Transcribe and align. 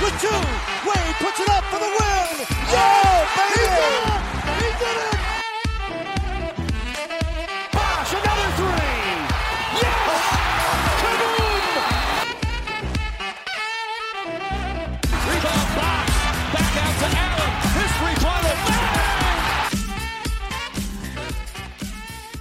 with 0.00 0.16
two. 0.20 0.28
Wade 0.88 1.16
puts 1.20 1.40
it 1.40 1.48
up 1.50 1.64
for 1.64 1.78
the 1.78 1.88
win. 1.88 2.46
Yeah, 2.72 3.26
baby! 3.36 3.60
He 3.60 3.64
did 3.64 3.76
it! 4.00 4.16
He 4.60 4.68
did 4.80 4.96
it! 5.04 5.16
Bosh, 7.72 8.12
another 8.16 8.48
three! 8.56 8.96
Yes! 9.80 10.24
Kaboom! 11.00 11.64
Rebound 15.28 15.68
box. 15.76 16.08
Back 16.54 16.72
out 16.80 16.94
to 17.00 17.08
Allen. 17.24 17.52
His 17.76 17.90
three-pointer. 18.00 18.56
Bang! 18.64 19.74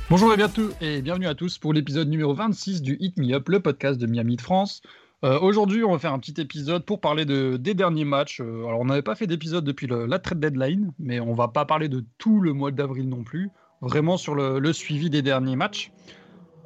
Bonjour 0.10 0.34
et, 0.34 0.38
bientôt, 0.38 0.70
et 0.80 1.02
bienvenue 1.02 1.28
à 1.28 1.36
tous 1.36 1.58
pour 1.58 1.74
l'épisode 1.74 2.08
numéro 2.08 2.34
26 2.34 2.82
du 2.82 2.98
Hit 3.00 3.18
Me 3.18 3.34
Up, 3.34 3.50
le 3.50 3.60
podcast 3.60 4.00
de 4.00 4.08
Miami 4.08 4.38
de 4.38 4.42
France. 4.42 4.82
Euh, 5.24 5.40
Aujourd'hui, 5.40 5.84
on 5.86 5.92
va 5.94 6.00
faire 6.00 6.14
un 6.14 6.20
petit 6.20 6.40
épisode 6.42 6.86
pour 6.86 7.00
parler 7.00 7.24
de, 7.24 7.56
des 7.56 7.74
derniers 7.74 8.04
matchs. 8.04 8.42
Euh, 8.42 8.66
alors, 8.68 8.82
on 8.82 8.86
n'avait 8.86 9.02
pas 9.02 9.16
fait 9.16 9.28
d'épisode 9.28 9.64
depuis 9.64 9.88
le- 9.88 10.06
la 10.06 10.20
trade 10.20 10.40
deadline, 10.40 10.92
mais 11.00 11.20
on 11.22 11.34
va 11.34 11.48
pas 11.48 11.64
parler 11.66 11.88
de 11.88 12.04
tout 12.18 12.42
le 12.42 12.52
mois 12.52 12.72
d'avril 12.72 13.08
non 13.08 13.24
plus. 13.24 13.50
Vraiment 13.82 14.18
sur 14.18 14.36
le, 14.36 14.60
le 14.60 14.74
suivi 14.74 15.10
des 15.10 15.22
derniers 15.22 15.56
matchs. 15.56 15.92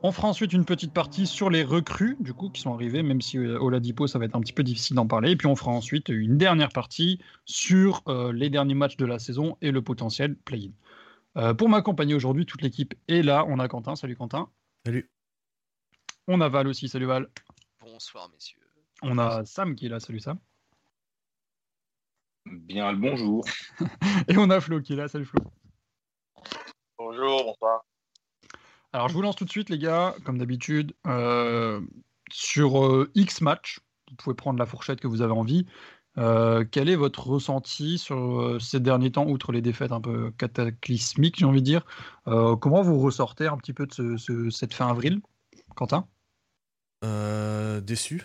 On 0.03 0.11
fera 0.11 0.27
ensuite 0.27 0.53
une 0.53 0.65
petite 0.65 0.93
partie 0.93 1.25
sur 1.25 1.49
les 1.49 1.63
recrues, 1.63 2.17
du 2.19 2.33
coup, 2.33 2.49
qui 2.49 2.61
sont 2.61 2.73
arrivés, 2.73 3.03
même 3.03 3.21
si 3.21 3.37
euh, 3.37 3.59
Oladipo, 3.59 4.07
ça 4.07 4.17
va 4.19 4.25
être 4.25 4.35
un 4.35 4.41
petit 4.41 4.53
peu 4.53 4.63
difficile 4.63 4.95
d'en 4.95 5.07
parler. 5.07 5.31
Et 5.31 5.35
puis, 5.35 5.47
on 5.47 5.55
fera 5.55 5.71
ensuite 5.71 6.09
une 6.09 6.37
dernière 6.37 6.69
partie 6.69 7.19
sur 7.45 8.01
euh, 8.07 8.31
les 8.33 8.49
derniers 8.49 8.75
matchs 8.75 8.97
de 8.97 9.05
la 9.05 9.19
saison 9.19 9.57
et 9.61 9.69
le 9.71 9.81
potentiel 9.83 10.35
play-in. 10.35 10.71
Euh, 11.37 11.53
pour 11.53 11.69
m'accompagner 11.69 12.15
aujourd'hui, 12.15 12.47
toute 12.47 12.63
l'équipe 12.63 12.95
est 13.07 13.21
là. 13.21 13.45
On 13.47 13.59
a 13.59 13.67
Quentin. 13.67 13.95
Salut 13.95 14.15
Quentin. 14.15 14.49
Salut. 14.85 15.11
On 16.27 16.41
a 16.41 16.49
Val 16.49 16.67
aussi. 16.67 16.87
Salut 16.87 17.05
Val. 17.05 17.27
Bonsoir, 17.91 18.29
messieurs. 18.33 18.59
On 19.01 19.17
a 19.17 19.45
Sam 19.45 19.73
qui 19.75 19.85
est 19.85 19.89
là. 19.89 19.99
Salut 20.01 20.19
Sam. 20.19 20.37
Bien 22.45 22.91
le 22.91 22.97
bonjour. 22.97 23.45
Et 24.27 24.37
on 24.37 24.49
a 24.49 24.59
Flo 24.59 24.81
qui 24.81 24.93
est 24.93 24.95
là. 24.97 25.07
Salut 25.07 25.23
Flo. 25.25 25.39
Bonjour, 26.97 27.43
bonsoir. 27.45 27.85
Alors, 28.91 29.07
je 29.07 29.13
vous 29.13 29.21
lance 29.21 29.37
tout 29.37 29.45
de 29.45 29.49
suite, 29.49 29.69
les 29.69 29.77
gars, 29.77 30.15
comme 30.25 30.37
d'habitude, 30.37 30.93
euh, 31.05 31.79
sur 32.29 32.83
euh, 32.85 33.09
X 33.15 33.39
match. 33.41 33.79
Vous 34.09 34.15
pouvez 34.17 34.35
prendre 34.35 34.59
la 34.59 34.65
fourchette 34.65 34.99
que 34.99 35.07
vous 35.07 35.21
avez 35.21 35.33
envie. 35.33 35.65
Euh, 36.17 36.65
quel 36.69 36.89
est 36.89 36.95
votre 36.95 37.27
ressenti 37.27 37.97
sur 37.97 38.17
euh, 38.41 38.59
ces 38.59 38.79
derniers 38.81 39.11
temps, 39.13 39.27
outre 39.27 39.51
les 39.53 39.61
défaites 39.61 39.91
un 39.93 40.01
peu 40.01 40.31
cataclysmiques, 40.31 41.37
j'ai 41.37 41.45
envie 41.45 41.61
de 41.61 41.65
dire? 41.65 41.85
Euh, 42.27 42.55
Comment 42.57 42.81
vous 42.81 42.99
ressortez 42.99 43.47
un 43.47 43.57
petit 43.57 43.73
peu 43.73 43.85
de 43.85 43.93
ce- 43.93 44.17
ce- 44.17 44.49
cette 44.49 44.73
fin 44.73 44.89
avril? 44.89 45.21
Quentin? 45.75 46.07
Euh, 47.03 47.79
déçu, 47.81 48.23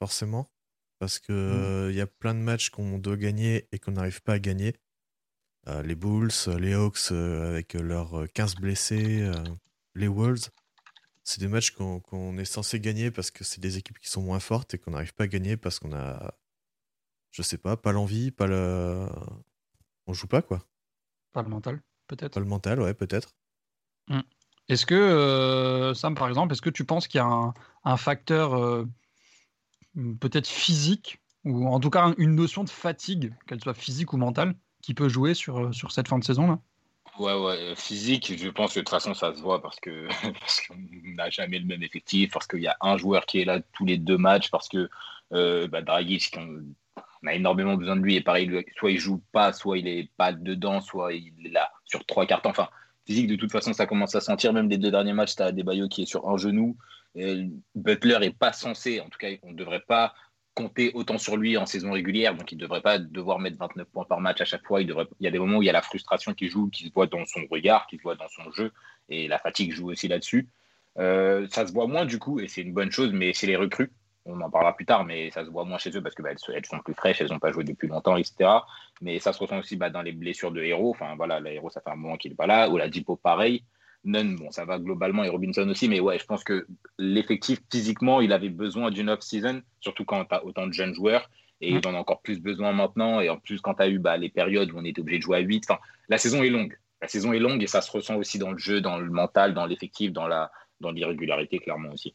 forcément, 0.00 0.50
parce 0.98 1.18
que 1.18 1.32
Mm. 1.32 1.34
euh, 1.34 1.90
il 1.90 1.96
y 1.96 2.00
a 2.00 2.06
plein 2.06 2.34
de 2.34 2.40
matchs 2.40 2.70
qu'on 2.70 2.98
doit 2.98 3.16
gagner 3.16 3.68
et 3.72 3.78
qu'on 3.78 3.92
n'arrive 3.92 4.22
pas 4.22 4.34
à 4.34 4.38
gagner. 4.38 4.74
Euh, 5.68 5.82
les 5.82 5.94
Bulls, 5.94 6.30
les 6.58 6.74
Hawks 6.74 7.10
euh, 7.12 7.48
avec 7.50 7.74
leurs 7.74 8.20
euh, 8.22 8.26
15 8.26 8.56
blessés, 8.56 9.22
euh, 9.22 9.32
les 9.94 10.08
Wolves, 10.08 10.50
c'est 11.24 11.40
des 11.40 11.48
matchs 11.48 11.70
qu'on 11.72 12.38
est 12.38 12.44
censé 12.44 12.80
gagner 12.80 13.10
parce 13.10 13.30
que 13.30 13.44
c'est 13.44 13.60
des 13.60 13.78
équipes 13.78 13.98
qui 13.98 14.10
sont 14.10 14.22
moins 14.22 14.40
fortes 14.40 14.74
et 14.74 14.78
qu'on 14.78 14.90
n'arrive 14.92 15.14
pas 15.14 15.24
à 15.24 15.28
gagner 15.28 15.56
parce 15.56 15.78
qu'on 15.78 15.94
a, 15.94 16.34
je 17.30 17.42
sais 17.42 17.58
pas, 17.58 17.76
pas 17.76 17.92
l'envie, 17.92 18.30
pas 18.30 18.46
le, 18.46 19.08
on 20.06 20.12
joue 20.12 20.26
pas 20.28 20.42
quoi, 20.42 20.66
Pas 21.32 21.42
le 21.42 21.48
mental, 21.48 21.82
peut-être 22.06 22.34
pas 22.34 22.40
le 22.40 22.46
mental, 22.46 22.80
ouais 22.80 22.94
peut-être. 22.94 23.34
Est-ce 24.68 24.86
que, 24.86 24.94
euh, 24.94 25.94
Sam, 25.94 26.14
par 26.14 26.28
exemple, 26.28 26.52
est-ce 26.52 26.62
que 26.62 26.70
tu 26.70 26.84
penses 26.84 27.06
qu'il 27.06 27.18
y 27.18 27.22
a 27.22 27.52
un, 27.84 27.96
facteur 27.96 28.54
euh, 28.54 28.88
peut-être 30.20 30.48
physique, 30.48 31.20
ou 31.44 31.68
en 31.68 31.80
tout 31.80 31.90
cas 31.90 32.14
une 32.18 32.34
notion 32.34 32.64
de 32.64 32.70
fatigue, 32.70 33.34
qu'elle 33.46 33.60
soit 33.60 33.74
physique 33.74 34.12
ou 34.12 34.16
mentale, 34.16 34.54
qui 34.82 34.94
peut 34.94 35.08
jouer 35.08 35.34
sur, 35.34 35.58
euh, 35.58 35.72
sur 35.72 35.92
cette 35.92 36.08
fin 36.08 36.18
de 36.18 36.24
saison 36.24 36.46
là 36.46 36.58
Ouais, 37.18 37.32
ouais, 37.32 37.58
euh, 37.60 37.74
physique, 37.76 38.36
je 38.36 38.48
pense 38.48 38.74
que 38.74 38.80
de 38.80 38.84
toute 38.84 38.90
façon, 38.90 39.14
ça 39.14 39.32
se 39.34 39.40
voit 39.40 39.62
parce 39.62 39.78
que 39.78 40.08
parce 40.40 40.60
qu'on 40.62 40.74
n'a 41.14 41.30
jamais 41.30 41.60
le 41.60 41.64
même 41.64 41.82
effectif, 41.82 42.32
parce 42.32 42.46
qu'il 42.46 42.60
y 42.60 42.66
a 42.66 42.76
un 42.80 42.96
joueur 42.96 43.24
qui 43.24 43.40
est 43.40 43.44
là 43.44 43.60
tous 43.72 43.86
les 43.86 43.98
deux 43.98 44.18
matchs, 44.18 44.50
parce 44.50 44.68
que 44.68 44.90
euh, 45.32 45.68
bah, 45.68 45.80
Dragic, 45.80 46.36
on, 46.36 46.64
a 47.26 47.34
énormément 47.34 47.76
besoin 47.76 47.96
de 47.96 48.02
lui, 48.02 48.16
et 48.16 48.20
pareil, 48.20 48.64
soit 48.76 48.90
il 48.90 48.98
joue 48.98 49.22
pas, 49.32 49.52
soit 49.52 49.78
il 49.78 49.86
est 49.86 50.10
pas 50.16 50.32
dedans, 50.32 50.80
soit 50.80 51.14
il 51.14 51.32
est 51.46 51.50
là 51.50 51.70
sur 51.84 52.04
trois 52.04 52.26
quarts. 52.26 52.42
Enfin, 52.44 52.68
physique, 53.06 53.26
de 53.28 53.36
toute 53.36 53.52
façon, 53.52 53.72
ça 53.72 53.86
commence 53.86 54.14
à 54.14 54.20
sentir. 54.20 54.52
Même 54.52 54.68
les 54.68 54.78
deux 54.78 54.90
derniers 54.90 55.12
matchs, 55.12 55.36
tu 55.36 55.42
as 55.42 55.46
Adebayo 55.46 55.88
qui 55.88 56.02
est 56.02 56.06
sur 56.06 56.28
un 56.28 56.36
genou. 56.36 56.76
Butler 57.74 58.18
est 58.22 58.36
pas 58.36 58.52
censé, 58.52 59.00
en 59.00 59.08
tout 59.08 59.18
cas, 59.18 59.28
on 59.42 59.52
ne 59.52 59.56
devrait 59.56 59.84
pas 59.86 60.14
compter 60.54 60.92
autant 60.94 61.18
sur 61.18 61.36
lui 61.36 61.56
en 61.56 61.66
saison 61.66 61.92
régulière, 61.92 62.36
donc 62.36 62.52
il 62.52 62.56
ne 62.56 62.60
devrait 62.60 62.80
pas 62.80 62.98
devoir 62.98 63.40
mettre 63.40 63.58
29 63.58 63.88
points 63.88 64.04
par 64.04 64.20
match 64.20 64.40
à 64.40 64.44
chaque 64.44 64.64
fois. 64.64 64.80
Il 64.80 64.94
y 65.20 65.26
a 65.26 65.30
des 65.30 65.38
moments 65.38 65.58
où 65.58 65.62
il 65.62 65.66
y 65.66 65.70
a 65.70 65.72
la 65.72 65.82
frustration 65.82 66.32
qui 66.32 66.48
joue, 66.48 66.68
qui 66.70 66.84
se 66.84 66.92
voit 66.92 67.06
dans 67.06 67.24
son 67.26 67.40
regard, 67.50 67.86
qui 67.88 67.98
se 67.98 68.02
voit 68.02 68.14
dans 68.14 68.28
son 68.28 68.50
jeu, 68.52 68.72
et 69.08 69.28
la 69.28 69.38
fatigue 69.38 69.72
joue 69.72 69.90
aussi 69.90 70.08
là-dessus. 70.08 70.48
Euh, 70.98 71.48
ça 71.50 71.66
se 71.66 71.72
voit 71.72 71.88
moins 71.88 72.04
du 72.04 72.18
coup, 72.18 72.38
et 72.38 72.46
c'est 72.46 72.62
une 72.62 72.72
bonne 72.72 72.92
chose, 72.92 73.12
mais 73.12 73.32
c'est 73.32 73.48
les 73.48 73.56
recrues. 73.56 73.92
On 74.26 74.40
en 74.40 74.50
parlera 74.50 74.74
plus 74.74 74.86
tard, 74.86 75.04
mais 75.04 75.30
ça 75.30 75.44
se 75.44 75.50
voit 75.50 75.64
moins 75.64 75.78
chez 75.78 75.90
eux 75.96 76.02
parce 76.02 76.14
que 76.14 76.22
bah, 76.22 76.30
elles, 76.32 76.66
sont 76.66 76.78
plus 76.78 76.94
fraîches, 76.94 77.20
elles 77.20 77.30
n'ont 77.30 77.38
pas 77.38 77.52
joué 77.52 77.64
depuis 77.64 77.88
longtemps, 77.88 78.16
etc. 78.16 78.50
Mais 79.02 79.18
ça 79.18 79.32
se 79.32 79.38
ressent 79.38 79.58
aussi 79.58 79.76
bah, 79.76 79.90
dans 79.90 80.02
les 80.02 80.12
blessures 80.12 80.50
de 80.50 80.62
héros. 80.62 80.90
Enfin 80.90 81.14
voilà, 81.16 81.40
le 81.40 81.50
héros, 81.50 81.70
ça 81.70 81.80
fait 81.80 81.90
un 81.90 81.96
moment 81.96 82.16
qu'il 82.16 82.30
n'est 82.30 82.36
pas 82.36 82.46
là. 82.46 82.70
Ou 82.70 82.78
la 82.78 82.88
Dipo, 82.88 83.16
pareil. 83.16 83.64
Nunn, 84.04 84.36
bon, 84.36 84.50
ça 84.50 84.64
va 84.64 84.78
globalement, 84.78 85.24
et 85.24 85.30
Robinson 85.30 85.66
aussi, 85.68 85.88
mais 85.88 85.98
ouais, 85.98 86.18
je 86.18 86.26
pense 86.26 86.44
que 86.44 86.66
l'effectif, 86.98 87.60
physiquement, 87.72 88.20
il 88.20 88.32
avait 88.32 88.50
besoin 88.50 88.90
d'une 88.90 89.08
off-season, 89.08 89.62
surtout 89.80 90.04
quand 90.04 90.26
tu 90.26 90.34
as 90.34 90.44
autant 90.44 90.66
de 90.66 90.72
jeunes 90.74 90.94
joueurs, 90.94 91.30
et 91.62 91.72
Mm. 91.72 91.78
il 91.78 91.88
en 91.88 91.94
a 91.94 91.98
encore 91.98 92.20
plus 92.20 92.38
besoin 92.40 92.72
maintenant, 92.72 93.20
et 93.20 93.30
en 93.30 93.38
plus, 93.38 93.62
quand 93.62 93.74
tu 93.74 93.82
as 93.82 93.88
eu 93.88 93.98
bah, 93.98 94.18
les 94.18 94.28
périodes 94.28 94.72
où 94.72 94.78
on 94.78 94.84
était 94.84 95.00
obligé 95.00 95.18
de 95.18 95.22
jouer 95.22 95.38
à 95.38 95.40
8, 95.40 95.64
enfin, 95.68 95.80
la 96.10 96.18
saison 96.18 96.42
est 96.42 96.50
longue. 96.50 96.76
La 97.00 97.08
saison 97.08 97.32
est 97.32 97.38
longue, 97.38 97.62
et 97.62 97.66
ça 97.66 97.80
se 97.80 97.90
ressent 97.90 98.16
aussi 98.16 98.38
dans 98.38 98.52
le 98.52 98.58
jeu, 98.58 98.82
dans 98.82 98.98
le 98.98 99.10
mental, 99.10 99.54
dans 99.54 99.64
l'effectif, 99.64 100.12
dans 100.12 100.28
la 100.28 100.50
dans 100.80 100.90
l'irrégularité, 100.90 101.60
clairement 101.60 101.90
aussi. 101.90 102.14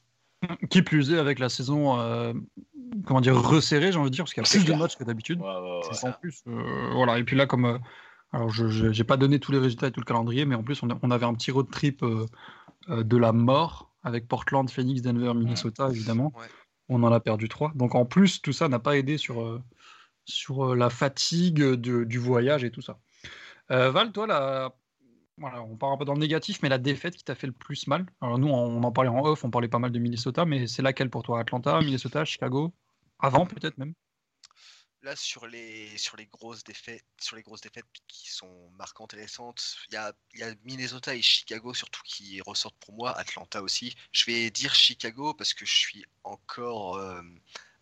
Qui 0.69 0.81
plus 0.81 1.11
est 1.11 1.17
avec 1.17 1.39
la 1.39 1.49
saison, 1.49 1.99
euh, 1.99 2.33
comment 3.05 3.21
dire, 3.21 3.35
resserrée, 3.35 3.91
j'ai 3.91 3.97
envie 3.97 4.09
de 4.09 4.15
dire, 4.15 4.23
parce 4.23 4.33
qu'il 4.33 4.41
y 4.41 4.45
a 4.45 4.49
plus 4.49 4.65
de 4.65 4.77
matchs 4.77 4.95
que 4.95 5.03
d'habitude. 5.03 5.39
Ouais, 5.39 5.45
ouais, 5.45 5.59
ouais. 5.59 5.89
C'est 5.91 6.07
En 6.07 6.13
plus, 6.13 6.43
euh, 6.47 6.91
voilà. 6.93 7.19
Et 7.19 7.23
puis 7.23 7.35
là, 7.35 7.45
comme. 7.45 7.65
euh, 7.65 7.77
alors, 8.31 8.49
je 8.49 8.87
n'ai 8.87 9.03
pas 9.03 9.17
donné 9.17 9.39
tous 9.39 9.51
les 9.51 9.57
résultats 9.57 9.87
et 9.87 9.91
tout 9.91 9.99
le 9.99 10.05
calendrier, 10.05 10.45
mais 10.45 10.55
en 10.55 10.63
plus, 10.63 10.81
on, 10.83 11.11
avait 11.11 11.25
un 11.25 11.33
petit 11.33 11.49
road 11.51 11.69
trip 11.71 12.05
de 12.87 13.17
la 13.17 13.31
mort 13.33 13.91
avec 14.03 14.27
Portland, 14.27 14.69
Phoenix, 14.69 15.01
Denver, 15.01 15.33
Minnesota, 15.33 15.89
évidemment. 15.89 16.31
On 16.89 17.01
en 17.03 17.11
a 17.11 17.19
perdu 17.19 17.49
trois. 17.49 17.71
Donc, 17.73 17.95
en 17.95 18.05
plus, 18.05 18.41
tout 18.41 18.53
ça 18.53 18.69
n'a 18.69 18.77
pas 18.79 18.97
aidé 18.97 19.17
sur, 19.17 19.59
sur 20.25 20.75
la 20.75 20.91
fatigue 20.91 21.57
de- 21.57 22.03
du 22.03 22.19
voyage 22.19 22.63
et 22.63 22.69
tout 22.69 22.81
ça. 22.81 22.99
Val, 23.69 24.11
toi, 24.11 24.27
la... 24.27 24.75
voilà, 25.39 25.63
on 25.63 25.77
part 25.77 25.91
un 25.91 25.97
peu 25.97 26.05
dans 26.05 26.13
le 26.13 26.19
négatif, 26.19 26.61
mais 26.61 26.69
la 26.69 26.77
défaite 26.77 27.15
qui 27.15 27.23
t'a 27.23 27.35
fait 27.35 27.47
le 27.47 27.53
plus 27.53 27.87
mal. 27.87 28.05
Alors, 28.21 28.37
nous, 28.37 28.49
on 28.49 28.83
en 28.83 28.91
parlait 28.91 29.09
en 29.09 29.23
off, 29.23 29.43
on 29.43 29.49
parlait 29.49 29.67
pas 29.67 29.79
mal 29.79 29.91
de 29.91 29.99
Minnesota, 29.99 30.45
mais 30.45 30.67
c'est 30.67 30.81
laquelle 30.81 31.09
pour 31.09 31.23
toi? 31.23 31.39
Atlanta, 31.39 31.79
Minnesota, 31.81 32.25
Chicago? 32.25 32.73
Avant, 33.19 33.45
peut-être 33.45 33.77
même? 33.77 33.93
Là, 35.01 35.15
sur 35.15 35.47
les, 35.47 35.95
grosses 36.29 36.63
défaites, 36.65 37.05
sur 37.21 37.37
les 37.37 37.41
grosses 37.41 37.61
défaites 37.61 37.85
qui 38.07 38.29
sont 38.29 38.69
marquantes 38.77 39.13
et 39.13 39.17
récentes, 39.17 39.77
il 39.89 39.93
y 39.93 39.97
a, 39.97 40.11
il 40.33 40.39
y 40.41 40.43
a 40.43 40.53
Minnesota 40.65 41.15
et 41.15 41.21
Chicago 41.21 41.73
surtout 41.73 42.01
qui 42.03 42.41
ressortent 42.41 42.79
pour 42.79 42.93
moi, 42.93 43.17
Atlanta 43.17 43.61
aussi. 43.61 43.95
Je 44.11 44.25
vais 44.25 44.51
dire 44.51 44.75
Chicago 44.75 45.33
parce 45.33 45.53
que 45.53 45.65
je 45.65 45.73
suis 45.73 46.05
encore 46.25 46.97
euh, 46.97 47.21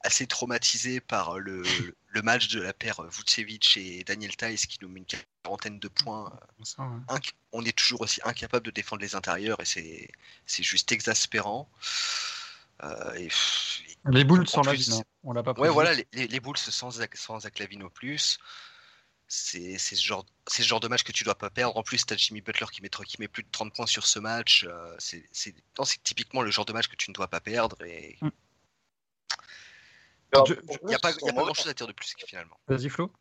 assez 0.07 0.25
traumatisé 0.25 0.99
par 0.99 1.37
le, 1.37 1.61
le 2.07 2.21
match 2.23 2.47
de 2.47 2.59
la 2.61 2.73
paire 2.73 3.03
Vucevic 3.03 3.77
et 3.77 4.03
Daniel 4.03 4.35
Tice 4.35 4.65
qui 4.65 4.79
nous 4.81 4.89
met 4.89 5.01
une 5.01 5.05
quarantaine 5.43 5.79
de 5.79 5.87
points. 5.87 6.33
Ça, 6.63 6.81
ouais. 6.83 7.15
Inc- 7.15 7.33
on 7.51 7.63
est 7.63 7.77
toujours 7.77 8.01
aussi 8.01 8.19
incapable 8.23 8.65
de 8.65 8.71
défendre 8.71 9.01
les 9.01 9.15
intérieurs 9.15 9.59
et 9.61 10.09
c'est 10.45 10.63
juste 10.63 10.91
exaspérant. 10.91 11.69
Euh, 12.83 13.13
et, 13.15 13.29
Les 14.05 14.23
boules 14.23 14.47
sans 14.47 14.61
la 14.61 14.71
plus, 14.73 14.89
vie, 14.89 15.01
on 15.23 15.33
l'a 15.33 15.43
pas 15.43 15.53
Ouais, 15.53 15.69
voilà, 15.69 15.93
les, 15.93 16.07
les, 16.13 16.27
les 16.27 16.39
Bulls 16.39 16.57
sans, 16.57 16.91
sans 17.13 17.45
Aklavino 17.45 17.89
plus. 17.89 18.37
C'est 19.29 19.77
ce, 19.77 19.95
genre- 19.95 20.25
c'est 20.47 20.63
ce 20.63 20.67
genre 20.69 20.79
de 20.79 20.87
match 20.87 21.03
que 21.03 21.11
tu 21.11 21.23
dois 21.25 21.37
pas 21.37 21.49
perdre. 21.49 21.75
En 21.75 21.83
plus, 21.83 22.05
tu 22.05 22.13
as 22.13 22.17
Jimmy 22.17 22.39
Butler 22.41 22.67
qui 22.71 22.81
met, 22.81 22.89
qui 22.89 23.17
met 23.19 23.27
plus 23.27 23.43
de 23.43 23.49
30 23.51 23.73
points 23.75 23.87
sur 23.87 24.05
ce 24.07 24.19
match. 24.19 24.65
euh, 24.69 24.95
c'est 24.99 25.23
typiquement 26.03 26.41
le 26.43 26.51
genre 26.51 26.65
de 26.65 26.71
match 26.71 26.87
que 26.87 26.95
tu 26.95 27.09
ne 27.11 27.13
dois 27.13 27.27
pas 27.27 27.41
perdre. 27.41 27.75
Et 27.83 28.17
Mm. 28.21 28.29
Il 30.45 30.87
n'y 30.87 30.95
a 30.95 30.99
pas, 30.99 31.11
pas 31.13 31.17
mauvais. 31.31 31.45
grand 31.45 31.53
chose 31.53 31.67
à 31.69 31.73
dire 31.73 31.87
de 31.87 31.93
plus 31.93 32.13
finalement. 32.25 32.57
Vas-y, 32.67 32.89
Flo. 32.89 33.11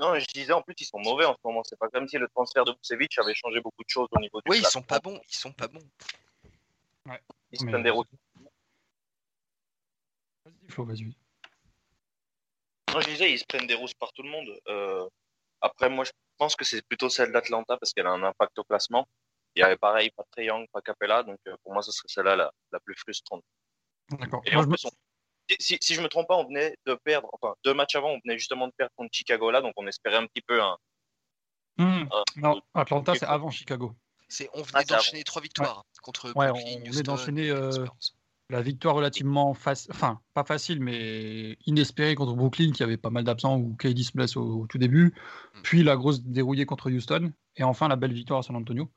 Non, 0.00 0.18
je 0.18 0.26
disais 0.26 0.52
en 0.52 0.60
plus, 0.62 0.74
ils 0.80 0.84
sont 0.86 0.98
mauvais 0.98 1.24
en 1.24 1.34
ce 1.34 1.38
moment. 1.44 1.62
C'est 1.64 1.78
pas 1.78 1.88
comme 1.88 2.08
si 2.08 2.18
le 2.18 2.28
transfert 2.28 2.64
de 2.64 2.72
Vucevic 2.72 3.16
avait 3.18 3.34
changé 3.34 3.60
beaucoup 3.60 3.82
de 3.84 3.88
choses 3.88 4.08
au 4.10 4.18
niveau 4.20 4.40
du 4.40 4.50
Oui, 4.50 4.58
ils 4.58 4.66
sont 4.66 4.82
pas 4.82 4.98
bons. 4.98 5.20
Ils 5.28 5.36
sont 5.36 5.52
pas 5.52 5.68
bons. 5.68 5.88
Ils 7.52 7.58
se 7.58 7.64
Mais- 7.64 7.70
prennent 7.72 7.84
des 7.84 7.90
routes. 7.90 8.08
Vas-y, 10.44 10.70
Flo, 10.70 10.84
vas-y. 10.84 11.16
Non, 12.92 13.00
je 13.00 13.06
disais, 13.08 13.32
ils 13.32 13.38
se 13.38 13.44
prennent 13.44 13.66
des 13.66 13.74
rousses 13.74 13.94
par 13.94 14.12
tout 14.12 14.22
le 14.22 14.30
monde. 14.30 14.48
Euh, 14.68 15.08
après, 15.60 15.88
moi, 15.88 16.04
je 16.04 16.12
pense 16.38 16.54
que 16.56 16.64
c'est 16.64 16.82
plutôt 16.86 17.08
celle 17.08 17.32
d'Atlanta 17.32 17.76
parce 17.76 17.92
qu'elle 17.92 18.06
a 18.06 18.10
un 18.10 18.22
impact 18.22 18.58
au 18.58 18.64
classement. 18.64 19.08
Il 19.56 19.60
y 19.60 19.62
avait 19.62 19.76
pareil, 19.76 20.10
pas 20.10 20.24
Young, 20.42 20.66
pas 20.72 20.80
Capella. 20.82 21.22
Donc, 21.22 21.38
euh, 21.46 21.56
pour 21.62 21.72
moi, 21.72 21.82
ce 21.82 21.92
serait 21.92 22.08
celle-là 22.08 22.36
la, 22.36 22.52
la 22.72 22.80
plus 22.80 22.94
frustrante. 22.96 23.44
D'accord. 24.10 24.42
Et 24.44 24.50
Moi, 24.52 24.60
en 24.60 24.62
je 24.64 24.68
me- 24.68 24.74
plus, 24.76 24.84
on, 24.86 24.90
si, 25.58 25.78
si 25.80 25.94
je 25.94 26.00
me 26.00 26.08
trompe 26.08 26.28
pas, 26.28 26.36
on 26.36 26.46
venait 26.46 26.76
de 26.86 26.94
perdre, 27.04 27.28
enfin, 27.32 27.54
deux 27.64 27.74
matchs 27.74 27.94
avant, 27.96 28.10
on 28.10 28.20
venait 28.24 28.38
justement 28.38 28.66
de 28.66 28.72
perdre 28.76 28.92
contre 28.96 29.10
Chicago 29.12 29.50
là, 29.50 29.60
donc 29.60 29.72
on 29.76 29.86
espérait 29.86 30.16
un 30.16 30.26
petit 30.26 30.42
peu 30.46 30.62
un. 30.62 30.76
Hmm. 31.76 32.04
Non, 32.36 32.60
Atlanta, 32.74 33.14
c'est 33.14 33.26
avant 33.26 33.50
Chicago. 33.50 33.94
C'est, 34.28 34.48
on 34.54 34.60
Ah, 34.60 34.62
venait 34.62 34.84
c'est 34.88 34.94
d'enchaîner 34.94 35.24
trois 35.24 35.42
victoires 35.42 35.84
contre 36.02 36.32
Ouais, 36.36 36.48
Brooklyn, 36.50 36.64
on 36.66 36.78
venait 36.78 36.88
Houston 36.88 37.02
d'enchaîner, 37.02 37.50
euh. 37.50 37.84
La 38.50 38.60
victoire 38.60 38.94
relativement 38.94 39.54
facile, 39.54 39.90
enfin, 39.94 40.20
pas 40.34 40.44
facile, 40.44 40.78
mais 40.78 41.56
inespérée 41.66 42.14
contre 42.14 42.34
Brooklyn, 42.34 42.72
qui 42.72 42.82
avait 42.82 42.98
pas 42.98 43.08
mal 43.08 43.24
d'absents, 43.24 43.56
où 43.56 43.74
KD 43.74 44.02
se 44.02 44.12
blesse 44.12 44.36
au, 44.36 44.60
au 44.60 44.66
tout 44.66 44.76
début. 44.76 45.14
Mm. 45.54 45.62
Puis 45.62 45.82
la 45.82 45.96
grosse 45.96 46.22
dérouillée 46.22 46.66
contre 46.66 46.90
Houston. 46.90 47.32
Et 47.56 47.62
enfin, 47.64 47.88
la 47.88 47.96
belle 47.96 48.12
victoire 48.12 48.40
à 48.40 48.42
San 48.42 48.54
Antonio. 48.54 48.90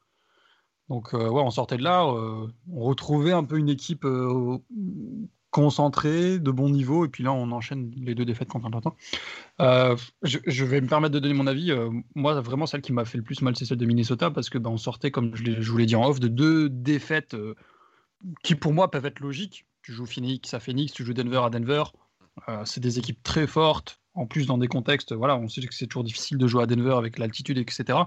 Donc, 0.89 1.13
euh, 1.13 1.29
ouais, 1.29 1.41
on 1.41 1.49
sortait 1.49 1.77
de 1.77 1.83
là. 1.83 2.05
euh, 2.05 2.47
on 2.71 2.81
retrouvait 2.81 3.31
un 3.31 3.45
peu 3.45 3.57
une 3.57 3.69
équipe 3.69 4.03
euh, 4.03 4.57
concentrée, 5.57 6.37
de 6.37 6.51
bon 6.51 6.69
niveau. 6.69 7.03
Et 7.03 7.09
puis 7.09 7.23
là, 7.23 7.33
on 7.33 7.51
enchaîne 7.51 7.91
les 7.97 8.13
deux 8.13 8.25
défaites 8.25 8.47
contre 8.47 8.67
Atlanta. 8.67 8.93
Euh, 9.59 9.95
je, 10.21 10.65
vais 10.65 10.81
me 10.81 10.87
permettre 10.87 11.15
de 11.15 11.19
donner 11.19 11.33
mon 11.33 11.47
avis. 11.47 11.71
Euh, 11.71 11.89
moi, 12.13 12.39
vraiment, 12.41 12.67
celle 12.67 12.81
qui 12.81 12.93
m'a 12.93 13.05
fait 13.05 13.17
le 13.17 13.23
plus 13.23 13.41
mal, 13.41 13.55
c'est 13.55 13.65
celle 13.65 13.79
de 13.79 13.85
Minnesota, 13.87 14.29
parce 14.29 14.51
que 14.51 14.59
ben, 14.59 14.69
on 14.69 14.77
sortait, 14.77 15.09
comme 15.09 15.35
je 15.35 15.71
vous 15.71 15.77
l'ai 15.79 15.87
dit 15.87 15.95
en 15.95 16.07
off, 16.07 16.19
de 16.19 16.27
deux 16.27 16.69
défaites 16.69 17.33
euh, 17.33 17.55
qui, 18.43 18.53
pour 18.53 18.71
moi, 18.71 18.91
peuvent 18.91 19.07
être 19.07 19.19
logiques. 19.19 19.65
Tu 19.81 19.93
joues 19.93 20.05
Phoenix 20.05 20.53
à 20.53 20.59
Phoenix, 20.59 20.93
tu 20.93 21.03
joues 21.03 21.15
Denver 21.15 21.41
à 21.43 21.49
Denver. 21.49 21.85
Euh, 22.49 22.63
c'est 22.65 22.79
des 22.79 22.99
équipes 22.99 23.23
très 23.23 23.47
fortes. 23.47 23.99
En 24.13 24.27
plus, 24.27 24.45
dans 24.45 24.59
des 24.59 24.67
contextes, 24.67 25.13
voilà, 25.13 25.37
on 25.37 25.47
sait 25.47 25.61
que 25.61 25.73
c'est 25.73 25.87
toujours 25.87 26.03
difficile 26.03 26.37
de 26.37 26.45
jouer 26.45 26.61
à 26.61 26.65
Denver 26.67 26.93
avec 26.97 27.17
l'altitude, 27.17 27.57
etc. 27.57 27.97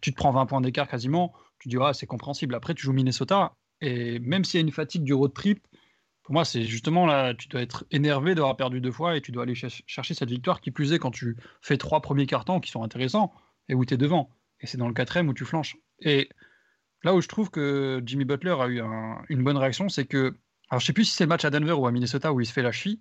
Tu 0.00 0.12
te 0.12 0.16
prends 0.16 0.30
20 0.30 0.46
points 0.46 0.60
d'écart 0.60 0.86
quasiment. 0.86 1.32
Tu 1.58 1.68
dis, 1.68 1.76
ah, 1.80 1.92
c'est 1.92 2.06
compréhensible. 2.06 2.54
Après, 2.54 2.74
tu 2.74 2.82
joues 2.82 2.92
Minnesota. 2.92 3.54
Et 3.80 4.20
même 4.20 4.44
s'il 4.44 4.60
y 4.60 4.62
a 4.62 4.66
une 4.66 4.72
fatigue 4.72 5.02
du 5.02 5.12
road 5.12 5.32
trip, 5.32 5.66
pour 6.22 6.34
moi, 6.34 6.44
c'est 6.44 6.62
justement 6.64 7.06
là, 7.06 7.34
tu 7.34 7.48
dois 7.48 7.62
être 7.62 7.84
énervé 7.90 8.34
d'avoir 8.34 8.56
perdu 8.56 8.80
deux 8.80 8.92
fois 8.92 9.16
et 9.16 9.20
tu 9.20 9.32
dois 9.32 9.42
aller 9.44 9.54
ch- 9.54 9.82
chercher 9.86 10.14
cette 10.14 10.30
victoire 10.30 10.60
qui 10.60 10.70
plus 10.70 10.92
est 10.92 10.98
quand 10.98 11.10
tu 11.10 11.36
fais 11.60 11.76
trois 11.76 12.00
premiers 12.00 12.26
cartons 12.26 12.60
qui 12.60 12.70
sont 12.70 12.82
intéressants 12.82 13.32
et 13.68 13.74
où 13.74 13.84
tu 13.84 13.94
es 13.94 13.96
devant. 13.96 14.30
Et 14.60 14.66
c'est 14.66 14.78
dans 14.78 14.88
le 14.88 14.94
quatrième 14.94 15.28
où 15.28 15.34
tu 15.34 15.44
flanches. 15.44 15.76
Et 16.00 16.28
là 17.02 17.14
où 17.14 17.20
je 17.20 17.28
trouve 17.28 17.50
que 17.50 18.02
Jimmy 18.04 18.24
Butler 18.24 18.56
a 18.60 18.66
eu 18.68 18.80
un- 18.80 19.22
une 19.28 19.42
bonne 19.42 19.56
réaction, 19.56 19.88
c'est 19.88 20.04
que. 20.06 20.36
Alors, 20.68 20.80
je 20.80 20.86
sais 20.86 20.92
plus 20.92 21.04
si 21.04 21.12
c'est 21.16 21.24
le 21.24 21.28
match 21.28 21.44
à 21.44 21.50
Denver 21.50 21.72
ou 21.72 21.86
à 21.86 21.90
Minnesota 21.92 22.32
où 22.32 22.40
il 22.40 22.46
se 22.46 22.52
fait 22.52 22.62
la 22.62 22.70
cheville. 22.72 23.00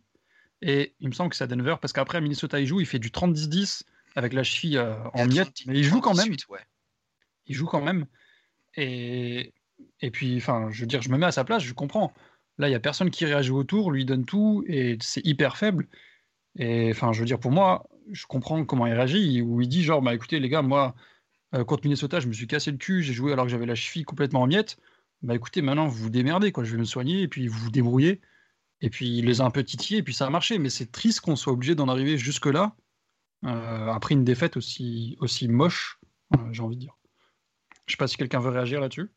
Et 0.62 0.96
il 1.00 1.08
me 1.10 1.14
semble 1.14 1.30
que 1.30 1.36
c'est 1.36 1.44
à 1.44 1.48
Denver 1.48 1.76
parce 1.80 1.94
qu'après 1.94 2.18
à 2.18 2.22
Minnesota, 2.22 2.60
il 2.60 2.66
joue, 2.66 2.80
il 2.82 2.88
fait 2.88 2.98
du 3.00 3.12
30-10 3.12 3.84
avec 4.16 4.34
la 4.34 4.44
cheville 4.44 4.78
euh, 4.78 4.96
en 5.14 5.26
miettes. 5.28 5.54
30, 5.54 5.66
Mais 5.68 5.78
il 5.78 5.84
joue 5.84 6.02
quand 6.02 6.16
même 6.16 6.26
38, 6.36 6.48
ouais. 6.50 6.60
il 7.46 7.56
joue 7.56 7.68
quand 7.68 7.82
même. 7.82 8.08
Et, 8.76 9.54
et 10.02 10.12
puis, 10.12 10.38
enfin, 10.38 10.70
je 10.72 10.82
veux 10.82 10.88
dire, 10.88 11.02
je 11.02 11.10
me 11.10 11.18
mets 11.18 11.26
à 11.28 11.32
sa 11.32 11.44
place, 11.44 11.64
je 11.64 11.74
comprends. 11.74 12.14
Là, 12.60 12.68
il 12.68 12.72
n'y 12.72 12.76
a 12.76 12.80
personne 12.80 13.10
qui 13.10 13.26
réagit 13.26 13.52
autour, 13.52 13.92
lui 13.92 14.06
donne 14.06 14.26
tout, 14.26 14.64
et 14.68 14.98
c'est 15.02 15.26
hyper 15.26 15.58
faible. 15.58 15.88
Et 16.58 16.92
enfin, 16.92 17.14
je 17.14 17.20
veux 17.22 17.26
dire, 17.26 17.40
pour 17.40 17.52
moi, 17.52 17.88
je 18.12 18.26
comprends 18.28 18.66
comment 18.66 18.86
il 18.86 18.94
réagit, 18.94 19.42
où 19.42 19.62
il 19.62 19.70
dit 19.70 19.82
genre, 19.84 20.02
bah 20.02 20.14
écoutez, 20.14 20.40
les 20.40 20.50
gars, 20.50 20.62
moi, 20.62 20.94
euh, 21.56 21.64
contre 21.64 21.86
Minnesota, 21.86 22.20
je 22.20 22.28
me 22.28 22.34
suis 22.34 22.48
cassé 22.48 22.72
le 22.72 22.78
cul, 22.78 23.02
j'ai 23.02 23.14
joué 23.14 23.34
alors 23.34 23.46
que 23.46 23.52
j'avais 23.52 23.66
la 23.66 23.76
cheville 23.76 24.04
complètement 24.04 24.42
en 24.42 24.48
miettes. 24.48 24.78
Bah 25.22 25.36
écoutez, 25.36 25.62
maintenant, 25.62 25.88
vous 25.88 26.10
démerdez, 26.10 26.52
quoi. 26.52 26.64
Je 26.66 26.74
vais 26.74 26.78
me 26.80 26.86
soigner, 26.86 27.22
et 27.24 27.28
puis 27.30 27.48
vous 27.48 27.60
vous 27.60 27.72
débrouillez. 27.72 28.22
Et 28.82 28.90
puis, 28.90 29.18
il 29.18 29.26
les 29.26 29.42
a 29.42 29.46
un 29.46 29.52
peu 29.52 29.64
titillés, 29.64 30.00
et 30.00 30.04
puis 30.04 30.14
ça 30.14 30.28
a 30.28 30.30
marché. 30.30 30.60
Mais 30.60 30.70
c'est 30.70 30.92
triste 30.92 31.22
qu'on 31.22 31.36
soit 31.36 31.54
obligé 31.54 31.76
d'en 31.76 31.88
arriver 31.88 32.18
jusque-là, 32.18 32.76
euh, 33.46 33.88
après 33.88 34.16
une 34.16 34.26
défaite 34.26 34.58
aussi, 34.58 35.18
aussi 35.22 35.48
moche, 35.48 36.00
euh, 36.36 36.52
j'ai 36.52 36.62
envie 36.62 36.76
de 36.76 36.82
dire. 36.82 36.98
Je 37.86 37.94
sais 37.94 37.98
pas 37.98 38.08
si 38.08 38.18
quelqu'un 38.18 38.40
veut 38.40 38.50
réagir 38.50 38.82
là-dessus. 38.82 39.10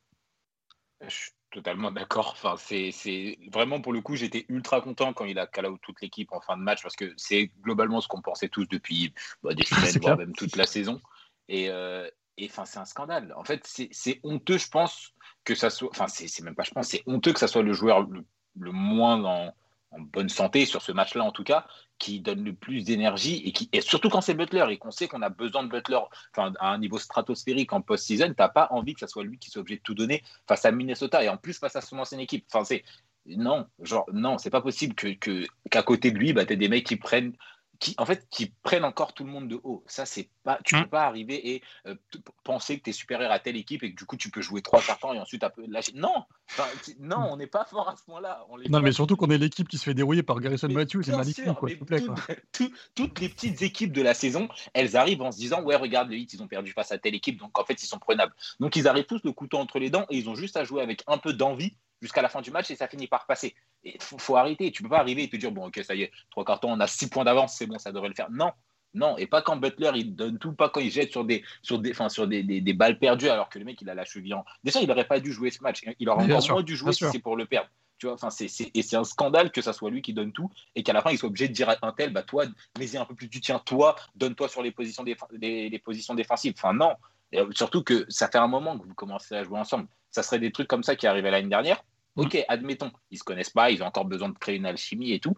Totalement 1.52 1.93
d'accord. 1.93 2.31
Enfin, 2.32 2.56
c'est, 2.58 3.38
vraiment 3.52 3.81
pour 3.81 3.93
le 3.93 4.00
coup, 4.00 4.16
j'étais 4.16 4.44
ultra 4.49 4.81
content 4.81 5.12
quand 5.12 5.25
il 5.25 5.38
a 5.38 5.46
call 5.46 5.66
out 5.66 5.81
toute 5.82 6.00
l'équipe 6.00 6.32
en 6.32 6.40
fin 6.40 6.56
de 6.56 6.62
match 6.62 6.82
parce 6.82 6.96
que 6.96 7.12
c'est 7.16 7.50
globalement 7.60 8.00
ce 8.00 8.08
qu'on 8.08 8.22
pensait 8.22 8.49
tous 8.49 8.66
depuis 8.66 9.14
bah, 9.43 9.54
des 9.54 9.64
semaines, 9.64 9.90
C'est 9.90 10.02
voire 10.02 10.19
même 10.19 10.32
toute 10.32 10.56
la 10.56 10.66
saison. 10.66 11.00
Et, 11.49 11.69
euh, 11.69 12.08
et 12.38 12.49
enfin, 12.50 12.64
c'est 12.64 12.78
un 12.78 12.84
scandale. 12.84 13.32
En 13.37 13.44
fait, 13.44 13.64
c'est, 13.64 14.20
honteux, 14.25 14.58
je 14.58 14.69
pense, 14.69 15.12
que 15.44 15.54
ça 15.54 15.70
soit. 15.70 15.90
Enfin, 15.90 16.08
c'est, 16.08 16.26
c'est 16.26 16.43
même 16.43 16.54
pas, 16.54 16.64
je 16.64 16.70
pense, 16.70 16.88
c'est 16.88 17.02
honteux 17.06 17.32
que 17.32 17.38
ça 17.38 17.49
soit 17.49 17.62
le 17.62 17.72
joueur 17.72 18.02
le, 18.02 18.25
le 18.58 18.72
moins 18.72 19.22
en, 19.25 19.54
en 19.93 20.00
bonne 20.00 20.28
santé 20.28 20.64
sur 20.64 20.82
ce 20.82 20.93
match-là, 20.93 21.22
en 21.22 21.32
tout 21.32 21.44
cas, 21.44 21.66
qui 22.02 22.19
donne 22.19 22.43
le 22.43 22.52
plus 22.52 22.82
d'énergie 22.82 23.43
et 23.44 23.52
qui, 23.52 23.70
et 23.72 23.81
surtout 23.81 24.08
quand 24.10 24.20
c'est 24.20 24.34
Butler 24.34 24.66
et 24.70 24.76
qu'on 24.76 24.90
sait 24.90 25.06
qu'on 25.06 25.22
a 25.22 25.28
besoin 25.28 25.62
de 25.62 25.69
Butler 25.69 26.00
à 26.37 26.72
un 26.72 26.78
niveau 26.78 26.99
stratosphérique 26.99 27.72
en 27.72 27.81
post-season, 27.81 28.34
t'as 28.37 28.49
pas 28.49 28.66
envie 28.72 28.94
que 28.94 29.00
ça 29.00 29.06
soit 29.06 29.22
lui 29.22 29.38
qui 29.38 29.50
soit 29.50 29.60
obligé 29.60 29.78
de 29.78 29.82
tout 29.84 29.94
donner 29.94 30.25
face 30.49 30.64
à 30.64 30.72
Minnesota 30.72 31.22
et 31.22 31.28
en 31.28 31.37
plus 31.37 31.56
face 31.60 31.76
à 31.76 31.81
son 31.81 32.00
ancienne 32.00 32.19
équipe. 32.19 32.44
Enfin, 32.52 32.64
c'est 32.64 32.82
non, 33.26 33.66
genre 33.81 34.06
non, 34.12 34.37
c'est 34.38 34.50
pas 34.50 34.60
possible 34.60 34.96
que 34.96 35.46
qu'à 35.70 35.82
côté 35.84 36.10
de 36.10 36.19
lui, 36.19 36.32
bah, 36.32 36.44
des 36.44 36.69
mecs 36.69 36.87
qui 36.87 36.96
prennent 36.96 37.34
qui 37.82 37.96
en 37.99 38.06
fait 38.06 38.29
qui 38.31 38.55
prennent 38.62 38.84
encore 38.84 39.12
tout 39.12 39.25
le 39.25 39.31
monde 39.31 39.49
de 39.49 39.58
haut. 39.64 39.82
Ça 39.88 40.06
c'est 40.06 40.29
pas 40.44 40.61
tu 40.64 40.76
Mm. 40.76 40.82
peux 40.84 40.88
pas 40.88 41.05
arriver 41.05 41.55
et 41.55 41.62
euh, 41.87 41.96
penser 42.44 42.79
que 42.79 42.84
tu 42.84 42.90
es 42.90 42.93
supérieur 42.93 43.32
à 43.32 43.40
telle 43.40 43.56
équipe 43.56 43.82
et 43.82 43.90
que 43.93 43.96
du 43.99 44.05
coup 44.06 44.17
tu 44.17 44.31
peux 44.31 44.40
jouer 44.40 44.62
trois 44.62 44.81
cartons 44.81 45.12
et 45.12 45.19
ensuite 45.19 45.43
un 45.43 45.50
peu 45.50 45.64
lâcher. 45.67 45.93
Non, 45.96 46.25
Enfin, 46.50 46.69
non, 47.00 47.29
on 47.31 47.37
n'est 47.37 47.46
pas 47.46 47.64
fort 47.64 47.88
à 47.88 47.96
ce 47.96 48.05
point-là. 48.05 48.46
On 48.50 48.58
Non, 48.69 48.81
mais 48.81 48.93
surtout 48.93 49.14
tout. 49.17 49.20
qu'on 49.26 49.31
est 49.31 49.38
l'équipe 49.38 49.67
qui 49.67 49.79
se 49.79 49.84
fait 49.84 49.94
dérouiller 49.94 50.23
par 50.23 50.38
Garrison 50.38 50.69
Matthews, 50.69 51.02
quoi, 51.02 51.69
mais 51.69 51.76
plaît. 51.76 52.05
quoi. 52.05 52.14
tout- 52.52 52.70
toutes 52.94 53.19
les 53.20 53.29
petites 53.29 53.62
équipes 53.62 53.93
de 53.93 54.02
la 54.02 54.14
saison, 54.14 54.49
elles 54.75 54.96
arrivent 54.96 55.23
en 55.23 55.32
se 55.32 55.38
disant 55.38 55.62
Ouais, 55.62 55.76
regarde, 55.76 56.08
le 56.11 56.17
hit, 56.17 56.32
ils 56.35 56.43
ont 56.43 56.49
perdu 56.49 56.70
face 56.73 56.93
à 56.93 56.99
telle 56.99 57.14
équipe, 57.14 57.38
donc 57.38 57.58
en 57.58 57.64
fait, 57.64 57.82
ils 57.82 57.87
sont 57.87 57.99
prenables. 57.99 58.35
Donc 58.61 58.76
ils 58.76 58.87
arrivent 58.87 59.06
tous 59.06 59.23
le 59.25 59.32
couteau 59.32 59.56
entre 59.58 59.78
les 59.81 59.90
dents 59.90 60.06
et 60.11 60.19
ils 60.19 60.28
ont 60.28 60.35
juste 60.37 60.56
à 60.56 60.62
jouer 60.64 60.82
avec 60.82 61.02
un 61.08 61.19
peu 61.19 61.32
d'envie 61.32 61.75
jusqu'à 62.02 62.20
la 62.20 62.28
fin 62.28 62.43
du 62.43 62.50
match 62.50 62.70
et 62.70 62.76
ça 62.76 62.87
finit 62.88 63.06
par 63.06 63.25
passer. 63.25 63.54
Et 63.84 63.96
faut, 63.99 64.19
faut 64.19 64.37
arrêter. 64.37 64.70
Tu 64.70 64.82
peux 64.82 64.90
pas 64.90 64.99
arriver 64.99 65.22
et 65.22 65.28
te 65.31 65.37
dire 65.37 65.50
Bon, 65.52 65.69
ok, 65.69 65.81
ça 65.82 65.94
y 65.94 66.02
est, 66.02 66.12
trois 66.31 66.44
cartons, 66.44 66.70
on 66.70 66.81
a 66.81 66.87
six 66.87 67.08
points 67.08 67.25
d'avance, 67.25 67.54
c'est 67.56 67.66
bon, 67.66 67.78
ça 67.78 67.90
devrait 67.93 68.08
le 68.10 68.14
faire. 68.14 68.31
Non. 68.31 68.50
Non, 68.94 69.16
et 69.16 69.26
pas 69.26 69.40
quand 69.40 69.56
Butler 69.56 69.93
il 69.94 70.14
donne 70.14 70.38
tout, 70.38 70.52
pas 70.52 70.69
quand 70.69 70.81
il 70.81 70.90
jette 70.90 71.12
sur 71.12 71.25
des, 71.25 71.43
sur 71.62 71.78
des, 71.78 71.93
enfin, 71.93 72.10
sur 72.10 72.28
des, 72.28 72.43
des, 72.43 72.60
des 72.60 72.72
balles 72.75 72.99
perdues 72.99 73.31
alors 73.31 73.49
que 73.49 73.58
le 73.58 73.64
mec 73.64 73.81
il 73.81 73.88
a 73.88 73.94
la 73.94 74.04
cheville 74.04 74.34
en. 74.34 74.44
Déjà, 74.64 74.82
il 74.82 74.90
aurait 74.90 75.06
pas 75.06 75.19
dû 75.19 75.32
jouer 75.32 75.50
ce 75.50 75.62
match. 75.62 75.81
Il 75.99 76.10
aurait 76.10 76.25
encore 76.37 76.43
moins 76.56 76.62
dû 76.62 76.76
jouer 76.76 76.88
si 76.93 76.99
c'est 77.10 77.19
pour 77.20 77.37
le 77.37 77.46
perdre. 77.46 77.70
Tu 77.96 78.04
vois, 78.04 78.16
enfin, 78.16 78.28
c'est, 78.28 78.49
et 78.75 78.82
c'est 78.82 78.96
un 78.96 79.04
scandale 79.04 79.50
que 79.50 79.62
ça 79.62 79.72
soit 79.72 79.88
lui 79.88 80.02
qui 80.02 80.12
donne 80.12 80.32
tout 80.32 80.50
et 80.75 80.82
qu'à 80.82 80.93
la 80.93 81.00
fin 81.00 81.10
il 81.10 81.16
soit 81.16 81.28
obligé 81.28 81.49
de 81.49 81.54
dire 81.54 81.70
à 81.70 81.76
un 81.81 81.93
tel, 81.93 82.12
bah 82.12 82.22
toi, 82.22 82.44
mets-y 82.78 82.99
un 82.99 83.06
peu 83.06 83.14
plus 83.14 83.28
du 83.28 83.40
tien, 83.40 83.60
toi, 83.64 83.96
donne-toi 84.14 84.49
sur 84.49 84.60
les 84.62 84.72
positions, 84.72 85.04
déf- 85.04 85.25
les, 85.31 85.70
les 85.70 85.78
positions 85.78 86.14
défensives. 86.14 86.52
Enfin, 86.58 86.75
non. 86.75 86.93
Et 87.31 87.38
euh, 87.38 87.46
surtout 87.52 87.82
que 87.82 88.04
ça 88.10 88.28
fait 88.28 88.37
un 88.38 88.49
moment 88.49 88.78
que 88.78 88.87
vous 88.87 88.94
commencez 88.94 89.34
à 89.34 89.43
jouer 89.43 89.58
ensemble. 89.58 89.87
Ça 90.10 90.22
serait 90.22 90.38
des 90.38 90.52
trucs 90.52 90.69
comme 90.69 90.82
ça 90.82 90.96
qui 90.96 91.06
arrivaient 91.06 91.31
l'année 91.31 91.49
dernière. 91.49 91.82
Ok, 92.17 92.38
admettons, 92.49 92.93
ils 93.11 93.19
se 93.19 93.25
connaissent 93.25 93.50
pas, 93.50 93.71
ils 93.71 93.83
ont 93.83 93.87
encore 93.87 94.04
besoin 94.04 94.28
de 94.28 94.38
créer 94.38 94.57
une 94.57 94.66
alchimie 94.66 95.12
et 95.12 95.21
tout. 95.21 95.35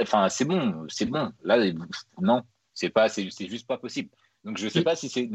Enfin, 0.00 0.28
c'est 0.28 0.44
bon, 0.44 0.86
c'est 0.88 1.06
bon. 1.06 1.32
Là, 1.42 1.58
non, 2.20 2.42
c'est 2.74 2.90
pas, 2.90 3.08
c'est, 3.08 3.28
juste 3.48 3.66
pas 3.66 3.78
possible. 3.78 4.10
Donc, 4.44 4.58
je 4.58 4.68
sais 4.68 4.82
pas 4.82 4.94
si 4.94 5.08
c'est, 5.08 5.28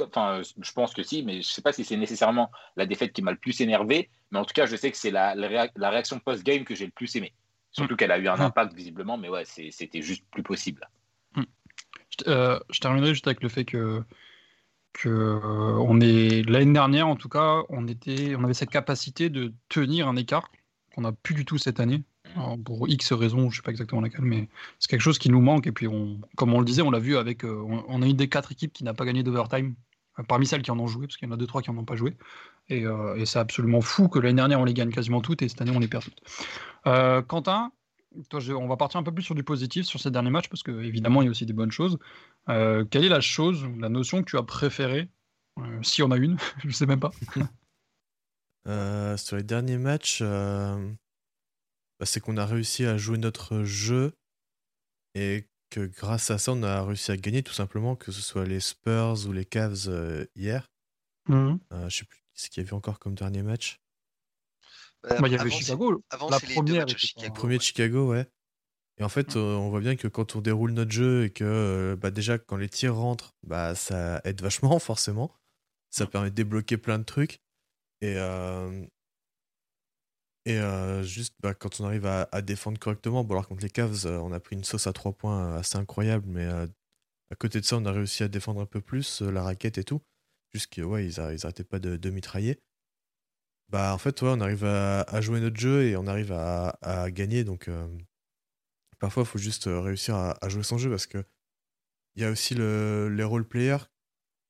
enfin, 0.00 0.40
je 0.42 0.72
pense 0.72 0.94
que 0.94 1.02
si, 1.02 1.22
mais 1.22 1.42
je 1.42 1.48
sais 1.48 1.62
pas 1.62 1.72
si 1.72 1.84
c'est 1.84 1.96
nécessairement 1.96 2.50
la 2.76 2.86
défaite 2.86 3.12
qui 3.12 3.22
m'a 3.22 3.32
le 3.32 3.36
plus 3.36 3.60
énervé. 3.60 4.08
Mais 4.30 4.38
en 4.38 4.44
tout 4.44 4.54
cas, 4.54 4.64
je 4.66 4.76
sais 4.76 4.90
que 4.90 4.96
c'est 4.96 5.10
la, 5.10 5.34
la 5.34 5.48
réa- 5.48 5.72
la 5.76 5.90
réaction 5.90 6.18
post-game 6.18 6.64
que 6.64 6.74
j'ai 6.74 6.86
le 6.86 6.92
plus 6.92 7.14
aimé. 7.16 7.34
Surtout 7.72 7.96
qu'elle 7.96 8.10
a 8.10 8.18
eu 8.18 8.28
un 8.28 8.36
Mm. 8.36 8.42
impact 8.42 8.72
visiblement, 8.74 9.18
mais 9.18 9.28
ouais, 9.28 9.44
c'était 9.44 10.02
juste 10.02 10.24
plus 10.30 10.42
possible. 10.42 10.88
Je, 11.36 11.44
euh, 12.28 12.58
je 12.70 12.80
terminerai 12.80 13.10
juste 13.10 13.26
avec 13.26 13.42
le 13.42 13.48
fait 13.48 13.64
que, 13.64 14.02
euh, 15.06 15.74
on 15.78 16.00
est 16.00 16.48
l'année 16.48 16.72
dernière, 16.72 17.08
en 17.08 17.16
tout 17.16 17.28
cas, 17.28 17.62
on 17.68 17.86
était, 17.88 18.34
on 18.36 18.44
avait 18.44 18.54
cette 18.54 18.70
capacité 18.70 19.30
de 19.30 19.52
tenir 19.68 20.08
un 20.08 20.16
écart 20.16 20.50
qu'on 20.94 21.02
n'a 21.02 21.12
plus 21.12 21.34
du 21.34 21.44
tout 21.44 21.58
cette 21.58 21.80
année. 21.80 22.02
Pour 22.64 22.88
X 22.88 23.12
raisons, 23.12 23.50
je 23.50 23.56
sais 23.56 23.62
pas 23.62 23.72
exactement 23.72 24.00
laquelle, 24.00 24.24
mais 24.24 24.48
c'est 24.78 24.88
quelque 24.88 25.00
chose 25.00 25.18
qui 25.18 25.30
nous 25.30 25.40
manque. 25.40 25.66
Et 25.66 25.72
puis, 25.72 25.88
comme 26.36 26.54
on 26.54 26.60
le 26.60 26.64
disait, 26.64 26.82
on 26.82 26.90
l'a 26.90 27.00
vu 27.00 27.16
avec, 27.16 27.44
euh, 27.44 27.82
on, 27.88 28.02
a 28.02 28.06
une 28.06 28.16
des 28.16 28.28
quatre 28.28 28.52
équipes 28.52 28.72
qui 28.72 28.84
n'a 28.84 28.94
pas 28.94 29.04
gagné 29.04 29.24
d'overtime, 29.24 29.74
euh, 30.18 30.22
parmi 30.22 30.46
celles 30.46 30.62
qui 30.62 30.70
en 30.70 30.78
ont 30.78 30.86
joué, 30.86 31.06
parce 31.06 31.16
qu'il 31.16 31.26
y 31.26 31.30
en 31.30 31.34
a 31.34 31.36
deux 31.36 31.48
trois 31.48 31.60
qui 31.60 31.70
en 31.70 31.76
ont 31.76 31.84
pas 31.84 31.96
joué. 31.96 32.16
Et, 32.68 32.84
c'est 33.24 33.40
absolument 33.40 33.80
fou 33.80 34.08
que 34.08 34.20
l'année 34.20 34.36
dernière 34.36 34.60
on 34.60 34.64
les 34.64 34.74
gagne 34.74 34.90
quasiment 34.90 35.20
toutes 35.20 35.42
et 35.42 35.48
cette 35.48 35.60
année 35.60 35.72
on 35.74 35.80
les 35.80 35.88
perd 35.88 36.04
toutes. 36.04 36.22
Quentin, 37.26 37.72
toi, 38.28 38.40
je- 38.40 38.52
on 38.52 38.66
va 38.68 38.76
partir 38.76 38.98
un 38.98 39.02
peu 39.02 39.12
plus 39.12 39.22
sur 39.22 39.34
du 39.34 39.44
positif 39.44 39.86
sur 39.86 40.00
ces 40.00 40.10
derniers 40.10 40.30
matchs 40.30 40.48
parce 40.48 40.62
que 40.62 40.82
évidemment 40.82 41.22
il 41.22 41.26
y 41.26 41.28
a 41.28 41.30
aussi 41.30 41.46
des 41.46 41.52
bonnes 41.52 41.70
choses. 41.72 41.98
Euh, 42.48 42.84
quelle 42.84 43.04
est 43.04 43.08
la 43.08 43.20
chose, 43.20 43.66
la 43.78 43.88
notion 43.88 44.22
que 44.22 44.28
tu 44.30 44.36
as 44.36 44.42
préférée, 44.42 45.08
euh, 45.58 45.82
si 45.82 46.02
on 46.02 46.10
a 46.10 46.16
une, 46.16 46.36
je 46.64 46.70
sais 46.70 46.86
même 46.86 47.00
pas. 47.00 47.12
Euh, 48.66 49.16
sur 49.16 49.36
les 49.36 49.42
derniers 49.42 49.78
matchs, 49.78 50.18
euh, 50.20 50.92
bah, 51.98 52.04
c'est 52.04 52.20
qu'on 52.20 52.36
a 52.36 52.44
réussi 52.44 52.84
à 52.84 52.98
jouer 52.98 53.16
notre 53.16 53.64
jeu 53.64 54.12
et 55.14 55.46
que 55.70 55.86
grâce 55.86 56.30
à 56.30 56.36
ça, 56.36 56.52
on 56.52 56.62
a 56.62 56.82
réussi 56.84 57.10
à 57.10 57.16
gagner 57.16 57.42
tout 57.42 57.54
simplement, 57.54 57.96
que 57.96 58.12
ce 58.12 58.20
soit 58.20 58.44
les 58.44 58.60
Spurs 58.60 59.26
ou 59.26 59.32
les 59.32 59.46
Cavs 59.46 59.88
euh, 59.88 60.26
hier. 60.36 60.68
Euh, 61.72 61.88
je 61.88 61.96
sais 61.98 62.04
plus 62.04 62.22
ce 62.34 62.50
qu'il 62.50 62.62
y 62.62 62.66
avait 62.66 62.74
encore 62.74 62.98
comme 62.98 63.14
dernier 63.14 63.42
match. 63.42 63.79
Euh, 65.06 65.18
Bah, 65.18 65.28
il 65.28 65.32
y 65.32 65.34
avait 65.34 65.48
avant, 65.48 65.56
Chicago. 65.58 66.04
avant, 66.10 66.30
la 66.30 66.38
c'est 66.38 66.46
les 66.46 66.54
deux 66.54 66.62
première 66.62 66.82
était 66.82 66.98
Chicago. 66.98 67.26
Le 67.28 67.32
premier 67.32 67.56
de 67.58 67.62
Chicago, 67.62 68.10
ouais. 68.10 68.28
Et 68.98 69.02
en 69.04 69.08
fait, 69.08 69.36
euh, 69.36 69.54
on 69.56 69.70
voit 69.70 69.80
bien 69.80 69.96
que 69.96 70.08
quand 70.08 70.36
on 70.36 70.40
déroule 70.42 70.72
notre 70.72 70.90
jeu 70.90 71.24
et 71.24 71.30
que 71.30 71.44
euh, 71.44 71.96
bah, 71.96 72.10
déjà 72.10 72.38
quand 72.38 72.56
les 72.58 72.68
tirs 72.68 72.96
rentrent, 72.96 73.34
bah, 73.42 73.74
ça 73.74 74.20
aide 74.24 74.42
vachement 74.42 74.78
forcément. 74.78 75.34
Ça 75.90 76.06
permet 76.06 76.30
de 76.30 76.34
débloquer 76.34 76.76
plein 76.76 76.98
de 76.98 77.04
trucs. 77.04 77.40
Et, 78.02 78.14
euh, 78.16 78.84
Et 80.46 80.58
euh, 80.58 81.02
juste 81.02 81.34
bah, 81.40 81.54
quand 81.54 81.80
on 81.80 81.84
arrive 81.86 82.06
à, 82.06 82.28
à 82.32 82.42
défendre 82.42 82.78
correctement, 82.78 83.24
bon 83.24 83.34
alors 83.34 83.48
contre 83.48 83.62
les 83.62 83.70
Cavs, 83.70 84.06
euh, 84.06 84.18
on 84.20 84.32
a 84.32 84.40
pris 84.40 84.56
une 84.56 84.64
sauce 84.64 84.86
à 84.86 84.92
trois 84.92 85.12
points 85.12 85.56
assez 85.56 85.76
incroyable, 85.76 86.26
mais 86.28 86.44
euh, 86.46 86.66
à 87.30 87.36
côté 87.36 87.60
de 87.60 87.64
ça, 87.66 87.76
on 87.76 87.84
a 87.86 87.92
réussi 87.92 88.22
à 88.22 88.28
défendre 88.28 88.60
un 88.60 88.66
peu 88.66 88.80
plus 88.80 89.22
euh, 89.22 89.30
la 89.30 89.42
raquette 89.42 89.78
et 89.78 89.84
tout. 89.84 90.00
Juste 90.52 90.72
que 90.72 90.82
ouais, 90.82 91.06
ils, 91.06 91.20
a- 91.20 91.32
ils 91.32 91.44
arrêtaient 91.44 91.64
pas 91.64 91.78
de, 91.78 91.96
de 91.96 92.10
mitrailler. 92.10 92.60
Bah 93.70 93.94
en 93.94 93.98
fait, 93.98 94.20
ouais, 94.22 94.28
on 94.32 94.40
arrive 94.40 94.64
à, 94.64 95.02
à 95.02 95.20
jouer 95.20 95.40
notre 95.40 95.58
jeu 95.58 95.84
et 95.84 95.96
on 95.96 96.06
arrive 96.06 96.32
à, 96.32 96.76
à 96.82 97.10
gagner. 97.10 97.44
Donc 97.44 97.68
euh, 97.68 97.86
parfois, 98.98 99.22
il 99.22 99.26
faut 99.26 99.38
juste 99.38 99.66
euh, 99.66 99.80
réussir 99.80 100.14
à, 100.16 100.36
à 100.44 100.48
jouer 100.48 100.62
son 100.62 100.78
jeu 100.78 100.90
parce 100.90 101.06
que 101.06 101.24
il 102.16 102.22
y 102.22 102.24
a 102.26 102.30
aussi 102.30 102.54
le, 102.54 103.08
les 103.08 103.24
role 103.24 103.46
players 103.46 103.84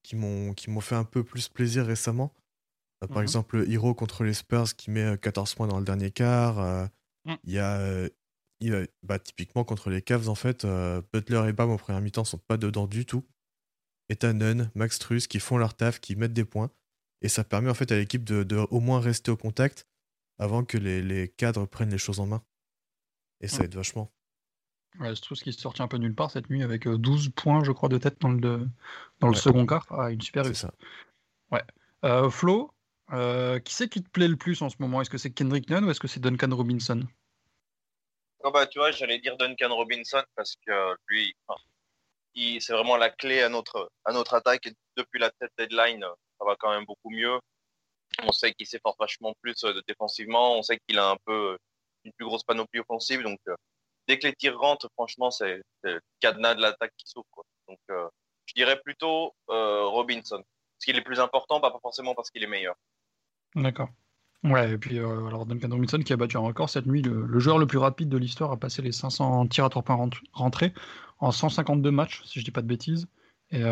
qui 0.02 0.16
m'ont 0.16 0.54
qui 0.54 0.70
m'ont 0.70 0.80
fait 0.80 0.94
un 0.96 1.04
peu 1.04 1.24
plus 1.24 1.48
plaisir 1.48 1.86
récemment. 1.86 2.34
Euh, 3.04 3.08
par 3.08 3.18
Mhm. 3.18 3.22
exemple, 3.24 3.64
Hero 3.70 3.94
contre 3.94 4.24
les 4.24 4.34
Spurs 4.34 4.74
qui 4.76 4.90
met 4.90 5.04
euh, 5.04 5.16
14 5.16 5.54
points 5.54 5.68
dans 5.68 5.78
le 5.78 5.84
dernier 5.84 6.10
quart. 6.10 6.58
euh, 6.60 6.86
Mm. 7.26 7.34
Il 7.44 7.52
y 7.52 7.58
a, 7.58 8.08
il 8.60 8.68
y 8.70 8.74
a- 8.74 8.86
bah, 9.02 9.18
typiquement 9.18 9.62
contre 9.62 9.90
les 9.90 10.00
Cavs, 10.02 10.30
en 10.30 10.34
fait, 10.34 10.64
euh, 10.64 11.02
Butler 11.12 11.42
et 11.48 11.52
Bam 11.52 11.70
en 11.70 11.76
première 11.76 12.00
mi-temps 12.00 12.24
sont 12.24 12.38
pas 12.38 12.56
dedans 12.56 12.86
du 12.86 13.04
tout. 13.04 13.26
Et 14.08 14.16
t'as 14.16 14.32
Max 14.74 14.98
Truss 14.98 15.26
qui 15.28 15.38
font 15.40 15.58
leur 15.58 15.74
taf, 15.74 16.00
qui 16.00 16.16
mettent 16.16 16.32
des 16.32 16.46
points. 16.46 16.70
Et 17.22 17.28
ça 17.28 17.44
permet 17.44 17.70
en 17.70 17.74
fait 17.74 17.92
à 17.92 17.96
l'équipe 17.96 18.24
de, 18.24 18.42
de 18.42 18.56
au 18.70 18.80
moins 18.80 19.00
rester 19.00 19.30
au 19.30 19.36
contact 19.36 19.86
avant 20.38 20.64
que 20.64 20.78
les, 20.78 21.02
les 21.02 21.28
cadres 21.28 21.66
prennent 21.66 21.90
les 21.90 21.98
choses 21.98 22.20
en 22.20 22.26
main. 22.26 22.42
Et 23.40 23.48
ça 23.48 23.64
aide 23.64 23.74
vachement. 23.74 24.10
Ouais, 24.98 25.14
c'est 25.14 25.20
tout 25.22 25.34
ce 25.34 25.44
qui 25.44 25.50
est 25.50 25.58
sorti 25.58 25.82
un 25.82 25.88
peu 25.88 25.98
nulle 25.98 26.14
part 26.14 26.30
cette 26.30 26.50
nuit 26.50 26.62
avec 26.62 26.86
euh, 26.86 26.98
12 26.98 27.30
points, 27.30 27.62
je 27.62 27.72
crois, 27.72 27.88
de 27.88 27.98
tête 27.98 28.20
dans 28.20 28.30
le, 28.30 28.68
dans 29.20 29.28
le 29.28 29.34
Ouais. 29.34 29.38
second 29.38 29.64
quart. 29.66 29.86
Ah, 29.90 30.10
une 30.10 30.20
super 30.20 30.44
C'est 30.44 30.48
réussite. 30.48 30.70
Ouais. 31.52 31.62
ça. 32.02 32.08
Euh, 32.24 32.30
Flo, 32.30 32.72
euh, 33.12 33.58
qui 33.60 33.74
c'est 33.74 33.88
qui 33.88 34.02
te 34.02 34.08
plaît 34.10 34.28
le 34.28 34.36
plus 34.36 34.62
en 34.62 34.68
ce 34.68 34.76
moment? 34.80 35.00
Est-ce 35.00 35.10
que 35.10 35.18
c'est 35.18 35.30
Kendrick 35.30 35.68
Nunn 35.70 35.84
ou 35.84 35.90
est-ce 35.90 36.00
que 36.00 36.08
c'est 36.08 36.20
Duncan 36.20 36.54
Robinson? 36.54 37.06
Ah 38.42 38.50
bah, 38.50 38.66
tu 38.66 38.78
vois, 38.78 38.90
j'allais 38.90 39.18
dire 39.20 39.36
Duncan 39.36 39.74
Robinson 39.74 40.22
parce 40.34 40.56
que 40.66 40.96
lui, 41.08 41.34
enfin, 41.46 41.60
c'est 42.60 42.72
vraiment 42.72 42.96
la 42.96 43.10
clé 43.10 43.42
à 43.42 43.48
notre, 43.48 43.92
à 44.04 44.12
notre 44.12 44.34
attaque. 44.34 44.66
Et 44.66 44.74
depuis 44.96 45.20
la 45.20 45.30
tête 45.30 45.52
deadline, 45.58 46.04
ça 46.40 46.46
va 46.46 46.56
quand 46.58 46.70
même 46.70 46.84
beaucoup 46.86 47.10
mieux. 47.10 47.38
On 48.24 48.32
sait 48.32 48.52
qu'il 48.54 48.66
s'efforce 48.66 48.96
vachement 48.98 49.34
plus 49.40 49.62
euh, 49.64 49.80
défensivement. 49.86 50.58
On 50.58 50.62
sait 50.62 50.78
qu'il 50.88 50.98
a 50.98 51.10
un 51.10 51.16
peu 51.24 51.52
euh, 51.52 51.56
une 52.04 52.12
plus 52.12 52.26
grosse 52.26 52.42
panoplie 52.42 52.80
offensive. 52.80 53.22
Donc, 53.22 53.38
euh, 53.48 53.54
dès 54.08 54.18
que 54.18 54.26
les 54.26 54.34
tirs 54.34 54.58
rentrent, 54.58 54.88
franchement, 54.94 55.30
c'est 55.30 55.60
le 55.82 56.00
cadenas 56.20 56.54
de 56.54 56.62
l'attaque 56.62 56.92
qui 56.96 57.06
s'ouvre. 57.06 57.26
Donc, 57.68 57.78
je 57.88 58.54
dirais 58.54 58.80
plutôt 58.84 59.32
Robinson. 59.48 60.38
Parce 60.42 60.84
qu'il 60.86 60.96
est 60.96 61.02
plus 61.02 61.20
important, 61.20 61.60
pas 61.60 61.70
forcément 61.82 62.14
parce 62.14 62.30
qu'il 62.30 62.42
est 62.42 62.48
meilleur. 62.48 62.74
D'accord. 63.54 63.90
Ouais, 64.42 64.72
et 64.72 64.78
puis 64.78 64.98
euh, 64.98 65.26
alors 65.26 65.44
Duncan 65.44 65.68
Robinson 65.70 65.98
qui 65.98 66.14
a 66.14 66.16
battu 66.16 66.38
un 66.38 66.40
record 66.40 66.70
cette 66.70 66.86
nuit, 66.86 67.02
le, 67.02 67.26
le 67.26 67.38
joueur 67.40 67.58
le 67.58 67.66
plus 67.66 67.76
rapide 67.76 68.08
de 68.08 68.16
l'histoire 68.16 68.50
a 68.52 68.56
passé 68.56 68.80
les 68.80 68.90
500 68.92 69.46
tirs 69.48 69.66
à 69.66 69.68
3 69.68 69.82
points 69.82 69.96
rent- 69.96 70.10
rentrés 70.32 70.72
en 71.18 71.30
152 71.30 71.90
matchs, 71.90 72.22
si 72.24 72.40
je 72.40 72.44
dis 72.46 72.50
pas 72.50 72.62
de 72.62 72.66
bêtises. 72.66 73.06
Et 73.50 73.62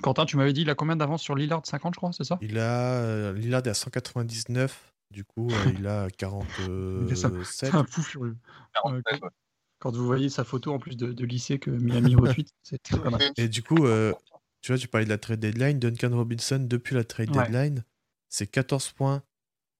Quentin, 0.00 0.24
tu 0.24 0.36
m'avais 0.36 0.52
dit, 0.52 0.62
il 0.62 0.70
a 0.70 0.74
combien 0.74 0.96
d'avance 0.96 1.22
sur 1.22 1.34
Lillard? 1.34 1.62
50, 1.64 1.94
je 1.94 1.98
crois, 1.98 2.12
c'est 2.12 2.24
ça? 2.24 2.38
Il 2.40 2.58
a 2.58 2.94
euh, 3.02 3.32
Lillard 3.34 3.62
est 3.66 3.68
à 3.70 3.74
199, 3.74 4.92
du 5.10 5.24
coup 5.24 5.48
euh, 5.50 5.72
il 5.78 5.86
a 5.86 6.08
47. 6.10 7.44
C'est 7.44 7.74
un 7.74 7.84
fou 7.84 8.02
furieux. 8.02 8.36
47, 8.74 9.04
Ouais, 9.06 9.20
ouais. 9.22 9.28
Quand 9.80 9.94
vous 9.94 10.06
voyez 10.06 10.28
sa 10.28 10.44
photo 10.44 10.72
en 10.72 10.78
plus 10.78 10.96
de, 10.96 11.12
de 11.12 11.24
lycée 11.24 11.58
que 11.58 11.70
Miami 11.70 12.14
retweet, 12.14 12.48
c'est 12.62 12.80
très 12.82 13.10
mal. 13.10 13.20
Et 13.36 13.48
du 13.48 13.62
coup, 13.62 13.84
euh, 13.84 14.12
tu 14.60 14.70
vois, 14.72 14.78
tu 14.78 14.86
parlais 14.88 15.04
de 15.04 15.10
la 15.10 15.18
trade 15.18 15.40
deadline. 15.40 15.78
Duncan 15.80 16.10
Robinson, 16.16 16.64
depuis 16.68 16.94
la 16.94 17.02
trade 17.04 17.34
Ouais. 17.34 17.42
deadline, 17.42 17.84
c'est 18.28 18.46
14 18.46 18.92
points 18.92 19.22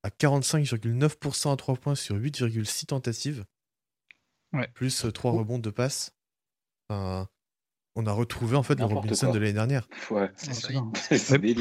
à 0.03 0.09
45,9% 0.11 1.53
à 1.53 1.57
3 1.57 1.77
points 1.77 1.95
sur 1.95 2.17
8,6 2.17 2.87
tentatives. 2.87 3.45
Ouais. 4.53 4.69
Plus 4.75 5.07
3 5.15 5.33
Oh. 5.33 5.39
rebonds 5.39 5.61
de 5.61 5.71
passe. 5.71 6.13
Enfin, 6.89 7.29
on 7.95 8.07
a 8.07 8.13
retrouvé 8.13 8.57
en 8.57 8.63
fait 8.63 8.79
le 8.79 8.87
Robinson 8.87 9.27
quoi. 9.27 9.35
de 9.35 9.39
l'année 9.39 9.53
dernière. 9.53 9.87
Ouais, 10.11 10.31
C'est 10.37 10.73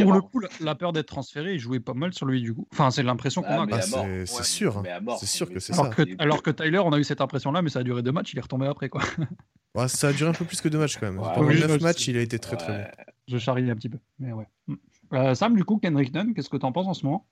pour 0.04 0.14
le 0.14 0.22
coup, 0.22 0.40
la, 0.40 0.48
la 0.62 0.76
peur 0.76 0.94
d'être 0.94 1.08
transféré, 1.08 1.54
il 1.56 1.60
jouait 1.60 1.80
pas 1.82 1.94
mal 1.94 2.14
sur 2.14 2.26
lui 2.26 2.42
du 2.42 2.54
coup. 2.54 2.68
Enfin, 2.72 2.90
c'est 2.92 3.04
l'impression 3.04 3.42
qu'on 3.42 3.50
Ah, 3.50 3.76
a. 3.76 3.82
c'est 3.82 4.26
c'est 4.26 4.38
Ouais. 4.38 4.44
sûr. 4.44 4.78
hein. 4.78 4.84
C'est 5.20 5.26
sûr 5.26 5.50
que 5.52 5.60
c'est 5.60 5.74
alors, 5.74 5.88
ça. 5.88 5.92
que, 5.94 6.04
alors 6.20 6.42
que 6.44 6.52
Tyler, 6.52 6.80
on 6.80 6.94
a 6.94 7.00
eu 7.00 7.04
cette 7.04 7.22
impression-là, 7.22 7.62
mais 7.62 7.70
ça 7.70 7.80
a 7.80 7.84
duré 7.84 8.02
deux 8.02 8.12
matchs, 8.14 8.34
il 8.34 8.38
est 8.40 8.42
retombé 8.42 8.68
après 8.68 8.90
quoi. 8.90 9.02
Ouais, 9.76 9.88
ça 9.88 10.10
a 10.10 10.14
duré 10.14 10.30
un 10.30 10.34
peu 10.34 10.44
plus 10.44 10.60
que 10.60 10.68
deux 10.68 10.78
matchs 10.80 10.98
quand 10.98 11.06
même. 11.10 11.18
Ouais, 11.20 11.30
Pendant 11.34 11.48
oui, 11.48 11.58
9 11.60 11.80
je 11.80 11.84
matchs, 11.84 12.08
il 12.10 12.18
a 12.18 12.22
été 12.22 12.40
très 12.40 12.58
très 12.58 12.74
bon. 12.78 12.88
Je 13.30 13.38
charrie 13.38 13.70
un 13.72 13.76
petit 13.76 13.88
peu, 13.88 14.00
mais 14.20 14.34
ouais. 14.34 14.48
Mm. 14.68 14.76
Euh, 15.14 15.34
Sam, 15.34 15.56
du 15.56 15.64
coup, 15.64 15.78
Kendrick 15.78 16.14
Nunn, 16.14 16.34
qu'est-ce 16.34 16.50
que 16.50 16.58
t'en 16.58 16.74
penses 16.74 16.88
en 16.88 16.94
ce 16.94 17.06
moment? 17.06 17.26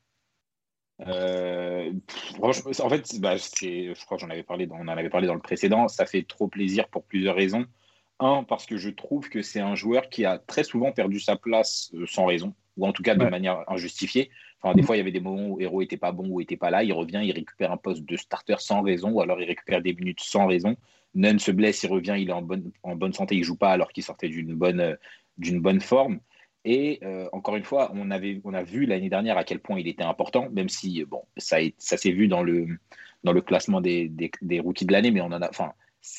Euh, 1.07 1.91
franchement, 2.37 2.71
en 2.83 2.89
fait, 2.89 3.19
bah, 3.19 3.37
c'est- 3.37 3.93
je 3.93 4.05
crois 4.05 4.17
que 4.17 4.21
j'en 4.21 4.29
avais 4.29 4.43
parlé 4.43 4.67
dans, 4.67 4.75
on 4.75 4.81
en 4.81 4.87
avait 4.89 5.09
parlé 5.09 5.27
dans 5.27 5.33
le 5.33 5.39
précédent. 5.41 5.87
Ça 5.87 6.05
fait 6.05 6.23
trop 6.23 6.47
plaisir 6.47 6.87
pour 6.89 7.03
plusieurs 7.03 7.35
raisons. 7.35 7.65
Un, 8.19 8.43
parce 8.43 8.65
que 8.65 8.77
je 8.77 8.89
trouve 8.89 9.29
que 9.29 9.41
c'est 9.41 9.61
un 9.61 9.75
joueur 9.75 10.09
qui 10.09 10.25
a 10.25 10.37
très 10.39 10.63
souvent 10.63 10.91
perdu 10.91 11.19
sa 11.19 11.35
place 11.37 11.91
euh, 11.93 12.05
sans 12.05 12.25
raison, 12.25 12.53
ou 12.77 12.85
en 12.85 12.91
tout 12.91 13.03
cas 13.03 13.15
de 13.15 13.23
Ouais. 13.23 13.29
manière 13.29 13.63
injustifiée. 13.69 14.29
Enfin, 14.61 14.75
des 14.75 14.83
fois, 14.83 14.95
il 14.97 14.99
y 14.99 15.01
avait 15.01 15.11
des 15.13 15.21
moments 15.21 15.47
où 15.47 15.61
Hero 15.61 15.81
était 15.81 15.95
pas 15.95 16.11
bon 16.11 16.27
ou 16.27 16.41
était 16.41 16.57
pas 16.57 16.69
là. 16.69 16.83
Il 16.83 16.91
revient, 16.91 17.21
il 17.23 17.31
récupère 17.31 17.71
un 17.71 17.77
poste 17.77 18.03
de 18.03 18.17
starter 18.17 18.55
sans 18.59 18.81
raison, 18.81 19.11
ou 19.11 19.21
alors 19.21 19.39
il 19.41 19.45
récupère 19.45 19.81
des 19.81 19.93
minutes 19.93 20.19
sans 20.19 20.47
raison. 20.47 20.75
Nunn 21.15 21.39
se 21.39 21.51
blesse, 21.51 21.81
il 21.83 21.87
revient, 21.87 22.15
il 22.19 22.29
est 22.29 22.33
en 22.33 22.41
bonne, 22.41 22.71
en 22.83 22.95
bonne 22.95 23.13
santé, 23.13 23.35
il 23.35 23.43
joue 23.45 23.55
pas 23.55 23.71
alors 23.71 23.91
qu'il 23.93 24.03
sortait 24.03 24.27
d'une 24.27 24.53
bonne, 24.53 24.81
euh, 24.81 24.95
d'une 25.37 25.61
bonne 25.61 25.79
forme. 25.79 26.19
Et 26.65 26.99
euh, 27.03 27.29
encore 27.31 27.55
une 27.55 27.63
fois, 27.63 27.89
on, 27.95 28.11
avait, 28.11 28.41
on 28.43 28.53
a 28.53 28.63
vu 28.63 28.85
l'année 28.85 29.09
dernière 29.09 29.37
à 29.37 29.45
quel 29.45 29.59
point 29.59 29.79
il 29.79 29.87
était 29.87 30.03
important, 30.03 30.49
même 30.51 30.67
si 30.67 31.05
bon, 31.05 31.23
ça, 31.37 31.61
est- 31.61 31.73
ça 31.77 31.95
s'est 31.95 32.11
vu 32.11 32.27
dans 32.27 32.43
le, 32.43 32.67
dans 33.23 33.31
le 33.31 33.41
classement 33.41 33.79
des, 33.79 34.09
des, 34.09 34.29
des 34.41 34.59
rookies 34.59 34.85
de 34.85 34.91
l'année, 34.91 35.11
mais 35.11 35.21
on 35.21 35.27
en 35.27 35.41
a, 35.41 35.49
enfin, 35.49 35.71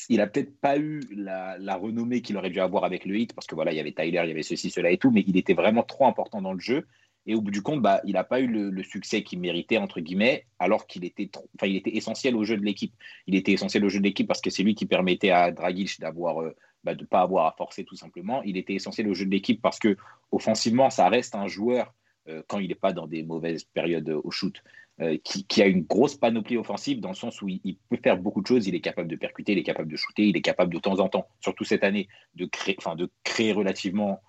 il 0.09 0.21
a 0.21 0.27
peut-être 0.27 0.59
pas 0.59 0.77
eu 0.77 1.01
la, 1.11 1.75
renommée 1.75 2.21
qu'il 2.21 2.37
aurait 2.37 2.49
dû 2.49 2.59
avoir 2.59 2.83
avec 2.83 3.05
le 3.05 3.17
hit, 3.17 3.33
parce 3.33 3.47
que 3.47 3.55
voilà, 3.55 3.71
il 3.71 3.77
y 3.77 3.79
avait 3.79 3.91
Tyler, 3.91 4.21
il 4.23 4.29
y 4.29 4.31
avait 4.31 4.43
ceci, 4.43 4.69
cela 4.69 4.91
et 4.91 4.97
tout, 4.97 5.11
mais 5.11 5.23
il 5.27 5.37
était 5.37 5.53
vraiment 5.53 5.83
trop 5.83 6.05
important 6.05 6.41
dans 6.41 6.53
le 6.53 6.59
jeu. 6.59 6.87
Et 7.27 7.35
au 7.35 7.41
bout 7.41 7.51
du 7.51 7.61
compte, 7.61 7.81
bah, 7.81 8.01
il 8.05 8.13
n'a 8.13 8.23
pas 8.23 8.39
eu 8.39 8.47
le, 8.47 8.83
succès 8.83 9.23
qu'il 9.23 9.39
méritait, 9.39 9.77
entre 9.77 9.99
guillemets, 9.99 10.45
alors 10.59 10.87
qu'il 10.87 11.05
était, 11.05 11.27
trop- 11.27 11.47
il 11.63 11.75
était 11.75 11.95
essentiel 11.95 12.35
au 12.35 12.43
jeu 12.43 12.57
de 12.57 12.63
l'équipe. 12.63 12.93
Il 13.27 13.35
était 13.35 13.51
essentiel 13.51 13.85
au 13.85 13.89
jeu 13.89 13.99
de 13.99 14.03
l'équipe 14.03 14.27
parce 14.27 14.41
que 14.41 14.49
c'est 14.49 14.63
lui 14.63 14.73
qui 14.73 14.85
permettait 14.87 15.29
à 15.29 15.51
Dragic 15.51 15.99
d'avoir, 15.99 16.41
euh, 16.41 16.55
bah, 16.83 16.95
de 16.95 17.01
ne 17.01 17.07
pas 17.07 17.21
avoir 17.21 17.45
à 17.45 17.51
forcer 17.55 17.83
tout 17.83 17.95
simplement. 17.95 18.41
Il 18.43 18.57
était 18.57 18.73
essentiel 18.73 19.07
au 19.07 19.13
jeu 19.13 19.25
de 19.25 19.31
l'équipe 19.31 19.61
parce 19.61 19.77
que 19.77 19.97
offensivement, 20.31 20.89
ça 20.89 21.09
reste 21.09 21.35
un 21.35 21.47
joueur, 21.47 21.93
euh, 22.27 22.41
quand 22.47 22.57
il 22.57 22.69
n'est 22.69 22.75
pas 22.75 22.93
dans 22.93 23.07
des 23.07 23.21
mauvaises 23.21 23.65
périodes 23.65 24.09
au 24.09 24.31
shoot, 24.31 24.63
euh, 25.01 25.17
qui, 25.23 25.61
a 25.63 25.65
une 25.65 25.81
grosse 25.81 26.15
panoplie 26.15 26.57
offensive 26.57 26.99
dans 26.99 27.09
le 27.09 27.15
sens 27.15 27.41
où 27.41 27.47
il, 27.47 27.77
peut 27.89 27.97
faire 28.03 28.17
beaucoup 28.17 28.41
de 28.41 28.45
choses. 28.45 28.67
Il 28.67 28.75
est 28.75 28.81
capable 28.81 29.07
de 29.07 29.15
percuter, 29.15 29.53
il 29.53 29.57
est 29.57 29.63
capable 29.63 29.91
de 29.91 29.97
shooter, 29.97 30.27
il 30.27 30.37
est 30.37 30.41
capable 30.41 30.71
de 30.71 30.79
temps 30.79 30.99
en 30.99 31.09
temps, 31.09 31.27
surtout 31.39 31.63
cette 31.63 31.83
année, 31.83 32.07
de 32.35 32.45
créer, 32.45 32.75
enfin, 32.77 32.95
de 32.95 33.09
créer 33.23 33.51
relativement. 33.51 34.21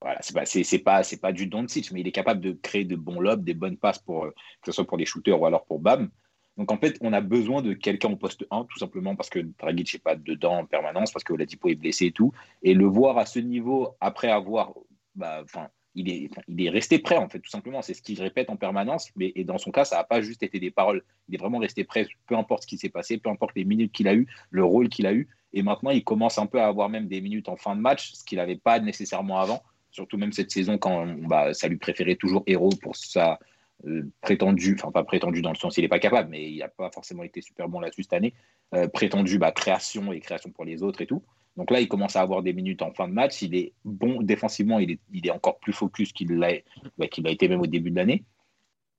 Voilà, 0.00 0.18
c'est 0.22 0.32
pas, 0.32 0.46
c'est, 0.46 0.64
c'est 0.64 0.78
pas, 0.78 1.02
c'est 1.02 1.20
pas 1.20 1.32
du 1.32 1.46
Doncic, 1.46 1.92
mais 1.92 2.00
il 2.00 2.08
est 2.08 2.12
capable 2.12 2.40
de 2.40 2.52
créer 2.52 2.84
de 2.84 2.96
bons 2.96 3.20
lobes, 3.20 3.44
des 3.44 3.52
bonnes 3.52 3.76
passes 3.76 3.98
pour 3.98 4.24
euh, 4.24 4.30
que 4.62 4.70
ce 4.70 4.72
soit 4.72 4.86
pour 4.86 4.96
les 4.96 5.04
shooters 5.04 5.38
ou 5.38 5.44
alors 5.44 5.66
pour 5.66 5.80
Bam. 5.80 6.10
Donc 6.56 6.72
en 6.72 6.78
fait, 6.78 6.96
on 7.02 7.12
a 7.12 7.20
besoin 7.20 7.60
de 7.60 7.74
quelqu'un 7.74 8.10
au 8.10 8.16
poste 8.16 8.46
1, 8.50 8.64
tout 8.70 8.78
simplement 8.78 9.16
parce 9.16 9.28
que 9.28 9.40
Dragic 9.58 9.92
n'est 9.92 10.00
pas 10.00 10.16
dedans 10.16 10.60
en 10.60 10.64
permanence, 10.64 11.12
parce 11.12 11.24
que 11.24 11.34
Oladipo 11.34 11.68
est 11.68 11.74
blessé 11.74 12.06
et 12.06 12.12
tout. 12.12 12.32
Et 12.62 12.72
le 12.72 12.86
voir 12.86 13.18
à 13.18 13.26
ce 13.26 13.38
niveau, 13.38 13.96
après 14.00 14.30
avoir. 14.30 14.72
Bah, 15.14 15.40
enfin, 15.44 15.68
il, 15.94 16.08
est, 16.08 16.30
il 16.48 16.64
est 16.64 16.70
resté 16.70 16.98
prêt, 16.98 17.16
en 17.16 17.28
fait, 17.28 17.40
tout 17.40 17.50
simplement. 17.50 17.82
C'est 17.82 17.94
ce 17.94 18.02
qu'il 18.02 18.20
répète 18.20 18.50
en 18.50 18.56
permanence. 18.56 19.10
Mais, 19.16 19.32
et 19.34 19.44
dans 19.44 19.58
son 19.58 19.70
cas, 19.70 19.84
ça 19.84 19.96
n'a 19.96 20.04
pas 20.04 20.20
juste 20.20 20.42
été 20.42 20.58
des 20.60 20.70
paroles. 20.70 21.02
Il 21.28 21.34
est 21.34 21.38
vraiment 21.38 21.58
resté 21.58 21.84
prêt, 21.84 22.06
peu 22.26 22.36
importe 22.36 22.62
ce 22.62 22.66
qui 22.68 22.78
s'est 22.78 22.88
passé, 22.88 23.18
peu 23.18 23.30
importe 23.30 23.54
les 23.56 23.64
minutes 23.64 23.92
qu'il 23.92 24.08
a 24.08 24.14
eues, 24.14 24.26
le 24.50 24.64
rôle 24.64 24.88
qu'il 24.88 25.06
a 25.06 25.12
eu. 25.12 25.28
Et 25.52 25.62
maintenant, 25.62 25.90
il 25.90 26.04
commence 26.04 26.38
un 26.38 26.46
peu 26.46 26.60
à 26.60 26.66
avoir 26.66 26.88
même 26.88 27.08
des 27.08 27.20
minutes 27.20 27.48
en 27.48 27.56
fin 27.56 27.74
de 27.74 27.80
match, 27.80 28.12
ce 28.12 28.24
qu'il 28.24 28.38
n'avait 28.38 28.56
pas 28.56 28.78
nécessairement 28.78 29.40
avant. 29.40 29.62
Surtout 29.90 30.16
même 30.16 30.32
cette 30.32 30.52
saison, 30.52 30.78
quand 30.78 31.06
bah, 31.28 31.52
ça 31.52 31.66
lui 31.66 31.76
préférait 31.76 32.14
toujours 32.14 32.44
héros 32.46 32.70
pour 32.80 32.94
sa 32.94 33.40
euh, 33.86 34.10
prétendue, 34.20 34.76
enfin 34.78 34.92
pas 34.92 35.04
prétendue 35.04 35.42
dans 35.42 35.50
le 35.50 35.56
sens 35.56 35.76
il 35.78 35.82
n'est 35.82 35.88
pas 35.88 35.98
capable, 35.98 36.30
mais 36.30 36.50
il 36.50 36.58
n'a 36.58 36.68
pas 36.68 36.90
forcément 36.90 37.22
été 37.22 37.40
super 37.40 37.68
bon 37.68 37.80
là-dessus 37.80 38.02
cette 38.02 38.12
année, 38.12 38.34
euh, 38.74 38.88
prétendue 38.88 39.38
bah, 39.38 39.52
création 39.52 40.12
et 40.12 40.20
création 40.20 40.50
pour 40.50 40.64
les 40.64 40.82
autres 40.82 41.00
et 41.00 41.06
tout. 41.06 41.22
Donc 41.56 41.70
là, 41.70 41.80
il 41.80 41.88
commence 41.88 42.16
à 42.16 42.20
avoir 42.20 42.42
des 42.42 42.52
minutes 42.52 42.82
en 42.82 42.92
fin 42.92 43.08
de 43.08 43.12
match. 43.12 43.42
Il 43.42 43.54
est 43.54 43.72
bon 43.84 44.22
défensivement, 44.22 44.78
il 44.78 44.98
est, 45.24 45.30
encore 45.30 45.58
plus 45.58 45.72
focus 45.72 46.12
qu'il 46.12 46.32
l'a 46.32 46.52
bah, 46.96 47.06
a 47.24 47.30
été 47.30 47.48
même 47.48 47.60
au 47.60 47.66
début 47.66 47.90
de 47.90 47.96
l'année. 47.96 48.24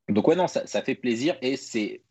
Donc 0.10 0.28
ouais, 0.28 0.36
non, 0.36 0.48
ça, 0.48 0.68
ça 0.68 0.82
fait 0.82 0.96
plaisir 0.96 1.38
et 1.42 1.56
c'est 1.56 2.02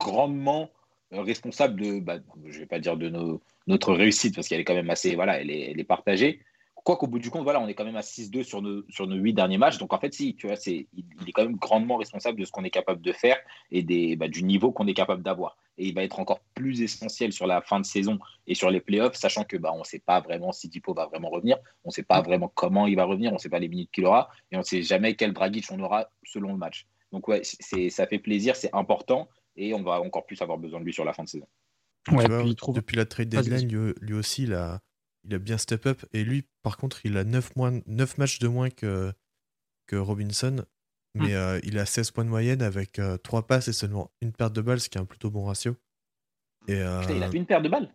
grandement 0.00 0.70
responsable 1.10 1.80
de, 1.80 2.00
bah, 2.00 2.18
je 2.46 2.60
vais 2.60 2.66
pas 2.66 2.78
dire 2.78 2.96
de 2.96 3.08
nos, 3.08 3.42
notre 3.66 3.92
réussite 3.92 4.34
parce 4.34 4.48
qu'elle 4.48 4.60
est 4.60 4.64
quand 4.64 4.74
même 4.74 4.90
assez, 4.90 5.14
voilà, 5.14 5.40
elle 5.40 5.50
est 5.50 5.84
partagée. 5.84 6.40
Quoi 6.84 6.96
qu'au 6.96 7.06
bout 7.06 7.20
du 7.20 7.30
compte, 7.30 7.44
voilà, 7.44 7.60
on 7.60 7.68
est 7.68 7.74
quand 7.74 7.84
même 7.84 7.96
à 7.96 8.00
6-2 8.02 8.42
sur 8.42 8.60
nos, 8.60 8.82
sur 8.88 9.06
nos 9.06 9.14
8 9.16 9.34
derniers 9.34 9.58
matchs. 9.58 9.78
Donc 9.78 9.92
en 9.92 9.98
fait, 10.00 10.12
si, 10.12 10.34
tu 10.34 10.48
vois, 10.48 10.56
c'est, 10.56 10.88
il, 10.94 11.04
il 11.20 11.28
est 11.28 11.32
quand 11.32 11.44
même 11.44 11.56
grandement 11.56 11.96
responsable 11.96 12.40
de 12.40 12.44
ce 12.44 12.50
qu'on 12.50 12.64
est 12.64 12.70
capable 12.70 13.00
de 13.00 13.12
faire 13.12 13.36
et 13.70 13.82
des, 13.84 14.16
bah, 14.16 14.26
du 14.28 14.42
niveau 14.42 14.72
qu'on 14.72 14.86
est 14.88 14.94
capable 14.94 15.22
d'avoir. 15.22 15.56
Et 15.78 15.86
il 15.86 15.94
va 15.94 16.02
être 16.02 16.18
encore 16.18 16.40
plus 16.54 16.82
essentiel 16.82 17.32
sur 17.32 17.46
la 17.46 17.62
fin 17.62 17.78
de 17.80 17.86
saison 17.86 18.18
et 18.48 18.54
sur 18.54 18.68
les 18.70 18.80
playoffs, 18.80 19.14
sachant 19.14 19.44
que 19.44 19.56
bah, 19.56 19.70
on 19.72 19.78
ne 19.80 19.84
sait 19.84 20.00
pas 20.00 20.20
vraiment 20.20 20.50
si 20.50 20.68
Dipo 20.68 20.92
va 20.92 21.06
vraiment 21.06 21.30
revenir, 21.30 21.56
on 21.84 21.88
ne 21.90 21.92
sait 21.92 22.02
pas 22.02 22.20
vraiment 22.20 22.50
comment 22.52 22.86
il 22.88 22.96
va 22.96 23.04
revenir, 23.04 23.30
on 23.30 23.34
ne 23.36 23.40
sait 23.40 23.48
pas 23.48 23.60
les 23.60 23.68
minutes 23.68 23.90
qu'il 23.92 24.04
aura 24.04 24.28
et 24.50 24.56
on 24.56 24.60
ne 24.60 24.64
sait 24.64 24.82
jamais 24.82 25.14
quel 25.14 25.32
Dragic 25.32 25.64
on 25.70 25.78
aura 25.80 26.10
selon 26.24 26.50
le 26.52 26.58
match. 26.58 26.86
Donc 27.12 27.28
ouais, 27.28 27.42
c'est, 27.44 27.90
ça 27.90 28.06
fait 28.08 28.18
plaisir, 28.18 28.56
c'est 28.56 28.70
important. 28.74 29.28
et 29.56 29.72
on 29.74 29.82
va 29.82 30.00
encore 30.00 30.24
plus 30.26 30.40
avoir 30.42 30.58
besoin 30.58 30.80
de 30.80 30.84
lui 30.84 30.92
sur 30.94 31.04
la 31.04 31.12
fin 31.12 31.22
de 31.24 31.28
saison. 31.28 31.46
Ouais, 32.10 32.24
Tu 32.24 32.30
vois, 32.30 32.40
puis 32.40 32.48
il 32.50 32.56
trouve- 32.56 32.74
Depuis 32.74 32.96
la 32.96 33.04
trade 33.06 33.28
deadline, 33.28 33.68
lui, 33.68 33.92
lui 34.00 34.14
aussi, 34.14 34.42
il 34.44 34.54
a, 34.54 34.80
il 35.24 35.34
a 35.34 35.38
bien 35.38 35.58
step 35.58 35.86
up. 35.86 36.04
Et 36.12 36.24
lui, 36.24 36.44
par 36.62 36.76
contre, 36.76 37.04
il 37.06 37.16
a 37.16 37.24
9, 37.24 37.56
moins, 37.56 37.80
9 37.86 38.18
matchs 38.18 38.38
de 38.38 38.48
moins 38.48 38.70
que, 38.70 39.12
que 39.86 39.96
Robinson. 39.96 40.64
Hmm. 41.14 41.24
Mais 41.24 41.34
euh, 41.34 41.60
il 41.64 41.78
a 41.78 41.84
16 41.86 42.10
points 42.10 42.24
de 42.24 42.30
moyenne 42.30 42.62
avec 42.62 43.00
3 43.22 43.46
passes 43.46 43.68
et 43.68 43.72
seulement 43.72 44.10
une 44.22 44.32
perte 44.32 44.54
de 44.54 44.60
balles, 44.62 44.80
ce 44.80 44.88
qui 44.88 44.98
est 44.98 45.00
un 45.00 45.04
plutôt 45.04 45.30
bon 45.30 45.44
ratio. 45.44 45.76
Et, 46.68 46.74
euh, 46.80 47.00
Putain, 47.00 47.14
il 47.14 47.22
a 47.22 47.30
une 47.32 47.46
paire 47.46 47.60
de 47.62 47.68
balles 47.68 47.92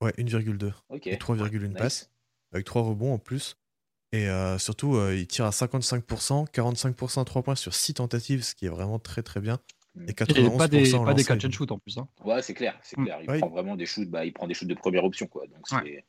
Ouais, 0.00 0.12
1,2. 0.18 0.72
Ok. 0.90 1.06
Et 1.06 1.16
3,1 1.16 1.68
Nice. 1.68 1.74
passes. 1.76 2.10
Avec 2.52 2.64
3 2.66 2.82
rebonds 2.82 3.14
en 3.14 3.18
plus. 3.18 3.56
Et 4.12 4.28
euh, 4.28 4.56
surtout, 4.58 4.96
euh, 4.96 5.14
il 5.14 5.26
tire 5.26 5.44
à 5.44 5.50
55%, 5.50 6.46
45% 6.50 7.20
à 7.20 7.24
3 7.24 7.42
points 7.42 7.54
sur 7.56 7.74
6 7.74 7.94
tentatives, 7.94 8.42
ce 8.42 8.54
qui 8.54 8.66
est 8.66 8.70
vraiment 8.70 8.98
très 8.98 9.22
très 9.22 9.40
bien. 9.40 9.58
Et 10.06 10.10
Et 10.10 10.12
91% 10.14 10.56
pas 10.56 10.68
des, 10.68 10.92
pas 10.92 11.14
des 11.14 11.24
catch 11.24 11.44
and 11.44 11.50
shoot 11.50 11.70
en 11.72 11.78
plus. 11.78 11.98
hein. 11.98 12.08
Ouais, 12.24 12.40
c'est 12.42 12.54
clair, 12.54 12.78
c'est 12.82 12.96
Mm. 12.98 13.04
clair. 13.04 13.18
Il 13.22 13.30
Ouais. 13.30 13.38
prend 13.38 13.48
vraiment 13.50 13.76
des 13.76 13.86
shoots, 13.86 14.08
bah, 14.08 14.24
il 14.24 14.32
prend 14.32 14.46
des 14.46 14.54
shoots 14.54 14.68
de 14.68 14.74
première 14.74 15.04
option, 15.04 15.26
quoi. 15.26 15.46
Donc 15.48 15.66
c'est. 15.68 15.74
Ouais. 15.76 16.04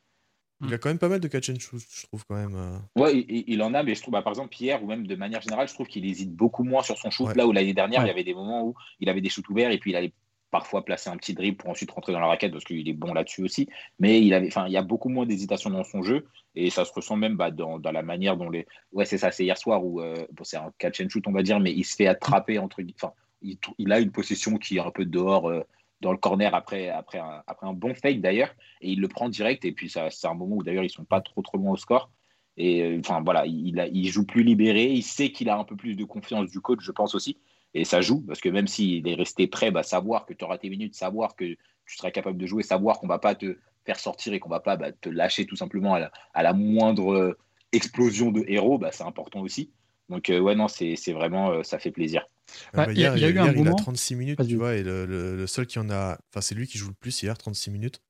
Il 0.66 0.74
a 0.74 0.78
quand 0.78 0.90
même 0.90 1.00
pas 1.00 1.08
mal 1.10 1.20
de 1.22 1.28
catch 1.28 1.50
and 1.50 1.60
shoot, 1.60 1.82
je 1.90 2.06
trouve 2.08 2.26
quand 2.28 2.36
même. 2.36 2.56
euh. 2.56 2.78
Ouais, 3.02 3.18
il, 3.30 3.46
il 3.48 3.62
en 3.64 3.74
a, 3.74 3.82
mais 3.84 3.96
je 3.96 4.02
trouve, 4.02 4.12
bah, 4.12 4.22
par 4.22 4.32
exemple, 4.34 4.50
Pierre, 4.50 4.84
ou 4.84 4.88
même 4.88 5.08
de 5.08 5.16
manière 5.16 5.42
générale, 5.42 5.68
je 5.70 5.74
trouve 5.74 5.88
qu'il 5.88 6.06
hésite 6.06 6.34
beaucoup 6.36 6.64
moins 6.64 6.84
sur 6.84 6.98
son 6.98 7.10
shoot. 7.10 7.28
Ouais. 7.28 7.34
Là 7.36 7.48
où 7.48 7.52
l'année 7.54 7.74
dernière, 7.74 8.00
Ouais. 8.02 8.06
il 8.06 8.10
y 8.10 8.12
avait 8.12 8.24
des 8.26 8.34
moments 8.34 8.66
où 8.66 8.76
il 9.00 9.08
avait 9.10 9.22
des 9.22 9.30
shoots 9.30 9.48
ouverts 9.50 9.72
et 9.72 9.78
puis 9.78 9.92
il 9.92 9.96
allait 9.96 10.12
parfois 10.52 10.84
placer 10.84 11.10
un 11.12 11.16
petit 11.18 11.34
dribble 11.36 11.58
pour 11.58 11.70
ensuite 11.70 11.92
rentrer 11.92 12.12
dans 12.12 12.20
la 12.20 12.26
raquette 12.28 12.52
parce 12.52 12.64
qu'il 12.66 12.90
est 12.90 12.94
bon 12.94 13.14
là-dessus 13.14 13.44
aussi. 13.44 13.70
Mais 14.00 14.20
il 14.22 14.34
avait, 14.34 14.48
enfin, 14.48 14.66
il 14.68 14.74
y 14.74 14.78
a 14.78 14.82
beaucoup 14.82 15.08
moins 15.10 15.26
d'hésitation 15.26 15.70
dans 15.70 15.84
son 15.84 16.02
jeu 16.02 16.26
et 16.56 16.70
ça 16.72 16.86
se 16.86 16.92
ressent 16.92 17.16
même 17.16 17.38
bah, 17.38 17.52
dans, 17.52 17.78
dans 17.80 17.92
la 17.92 18.02
manière 18.02 18.36
dont 18.36 18.50
les. 18.50 18.66
Ouais, 18.92 19.06
c'est 19.06 19.20
ça, 19.20 19.32
c'est 19.32 19.44
hier 19.46 19.58
soir 19.58 19.86
où 19.86 20.02
euh, 20.02 20.26
bon, 20.34 20.44
c'est 20.44 20.58
un 20.58 20.72
catch 20.80 21.00
and 21.02 21.10
shoot, 21.10 21.26
on 21.28 21.32
va 21.32 21.44
dire, 21.44 21.60
mais 21.60 21.72
il 21.72 21.84
se 21.86 21.96
fait 21.96 22.08
attraper 22.08 22.58
entre. 22.58 22.82
Enfin, 22.96 23.14
il 23.42 23.92
a 23.94 24.00
une 24.00 24.12
possession 24.12 24.58
qui 24.58 24.78
est 24.78 24.82
un 24.82 24.92
peu 24.92 25.06
dehors. 25.06 25.48
euh, 25.50 25.62
dans 26.02 26.12
le 26.12 26.18
corner 26.18 26.54
après, 26.56 26.90
après, 26.90 27.20
un, 27.20 27.44
après 27.48 27.68
un 27.68 27.74
bon 27.74 27.94
fake 27.94 28.22
d'ailleurs, 28.22 28.54
et 28.82 28.92
il 28.92 29.02
le 29.02 29.08
prend 29.08 29.30
direct. 29.30 29.66
Et 29.66 29.72
puis 29.72 29.90
c'est 29.90 30.00
un 30.26 30.34
moment 30.34 30.58
où 30.58 30.64
d'ailleurs 30.64 30.84
ils 30.84 30.90
sont 30.90 31.06
pas 31.06 31.22
trop 31.22 31.42
trop 31.42 31.58
loin 31.58 31.72
au 31.72 31.78
score. 31.78 32.12
Et 32.58 32.84
euh, 32.84 33.00
enfin 33.00 33.22
voilà, 33.22 33.46
il, 33.46 33.90
il 33.94 34.08
joue 34.10 34.26
plus 34.26 34.44
libéré. 34.44 34.92
Il 34.92 35.04
sait 35.04 35.32
qu'il 35.32 35.50
a 35.50 35.58
un 35.58 35.64
peu 35.64 35.76
plus 35.76 35.96
de 35.96 36.04
confiance 36.04 36.50
du 36.50 36.60
coach, 36.60 36.80
je 36.82 36.92
pense 36.92 37.16
aussi. 37.16 37.38
Et 37.74 37.86
ça 37.86 38.02
joue 38.02 38.22
parce 38.22 38.42
que 38.42 38.50
même 38.50 38.68
s'il 38.68 39.08
est 39.08 39.16
resté 39.16 39.48
prêt, 39.48 39.72
bah, 39.72 39.84
savoir 39.84 40.26
que 40.26 40.34
tu 40.34 40.44
auras 40.44 40.58
tes 40.58 40.70
minutes, 40.70 40.96
savoir 40.96 41.36
que 41.36 41.46
tu 41.46 41.98
seras 41.98 42.12
capable 42.12 42.38
de 42.38 42.46
jouer, 42.46 42.64
savoir 42.64 43.00
qu'on 43.00 43.08
va 43.08 43.20
pas 43.20 43.36
te 43.36 43.58
faire 43.86 44.00
sortir 44.00 44.34
et 44.34 44.40
qu'on 44.40 44.50
va 44.50 44.60
pas 44.60 44.76
bah, 44.78 44.92
te 44.92 45.10
lâcher 45.10 45.46
tout 45.46 45.56
simplement 45.56 45.94
à 45.94 46.00
la, 46.00 46.12
à 46.34 46.44
la 46.44 46.54
moindre 46.54 47.14
euh, 47.14 47.38
explosion 47.72 48.32
de 48.32 48.44
héros, 48.48 48.78
bah, 48.78 48.92
c'est 48.92 49.04
important 49.04 49.42
aussi. 49.42 49.72
Donc 50.10 50.30
euh, 50.30 50.40
ouais 50.40 50.56
non, 50.56 50.68
c'est 50.68 50.96
c'est 50.96 51.14
vraiment 51.14 51.52
euh, 51.52 51.64
ça 51.64 51.80
fait 51.80 51.92
plaisir. 51.92 52.26
Ah 52.74 52.86
Bah, 52.88 52.92
il 52.92 53.00
y 53.00 53.06
a- 53.06 53.16
hier, 53.16 53.18
il 53.18 53.22
y 53.22 53.26
a 53.26 53.30
eu 53.30 53.40
un 53.40 53.46
il 53.54 53.60
a 53.60 53.64
moment- 53.64 53.76
36 53.76 54.16
minutes, 54.16 54.40
tu 54.48 54.56
vois, 54.56 54.76
et 54.76 54.84
le, 54.84 55.06
le- 55.06 55.36
le 55.38 55.48
seul 55.48 55.68
qui 55.68 55.78
en 55.80 55.90
a. 55.90 56.18
Enfin, 56.32 56.42
c'est 56.42 56.56
lui 56.56 56.68
qui 56.68 56.78
joue 56.80 56.88
le 56.88 56.96
plus 56.96 57.22
hier, 57.22 57.38
36 57.38 57.70
minutes. 57.72 58.02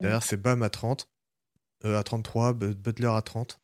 Derrière, 0.00 0.22
c'est 0.22 0.36
Bam 0.36 0.62
à 0.62 0.68
30, 0.68 1.08
euh, 1.86 1.98
à 1.98 2.02
33, 2.02 2.52
Bu- 2.52 2.74
Butler 2.74 3.08
à 3.08 3.22
30, 3.22 3.58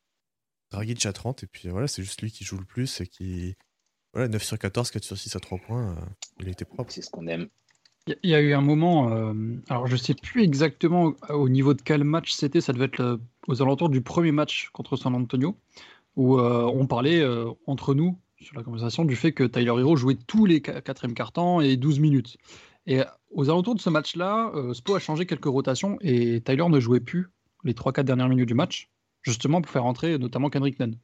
Dragic 0.71 1.05
à 1.05 1.13
30, 1.13 1.43
et 1.43 1.47
puis 1.47 1.69
voilà, 1.69 1.87
c'est 1.87 2.01
juste 2.01 2.21
lui 2.23 2.31
qui 2.31 2.43
joue 2.43 2.57
le 2.57 2.65
plus 2.65 2.99
et 3.01 3.05
qui. 3.07 3.55
Voilà, 4.13 4.27
9 4.27 4.43
sur 4.43 4.57
14, 4.57 4.89
4 4.91 5.03
sur 5.03 5.17
6 5.17 5.35
à 5.35 5.39
3 5.39 5.59
points, 5.59 5.91
euh, 5.91 6.01
il 6.39 6.47
a 6.47 6.51
été 6.51 6.65
propre. 6.65 6.91
C'est 6.91 7.01
ce 7.03 7.09
qu'on 7.11 7.27
aime. 7.27 7.47
Il 8.07 8.11
y 8.11 8.13
a- 8.13 8.17
il 8.23 8.29
y 8.31 8.35
a 8.35 8.41
eu 8.41 8.53
un 8.53 8.61
moment, 8.61 9.11
euh, 9.15 9.33
alors 9.69 9.87
je 9.87 9.95
sais 9.95 10.13
plus 10.15 10.43
exactement 10.43 11.05
au- 11.29 11.33
au 11.33 11.49
niveau 11.49 11.73
de 11.75 11.81
quel 11.83 12.03
match 12.03 12.33
c'était, 12.33 12.59
ça 12.61 12.73
devait 12.73 12.85
être 12.85 12.97
le- 12.97 13.21
aux 13.47 13.61
alentours 13.61 13.89
du 13.89 14.01
premier 14.01 14.31
match 14.31 14.69
contre 14.73 14.97
San 14.97 15.13
Antonio, 15.15 15.57
où 16.15 16.37
euh, 16.37 16.69
on 16.73 16.87
parlait 16.87 17.21
euh, 17.21 17.49
entre 17.67 17.93
nous 17.93 18.17
sur 18.39 18.55
la 18.55 18.63
conversation 18.63 19.05
du 19.05 19.15
fait 19.15 19.31
que 19.31 19.43
Tyler 19.43 19.73
Hero 19.79 19.95
jouait 19.95 20.17
tous 20.27 20.45
les 20.45 20.61
qua- 20.61 20.81
quatrièmes 20.81 21.13
quarts-temps 21.13 21.61
et 21.61 21.77
12 21.77 21.99
minutes. 21.99 22.37
Et 22.85 23.01
aux 23.31 23.49
alentours 23.49 23.75
de 23.75 23.79
ce 23.79 23.89
match-là, 23.89 24.51
euh, 24.55 24.73
Spo 24.73 24.95
a 24.95 24.99
changé 24.99 25.25
quelques 25.25 25.45
rotations 25.45 25.97
et 26.01 26.41
Tyler 26.41 26.67
ne 26.67 26.79
jouait 26.79 26.99
plus 26.99 27.29
les 27.63 27.73
3-4 27.73 28.03
dernières 28.03 28.27
minutes 28.27 28.47
du 28.47 28.53
match, 28.53 28.89
justement 29.21 29.61
pour 29.61 29.71
faire 29.71 29.85
entrer 29.85 30.17
notamment 30.17 30.49
Kendrick 30.49 30.79
Nunn. 30.79 30.97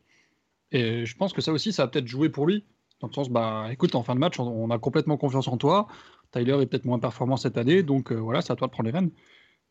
Et 0.72 1.06
je 1.06 1.16
pense 1.16 1.34
que 1.34 1.42
ça 1.42 1.52
aussi, 1.52 1.72
ça 1.72 1.84
a 1.84 1.88
peut-être 1.88 2.08
joué 2.08 2.30
pour 2.30 2.46
lui, 2.46 2.66
dans 3.00 3.08
le 3.08 3.14
sens, 3.14 3.30
bah 3.30 3.68
écoute, 3.72 3.96
en 3.96 4.04
fin 4.04 4.14
de 4.14 4.20
match, 4.20 4.40
on, 4.40 4.70
a 4.70 4.78
complètement 4.78 5.18
confiance 5.18 5.48
en 5.48 5.58
toi. 5.58 5.88
Tyler 6.32 6.58
est 6.62 6.66
peut-être 6.66 6.86
moins 6.86 7.00
performant 7.00 7.38
cette 7.38 7.58
année, 7.58 7.82
donc 7.82 8.12
euh, 8.12 8.16
voilà, 8.16 8.42
c'est 8.42 8.52
à 8.52 8.56
toi 8.56 8.68
de 8.68 8.72
prendre 8.72 8.90
les 8.90 8.94
rênes. 8.94 9.12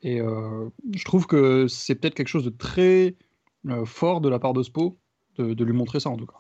Et 0.02 0.20
euh, 0.20 0.68
je 0.94 1.04
trouve 1.04 1.26
que 1.26 1.68
c'est 1.68 1.94
peut-être 1.94 2.14
quelque 2.14 2.28
chose 2.28 2.44
de 2.44 2.50
très 2.50 3.16
euh, 3.68 3.84
fort 3.84 4.20
de 4.20 4.28
la 4.28 4.38
part 4.38 4.54
de 4.54 4.62
Spo 4.62 4.98
de, 5.38 5.54
de 5.54 5.64
lui 5.64 5.72
montrer 5.72 6.00
ça 6.00 6.10
en 6.10 6.16
tout 6.16 6.26
cas. 6.26 6.38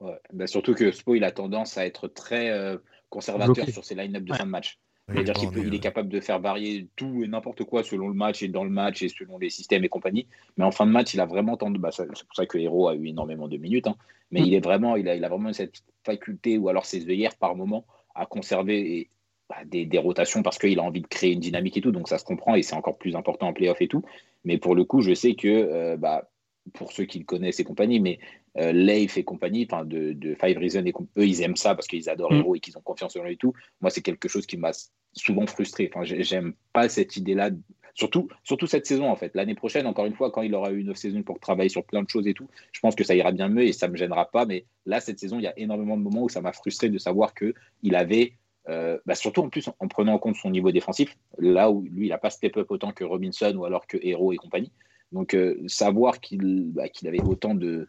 Ouais. 0.00 0.18
Bah, 0.32 0.46
surtout 0.46 0.74
que 0.74 0.90
Spo, 0.92 1.14
il 1.14 1.24
a 1.24 1.30
tendance 1.30 1.76
à 1.76 1.84
être 1.86 2.08
très 2.08 2.50
euh, 2.50 2.78
conservateur 3.10 3.54
Bloqué. 3.54 3.72
sur 3.72 3.84
ses 3.84 3.94
line-up 3.94 4.24
de 4.24 4.32
Ouais. 4.32 4.38
fin 4.38 4.46
de 4.46 4.50
match. 4.50 4.78
C'est-à-dire 5.08 5.24
il 5.24 5.30
est 5.30 5.40
qu'il 5.40 5.48
peut- 5.48 5.54
borné, 5.56 5.68
il 5.68 5.74
est 5.74 5.80
capable 5.80 6.08
de 6.08 6.20
faire 6.20 6.38
varier 6.38 6.88
tout 6.94 7.22
et 7.24 7.26
n'importe 7.28 7.64
quoi 7.64 7.82
selon 7.82 8.06
le 8.08 8.14
match 8.14 8.42
et 8.44 8.48
dans 8.48 8.62
le 8.62 8.70
match 8.70 9.02
et 9.02 9.08
selon 9.08 9.38
les 9.38 9.50
systèmes 9.50 9.84
et 9.84 9.88
compagnie. 9.88 10.26
Mais 10.56 10.64
en 10.64 10.70
fin 10.70 10.86
de 10.86 10.92
match, 10.92 11.12
il 11.14 11.20
a 11.20 11.26
vraiment 11.26 11.56
tendance. 11.56 11.80
Bah, 11.80 11.90
c'est 11.90 12.06
pour 12.06 12.36
ça 12.36 12.46
que 12.46 12.58
Hero 12.58 12.88
a 12.88 12.94
eu 12.94 13.08
énormément 13.08 13.48
de 13.48 13.56
minutes. 13.56 13.88
hein. 13.88 13.96
Mais 14.30 14.40
Mm. 14.40 14.44
il 14.44 14.54
est 14.54 14.60
vraiment, 14.64 14.94
il 14.96 15.08
a, 15.08 15.16
il 15.16 15.24
a 15.24 15.28
vraiment 15.28 15.52
cette 15.52 15.82
faculté 16.04 16.56
ou 16.58 16.68
alors 16.68 16.86
ses 16.86 17.08
œillères 17.08 17.34
par 17.36 17.56
moment 17.56 17.84
à 18.14 18.24
conserver 18.26 18.98
et- 18.98 19.10
bah, 19.48 19.56
des, 19.66 19.84
des 19.84 19.98
rotations 19.98 20.44
parce 20.44 20.58
qu'il 20.58 20.78
a 20.78 20.82
envie 20.84 21.00
de 21.00 21.08
créer 21.08 21.32
une 21.32 21.40
dynamique 21.40 21.76
et 21.76 21.80
tout. 21.80 21.90
Donc 21.90 22.08
ça 22.08 22.18
se 22.18 22.24
comprend 22.24 22.54
et 22.54 22.62
c'est 22.62 22.76
encore 22.76 22.96
plus 22.96 23.16
important 23.16 23.48
en 23.48 23.52
playoff 23.52 23.82
et 23.82 23.88
tout. 23.88 24.02
Mais 24.44 24.58
pour 24.58 24.76
le 24.76 24.84
coup, 24.84 25.00
je 25.00 25.12
sais 25.12 25.34
que 25.34 25.48
euh, 25.48 25.96
bah, 25.96 26.30
pour 26.74 26.92
ceux 26.92 27.04
qui 27.04 27.18
le 27.18 27.24
connaissent 27.24 27.60
et 27.60 27.64
compagnie, 27.64 28.00
mais 28.00 28.18
euh, 28.58 28.72
Leif 28.72 29.16
et 29.16 29.24
compagnie, 29.24 29.66
enfin 29.70 29.84
de, 29.84 30.12
de 30.12 30.34
Five 30.34 30.58
Reasons 30.58 30.84
et 30.84 30.92
eux, 31.18 31.26
ils 31.26 31.42
aiment 31.42 31.56
ça 31.56 31.74
parce 31.74 31.86
qu'ils 31.86 32.08
adorent 32.10 32.32
Mm. 32.32 32.40
Hero 32.40 32.54
et 32.56 32.60
qu'ils 32.60 32.76
ont 32.78 32.82
confiance 32.82 33.16
en 33.16 33.24
lui 33.24 33.34
et 33.34 33.36
tout. 33.36 33.52
Moi, 33.80 33.90
c'est 33.90 34.02
quelque 34.02 34.28
chose 34.28 34.46
qui 34.46 34.56
m'a 34.56 34.72
souvent 35.12 35.46
frustré. 35.46 35.90
Enfin, 35.92 36.04
j'ai- 36.04 36.22
j'aime 36.22 36.54
pas 36.72 36.88
cette 36.88 37.16
idée-là. 37.16 37.50
Surtout, 37.94 38.28
surtout 38.44 38.66
cette 38.66 38.86
saison, 38.86 39.10
en 39.10 39.16
fait. 39.16 39.32
L'année 39.34 39.56
prochaine, 39.56 39.86
encore 39.86 40.06
une 40.06 40.14
fois, 40.14 40.30
quand 40.30 40.42
il 40.42 40.54
aura 40.54 40.70
eu 40.70 40.80
une 40.80 40.94
saison 40.94 41.22
pour 41.22 41.40
travailler 41.40 41.68
sur 41.68 41.84
plein 41.84 42.02
de 42.02 42.08
choses 42.08 42.26
et 42.28 42.34
tout, 42.34 42.46
je 42.72 42.80
pense 42.80 42.94
que 42.94 43.02
ça 43.04 43.14
ira 43.14 43.32
bien 43.32 43.48
mieux 43.48 43.64
et 43.64 43.72
ça 43.72 43.88
me 43.88 43.96
gênera 43.96 44.30
pas. 44.30 44.46
Mais 44.46 44.64
là, 44.86 45.00
cette 45.00 45.18
saison, 45.18 45.38
il 45.38 45.42
y 45.42 45.48
a 45.48 45.58
énormément 45.58 45.96
de 45.96 46.02
moments 46.02 46.22
où 46.22 46.28
ça 46.28 46.40
m'a 46.40 46.52
frustré 46.52 46.88
de 46.88 46.98
savoir 46.98 47.34
que 47.34 47.52
il 47.82 47.96
avait, 47.96 48.34
euh, 48.68 48.98
bah, 49.06 49.16
surtout 49.16 49.42
en 49.42 49.48
plus 49.48 49.68
en 49.78 49.88
prenant 49.88 50.14
en 50.14 50.18
compte 50.18 50.36
son 50.36 50.50
niveau 50.50 50.70
défensif, 50.70 51.16
là 51.38 51.70
où 51.70 51.82
lui, 51.82 52.06
il 52.06 52.10
n'a 52.10 52.18
pas 52.18 52.30
step 52.30 52.56
up 52.58 52.70
autant 52.70 52.92
que 52.92 53.02
Robinson 53.04 53.54
ou 53.56 53.64
alors 53.64 53.86
que 53.88 53.98
Hero 54.00 54.32
et 54.32 54.36
compagnie. 54.36 54.70
Donc, 55.12 55.34
euh, 55.34 55.56
savoir 55.66 56.20
qu'il 56.20 56.72
bah, 56.72 56.88
qu'il 56.88 57.08
avait 57.08 57.22
autant 57.22 57.54
de 57.54 57.88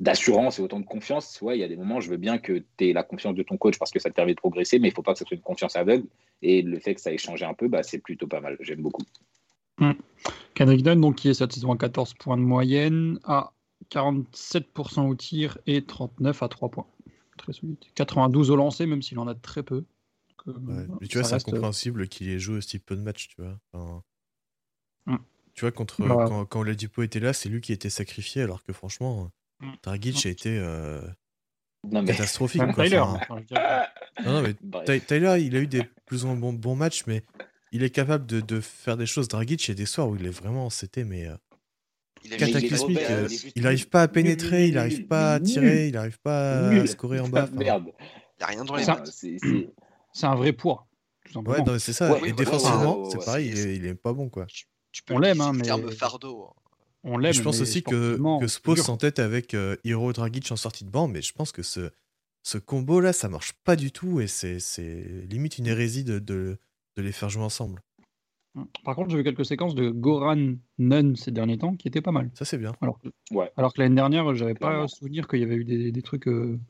d'assurance 0.00 0.58
et 0.58 0.62
autant 0.62 0.80
de 0.80 0.84
confiance, 0.86 1.40
ouais, 1.40 1.56
il 1.56 1.60
y 1.60 1.64
a 1.64 1.68
des 1.68 1.76
moments, 1.76 2.00
je 2.00 2.10
veux 2.10 2.16
bien 2.16 2.38
que 2.38 2.64
tu 2.76 2.88
aies 2.88 2.92
la 2.92 3.04
confiance 3.04 3.34
de 3.36 3.42
ton 3.44 3.56
coach 3.56 3.78
parce 3.78 3.92
que 3.92 4.00
ça 4.00 4.10
te 4.10 4.14
permet 4.14 4.32
de 4.34 4.40
progresser, 4.40 4.78
mais 4.80 4.88
il 4.88 4.94
faut 4.94 5.02
pas 5.02 5.12
que 5.12 5.20
ça 5.20 5.24
soit 5.24 5.36
une 5.36 5.42
confiance 5.42 5.76
aveugle. 5.76 6.06
Et 6.42 6.62
le 6.62 6.80
fait 6.80 6.94
que 6.96 7.00
ça 7.00 7.12
ait 7.12 7.18
changé 7.18 7.44
un 7.44 7.54
peu, 7.54 7.68
bah, 7.68 7.82
c'est 7.84 7.98
plutôt 8.00 8.26
pas 8.26 8.40
mal. 8.40 8.56
J'aime 8.60 8.82
beaucoup. 8.82 9.02
Kendrick 10.54 10.84
Nunn, 10.84 11.00
donc, 11.00 11.16
qui 11.16 11.28
est 11.28 11.34
cette 11.34 11.52
saison 11.52 11.72
à 11.72 11.76
14 11.76 12.14
points 12.14 12.36
de 12.36 12.42
moyenne, 12.42 13.18
à 13.24 13.52
47% 13.90 15.08
au 15.08 15.14
tir 15.14 15.58
et 15.66 15.84
39 15.84 16.42
à 16.42 16.48
3 16.48 16.70
points. 16.70 16.86
Très 17.36 17.52
solide. 17.52 17.76
92 17.94 18.50
au 18.50 18.56
lancer, 18.56 18.86
même 18.86 19.02
s'il 19.02 19.18
en 19.18 19.26
a 19.28 19.34
très 19.34 19.62
peu. 19.62 19.84
Donc, 20.46 20.48
euh, 20.48 20.52
Ouais. 20.60 20.86
Mais 21.00 21.06
tu 21.08 21.18
vois, 21.18 21.24
c'est 21.26 21.34
reste- 21.34 21.48
incompréhensible 21.48 22.08
qu'il 22.08 22.28
ait 22.30 22.38
joué 22.38 22.56
aussi 22.58 22.78
peu 22.78 22.96
de 22.96 23.02
matchs, 23.02 23.28
tu 23.28 23.40
vois. 23.42 23.58
Enfin, 23.72 24.02
Mm. 25.06 25.16
Tu 25.54 25.60
vois, 25.60 25.72
contre, 25.72 25.96
quand, 26.26 26.44
quand 26.46 26.60
Oladipo 26.60 27.02
était 27.02 27.20
là, 27.20 27.32
c'est 27.32 27.48
lui 27.48 27.60
qui 27.60 27.72
était 27.72 27.90
sacrifié, 27.90 28.42
alors 28.42 28.62
que 28.62 28.72
franchement, 28.72 29.30
Mm. 29.60 29.70
Dragic 29.84 30.26
a 30.26 30.28
été 30.30 30.58
euh, 30.58 31.00
Non, 31.90 32.02
mais 32.02 32.10
catastrophique. 32.10 32.60
Quoi. 32.74 32.84
Tyler. 32.84 32.98
Enfin, 32.98 33.36
hein, 33.54 33.86
non, 34.24 34.32
non, 34.32 34.42
mais 34.42 35.00
Tyler, 35.06 35.36
il 35.40 35.54
a 35.56 35.60
eu 35.60 35.66
des 35.68 35.84
plus 36.06 36.24
ou 36.24 36.26
moins 36.28 36.36
bons, 36.36 36.52
bons 36.52 36.74
matchs, 36.74 37.04
mais 37.06 37.22
il 37.70 37.82
est 37.84 37.90
capable 37.90 38.26
de, 38.26 38.40
de 38.40 38.60
faire 38.60 38.96
des 38.96 39.06
choses. 39.06 39.28
Dragic, 39.28 39.64
il 39.66 39.70
y 39.70 39.72
a 39.72 39.74
des 39.76 39.86
soirs 39.86 40.08
où 40.08 40.16
il 40.16 40.26
est 40.26 40.30
vraiment, 40.30 40.70
c'était 40.70 41.04
mais 41.04 41.26
euh, 41.28 41.36
Il 42.24 42.36
cataclysmique. 42.36 42.98
euh, 42.98 43.28
il 43.54 43.62
n'arrive 43.62 43.88
pas 43.88 44.02
à 44.02 44.08
pénétrer, 44.08 44.68
il 44.68 44.74
n'arrive 44.74 45.06
pas 45.06 45.34
à 45.34 45.40
tirer, 45.40 45.88
il 45.88 45.94
n'arrive 45.94 46.18
pas 46.18 46.68
à 46.68 46.86
scorer 46.88 47.20
en 47.20 47.28
bas. 47.28 47.46
Merde. 47.52 47.92
Il 48.00 48.38
n'y 48.38 48.44
a 48.44 48.46
rien 48.46 48.64
dans 48.64 48.74
les 48.74 48.86
mains. 48.86 49.04
C'est- 49.04 50.26
un 50.26 50.34
vrai 50.34 50.52
poids. 50.52 50.88
Ouais, 51.34 51.58
c'est 51.78 51.92
ça. 51.92 52.12
Ouais, 52.12 52.28
et 52.28 52.32
défensivement, 52.32 53.08
c'est 53.08 53.24
pareil, 53.24 53.48
il 53.50 53.58
est, 53.58 53.76
il 53.76 53.86
est 53.86 53.94
pas 53.94 54.12
bon, 54.12 54.28
quoi. 54.28 54.46
Tu 54.94 55.02
peux 55.02 55.14
On 55.14 55.18
l'aime, 55.18 55.40
hein, 55.40 55.50
le 55.52 55.58
mais- 55.58 55.64
terme 55.64 55.90
fardeau. 55.90 56.50
On 57.02 57.18
l'aime. 57.18 57.32
je 57.32 57.42
pense 57.42 57.56
mais 57.56 57.62
aussi 57.62 57.82
que, 57.82 58.16
que 58.40 58.46
c'est 58.46 58.54
Spo 58.54 58.76
s'entête 58.76 59.18
avec 59.18 59.52
euh, 59.54 59.76
Hero 59.84 60.12
Dragic 60.12 60.50
en 60.52 60.56
sortie 60.56 60.84
de 60.84 60.90
banc, 60.90 61.08
mais 61.08 61.20
je 61.20 61.32
pense 61.32 61.50
que 61.50 61.62
ce, 61.64 61.90
ce 62.44 62.58
combo-là, 62.58 63.12
ça 63.12 63.28
marche 63.28 63.54
pas 63.64 63.74
du 63.74 63.90
tout 63.90 64.20
et 64.20 64.28
c'est 64.28 64.60
c'est 64.60 65.04
limite 65.28 65.58
une 65.58 65.66
hérésie 65.66 66.04
de, 66.04 66.20
de, 66.20 66.56
de 66.96 67.02
les 67.02 67.10
faire 67.12 67.28
jouer 67.28 67.42
ensemble. 67.42 67.82
Par 68.84 68.94
contre, 68.94 69.10
j'ai 69.10 69.16
vu 69.16 69.24
quelques 69.24 69.44
séquences 69.44 69.74
de 69.74 69.90
Goran 69.90 70.54
Nunn 70.78 71.16
ces 71.16 71.32
derniers 71.32 71.58
temps 71.58 71.74
qui 71.74 71.88
étaient 71.88 72.00
pas 72.00 72.12
mal. 72.12 72.30
Ça, 72.34 72.44
c'est 72.44 72.56
bien. 72.58 72.72
Alors 72.80 73.00
que, 73.00 73.08
Ouais. 73.34 73.50
alors 73.56 73.74
que 73.74 73.80
l'année 73.82 73.96
dernière, 73.96 74.32
j'avais 74.36 74.54
pas 74.54 74.86
souvenir 74.86 75.26
qu'il 75.26 75.40
y 75.40 75.42
avait 75.42 75.56
eu 75.56 75.64
des, 75.64 75.90
des 75.90 76.02
trucs 76.02 76.28
euh, 76.28 76.60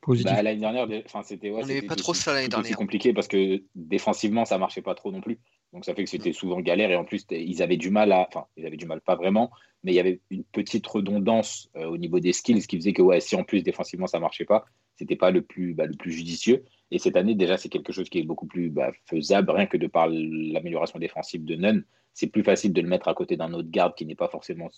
positifs. 0.00 0.32
Bah, 0.32 0.42
l'année 0.42 0.60
dernière, 0.60 0.88
enfin, 1.04 1.22
c'était 1.22 1.50
ouais, 1.50 1.62
On 1.82 1.86
pas 1.86 1.96
trop 1.96 2.12
aussi- 2.12 2.22
ça 2.22 2.32
l'année 2.32 2.48
dernière. 2.48 2.76
compliqué 2.78 3.12
parce 3.12 3.28
que 3.28 3.62
défensivement, 3.74 4.46
ça 4.46 4.56
marchait 4.56 4.80
pas 4.80 4.94
trop 4.94 5.12
non 5.12 5.20
plus. 5.20 5.38
Donc 5.74 5.84
ça 5.84 5.92
fait 5.92 6.04
que 6.04 6.10
c'était 6.10 6.32
souvent 6.32 6.60
galère 6.60 6.92
et 6.92 6.96
en 6.96 7.04
plus, 7.04 7.26
ils 7.30 7.60
avaient 7.60 7.76
du 7.76 7.90
mal 7.90 8.12
à. 8.12 8.28
Enfin, 8.28 8.46
ils 8.56 8.64
avaient 8.64 8.76
du 8.76 8.86
mal, 8.86 9.00
pas 9.00 9.16
vraiment, 9.16 9.50
mais 9.82 9.90
il 9.92 9.96
y 9.96 10.00
avait 10.00 10.20
une 10.30 10.44
petite 10.44 10.86
redondance 10.86 11.68
euh, 11.76 11.86
au 11.86 11.98
niveau 11.98 12.20
des 12.20 12.32
skills 12.32 12.64
qui 12.68 12.76
faisait 12.76 12.92
que 12.92 13.02
ouais, 13.02 13.18
si 13.18 13.34
en 13.34 13.42
plus 13.42 13.64
défensivement 13.64 14.06
ça 14.06 14.20
marchait 14.20 14.44
pas, 14.44 14.64
c'était 14.94 15.16
pas 15.16 15.32
le 15.32 15.42
plus, 15.42 15.74
bah, 15.74 15.86
le 15.86 15.96
plus 15.96 16.12
judicieux. 16.12 16.64
Et 16.92 17.00
cette 17.00 17.16
année, 17.16 17.34
déjà, 17.34 17.56
c'est 17.56 17.68
quelque 17.68 17.92
chose 17.92 18.08
qui 18.08 18.20
est 18.20 18.22
beaucoup 18.22 18.46
plus 18.46 18.70
bah, 18.70 18.92
faisable, 19.06 19.50
rien 19.50 19.66
que 19.66 19.76
de 19.76 19.88
par 19.88 20.06
l'amélioration 20.06 21.00
défensive 21.00 21.44
de 21.44 21.56
Nunn. 21.56 21.84
C'est 22.12 22.28
plus 22.28 22.44
facile 22.44 22.72
de 22.72 22.80
le 22.80 22.86
mettre 22.86 23.08
à 23.08 23.14
côté 23.14 23.36
d'un 23.36 23.52
autre 23.52 23.68
garde 23.68 23.96
qui 23.96 24.06
n'est 24.06 24.14
pas 24.14 24.28
forcément. 24.28 24.70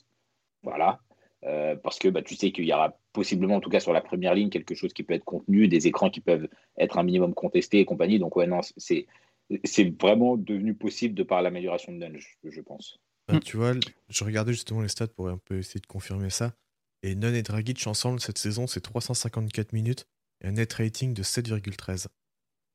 Voilà. 0.63 1.01
Euh, 1.45 1.77
parce 1.77 1.99
que 1.99 2.09
bah, 2.09 2.23
tu 2.23 2.35
sais 2.35 2.53
qu'il 2.53 2.65
y 2.65 2.73
aura 2.73 2.97
possiblement, 3.13 3.57
en 3.57 3.61
tout 3.61 3.69
cas 3.69 3.81
sur 3.81 3.93
la 3.93 4.01
première 4.01 4.35
ligne, 4.35 4.49
quelque 4.49 4.75
chose 4.75 4.95
qui 4.95 5.03
peut 5.03 5.13
être 5.13 5.25
contenu, 5.25 5.69
des 5.69 5.87
écrans 5.87 6.09
qui 6.09 6.21
peuvent 6.21 6.49
être 6.79 6.97
un 6.97 7.03
minimum 7.03 7.35
contestés 7.35 7.81
et 7.81 7.85
compagnie. 7.85 8.19
Donc, 8.19 8.35
ouais, 8.37 8.47
non, 8.47 8.61
c'est, 8.79 9.07
c'est 9.65 10.01
vraiment 10.01 10.37
devenu 10.37 10.75
possible 10.75 11.15
de 11.15 11.23
par 11.23 11.43
l'amélioration 11.43 11.93
de 11.93 11.99
Nunn, 11.99 12.19
je, 12.45 12.61
pense. 12.61 12.99
Bah, 13.29 13.39
tu 13.41 13.57
vois, 13.57 13.75
je 14.09 14.25
regardais 14.25 14.53
justement 14.53 14.81
les 14.81 14.89
stats 14.89 15.09
pour 15.09 15.29
un 15.29 15.39
peu 15.39 15.59
essayer 15.59 15.81
de 15.81 15.87
confirmer 15.87 16.31
ça. 16.31 16.55
Et 17.03 17.15
Nunn 17.15 17.35
et 17.35 17.43
Dragic 17.43 17.87
ensemble 17.87 18.21
cette 18.21 18.39
saison, 18.39 18.67
c'est 18.67 18.81
354 18.81 19.73
minutes 19.73 20.07
et 20.41 20.49
un 20.49 20.53
net 20.53 20.73
rating 20.73 21.15
de 21.15 21.23
7,13. 21.23 22.07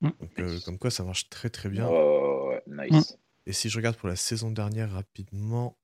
Mm. 0.01 0.09
Donc, 0.19 0.39
euh, 0.39 0.59
comme 0.65 0.79
quoi, 0.79 0.91
ça 0.91 1.03
marche 1.03 1.29
très 1.29 1.49
très 1.49 1.69
bien. 1.69 1.87
Oh, 1.89 2.53
nice. 2.67 3.17
Et 3.45 3.53
si 3.53 3.69
je 3.69 3.77
regarde 3.77 3.97
pour 3.97 4.07
la 4.07 4.15
saison 4.15 4.51
dernière 4.51 4.91
rapidement, 4.91 5.77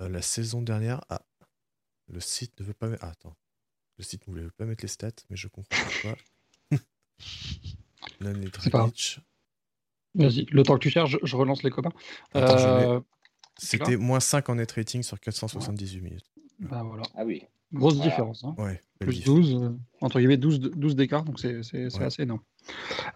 euh, 0.00 0.08
la 0.08 0.22
saison 0.22 0.62
dernière, 0.62 1.00
ah, 1.08 1.22
le 2.08 2.20
site 2.20 2.58
ne 2.60 2.64
veut 2.64 2.74
pas 2.74 2.88
mettre. 2.88 3.04
Ah, 3.04 3.10
attends, 3.10 3.36
le 3.98 4.04
site 4.04 4.26
ne 4.28 4.40
veut 4.40 4.50
pas 4.50 4.64
mettre 4.64 4.84
les 4.84 4.88
stats, 4.88 5.10
mais 5.30 5.36
je 5.36 5.48
comprends 5.48 5.76
pas. 6.02 6.16
Dragic. 8.22 9.20
Vas-y, 10.14 10.46
le 10.50 10.62
temps 10.62 10.74
que 10.74 10.80
tu 10.80 10.90
cherches, 10.90 11.16
je, 11.22 11.36
relance 11.36 11.62
les 11.62 11.70
copains. 11.70 11.92
Euh, 12.36 13.00
c'était 13.56 13.96
moins 13.96 14.20
5 14.20 14.48
en 14.50 14.56
net 14.56 14.70
rating 14.72 15.02
sur 15.02 15.18
478 15.18 16.00
minutes. 16.00 16.30
Bah 16.58 16.82
voilà. 16.84 17.02
Ah 17.14 17.24
oui. 17.24 17.42
Grosse 17.72 17.98
différence. 17.98 18.44
Hein. 18.44 18.54
Ouais, 18.58 18.82
plus 18.98 19.24
12, 19.24 19.54
euh, 19.54 19.70
entre 20.02 20.18
guillemets 20.18 20.36
12, 20.36 20.60
12 20.60 20.94
d'écart, 20.94 21.24
donc 21.24 21.40
c'est 21.40 21.60
assez 22.02 22.22
énorme. 22.22 22.40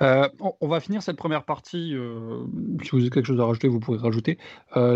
Euh, 0.00 0.28
on, 0.60 0.66
va 0.66 0.80
finir 0.80 1.02
cette 1.02 1.18
première 1.18 1.44
partie. 1.44 1.94
si 2.82 2.90
vous 2.90 3.00
avez 3.00 3.10
quelque 3.10 3.26
chose 3.26 3.38
à 3.38 3.44
rajouter, 3.44 3.68
vous 3.68 3.80
pourrez 3.80 3.98
rajouter. 3.98 4.38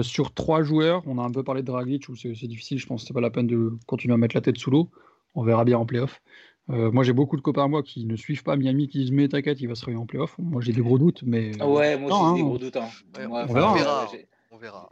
sur 0.00 0.32
trois 0.32 0.62
joueurs, 0.62 1.02
on 1.06 1.18
a 1.18 1.22
un 1.22 1.30
peu 1.30 1.44
parlé 1.44 1.60
de 1.60 1.66
Dragic, 1.66 2.08
où 2.08 2.16
c'est 2.16 2.32
difficile, 2.46 2.78
je 2.78 2.86
pense 2.86 3.02
que 3.02 3.08
c'est 3.08 3.14
pas 3.14 3.20
la 3.20 3.30
peine 3.30 3.46
de 3.46 3.74
continuer 3.86 4.14
à 4.14 4.16
mettre 4.16 4.34
la 4.34 4.40
tête 4.40 4.56
sous 4.56 4.70
l'eau. 4.70 4.90
On 5.34 5.44
verra 5.44 5.64
bien 5.64 5.78
en 5.78 5.84
playoff. 5.84 6.22
Euh, 6.70 6.90
moi, 6.90 7.04
j'ai 7.04 7.12
beaucoup 7.12 7.36
de 7.36 7.42
copains 7.42 7.64
à 7.64 7.68
moi 7.68 7.82
qui 7.82 8.04
ne 8.04 8.16
suivent 8.16 8.42
pas 8.42 8.56
Miami, 8.56 8.88
qui 8.88 8.98
disent 8.98 9.12
Mais 9.12 9.28
t'inquiète, 9.28 9.60
il 9.60 9.68
va 9.68 9.74
se 9.74 9.84
réveiller 9.84 10.02
en 10.02 10.06
playoff. 10.06 10.36
Moi, 10.38 10.62
j'ai 10.62 10.72
des 10.72 10.80
gros 10.80 10.98
doutes, 10.98 11.22
mais. 11.24 11.60
Ouais, 11.62 11.98
moi 11.98 12.10
aussi, 12.10 12.30
j'ai 12.30 12.42
des 12.42 12.48
gros 12.48 12.58
doutes. 12.58 12.76
Hein. 12.76 12.88
on, 13.18 13.46
verra. 13.46 14.08
On 14.52 14.56
verra. 14.56 14.90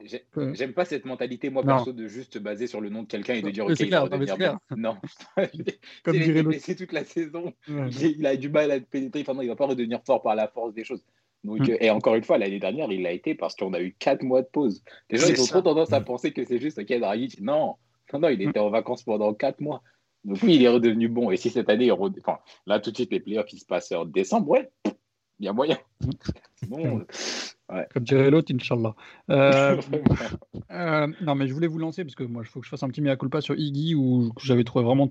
J'aime 0.53 0.73
pas 0.73 0.85
cette 0.85 1.05
mentalité, 1.05 1.51
moi, 1.51 1.63
perso, 1.63 1.93
de 1.93 2.07
juste 2.09 2.35
se 2.35 2.39
baser 2.39 2.67
sur 2.67 2.81
le 2.81 2.91
nom 2.91 3.03
de 3.03 3.09
quelqu'un 3.09 3.35
et 3.35 3.43
de 3.43 3.51
dire 3.51 3.67
Ok, 3.67 3.77
clair, 3.77 4.09
clair. 4.09 4.59
Non. 4.77 4.97
Comme 6.05 6.15
il 6.15 6.23
dirait 6.23 6.43
blessé 6.43 6.77
toute 6.77 6.93
la 6.93 7.05
saison. 7.05 7.53
Il 7.69 8.27
a 8.27 8.37
du 8.37 8.49
mal 8.49 8.71
à 8.71 8.81
pénétrer. 8.81 9.21
Enfin, 9.23 9.35
non, 9.35 9.43
il 9.43 9.49
va 9.49 9.57
pas 9.57 9.67
redevenir 9.67 10.01
fort 10.05 10.23
par 10.23 10.35
la 10.35 10.49
force 10.49 10.75
des 10.75 10.85
choses. 10.85 11.05
Donc, 11.45 11.61
mm. 11.61 11.71
euh, 11.71 11.77
et 11.81 11.91
encore 11.91 12.15
une 12.15 12.25
fois, 12.25 12.39
l'année 12.39 12.59
dernière, 12.59 12.91
il 12.91 13.03
l'a 13.03 13.13
été 13.13 13.35
parce 13.35 13.55
qu'on 13.55 13.73
a 13.73 13.81
eu 13.81 13.95
4 13.99 14.23
mois 14.23 14.43
de 14.43 14.49
pause. 14.49 14.83
Les 15.11 15.19
gens, 15.19 15.29
ils 15.29 15.41
ont 15.41 15.47
trop 15.47 15.63
tendance 15.63 15.93
à 15.93 16.01
mm. 16.01 16.05
penser 16.05 16.33
que 16.33 16.45
c'est 16.45 16.59
juste 16.59 16.79
Ok, 16.79 16.93
Dragic. 16.99 17.41
Non, 17.41 17.77
non, 18.13 18.21
non, 18.21 18.29
il 18.29 18.43
était 18.43 18.59
en 18.59 18.71
vacances 18.71 19.03
pendant 19.03 19.33
4 19.35 19.61
mois. 19.61 19.83
Donc 20.25 20.39
oui, 20.43 20.57
il 20.57 20.63
est 20.63 20.69
redevenu 20.69 21.09
bon. 21.09 21.31
Et 21.31 21.37
si 21.37 21.51
cette 21.51 21.69
année, 21.69 21.91
enfin, 21.91 22.39
là 22.67 22.81
tout 22.81 22.91
de 22.91 22.97
suite, 22.97 23.13
les 23.13 23.21
playoffs, 23.21 23.53
ils 23.53 23.61
se 23.61 23.67
passent 23.67 23.93
en 23.93 24.05
décembre, 24.05 24.49
ouais, 24.51 24.71
il 25.41 25.47
y 25.47 25.49
a 25.49 25.53
moyen. 25.53 25.79
bon, 26.69 27.05
ouais. 27.71 27.87
Comme 27.93 28.03
dirait 28.03 28.31
l'autre, 28.31 28.53
Inch'Allah. 28.53 28.95
Euh, 29.31 29.81
euh, 30.71 31.07
non, 31.21 31.35
mais 31.35 31.47
je 31.47 31.55
voulais 31.55 31.67
vous 31.67 31.79
lancer 31.79 32.05
parce 32.05 32.15
que 32.15 32.25
moi, 32.25 32.43
il 32.45 32.49
faut 32.49 32.61
que 32.61 32.67
je 32.67 32.71
fasse 32.71 32.83
un 32.83 32.89
petit 32.89 33.01
mea 33.01 33.17
culpa 33.17 33.41
sur 33.41 33.55
Iggy 33.55 33.95
où 33.95 34.33
j'avais 34.43 34.65
trouvé 34.65 34.85
vraiment 34.85 35.09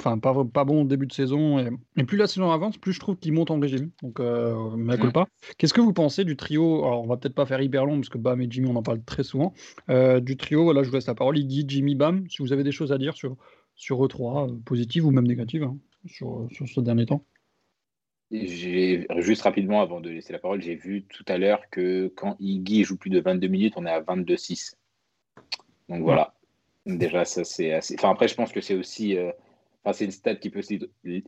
enfin, 0.00 0.18
pas, 0.18 0.44
pas 0.44 0.64
bon 0.64 0.82
au 0.82 0.86
début 0.86 1.06
de 1.06 1.12
saison. 1.12 1.58
Et, 1.96 2.04
plus 2.04 2.16
la 2.16 2.26
saison 2.26 2.50
avance, 2.50 2.78
plus 2.78 2.92
je 2.92 3.00
trouve 3.00 3.16
qu'il 3.16 3.32
monte 3.32 3.50
en 3.50 3.60
régime. 3.60 3.90
Donc, 4.02 4.20
euh, 4.20 4.76
mea 4.76 4.96
culpa. 4.96 5.26
Qu'est-ce 5.58 5.74
que 5.74 5.80
vous 5.80 5.92
pensez 5.92 6.24
du 6.24 6.36
trio 6.36 6.84
Alors, 6.84 7.02
on 7.02 7.06
va 7.06 7.16
peut-être 7.16 7.34
pas 7.34 7.46
faire 7.46 7.60
hyper 7.60 7.84
long 7.84 7.96
parce 7.96 8.08
que 8.08 8.18
Bam 8.18 8.40
et 8.40 8.46
Jimmy, 8.50 8.68
on 8.68 8.76
en 8.76 8.82
parle 8.82 9.02
très 9.04 9.22
souvent. 9.22 9.52
Euh, 9.90 10.20
du 10.20 10.36
trio, 10.36 10.64
voilà, 10.64 10.82
je 10.82 10.88
vous 10.88 10.94
laisse 10.94 11.06
la 11.06 11.14
parole. 11.14 11.38
Iggy, 11.38 11.64
Jimmy, 11.68 11.94
Bam, 11.94 12.24
si 12.28 12.42
vous 12.42 12.52
avez 12.52 12.64
des 12.64 12.72
choses 12.72 12.92
à 12.92 12.98
dire 12.98 13.14
sur 13.14 13.36
sur 13.74 13.98
E3, 13.98 14.50
euh, 14.50 14.56
positive 14.64 15.06
ou 15.06 15.10
même 15.10 15.26
négative, 15.26 15.64
hein, 15.64 15.76
sur, 16.06 16.48
sur 16.52 16.68
ce 16.68 16.80
dernier 16.80 17.06
temps 17.06 17.24
j'ai 18.32 19.06
juste 19.18 19.42
rapidement 19.42 19.82
avant 19.82 20.00
de 20.00 20.08
laisser 20.08 20.32
la 20.32 20.38
parole, 20.38 20.62
j'ai 20.62 20.74
vu 20.74 21.04
tout 21.04 21.24
à 21.28 21.38
l'heure 21.38 21.68
que 21.70 22.12
quand 22.16 22.36
Iggy 22.40 22.84
joue 22.84 22.96
plus 22.96 23.10
de 23.10 23.20
22 23.20 23.46
minutes, 23.48 23.74
on 23.76 23.84
est 23.84 23.90
à 23.90 24.00
22-6. 24.00 24.74
Donc 25.88 26.02
voilà. 26.02 26.34
Déjà, 26.86 27.24
ça 27.24 27.44
c'est 27.44 27.72
assez. 27.72 27.94
Enfin 27.98 28.10
après, 28.10 28.28
je 28.28 28.34
pense 28.34 28.52
que 28.52 28.60
c'est 28.60 28.74
aussi. 28.74 29.16
Euh, 29.16 29.30
enfin, 29.84 29.92
c'est 29.92 30.04
une 30.06 30.10
stat 30.10 30.36
qui 30.36 30.50
peut, 30.50 30.62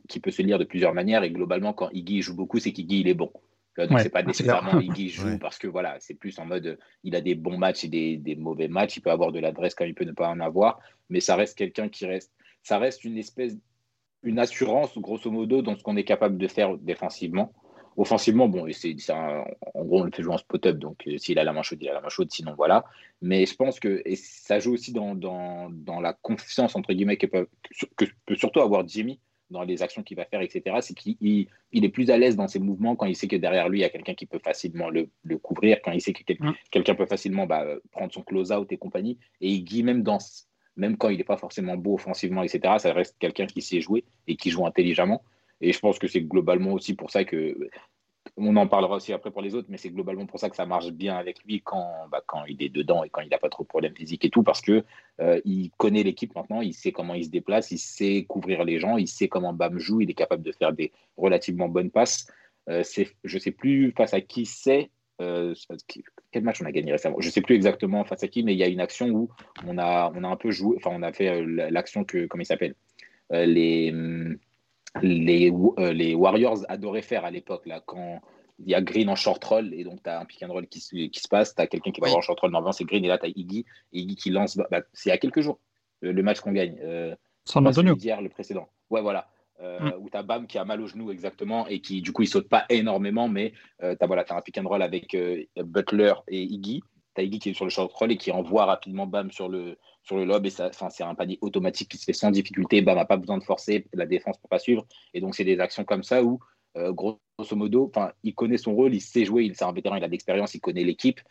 qui 0.07 0.19
peut 0.19 0.31
se 0.31 0.41
lire 0.41 0.59
de 0.59 0.63
plusieurs 0.63 0.93
manières 0.93 1.23
et 1.23 1.31
globalement, 1.31 1.73
quand 1.73 1.89
Iggy 1.91 2.21
joue 2.21 2.35
beaucoup, 2.35 2.59
c'est 2.59 2.73
qu'Iggy 2.73 3.01
il 3.01 3.07
est 3.07 3.13
bon. 3.13 3.31
Donc 3.77 3.99
c'est 3.99 4.09
pas 4.09 4.23
nécessairement 4.23 4.79
Iggy 4.79 5.09
joue 5.09 5.37
parce 5.37 5.57
que 5.57 5.67
voilà, 5.67 5.97
c'est 5.99 6.13
plus 6.13 6.39
en 6.39 6.45
mode 6.45 6.77
il 7.03 7.15
a 7.15 7.21
des 7.21 7.35
bons 7.35 7.57
matchs 7.57 7.83
et 7.83 7.87
des, 7.89 8.17
des 8.17 8.35
mauvais 8.35 8.67
matchs. 8.67 8.97
Il 8.97 9.01
peut 9.01 9.11
avoir 9.11 9.31
de 9.31 9.39
l'adresse 9.39 9.75
quand 9.75 9.85
il 9.85 9.93
peut 9.93 10.05
ne 10.05 10.13
pas 10.13 10.29
en 10.29 10.39
avoir, 10.39 10.79
mais 11.09 11.19
ça 11.19 11.35
reste 11.35 11.57
quelqu'un 11.57 11.89
qui 11.89 12.05
reste 12.05 12.31
ça 12.65 12.79
reste 12.79 13.05
une 13.05 13.17
espèce, 13.17 13.55
une 14.23 14.39
assurance, 14.39 14.97
grosso 14.97 15.29
modo, 15.29 15.61
dans 15.61 15.77
ce 15.77 15.83
qu'on 15.83 15.97
est 15.97 16.03
capable 16.03 16.37
de 16.37 16.47
faire 16.47 16.77
défensivement. 16.77 17.53
Offensivement, 17.95 18.49
bon, 18.49 18.67
c'est, 18.73 18.95
en 19.11 19.45
gros, 19.85 20.01
on 20.01 20.03
le 20.03 20.11
fait 20.11 20.23
jouer 20.23 20.33
en 20.33 20.37
spot-up, 20.39 20.77
donc 20.77 21.07
euh, 21.07 21.17
s'il 21.17 21.37
a 21.39 21.43
la 21.43 21.53
main 21.53 21.61
chaude, 21.61 21.77
il 21.81 21.87
a 21.87 21.93
la 21.93 22.01
main 22.01 22.09
chaude, 22.09 22.29
sinon 22.31 22.53
voilà. 22.57 22.83
Mais 23.21 23.45
je 23.45 23.55
pense 23.55 23.79
que 23.79 24.01
et 24.03 24.15
ça 24.15 24.59
joue 24.59 24.73
aussi 24.73 24.91
dans, 24.91 25.13
dans, 25.13 25.69
dans 25.69 26.01
la 26.01 26.13
confiance, 26.13 26.75
entre 26.75 26.91
guillemets, 26.91 27.17
que 27.17 27.27
peut, 27.27 27.47
que 27.95 28.05
peut 28.25 28.35
surtout 28.35 28.61
avoir 28.61 28.85
Jimmy 28.87 29.19
dans 29.49 29.63
les 29.63 29.83
actions 29.83 30.03
qu'il 30.03 30.17
va 30.17 30.25
faire, 30.25 30.41
etc. 30.41 30.77
C'est 30.81 30.93
qu'il 30.93 31.17
il 31.19 31.85
est 31.85 31.89
plus 31.89 32.09
à 32.09 32.17
l'aise 32.17 32.35
dans 32.35 32.47
ses 32.47 32.59
mouvements 32.59 32.95
quand 32.95 33.05
il 33.05 33.15
sait 33.15 33.27
que 33.27 33.35
derrière 33.35 33.69
lui, 33.69 33.79
il 33.79 33.81
y 33.81 33.85
a 33.85 33.89
quelqu'un 33.89 34.15
qui 34.15 34.25
peut 34.25 34.39
facilement 34.39 34.89
le, 34.89 35.09
le, 35.23 35.37
couvrir, 35.37 35.81
quand 35.83 35.91
il 35.91 36.01
sait 36.01 36.13
que 36.13 36.33
mm. 36.33 36.53
quelqu'un 36.71 36.95
peut 36.95 37.05
facilement 37.05 37.45
bah, 37.45 37.65
prendre 37.91 38.13
son 38.13 38.23
close-out 38.23 38.71
et 38.71 38.77
compagnie. 38.77 39.17
Et 39.41 39.49
il 39.49 39.63
Guy, 39.63 39.83
même 39.83 40.03
dans 40.03 40.19
même 40.77 40.97
quand 40.97 41.09
il 41.09 41.17
n'est 41.17 41.23
pas 41.23 41.37
forcément 41.37 41.77
beau 41.77 41.93
offensivement, 41.93 42.43
etc., 42.43 42.75
ça 42.79 42.93
reste 42.93 43.15
quelqu'un 43.17 43.45
qui 43.45 43.61
sait 43.61 43.79
jouer 43.79 44.03
et 44.27 44.35
qui 44.35 44.49
joue 44.49 44.65
intelligemment. 44.65 45.23
Et 45.61 45.71
je 45.71 45.79
pense 45.79 45.99
que 45.99 46.07
c'est 46.07 46.21
globalement 46.21 46.73
aussi 46.73 46.95
pour 46.95 47.11
ça 47.11 47.23
que, 47.23 47.69
on 48.37 48.55
en 48.57 48.67
parlera 48.67 48.95
aussi 48.95 49.13
après 49.13 49.31
pour 49.31 49.41
les 49.41 49.55
autres, 49.55 49.67
mais 49.69 49.77
c'est 49.77 49.89
globalement 49.89 50.25
pour 50.25 50.39
ça 50.39 50.49
que 50.49 50.55
ça 50.55 50.65
marche 50.65 50.91
bien 50.91 51.15
avec 51.15 51.43
lui 51.45 51.61
quand, 51.61 52.07
bah, 52.11 52.21
quand 52.25 52.43
il 52.45 52.61
est 52.61 52.69
dedans 52.69 53.03
et 53.03 53.09
quand 53.09 53.21
il 53.21 53.29
n'a 53.29 53.37
pas 53.37 53.49
trop 53.49 53.63
de 53.63 53.67
problèmes 53.67 53.95
physiques 53.95 54.25
et 54.25 54.29
tout, 54.29 54.43
parce 54.43 54.61
que 54.61 54.83
euh, 55.21 55.39
il 55.45 55.71
connaît 55.77 56.03
l'équipe 56.03 56.35
maintenant, 56.35 56.61
il 56.61 56.73
sait 56.73 56.91
comment 56.91 57.13
il 57.13 57.25
se 57.25 57.29
déplace, 57.29 57.71
il 57.71 57.77
sait 57.77 58.25
couvrir 58.27 58.65
les 58.65 58.77
gens, 58.77 58.97
il 58.97 59.07
sait 59.07 59.29
comment 59.29 59.53
Bam 59.53 59.79
joue, 59.79 60.01
il 60.01 60.09
est 60.09 60.15
capable 60.15 60.43
de 60.43 60.51
faire 60.51 60.73
des 60.73 60.91
relativement 61.15 61.69
bonnes 61.69 61.91
passes. 61.91 62.27
Euh, 62.69 62.83
je 63.23 63.35
ne 63.35 63.39
sais 63.39 63.51
plus 63.51 63.93
face 63.93 64.13
à 64.13 64.19
qui 64.19 64.45
c'est, 64.45 64.89
euh, 65.21 65.53
quel 66.31 66.43
match 66.43 66.61
on 66.61 66.65
a 66.65 66.71
gagné 66.73 66.91
récemment? 66.91 67.17
Je 67.19 67.27
ne 67.27 67.31
sais 67.31 67.41
plus 67.41 67.55
exactement 67.55 68.03
face 68.03 68.23
à 68.23 68.27
qui, 68.27 68.43
mais 68.43 68.53
il 68.53 68.57
y 68.57 68.63
a 68.63 68.67
une 68.67 68.81
action 68.81 69.07
où 69.07 69.29
on 69.65 69.77
a, 69.77 70.11
un 70.13 70.35
peu 70.35 70.51
joué, 70.51 70.75
enfin 70.77 70.89
on 70.93 71.03
a 71.03 71.13
fait 71.13 71.45
l'action 71.45 72.03
que, 72.03 72.25
comment 72.25 72.41
il 72.41 72.47
s'appelle? 72.47 72.75
Les, 73.31 73.93
les, 75.01 75.51
les 75.93 76.15
Warriors 76.15 76.65
adoraient 76.69 77.01
faire 77.01 77.25
à 77.25 77.31
l'époque, 77.31 77.65
là, 77.65 77.81
quand 77.85 78.21
il 78.59 78.69
y 78.69 78.75
a 78.75 78.81
Green 78.81 79.09
en 79.09 79.15
short 79.15 79.43
roll, 79.43 79.73
et 79.73 79.83
donc 79.83 80.01
tu 80.03 80.09
as 80.09 80.19
un 80.19 80.25
pick 80.25 80.41
and 80.43 80.51
roll 80.51 80.67
qui, 80.67 80.79
qui 81.09 81.19
se 81.19 81.27
passe, 81.27 81.55
tu 81.55 81.61
as 81.61 81.67
quelqu'un 81.67 81.91
qui 81.91 82.01
va 82.01 82.07
avoir 82.07 82.19
en 82.19 82.21
short 82.21 82.39
roll, 82.39 82.51
normalement 82.51 82.71
c'est 82.71 82.85
Green, 82.85 83.03
et 83.03 83.07
là 83.07 83.17
tu 83.17 83.25
as 83.25 83.29
Iggy, 83.29 83.65
et 83.93 83.99
Iggy 83.99 84.15
qui 84.15 84.29
lance, 84.29 84.57
bah, 84.57 84.81
c'est 84.93 85.09
il 85.09 85.11
y 85.11 85.11
a 85.11 85.17
quelques 85.17 85.41
jours, 85.41 85.59
le, 86.01 86.21
match 86.23 86.39
qu'on 86.39 86.51
gagne. 86.51 86.77
San 87.45 87.65
Antonio. 87.67 87.95
Hier, 87.95 88.21
le 88.21 88.29
précédent. 88.29 88.67
Ouais, 88.89 89.01
voilà. 89.01 89.27
Euh, 89.61 89.79
mm. 89.79 89.93
où 90.01 90.09
tu 90.09 90.17
as 90.17 90.23
Bam 90.23 90.47
qui 90.47 90.57
a 90.57 90.65
mal 90.65 90.81
au 90.81 90.87
genou 90.87 91.11
exactement 91.11 91.65
et 91.67 91.79
qui 91.79 92.01
du 92.01 92.11
coup 92.11 92.23
il 92.23 92.27
saute 92.27 92.49
pas 92.49 92.65
énormément, 92.67 93.29
mais 93.29 93.53
euh, 93.83 93.95
tu 93.97 94.03
as, 94.03 94.07
voilà, 94.07 94.25
as 94.27 94.35
un 94.35 94.41
pick 94.41 94.57
and 94.57 94.67
roll 94.67 94.81
avec 94.81 95.15
euh, 95.15 95.45
Butler 95.55 96.13
et 96.27 96.41
Iggy. 96.41 96.83
Iggy 97.23 97.39
qui 97.39 97.49
est 97.49 97.53
sur 97.53 97.65
le 97.65 97.71
short 97.71 97.91
roll 97.93 98.11
et 98.11 98.17
qui 98.17 98.31
envoie 98.31 98.65
rapidement 98.65 99.07
Bam 99.07 99.31
sur 99.31 99.49
le, 99.49 99.77
sur 100.03 100.17
le 100.17 100.25
lob 100.25 100.45
et 100.45 100.49
c'est 100.49 101.03
un 101.03 101.15
panier 101.15 101.37
automatique 101.41 101.89
qui 101.89 101.97
se 101.97 102.05
fait 102.05 102.13
sans 102.13 102.31
difficulté. 102.31 102.81
Bam 102.81 102.95
n'a 102.95 103.05
pas 103.05 103.17
besoin 103.17 103.37
de 103.37 103.43
forcer 103.43 103.87
la 103.93 104.05
défense 104.05 104.37
pour 104.37 104.49
pas 104.49 104.59
suivre. 104.59 104.85
Et 105.13 105.21
donc 105.21 105.35
c'est 105.35 105.43
des 105.43 105.59
actions 105.59 105.83
comme 105.83 106.03
ça 106.03 106.23
où 106.23 106.39
grosso 106.75 107.55
modo, 107.55 107.91
il 108.23 108.35
connaît 108.35 108.57
son 108.57 108.75
rôle, 108.75 108.93
il 108.93 109.01
sait 109.01 109.25
jouer, 109.25 109.45
il 109.45 109.55
c'est 109.55 109.63
un 109.63 109.71
vétéran, 109.71 109.95
il 109.95 110.03
a 110.03 110.07
de 110.07 110.11
l'expérience, 110.11 110.53
il 110.55 110.59
connaît 110.59 110.83
l'équipe. 110.83 111.21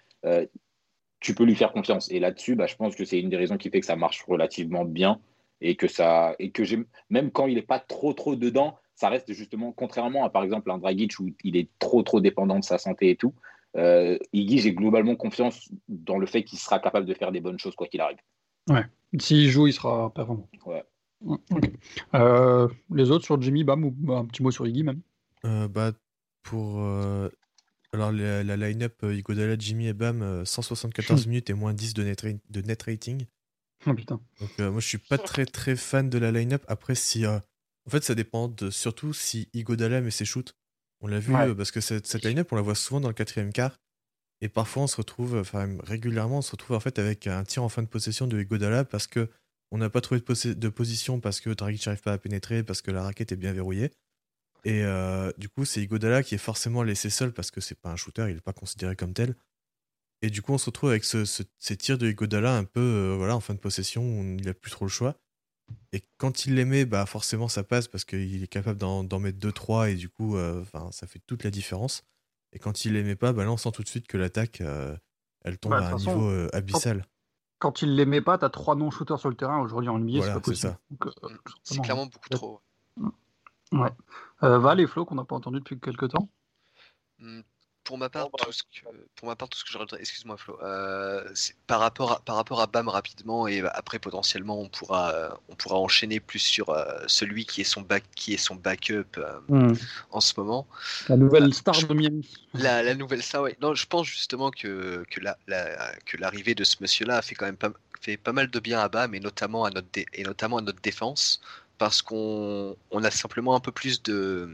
tu 1.21 1.35
peux 1.35 1.45
lui 1.45 1.55
faire 1.55 1.73
confiance. 1.73 2.11
Et 2.11 2.21
là-dessus, 2.21 2.55
bah, 2.55 2.67
je 2.67 2.77
pense 2.77 2.95
que 2.97 3.05
c'est 3.05 3.21
une 3.21 3.31
des 3.31 3.37
raisons 3.37 3.57
qui 3.57 3.71
fait 3.71 3.81
que 3.81 3.87
ça 3.87 3.97
marche 3.97 4.23
relativement 4.25 4.85
bien 4.85 5.21
et 5.61 5.77
que 5.77 5.89
ça 5.89 6.35
et 6.39 6.51
que 6.51 6.63
même 7.11 7.31
quand 7.31 7.47
il 7.47 7.55
n'est 7.55 7.63
pas 7.63 7.79
trop 7.79 8.13
trop 8.13 8.37
dedans, 8.37 8.77
ça 8.95 9.09
reste 9.09 9.33
justement 9.33 9.73
contrairement 9.73 10.25
à 10.25 10.31
par 10.31 10.45
exemple 10.45 10.71
un 10.71 10.79
Dragic 10.79 11.19
où 11.19 11.31
il 11.43 11.57
est 11.57 11.69
trop 11.79 12.03
trop 12.03 12.21
dépendant 12.21 12.59
de 12.59 12.65
sa 12.65 12.79
santé 12.79 13.11
et 13.11 13.17
tout. 13.17 13.35
Euh, 13.77 14.19
Iggy, 14.33 14.59
j'ai 14.61 14.73
globalement 14.73 15.17
confiance 15.17 15.69
dans 15.89 16.19
le 16.19 16.27
fait 16.27 16.45
qu'il 16.45 16.59
sera 16.59 16.79
capable 16.79 17.07
de 17.07 17.15
faire 17.15 17.33
des 17.33 17.41
bonnes 17.41 17.59
choses 17.59 17.75
quoi 17.75 17.87
qu'il 17.87 18.01
arrive. 18.01 18.19
Ouais, 18.69 18.85
s'il 19.19 19.49
joue, 19.49 19.67
il 19.67 19.73
sera 19.73 20.13
performant. 20.13 20.49
Ouais. 20.67 20.85
Euh, 22.15 22.69
les 22.91 23.11
autres 23.11 23.25
sur 23.25 23.41
Jimmy, 23.41 23.65
bam, 23.65 23.85
ou 23.85 24.13
un 24.13 24.27
petit 24.27 24.43
mot 24.43 24.51
sur 24.51 24.67
Iggy 24.67 24.83
même? 24.83 25.01
Euh, 25.45 25.69
bah 25.69 25.93
pour 26.43 26.81
alors 27.93 28.13
la, 28.13 28.57
line-up 28.57 29.03
Igodala, 29.03 29.57
Jimmy 29.59 29.87
et 29.87 29.93
Bam, 29.95 30.45
174 30.45 31.27
minutes 31.27 31.49
et 31.49 31.55
moins 31.55 31.73
10 31.73 31.95
de 31.95 32.03
net, 32.03 32.27
de 32.51 32.61
net 32.61 32.83
rating. 32.83 33.25
Oh 33.87 33.95
putain. 33.95 34.21
Donc, 34.41 34.51
euh, 34.61 34.71
moi, 34.71 34.81
je 34.81 34.89
suis 34.89 34.99
pas 34.99 35.19
très 35.19 35.47
très 35.47 35.77
fan 35.77 36.09
de 36.09 36.19
la 36.19 36.33
line-up. 36.33 36.65
Après, 36.69 36.95
si, 36.95 37.27
euh, 37.27 37.39
En 37.87 37.91
fait, 37.91 38.03
ça 38.03 38.15
dépend 38.15 38.49
de 38.49 38.71
surtout 38.71 39.13
si 39.13 39.49
Igodala 39.53 40.01
met 40.01 40.11
ses 40.11 40.25
shoots. 40.25 40.55
On 41.05 41.07
l'a 41.07 41.19
vu 41.21 41.35
Ouais. 41.35 41.49
euh, 41.49 41.55
parce 41.55 41.71
que 41.71 41.81
cette, 41.83 42.07
cette 42.07 42.25
line-up, 42.25 42.51
on 42.51 42.57
la 42.57 42.63
voit 42.63 42.75
souvent 42.75 42.99
dans 43.01 43.09
le 43.09 43.15
quatrième 43.15 43.53
quart. 43.53 43.79
Et 44.41 44.49
parfois, 44.49 44.85
on 44.85 44.87
se 44.87 44.97
retrouve, 44.97 45.37
enfin, 45.37 45.67
même 45.67 45.81
régulièrement, 45.83 46.39
on 46.39 46.43
se 46.43 46.51
retrouve 46.53 46.75
en 46.77 46.81
fait 46.81 46.99
avec 46.99 47.27
un 47.27 47.45
tir 47.45 47.63
en 47.63 47.69
fin 47.69 47.83
de 47.83 47.89
possession 47.89 48.27
de 48.27 48.41
Igodala 48.41 48.85
parce 48.85 49.07
que 49.07 49.29
on 49.71 49.79
n'a 49.79 49.91
pas 49.91 50.01
trouvé 50.01 50.21
de, 50.21 50.69
position, 50.69 51.21
parce 51.21 51.41
que 51.41 51.51
Dragic 51.51 51.85
n'arrive 51.87 52.01
pas 52.03 52.13
à 52.13 52.19
pénétrer, 52.19 52.63
parce 52.63 52.81
que 52.81 52.91
la 52.91 53.03
raquette 53.03 53.33
est 53.33 53.37
bien 53.37 53.53
verrouillée. 53.53 53.91
Et 54.65 54.83
euh, 54.83 55.31
du 55.37 55.49
coup, 55.51 55.65
c'est 55.67 55.83
Igodala 55.83 56.23
qui 56.23 56.35
est 56.37 56.39
forcément 56.39 56.83
laissé 56.83 57.11
seul 57.11 57.33
parce 57.33 57.51
que 57.51 57.61
c'est 57.61 57.75
pas 57.79 57.91
un 57.91 57.97
shooter, 57.97 58.27
il 58.31 58.37
n'est 58.37 58.41
pas 58.41 58.53
considéré 58.55 58.97
comme 58.97 59.13
tel. 59.13 59.35
Et 60.23 60.31
du 60.31 60.41
coup, 60.41 60.53
on 60.55 60.59
se 60.59 60.67
retrouve 60.67 60.89
avec 60.91 61.05
ce- 61.05 61.27
ce- 61.27 61.43
ces 61.59 61.77
tirs 61.77 61.99
de 61.99 62.09
Igodala 62.09 62.57
un 62.57 62.65
peu 62.65 62.81
euh, 62.81 63.15
voilà, 63.17 63.37
en 63.37 63.41
fin 63.41 63.53
de 63.53 63.59
possession 63.59 64.03
où 64.03 64.23
il 64.39 64.45
n'a 64.47 64.55
plus 64.55 64.71
trop 64.71 64.87
le 64.87 64.91
choix. 64.91 65.17
Et 65.93 66.03
quand 66.19 66.47
il 66.47 66.55
les 66.57 66.65
met, 66.65 66.85
bah 66.85 67.07
forcément 67.07 67.49
ça 67.49 67.63
passe 67.65 67.89
parce 67.89 68.05
qu'il 68.05 68.43
est 68.43 68.49
capable 68.49 68.79
d'en 68.79 69.19
mettre 69.21 69.39
2-3 69.39 69.91
et 69.91 69.95
du 69.95 70.09
coup, 70.09 70.37
euh, 70.37 70.65
ça 70.91 71.07
fait 71.07 71.21
toute 71.27 71.45
la 71.45 71.51
différence. 71.51 72.05
Et 72.53 72.59
quand 72.59 72.85
il 72.85 72.93
les 72.95 73.03
met 73.03 73.17
pas, 73.17 73.33
bah 73.33 73.45
là 73.45 73.53
on 73.53 73.57
sent 73.57 73.73
tout 73.73 73.83
de 73.83 73.89
suite 73.89 74.07
que 74.07 74.17
l'attaque, 74.17 74.61
euh, 74.61 74.97
elle 75.45 75.59
tombe 75.59 75.73
Bah, 75.73 75.79
à 75.79 75.89
un 75.89 75.91
façon, 75.93 76.11
niveau 76.11 76.29
euh, 76.29 76.49
abyssal. 76.53 77.05
Quand 77.61 77.83
il 77.83 77.95
les 77.95 78.07
met 78.07 78.21
pas, 78.21 78.39
t'as 78.39 78.51
trois 78.51 78.75
non-shooters 78.75 79.19
sur 79.19 79.31
le 79.31 79.37
terrain. 79.37 79.61
Aujourd'hui 79.61 79.89
en 79.89 79.99
NBA, 79.99 80.19
Voilà, 80.19 80.35
c'est 80.35 80.41
pas 80.41 80.55
c'est 80.55 80.69
possible. 80.69 80.79
ça. 81.03 81.29
Euh, 81.29 81.37
C'est 81.63 81.81
clairement 81.81 82.07
beaucoup 82.07 82.29
Ouais. 82.31 82.37
trop. 82.37 82.61
Ouais. 83.73 83.91
Euh, 84.43 84.59
Val 84.59 84.81
et 84.81 84.87
Flo, 84.87 85.05
qu'on 85.05 85.15
n'a 85.15 85.25
pas 85.25 85.37
entendu 85.37 85.59
depuis 85.61 85.81
quelques 85.81 86.11
temps? 86.11 86.29
Hmm, 87.85 87.89
Pour 87.89 87.99
ma 87.99 88.09
part, 88.09 88.27
Oh, 88.33 88.37
bah, 88.39 88.45
tout 88.47 88.53
ce 88.53 88.63
que, 88.63 88.69
pour 89.17 89.29
ma 89.29 89.37
part, 89.37 89.49
tout 89.49 89.59
ce 89.59 89.65
que 89.65 89.71
je 89.71 89.77
rajouterais, 89.79 90.01
excuse-moi 90.01 90.37
Flo, 90.37 90.59
euh, 90.63 91.23
par 91.67 91.81
rapport 91.81 92.13
à, 92.13 92.21
par 92.21 92.37
rapport 92.37 92.61
à 92.61 92.67
Bam 92.67 92.89
rapidement 92.89 93.47
et 93.47 93.61
après 93.61 93.99
potentiellement 93.99 94.59
on 94.61 94.69
pourra, 94.69 95.13
euh, 95.13 95.31
on 95.49 95.55
pourra 95.55 95.77
enchaîner 95.77 96.19
plus 96.21 96.39
sur 96.39 96.71
euh, 96.71 96.85
celui 97.07 97.45
qui 97.45 97.61
est 97.61 97.65
son 97.65 97.83
back, 97.83 98.05
qui 98.15 98.35
est 98.35 98.39
son 98.39 98.55
backup 98.55 99.05
euh, 99.19 99.39
en 100.11 100.21
ce 100.21 100.33
moment. 100.39 100.67
La 101.09 101.17
nouvelle 101.17 101.53
star 101.53 101.75
de 101.87 101.93
Miami. 101.95 102.29
La, 102.55 102.83
la 102.83 102.95
nouvelle 102.95 103.23
ça, 103.23 103.43
ouais. 103.43 103.57
Non, 103.61 103.75
je 103.75 103.87
pense 103.87 104.07
justement 104.07 104.51
que, 104.51 105.05
que, 105.11 105.21
la, 105.21 105.37
la- 105.47 105.95
que 106.07 106.17
l'arrivée 106.17 106.55
de 106.55 106.65
ce 106.65 106.77
monsieur-là 106.81 107.19
a 107.19 107.23
fait 107.23 107.35
quand 107.35 107.47
même 107.47 107.57
pas, 107.57 107.71
fait 108.01 108.17
pas 108.17 108.33
mal 108.33 108.51
de 108.51 108.61
bien 108.61 108.81
à 108.81 108.89
Bam 108.89 109.15
et 109.15 109.21
notamment 109.21 109.65
à 109.65 109.71
notre, 109.71 109.89
dé- 109.93 110.07
et 110.15 110.23
notamment 110.25 110.59
à 110.59 110.63
notre 110.63 110.81
défense 110.81 111.41
parce 111.79 112.03
qu'on 112.03 112.77
on 112.91 113.05
a 113.05 113.11
simplement 113.11 113.55
un 113.57 113.61
peu 113.61 113.73
plus 113.73 114.03
de, 114.03 114.49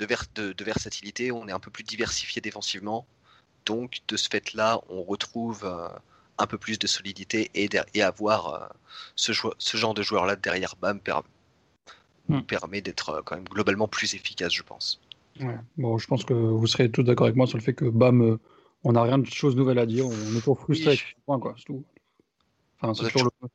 de, 0.00 0.06
vers- 0.06 0.24
de, 0.34 0.52
de 0.52 0.64
versatilité, 0.64 1.30
on 1.30 1.46
est 1.46 1.52
un 1.52 1.60
peu 1.60 1.70
plus 1.70 1.84
diversifié 1.84 2.40
défensivement. 2.42 3.06
Donc, 3.66 3.98
de 4.08 4.16
ce 4.16 4.28
fait-là, 4.28 4.80
on 4.88 5.02
retrouve 5.02 5.60
euh, 5.64 5.88
un 6.38 6.46
peu 6.46 6.58
plus 6.58 6.78
de 6.78 6.86
solidité 6.86 7.50
et, 7.54 7.68
der- 7.68 7.84
et 7.94 8.02
avoir 8.02 8.54
euh, 8.54 8.66
ce, 9.14 9.32
ce 9.58 9.76
genre 9.76 9.94
de 9.94 10.02
joueur-là 10.02 10.36
derrière 10.36 10.74
Bam 10.80 10.98
per- 11.00 11.20
Hmm. 12.28 12.42
permet 12.42 12.80
d'être 12.80 13.08
euh, 13.10 13.22
quand 13.24 13.34
même 13.34 13.48
globalement 13.48 13.88
plus 13.88 14.14
efficace, 14.14 14.52
je 14.52 14.62
pense. 14.62 15.00
Ouais. 15.40 15.58
Bon, 15.76 15.98
je 15.98 16.06
pense 16.06 16.24
que 16.24 16.32
vous 16.34 16.66
serez 16.68 16.88
tous 16.88 17.02
d'accord 17.02 17.26
avec 17.26 17.34
moi 17.36 17.48
sur 17.48 17.58
le 17.58 17.62
fait 17.62 17.74
que 17.74 17.86
Bam, 17.86 18.22
euh, 18.22 18.38
on 18.84 18.92
n'a 18.92 19.02
rien 19.02 19.18
de 19.18 19.26
chose 19.26 19.56
nouvelle 19.56 19.80
à 19.80 19.86
dire. 19.86 20.06
On 20.06 20.12
est 20.12 20.38
toujours 20.38 20.60
frustré 20.60 20.90
Oui. 20.90 20.92
avec 20.92 21.00
ce 21.00 21.24
point, 21.26 21.40
quoi. 21.40 21.54
C'est 21.58 21.64
tout. 21.64 21.82
Enfin, 22.80 22.94
c'est 22.94 23.02
On 23.02 23.06
a 23.06 23.10
toujours 23.10 23.30
le. 23.42 23.48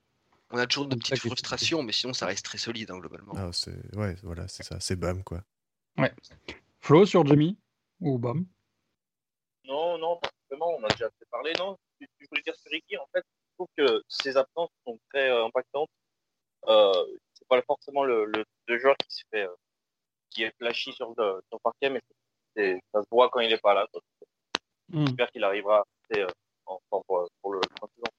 On 0.51 0.58
a 0.58 0.67
toujours 0.67 0.88
de 0.88 0.95
petites 0.95 1.19
frustrations, 1.19 1.84
mais 1.84 1.93
sinon 1.93 2.12
ça 2.13 2.25
reste 2.25 2.43
très 2.45 2.58
solide 2.58 2.91
hein, 2.91 2.97
globalement. 2.99 3.34
Ah, 3.38 3.49
c'est 3.53 3.95
ouais, 3.95 4.15
voilà, 4.23 4.47
c'est 4.49 4.63
ça, 4.63 4.77
c'est 4.81 4.95
bam 4.97 5.23
quoi. 5.23 5.41
Flo 6.79 7.05
sur 7.05 7.25
Jimmy 7.25 7.58
ou 7.99 8.17
Bam? 8.17 8.45
Non, 9.65 9.97
non, 9.97 10.19
pas 10.19 10.29
on 10.60 10.84
a 10.84 10.88
déjà 10.89 11.10
fait 11.17 11.25
parler. 11.31 11.53
Non, 11.58 11.77
je 11.99 12.08
voulais 12.29 12.41
dire 12.41 12.55
sur 12.55 12.71
Ricky, 12.71 12.97
en 12.97 13.08
fait, 13.13 13.23
je 13.23 13.53
trouve 13.55 13.67
que 13.77 14.03
ses 14.08 14.38
absences 14.38 14.69
sont 14.86 14.99
très 15.10 15.29
euh, 15.29 15.45
impactantes. 15.45 15.89
Euh, 16.67 17.05
c'est 17.34 17.47
pas 17.47 17.62
forcément 17.62 18.03
le, 18.03 18.25
le, 18.25 18.45
le 18.67 18.77
joueur 18.77 18.95
qui 18.97 19.15
se 19.15 19.23
fait, 19.31 19.45
euh, 19.45 19.55
qui 20.29 20.43
est 20.43 20.55
flashy 20.58 20.93
sur 20.93 21.10
le, 21.10 21.41
sur 21.47 21.58
le 21.58 21.60
parquet, 21.60 21.89
mais 21.89 22.01
ça 22.93 23.01
se 23.01 23.08
voit 23.10 23.29
quand 23.29 23.41
il 23.41 23.51
est 23.51 23.62
pas 23.62 23.73
là. 23.73 23.88
Hmm. 24.89 25.05
J'espère 25.05 25.31
qu'il 25.31 25.43
arrivera 25.43 25.84
euh, 26.15 26.27
en 26.65 26.79
forme 26.89 27.03
pour, 27.08 27.29
pour 27.41 27.53
le 27.53 27.60
prochain 27.60 27.93
saison. 27.95 28.12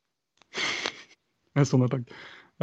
Ouais, 1.55 1.65
son 1.65 1.83
impact. 1.83 2.13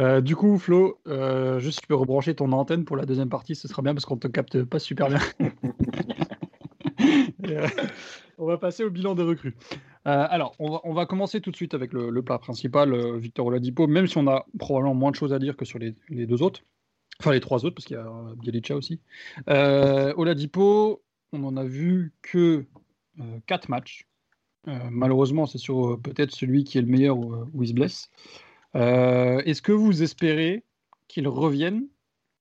Euh, 0.00 0.20
du 0.20 0.34
coup, 0.34 0.58
Flo, 0.58 0.98
euh, 1.06 1.60
juste 1.60 1.80
tu 1.80 1.86
peux 1.86 1.94
rebrancher 1.94 2.34
ton 2.34 2.50
antenne 2.52 2.84
pour 2.84 2.96
la 2.96 3.06
deuxième 3.06 3.28
partie, 3.28 3.54
ce 3.54 3.68
sera 3.68 3.82
bien 3.82 3.94
parce 3.94 4.04
qu'on 4.06 4.16
te 4.16 4.26
capte 4.26 4.64
pas 4.64 4.78
super 4.78 5.08
bien. 5.08 5.20
Et, 7.44 7.58
euh, 7.58 7.68
on 8.38 8.46
va 8.46 8.58
passer 8.58 8.82
au 8.82 8.90
bilan 8.90 9.14
des 9.14 9.22
recrues. 9.22 9.54
Euh, 10.06 10.26
alors, 10.28 10.54
on 10.58 10.70
va, 10.70 10.80
on 10.84 10.92
va 10.92 11.06
commencer 11.06 11.40
tout 11.40 11.50
de 11.50 11.56
suite 11.56 11.74
avec 11.74 11.92
le, 11.92 12.10
le 12.10 12.22
plat 12.22 12.38
principal, 12.38 13.18
Victor 13.18 13.46
Oladipo, 13.46 13.86
même 13.86 14.06
si 14.06 14.18
on 14.18 14.26
a 14.26 14.46
probablement 14.58 14.94
moins 14.94 15.10
de 15.12 15.16
choses 15.16 15.32
à 15.32 15.38
dire 15.38 15.56
que 15.56 15.64
sur 15.64 15.78
les, 15.78 15.94
les 16.08 16.26
deux 16.26 16.42
autres. 16.42 16.62
Enfin, 17.20 17.32
les 17.32 17.40
trois 17.40 17.64
autres, 17.64 17.76
parce 17.76 17.84
qu'il 17.84 17.96
y 17.96 18.00
a 18.00 18.10
Bielica 18.36 18.74
aussi. 18.74 19.00
Oladipo, 19.46 21.02
on 21.32 21.44
en 21.44 21.56
a 21.56 21.64
vu 21.64 22.12
que 22.22 22.64
quatre 23.46 23.68
matchs. 23.68 24.08
Malheureusement, 24.66 25.46
c'est 25.46 25.58
sur 25.58 26.00
peut-être 26.02 26.32
celui 26.32 26.64
qui 26.64 26.78
est 26.78 26.82
le 26.82 26.88
meilleur 26.88 27.16
où, 27.16 27.36
où 27.52 27.62
il 27.62 27.68
se 27.68 27.74
blesse. 27.74 28.10
Euh, 28.76 29.40
Est-ce 29.44 29.62
que 29.62 29.72
vous 29.72 30.02
espérez 30.02 30.64
qu'il 31.08 31.28
revienne 31.28 31.86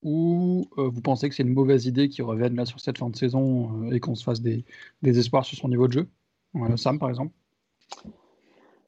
ou 0.02 0.68
euh, 0.78 0.90
vous 0.90 1.02
pensez 1.02 1.30
que 1.30 1.36
c'est 1.36 1.44
une 1.44 1.54
mauvaise 1.54 1.86
idée 1.86 2.10
qu'il 2.10 2.24
revienne 2.24 2.56
là 2.56 2.66
sur 2.66 2.80
cette 2.80 2.98
fin 2.98 3.10
de 3.10 3.16
saison 3.16 3.86
euh, 3.86 3.92
et 3.92 4.00
qu'on 4.00 4.16
se 4.16 4.24
fasse 4.24 4.42
des, 4.42 4.66
espoirs 5.04 5.46
sur 5.46 5.58
son 5.58 5.70
niveau 5.70 5.88
de 5.88 5.94
jeu? 5.94 6.10
Sam, 6.76 7.00
par 7.00 7.10
exemple? 7.10 7.34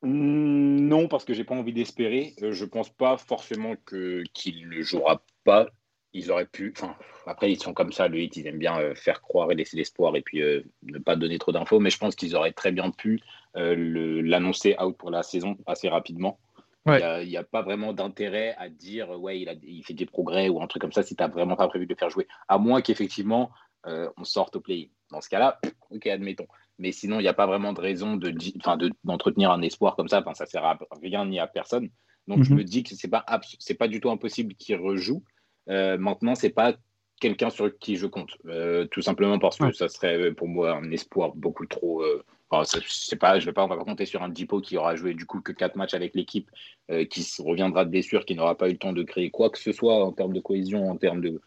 Hmm, 0.01 0.87
Non, 0.87 1.07
parce 1.07 1.25
que 1.25 1.33
j'ai 1.33 1.43
pas 1.43 1.55
envie 1.55 1.73
d'espérer. 1.73 2.33
Je 2.39 2.65
pense 2.65 2.89
pas 2.89 3.17
forcément 3.17 3.75
qu'il 3.87 4.69
ne 4.69 4.81
jouera 4.81 5.23
pas. 5.43 5.69
Ils 6.13 6.31
auraient 6.31 6.45
pu. 6.45 6.73
Enfin, 6.75 6.95
après, 7.25 7.51
ils 7.51 7.61
sont 7.61 7.73
comme 7.73 7.91
ça, 7.91 8.07
le 8.07 8.19
ils 8.19 8.47
aiment 8.47 8.59
bien 8.59 8.93
faire 8.95 9.21
croire 9.21 9.51
et 9.51 9.55
laisser 9.55 9.75
l'espoir 9.77 10.15
et 10.15 10.21
puis 10.21 10.41
ne 10.83 10.97
pas 10.99 11.15
donner 11.15 11.39
trop 11.39 11.51
d'infos. 11.51 11.79
Mais 11.79 11.89
je 11.89 11.97
pense 11.97 12.15
qu'ils 12.15 12.35
auraient 12.35 12.53
très 12.53 12.71
bien 12.71 12.91
pu 12.91 13.19
l'annoncer 13.55 14.75
out 14.79 14.95
pour 14.97 15.11
la 15.11 15.23
saison 15.23 15.57
assez 15.65 15.89
rapidement. 15.89 16.39
Il 16.85 16.91
Ouais. 16.91 17.25
n'y 17.25 17.35
a, 17.35 17.43
pas 17.43 17.63
vraiment 17.63 17.93
d'intérêt 17.93 18.53
à 18.59 18.69
dire 18.69 19.09
ouais, 19.19 19.39
il, 19.41 19.49
a, 19.49 19.53
il 19.63 19.83
fait 19.83 19.95
des 19.95 20.05
progrès 20.05 20.49
ou 20.49 20.61
un 20.61 20.67
truc 20.67 20.81
comme 20.81 20.91
ça 20.91 21.01
si 21.01 21.15
tu 21.15 21.23
n'as 21.23 21.29
vraiment 21.29 21.55
pas 21.55 21.67
prévu 21.67 21.85
de 21.87 21.93
le 21.93 21.97
faire 21.97 22.11
jouer. 22.11 22.27
À 22.47 22.59
moins 22.59 22.81
qu'effectivement, 22.81 23.49
euh, 23.87 24.09
on 24.17 24.23
sorte 24.23 24.55
au 24.55 24.61
play. 24.61 24.91
Dans 25.11 25.19
ce 25.21 25.29
cas-là, 25.29 25.59
ok, 25.89 26.05
admettons. 26.07 26.47
Mais 26.77 26.91
sinon, 26.91 27.19
il 27.19 27.23
n'y 27.23 27.27
a 27.27 27.33
pas 27.33 27.47
vraiment 27.47 27.73
de 27.73 27.81
raison 27.81 28.17
de, 28.17 28.33
enfin, 28.59 28.77
de- 28.77 28.91
d'entretenir 29.03 29.51
un 29.51 29.61
espoir 29.63 29.95
comme 29.95 30.07
ça. 30.07 30.19
Enfin, 30.19 30.35
ça 30.35 30.45
sert 30.45 30.63
à 30.63 30.77
rien 31.01 31.25
ni 31.25 31.39
à 31.39 31.47
personne. 31.47 31.89
Donc, 32.27 32.43
je 32.43 32.51
Mhm. 32.51 32.57
me 32.59 32.63
dis 32.63 32.83
que 32.83 32.95
c'est 32.95 33.07
pas 33.07 33.23
abs- 33.27 33.55
c'est 33.59 33.75
pas 33.75 33.87
du 33.87 33.99
tout 33.99 34.11
impossible 34.11 34.53
qu'il 34.55 34.75
rejoue. 34.75 35.23
Euh, 35.69 35.97
maintenant, 35.97 36.35
c'est 36.35 36.49
pas 36.51 36.75
quelqu'un 37.19 37.49
sur 37.49 37.75
qui 37.79 37.95
je 37.95 38.05
compte. 38.05 38.31
Euh, 38.45 38.85
tout 38.85 39.01
simplement 39.01 39.39
parce 39.39 39.57
que 39.57 39.65
Ouais. 39.65 39.73
ça 39.73 39.87
serait 39.87 40.33
pour 40.33 40.47
moi 40.47 40.75
un 40.75 40.91
espoir 40.91 41.33
beaucoup 41.35 41.65
trop. 41.65 42.03
Enfin, 42.49 42.79
c'est 42.87 43.15
pas, 43.15 43.39
je 43.39 43.45
vais 43.45 43.53
pas, 43.53 43.63
on 43.63 43.67
va 43.67 43.77
pas 43.77 43.83
compter 43.83 44.05
sur 44.05 44.23
un 44.23 44.29
Dippo 44.29 44.61
qui 44.61 44.77
aura 44.77 44.95
joué 44.95 45.13
du 45.13 45.25
coup 45.25 45.41
que 45.41 45.51
quatre 45.51 45.75
matchs 45.75 45.93
avec 45.93 46.15
l'équipe, 46.15 46.49
euh, 46.91 47.05
qui 47.05 47.25
reviendra 47.39 47.85
de 47.85 47.89
blessure, 47.89 48.25
qui 48.25 48.35
n'aura 48.35 48.55
pas 48.55 48.69
eu 48.69 48.73
le 48.73 48.77
temps 48.77 48.93
de 48.93 49.03
créer 49.03 49.31
quoi 49.31 49.49
que 49.49 49.59
ce 49.59 49.71
soit 49.71 50.03
en 50.05 50.11
termes 50.11 50.33
de 50.33 50.39
cohésion, 50.39 50.89
en 50.89 50.97
termes 50.97 51.21
de, 51.21 51.41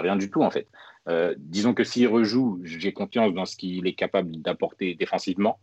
rien 0.00 0.16
du 0.16 0.30
tout 0.30 0.42
en 0.42 0.50
fait. 0.50 0.68
Euh, 1.08 1.34
disons 1.38 1.74
que 1.74 1.84
s'il 1.84 2.08
rejoue, 2.08 2.60
j'ai 2.64 2.92
confiance 2.92 3.32
dans 3.34 3.44
ce 3.44 3.56
qu'il 3.56 3.86
est 3.86 3.94
capable 3.94 4.36
d'apporter 4.36 4.94
défensivement. 4.94 5.58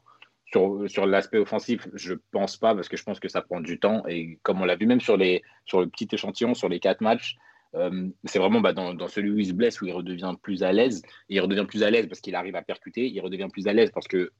Sur, 0.52 1.06
l'aspect 1.06 1.38
offensif, 1.38 1.88
je 1.94 2.16
pense 2.32 2.58
pas 2.58 2.74
parce 2.74 2.90
que 2.90 2.98
je 2.98 3.04
pense 3.04 3.20
que 3.20 3.28
ça 3.28 3.44
prend 3.44 3.62
du 3.62 3.80
temps 3.80 4.04
et 4.08 4.40
comme 4.42 4.60
on 4.60 4.66
l'a 4.66 4.76
vu 4.76 4.88
même 4.88 5.00
sur 5.00 5.16
le 5.16 5.86
petit 5.86 6.08
échantillon 6.12 6.56
sur 6.56 6.70
les 6.70 6.80
quatre 6.80 7.02
matchs, 7.02 7.38
euh, 7.76 8.10
c'est 8.24 8.40
vraiment 8.40 8.62
bah, 8.62 8.74
dans, 8.74 8.94
dans 8.96 9.08
celui 9.08 9.30
où 9.30 9.38
il 9.38 9.46
se 9.46 9.54
blesse 9.54 9.80
où 9.82 9.86
il 9.86 9.94
redevient 9.94 10.34
plus 10.42 10.64
à 10.64 10.72
l'aise. 10.72 11.02
Il 11.30 11.40
redevient 11.42 11.66
plus 11.68 11.84
à 11.84 11.92
l'aise 11.92 12.08
parce 12.08 12.20
qu'il 12.22 12.36
arrive 12.36 12.56
à 12.56 12.62
percuter. 12.62 13.08
Il 13.08 13.20
redevient 13.22 13.48
plus 13.52 13.68
à 13.68 13.74
l'aise 13.74 13.92
parce 13.92 14.08
que 14.08 14.32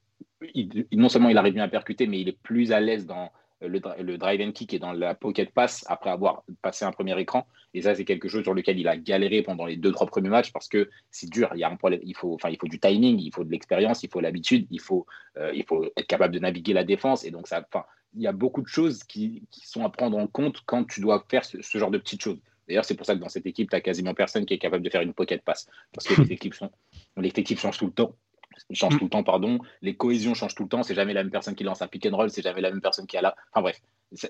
il- 0.54 0.86
non 0.92 1.08
seulement 1.08 1.28
il 1.28 1.38
arrive 1.38 1.54
bien 1.54 1.64
à 1.64 1.68
percuter, 1.68 2.06
mais 2.06 2.20
il 2.20 2.28
est 2.28 2.38
plus 2.42 2.72
à 2.72 2.80
l'aise 2.80 3.06
dans 3.06 3.30
le, 3.60 3.78
dri- 3.78 4.02
le 4.02 4.16
drive 4.16 4.40
and 4.40 4.52
kick 4.52 4.72
et 4.72 4.78
dans 4.78 4.92
la 4.92 5.14
pocket 5.14 5.50
pass 5.52 5.84
après 5.86 6.08
avoir 6.10 6.44
passé 6.62 6.84
un 6.86 6.92
premier 6.92 7.18
écran. 7.20 7.46
Et 7.74 7.82
ça, 7.82 7.94
c'est 7.94 8.04
quelque 8.06 8.26
chose 8.26 8.42
sur 8.42 8.54
lequel 8.54 8.78
il 8.78 8.88
a 8.88 8.96
galéré 8.96 9.42
pendant 9.42 9.66
les 9.66 9.76
deux, 9.76 9.92
trois 9.92 10.06
premiers 10.06 10.30
matchs 10.30 10.50
parce 10.50 10.66
que 10.66 10.88
c'est 11.10 11.28
dur. 11.28 11.50
Il 11.54 11.60
y 11.60 11.64
a 11.64 11.70
un 11.70 11.76
problème. 11.76 12.00
Il 12.02 12.16
faut, 12.16 12.34
enfin, 12.34 12.48
il 12.48 12.56
faut 12.58 12.66
du 12.66 12.80
timing, 12.80 13.20
il 13.20 13.32
faut 13.32 13.44
de 13.44 13.50
l'expérience, 13.50 14.02
il 14.02 14.08
faut 14.10 14.20
l'habitude, 14.20 14.66
il 14.70 14.80
faut, 14.80 15.06
euh, 15.36 15.52
il 15.54 15.64
faut 15.64 15.84
être 15.96 16.06
capable 16.06 16.34
de 16.34 16.38
naviguer 16.38 16.72
la 16.72 16.84
défense. 16.84 17.24
Et 17.24 17.30
donc, 17.30 17.46
ça, 17.48 17.62
enfin, 17.72 17.84
il 18.16 18.22
y 18.22 18.26
a 18.26 18.32
beaucoup 18.32 18.62
de 18.62 18.66
choses 18.66 19.04
qui, 19.04 19.42
qui 19.50 19.66
sont 19.68 19.84
à 19.84 19.90
prendre 19.90 20.16
en 20.16 20.26
compte 20.26 20.62
quand 20.64 20.84
tu 20.84 21.00
dois 21.02 21.24
faire 21.30 21.44
ce, 21.44 21.60
ce 21.60 21.78
genre 21.78 21.90
de 21.90 21.98
petites 21.98 22.22
choses. 22.22 22.40
D'ailleurs, 22.66 22.84
c'est 22.84 22.94
pour 22.94 23.04
ça 23.04 23.14
que 23.14 23.20
dans 23.20 23.28
cette 23.28 23.46
équipe, 23.46 23.68
tu 23.68 23.76
n'as 23.76 23.80
quasiment 23.80 24.14
personne 24.14 24.46
qui 24.46 24.54
est 24.54 24.58
capable 24.58 24.82
de 24.82 24.90
faire 24.90 25.02
une 25.02 25.12
pocket 25.12 25.42
pass. 25.42 25.68
Parce 25.92 26.06
que 26.06 26.20
les 26.22 26.32
équipes 26.32 26.54
sont, 26.54 26.70
l'effectif 27.18 27.60
change 27.60 27.76
tout 27.78 27.86
le 27.86 27.92
temps. 27.92 28.14
Change 28.72 28.98
tout 28.98 29.04
le 29.04 29.10
temps, 29.10 29.22
pardon. 29.24 29.58
Les 29.82 29.94
cohésions 29.96 30.34
changent 30.34 30.54
tout 30.54 30.64
le 30.64 30.68
temps. 30.68 30.82
C'est 30.82 30.94
jamais 30.94 31.14
la 31.14 31.22
même 31.22 31.30
personne 31.32 31.54
qui 31.54 31.64
lance 31.64 31.82
un 31.82 31.88
pick 31.88 32.06
and 32.06 32.16
roll. 32.16 32.30
C'est 32.30 32.42
jamais 32.42 32.60
la 32.60 32.70
même 32.70 32.80
personne 32.80 33.06
qui 33.06 33.16
a 33.16 33.22
là. 33.22 33.34
Enfin 33.52 33.62
bref, 33.62 33.80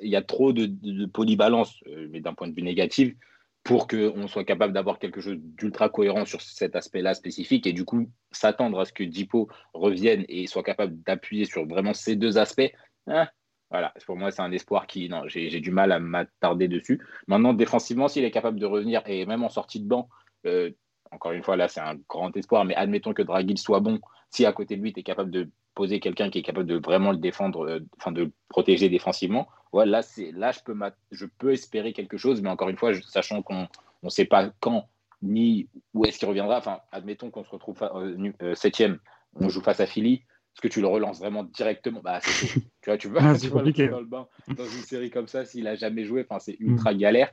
il 0.03 0.09
y 0.11 0.17
a 0.17 0.23
trop 0.23 0.53
de, 0.53 0.67
de- 0.67 0.93
de 0.93 1.07
polyvalence, 1.07 1.75
euh, 1.87 2.09
mais 2.11 2.21
d'un 2.21 2.35
point 2.35 2.49
de 2.49 2.55
vue 2.55 2.63
négatif, 2.63 3.15
pour 3.63 3.87
qu'on 3.89 4.27
soit 4.27 4.45
capable 4.45 4.73
d'avoir 4.73 4.99
quelque 4.99 5.21
chose 5.21 5.37
d'ultra 5.39 5.89
cohérent 5.89 6.25
sur 6.25 6.41
cet 6.41 6.77
aspect-là 6.77 7.15
spécifique. 7.15 7.67
Et 7.67 7.73
du 7.73 7.85
coup, 7.85 8.09
s'attendre 8.31 8.81
à 8.81 8.85
ce 8.87 8.93
que 8.93 9.05
Dipo 9.05 9.49
revienne 9.75 10.25
et 10.29 10.47
soit 10.47 10.63
capable 10.63 11.01
d'appuyer 11.03 11.45
sur 11.45 11.67
vraiment 11.67 11.93
ces 11.93 12.17
deux 12.17 12.39
aspects, 12.39 12.73
hein, 13.07 13.29
voilà, 13.71 13.93
pour 14.07 14.17
moi, 14.17 14.31
c'est 14.33 14.43
un 14.43 14.51
espoir 14.51 14.87
qui. 14.87 15.09
Non, 15.09 15.29
j'ai 15.29 15.49
j'ai 15.51 15.61
du 15.61 15.71
mal 15.71 15.93
à 15.93 16.01
m'attarder 16.01 16.67
dessus. 16.69 17.01
Maintenant, 17.29 17.53
défensivement, 17.53 18.09
s'il 18.09 18.25
est 18.25 18.31
capable 18.33 18.59
de 18.59 18.67
revenir, 18.67 19.03
et 19.07 19.27
même 19.27 19.45
en 19.45 19.49
sortie 19.49 19.79
de 19.81 19.87
banc, 19.87 20.09
euh, 20.47 20.71
encore 21.11 21.33
une 21.33 21.43
fois, 21.43 21.57
là, 21.57 21.69
c'est 21.69 21.81
un 21.81 21.97
grand 22.09 22.37
espoir, 22.37 22.65
mais 22.65 22.75
admettons 22.75 23.13
que 23.13 23.23
Dragic 23.23 23.59
soit 23.59 23.81
bon. 23.81 23.99
Si 24.31 24.47
à 24.47 24.53
côté 24.53 24.77
de 24.77 24.83
lui, 24.83 24.93
tu 24.93 25.01
es 25.01 25.03
capable 25.03 25.31
de 25.31 25.49
poser 25.75 26.01
quelqu'un 26.01 26.31
qui 26.31 26.39
est 26.39 26.43
capable 26.43 26.67
de 26.67 26.77
vraiment 26.77 27.11
le 27.11 27.19
défendre, 27.19 27.67
euh, 27.67 27.81
enfin 27.99 28.13
de 28.13 28.25
le 28.25 28.33
protéger 28.49 28.89
défensivement, 28.89 29.49
là, 29.73 29.85
là 29.85 30.53
je, 30.53 30.61
peux 30.65 30.77
je 31.11 31.27
peux 31.39 31.53
espérer 31.53 31.93
quelque 31.93 32.17
chose, 32.17 32.43
mais 32.43 32.49
encore 32.49 32.69
une 32.69 32.77
fois, 32.77 32.93
sachant 33.03 33.43
qu'on 33.43 33.67
ne 34.03 34.09
sait 34.09 34.25
pas 34.25 34.51
quand 34.61 34.89
ni 35.23 35.69
où 35.95 36.05
est-ce 36.05 36.19
qu'il 36.19 36.29
reviendra. 36.29 36.59
Enfin, 36.59 36.79
admettons 36.93 37.31
qu'on 37.31 37.45
se 37.45 37.51
retrouve 37.51 37.83
euh, 37.83 38.33
euh, 38.43 38.55
septième, 38.55 38.99
on 39.35 39.49
joue 39.49 39.61
face 39.61 39.81
à 39.81 39.87
Philly. 39.87 40.15
Est-ce 40.55 40.63
que 40.63 40.69
tu 40.69 40.81
le 40.81 40.89
relances 40.89 41.21
vraiment 41.21 41.45
directement? 41.45 42.01
Bah, 42.03 42.21
Tu 42.21 42.61
vois, 42.87 42.99
tu 42.99 43.09
vas, 43.09 43.21
Ah, 43.23 43.35
tu 43.39 43.49
vas 43.49 43.63
le 43.63 43.89
dans 43.89 44.01
le 44.01 44.07
bain 44.07 44.27
dans 44.49 44.65
une 44.65 44.83
série 44.83 45.11
comme 45.11 45.29
ça 45.29 45.45
s'il 45.45 45.67
a 45.69 45.77
jamais 45.77 46.05
joué. 46.05 46.27
Enfin, 46.29 46.41
c'est 46.41 46.57
Mm. 46.59 46.73
ultra 46.73 46.95
galère. 46.95 47.33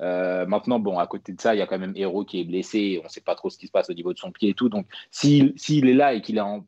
Euh, 0.00 0.46
maintenant, 0.46 0.78
bon, 0.78 0.98
à 0.98 1.06
côté 1.06 1.32
de 1.32 1.40
ça, 1.40 1.54
il 1.54 1.58
y 1.58 1.62
a 1.62 1.66
quand 1.66 1.78
même 1.78 1.94
Hero 1.96 2.24
qui 2.24 2.40
est 2.40 2.44
blessé. 2.44 2.98
On 3.00 3.04
ne 3.04 3.08
sait 3.08 3.20
pas 3.20 3.34
trop 3.34 3.50
ce 3.50 3.58
qui 3.58 3.66
se 3.66 3.72
passe 3.72 3.90
au 3.90 3.94
niveau 3.94 4.12
de 4.12 4.18
son 4.18 4.32
pied 4.32 4.50
et 4.50 4.54
tout. 4.54 4.68
Donc, 4.68 4.86
s'il 5.10 5.54
est 5.88 5.94
là 5.94 6.14
et 6.14 6.20
qu'il 6.20 6.36
est 6.38 6.42
en, 6.42 6.64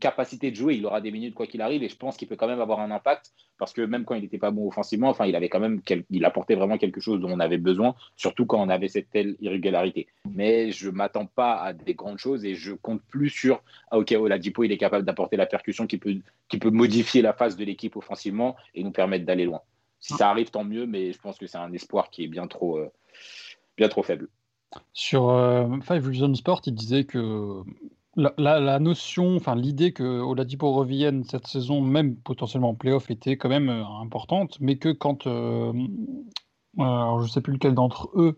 capacité 0.00 0.50
de 0.50 0.56
jouer, 0.56 0.76
il 0.76 0.86
aura 0.86 1.02
des 1.02 1.10
minutes 1.10 1.34
quoi 1.34 1.46
qu'il 1.46 1.60
arrive. 1.60 1.82
Et 1.82 1.90
je 1.90 1.96
pense 1.96 2.16
qu'il 2.16 2.26
peut 2.26 2.36
quand 2.36 2.46
même 2.46 2.60
avoir 2.60 2.80
un 2.80 2.90
impact 2.90 3.32
parce 3.58 3.74
que 3.74 3.82
même 3.82 4.06
quand 4.06 4.14
il 4.14 4.22
n'était 4.22 4.38
pas 4.38 4.50
bon 4.50 4.66
offensivement, 4.66 5.10
enfin, 5.10 5.26
il 5.26 5.36
avait 5.36 5.50
quand 5.50 5.60
même, 5.60 5.82
il 6.08 6.24
apportait 6.24 6.54
vraiment 6.54 6.78
quelque 6.78 7.02
chose 7.02 7.20
dont 7.20 7.30
on 7.30 7.38
avait 7.38 7.58
besoin, 7.58 7.94
surtout 8.16 8.46
quand 8.46 8.62
on 8.62 8.70
avait 8.70 8.88
cette 8.88 9.10
telle 9.10 9.36
irrégularité. 9.40 10.06
Mais 10.30 10.72
je 10.72 10.88
m'attends 10.88 11.26
pas 11.26 11.56
à 11.56 11.74
des 11.74 11.92
grandes 11.92 12.16
choses 12.16 12.46
et 12.46 12.54
je 12.54 12.72
compte 12.72 13.02
plus 13.02 13.28
sur 13.28 13.62
ah 13.90 13.98
ok 13.98 14.12
Oladipo 14.18 14.64
il 14.64 14.72
est 14.72 14.78
capable 14.78 15.04
d'apporter 15.04 15.36
la 15.36 15.44
percussion 15.44 15.86
qui 15.86 15.98
peut 15.98 16.16
qui 16.48 16.56
peut 16.56 16.70
modifier 16.70 17.20
la 17.20 17.34
phase 17.34 17.56
de 17.56 17.64
l'équipe 17.66 17.94
offensivement 17.96 18.56
et 18.74 18.82
nous 18.82 18.90
permettre 18.90 19.26
d'aller 19.26 19.44
loin. 19.44 19.60
Si 20.04 20.14
ça 20.14 20.28
arrive 20.28 20.50
tant 20.50 20.64
mieux, 20.64 20.86
mais 20.86 21.12
je 21.12 21.18
pense 21.18 21.38
que 21.38 21.46
c'est 21.46 21.56
un 21.56 21.72
espoir 21.72 22.10
qui 22.10 22.24
est 22.24 22.28
bien 22.28 22.46
trop 22.46 22.76
euh, 22.76 22.90
bien 23.78 23.88
trop 23.88 24.02
faible. 24.02 24.28
Sur 24.92 25.30
euh, 25.30 25.66
Five 25.80 26.06
Reasons 26.06 26.34
Sport, 26.34 26.60
il 26.66 26.74
disait 26.74 27.04
que 27.04 27.62
la, 28.16 28.34
la- 28.36 28.60
la 28.60 28.78
notion, 28.80 29.36
enfin 29.36 29.54
l'idée 29.54 29.92
que 29.92 30.02
Oladipo 30.20 30.72
revienne 30.72 31.24
cette 31.24 31.46
saison, 31.46 31.80
même 31.80 32.16
potentiellement 32.16 32.70
en 32.70 32.74
playoff, 32.74 33.10
était 33.10 33.38
quand 33.38 33.48
même 33.48 33.70
euh, 33.70 33.82
importante, 34.02 34.58
mais 34.60 34.76
que 34.76 34.90
quand, 34.90 35.26
euh, 35.26 35.72
alors 36.78 37.22
je 37.22 37.30
sais 37.30 37.40
plus 37.40 37.54
lequel 37.54 37.74
d'entre 37.74 38.10
eux, 38.14 38.36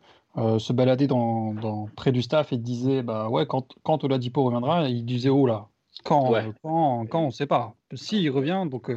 se 0.58 0.72
baladait 0.74 1.06
dans, 1.06 1.54
dans- 1.54 1.88
près 1.96 2.12
du 2.12 2.20
staff 2.20 2.52
et 2.52 2.58
disait, 2.58 3.02
bah 3.02 3.28
ouais, 3.30 3.46
quand, 3.46 3.74
quand 3.82 4.04
Oladipo 4.04 4.44
reviendra, 4.44 4.86
il 4.88 5.06
disait, 5.06 5.30
oh 5.30 5.46
là, 5.46 5.68
quand, 6.04 6.30
Ouais. 6.30 6.44
quand, 6.62 7.06
quand, 7.06 7.22
on 7.22 7.26
ne 7.26 7.30
sait 7.30 7.46
pas. 7.46 7.74
Si 7.94 8.20
il 8.22 8.28
revient, 8.28 8.66
donc 8.70 8.90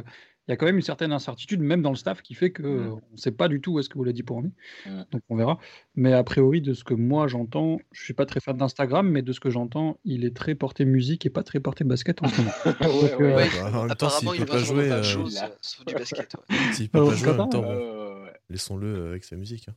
il 0.50 0.52
y 0.52 0.54
a 0.54 0.56
quand 0.56 0.66
même 0.66 0.74
une 0.76 0.82
certaine 0.82 1.12
incertitude, 1.12 1.60
même 1.60 1.80
dans 1.80 1.90
le 1.90 1.96
staff, 1.96 2.22
qui 2.22 2.34
fait 2.34 2.50
que 2.50 2.62
Mm. 2.62 2.66
euh, 2.66 2.90
on 2.90 3.12
ne 3.12 3.16
sait 3.16 3.30
pas 3.30 3.46
du 3.46 3.60
tout 3.60 3.74
où 3.74 3.78
est-ce 3.78 3.88
que 3.88 3.98
Oladipo 3.98 4.34
en 4.36 4.44
est. 4.44 4.52
Mm. 4.90 5.04
Donc 5.12 5.22
on 5.28 5.36
verra. 5.36 5.58
Mais 5.94 6.12
a 6.12 6.24
priori, 6.24 6.60
de 6.60 6.74
ce 6.74 6.82
que 6.82 6.94
moi 6.94 7.28
j'entends, 7.28 7.78
je 7.92 8.02
suis 8.02 8.14
pas 8.14 8.26
très 8.26 8.40
fan 8.40 8.56
d'Instagram, 8.56 9.08
mais 9.08 9.22
de 9.22 9.32
ce 9.32 9.38
que 9.38 9.48
j'entends, 9.48 9.98
il 10.04 10.24
est 10.24 10.34
très 10.34 10.56
porté 10.56 10.84
musique 10.84 11.24
et 11.24 11.30
pas 11.30 11.44
très 11.44 11.60
porté 11.60 11.84
basket 11.84 12.20
en 12.22 12.28
ce 12.28 12.40
moment. 12.40 12.52
Ouais, 12.80 13.10
Donc, 13.10 13.20
ouais. 13.20 13.22
euh, 13.22 13.36
Ouais, 13.36 13.48
bah, 13.48 13.78
en 13.78 13.86
même 13.86 13.94
temps, 13.96 14.08
s'il 14.10 14.28
apparemment, 14.28 14.32
il 14.34 14.38
peut 14.40 14.44
va 14.46 14.52
pas 14.54 14.58
jouer, 14.64 14.90
euh, 14.90 15.02
choses, 15.04 15.34
là. 15.36 15.46
euh, 15.52 15.56
sauf 15.60 15.86
du 15.86 15.94
basket. 15.94 16.34
ouais. 16.34 16.56
S'il 16.72 16.88
peut 16.90 16.98
Alors, 16.98 17.10
pas 17.10 17.16
jouer 17.16 17.28
en 17.30 17.36
même 17.38 17.48
temps, 17.48 17.60
Ouais, 17.60 17.66
bon, 17.76 18.14
ouais, 18.18 18.22
ouais. 18.24 18.32
laissons-le 18.50 18.86
euh, 18.88 19.10
avec 19.10 19.22
sa 19.24 19.36
musique. 19.36 19.68
hein. 19.68 19.74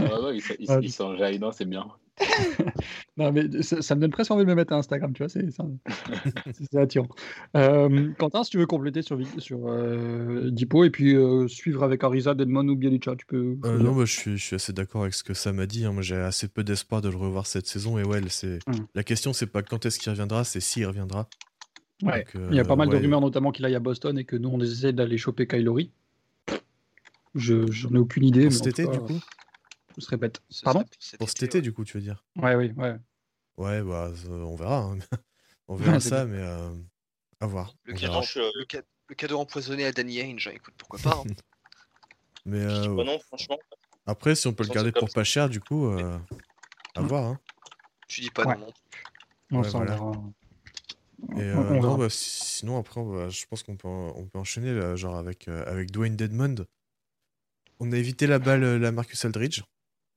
Ouais, 0.00 0.08
ouais, 0.24 0.36
il 0.38 0.42
il 0.58 0.68
il 0.82 0.92
s'enjaille, 0.92 1.38
c'est 1.52 1.64
bien. 1.68 1.86
Non, 3.16 3.30
mais 3.32 3.62
ça, 3.62 3.80
ça 3.80 3.94
me 3.94 4.00
donne 4.00 4.10
presque 4.10 4.30
envie 4.32 4.44
de 4.44 4.48
me 4.48 4.54
mettre 4.56 4.72
à 4.72 4.76
Instagram, 4.76 5.12
tu 5.12 5.22
vois, 5.22 5.28
c'est 5.28 5.48
ça- 5.52 5.64
attirant. 6.80 7.06
Euh, 7.56 8.10
Quentin, 8.18 8.42
si 8.42 8.50
tu 8.50 8.58
veux 8.58 8.66
compléter 8.66 9.02
sur, 9.02 9.18
sur 9.38 9.68
euh, 9.68 10.50
Dipo 10.50 10.82
et 10.84 10.90
puis 10.90 11.14
euh, 11.14 11.46
suivre 11.46 11.84
avec 11.84 12.02
Ariza, 12.02 12.34
Deadmon 12.34 12.66
ou 12.68 12.74
Bielica, 12.76 13.14
tu 13.16 13.24
peux. 13.26 13.56
Non, 13.64 13.92
moi, 13.94 14.04
je 14.04 14.12
suis, 14.12 14.36
je 14.36 14.44
suis 14.44 14.56
assez 14.56 14.72
d'accord 14.72 15.02
avec 15.02 15.14
ce 15.14 15.22
que 15.22 15.32
Sam 15.34 15.60
a 15.60 15.66
dit. 15.66 15.84
hein. 15.84 15.92
Moi, 15.92 16.02
j'ai 16.02 16.16
assez 16.16 16.48
peu 16.48 16.64
d'espoir 16.64 17.02
de 17.02 17.08
le 17.08 17.16
revoir 17.16 17.46
cette 17.46 17.66
saison. 17.66 17.98
Et 17.98 18.04
ouais, 18.04 18.20
c'est 18.28 18.58
Mm. 18.66 18.72
la 18.94 19.04
question, 19.04 19.32
c'est 19.32 19.46
pas 19.46 19.62
quand 19.62 19.86
est-ce 19.86 19.98
qu'il 20.00 20.10
reviendra, 20.10 20.42
c'est 20.44 20.60
s'il 20.60 20.86
reviendra. 20.86 21.28
Ouais. 22.02 22.24
Donc, 22.34 22.48
Il 22.50 22.56
y 22.56 22.60
a 22.60 22.64
pas 22.64 22.76
mal 22.76 22.88
de 22.88 22.96
rumeurs, 22.96 23.20
notamment 23.20 23.52
qu'il 23.52 23.64
aille 23.64 23.74
à 23.76 23.80
Boston 23.80 24.18
et 24.18 24.24
que 24.24 24.34
nous, 24.36 24.48
on 24.48 24.60
essaie 24.60 24.92
d'aller 24.92 25.18
choper 25.18 25.46
Kylori. 25.46 25.92
Je 27.36 27.70
j'en 27.70 27.90
ai 27.94 27.98
aucune 27.98 28.24
idée. 28.24 28.50
Cet 28.50 28.66
été, 28.66 28.86
du 28.86 28.98
coup? 28.98 29.20
Se 29.98 30.08
répète. 30.10 30.40
Ce 30.48 30.64
Pardon 30.64 30.84
cet 30.98 31.18
Pour 31.18 31.28
cet 31.28 31.38
été, 31.38 31.46
été, 31.46 31.58
ouais. 31.58 31.62
du 31.62 31.72
coup, 31.72 31.84
tu 31.84 31.96
veux 31.96 32.02
dire 32.02 32.24
Ouais, 32.36 32.54
oui, 32.56 32.72
ouais. 32.76 32.96
Ouais, 33.56 33.82
bah, 33.82 34.10
euh, 34.28 34.28
on 34.42 34.56
verra. 34.56 34.78
hein. 34.78 34.98
on 35.68 35.76
verra 35.76 35.94
Ouais, 35.94 36.00
ça, 36.00 36.24
mais 36.26 36.38
euh, 36.40 36.70
à 37.40 37.46
voir. 37.46 37.74
Le 37.84 37.92
cadeau, 37.94 38.06
verra. 38.06 38.16
Non, 38.16 38.22
je- 38.22 38.40
le, 38.58 38.66
ca- 38.70 38.82
le 39.08 39.14
cadeau 39.14 39.38
empoisonné 39.38 39.84
à 39.86 39.92
Danny 39.92 40.20
Ainge, 40.20 40.48
écoute, 40.48 40.74
pourquoi 40.76 40.98
pas. 40.98 41.16
hein. 41.20 41.24
Mais 42.46 42.60
euh, 42.60 42.94
pas 42.96 43.04
non, 43.04 43.18
franchement. 43.20 43.58
après, 44.04 44.34
si 44.34 44.46
on 44.48 44.52
peut 44.52 44.64
le 44.64 44.68
garder 44.74 44.92
pour 44.92 45.08
pas 45.10 45.24
cher, 45.24 45.48
du 45.48 45.60
coup, 45.60 45.86
euh, 45.86 46.18
à 46.94 47.00
Mm. 47.02 47.06
voir. 47.06 47.24
hein. 47.24 47.40
Tu 48.06 48.20
dis 48.20 48.30
pas 48.30 48.44
Ouais. 48.44 48.56
non 48.56 48.66
Ouais, 49.60 49.68
voilà. 49.70 49.92
verra. 49.94 50.12
Et 51.36 51.40
euh, 51.42 51.56
on 51.56 51.80
non, 51.80 51.96
bah, 51.96 52.08
sinon, 52.10 52.78
après, 52.78 53.00
je 53.30 53.46
pense 53.46 53.62
qu'on 53.62 53.76
peut, 53.76 53.88
en- 53.88 54.12
on 54.16 54.26
peut 54.26 54.38
enchaîner, 54.38 54.74
là, 54.74 54.94
genre 54.96 55.16
avec, 55.16 55.48
euh, 55.48 55.64
avec 55.66 55.90
Dwayne 55.90 56.16
Dedmond. 56.16 56.66
On 57.80 57.90
a 57.92 57.96
évité 57.96 58.26
la 58.26 58.38
balle, 58.38 58.76
la 58.76 58.92
Marcus 58.92 59.24
Aldridge. 59.24 59.62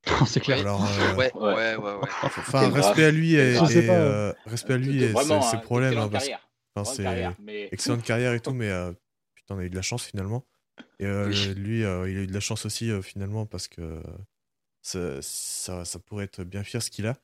c'est 0.27 0.39
clair. 0.39 0.60
Alors, 0.60 0.83
euh, 0.86 1.15
Ouais, 1.15 1.31
Ouais. 1.36 1.53
ouais, 1.53 1.75
ouais, 1.75 1.93
ouais. 1.95 1.99
Enfin, 2.23 2.62
Quel 2.71 2.71
respect 2.81 3.03
à 3.05 3.12
lui 3.12 3.33
et, 3.36 3.53
pas. 3.57 3.69
euh, 3.69 4.33
respect 4.45 4.73
à 4.73 4.77
lui 4.77 5.03
et 5.03 5.07
Vraiment, 5.12 5.41
ses, 5.41 5.49
ses 5.51 5.57
hein, 5.57 5.60
problèmes. 5.60 5.89
excellente 5.91 6.07
hein, 6.07 6.12
parce- 6.12 6.23
carrière, 6.23 6.49
enfin, 6.75 6.93
c'est 6.95 7.41
mais 7.43 7.69
excellente 7.71 8.03
carrière 8.03 8.33
et 8.33 8.39
tout, 8.39 8.53
mais 8.53 8.69
euh, 8.69 8.91
putain, 9.36 9.55
on 9.55 9.60
a 9.60 9.63
eu 9.65 9.69
de 9.69 9.75
la 9.75 9.81
chance 9.81 10.03
finalement. 10.05 10.45
Et 10.99 11.05
euh, 11.05 11.27
Oui. 11.27 11.53
lui, 11.55 11.83
euh, 11.83 12.10
il 12.10 12.17
a 12.17 12.21
eu 12.21 12.27
de 12.27 12.33
la 12.33 12.39
chance 12.39 12.65
aussi 12.65 12.89
euh, 12.89 13.01
finalement 13.01 13.45
parce 13.45 13.67
que 13.67 14.01
ça, 14.81 15.21
ça, 15.21 15.86
ça 15.86 15.99
pourrait 15.99 16.23
être 16.25 16.43
bien 16.43 16.63
pire 16.63 16.81
ce 16.81 16.89
qu'il 16.89 17.05
a. 17.07 17.15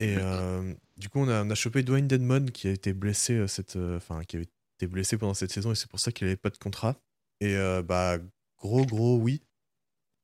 Et 0.00 0.16
euh, 0.18 0.72
du 0.96 1.08
coup, 1.08 1.20
on 1.20 1.28
a, 1.28 1.44
on 1.44 1.50
a 1.50 1.54
chopé 1.54 1.82
Dwayne 1.82 2.08
Dedmon 2.08 2.46
qui 2.46 2.66
a 2.68 2.70
été 2.70 2.92
blessé 2.92 3.34
euh, 3.34 3.46
cette, 3.46 3.76
euh, 3.76 3.98
enfin, 3.98 4.22
qui 4.24 4.36
avait 4.36 4.46
été 4.78 4.86
blessé 4.86 5.16
pendant 5.16 5.34
cette 5.34 5.52
saison 5.52 5.70
et 5.70 5.74
c'est 5.74 5.88
pour 5.88 6.00
ça 6.00 6.10
qu'il 6.12 6.26
n'avait 6.26 6.36
pas 6.36 6.50
de 6.50 6.56
contrat. 6.58 6.96
Et 7.40 7.56
euh, 7.56 7.82
bah 7.82 8.18
gros 8.58 8.84
gros 8.86 9.16
oui. 9.18 9.42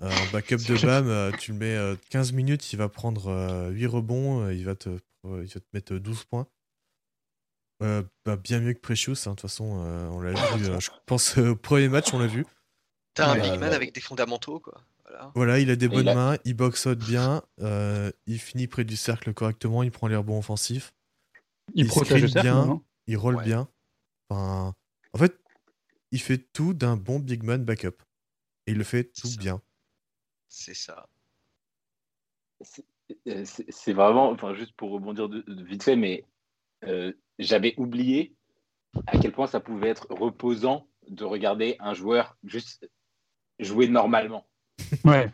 Euh, 0.01 0.09
en 0.11 0.33
backup 0.33 0.57
de 0.59 0.87
Bam, 0.87 1.09
euh, 1.09 1.33
tu 1.39 1.53
le 1.53 1.59
mets 1.59 1.75
euh, 1.77 1.97
15 2.11 2.33
minutes, 2.33 2.73
il 2.73 2.77
va 2.77 2.89
prendre 2.89 3.27
euh, 3.29 3.71
8 3.71 3.87
rebonds, 3.87 4.45
euh, 4.45 4.55
il, 4.55 4.65
va 4.65 4.77
te, 4.77 4.89
euh, 4.91 5.43
il 5.45 5.49
va 5.49 5.61
te 5.61 5.67
mettre 5.73 5.95
12 5.97 6.25
points. 6.25 6.47
Euh, 7.83 8.03
bah, 8.25 8.37
bien 8.37 8.61
mieux 8.61 8.75
que 8.75 8.81
Precious, 8.81 9.13
hein, 9.27 9.31
de 9.31 9.35
toute 9.35 9.41
façon, 9.43 9.83
euh, 9.85 10.09
on 10.09 10.21
l'a 10.21 10.33
vu. 10.33 10.67
euh, 10.67 10.81
je 10.81 10.91
pense 11.07 11.39
euh, 11.39 11.51
au 11.51 11.57
premier 11.57 11.89
match, 11.89 12.13
on 12.13 12.19
l'a 12.19 12.27
vu. 12.27 12.45
T'as 13.15 13.33
un 13.33 13.41
big 13.41 13.59
man 13.61 13.73
avec 13.73 13.93
des 13.93 14.01
fondamentaux, 14.01 14.61
quoi. 14.61 14.81
Voilà. 15.05 15.33
Voilà, 15.35 15.59
il 15.59 15.71
a 15.71 15.77
des 15.77 15.87
Et 15.87 15.89
bonnes 15.89 16.07
il 16.07 16.09
a- 16.11 16.15
mains, 16.15 16.37
il 16.45 16.55
boxe 16.55 16.87
out 16.87 16.99
bien, 16.99 17.43
euh, 17.61 18.11
il 18.27 18.39
finit 18.39 18.67
près 18.67 18.85
du 18.85 18.97
cercle 18.97 19.33
correctement, 19.33 19.83
il 19.83 19.91
prend 19.91 20.07
les 20.07 20.17
rebonds 20.17 20.39
offensifs, 20.39 20.93
Il, 21.75 21.85
il 21.85 21.89
protège 21.89 22.27
cercle, 22.31 22.43
bien. 22.43 22.81
il 23.07 23.17
roll 23.17 23.37
Ouais. 23.37 23.45
bien. 23.45 23.69
Enfin, 24.29 24.75
en 25.13 25.19
fait, 25.19 25.39
il 26.13 26.21
fait 26.21 26.39
tout 26.53 26.75
d'un 26.75 26.97
bon 26.97 27.19
big 27.19 27.43
man 27.43 27.65
backup. 27.65 28.03
Et 28.67 28.73
il 28.73 28.77
le 28.79 28.85
fait 28.85 29.05
tout 29.05 29.31
bien. 29.39 29.63
C'est 30.49 30.75
ça. 30.75 31.09
c'est 32.61 32.85
euh, 33.27 33.45
c'est- 33.45 33.93
vraiment, 33.93 34.31
enfin 34.31 34.53
juste 34.55 34.73
pour 34.73 34.91
rebondir 34.91 35.29
de, 35.29 35.41
de 35.41 35.65
vite 35.65 35.83
fait, 35.83 35.97
mais 35.97 36.25
euh, 36.85 37.13
j'avais 37.39 37.75
oublié 37.79 38.35
à 39.07 39.19
quel 39.19 39.33
point 39.33 39.47
ça 39.47 39.61
pouvait 39.61 39.89
être 39.89 40.07
reposant 40.11 40.87
de 41.09 41.25
regarder 41.25 41.77
un 41.81 41.95
joueur 41.95 42.37
juste 42.45 42.91
jouer 43.59 43.89
normalement. 43.89 44.47
Ouais. 45.05 45.31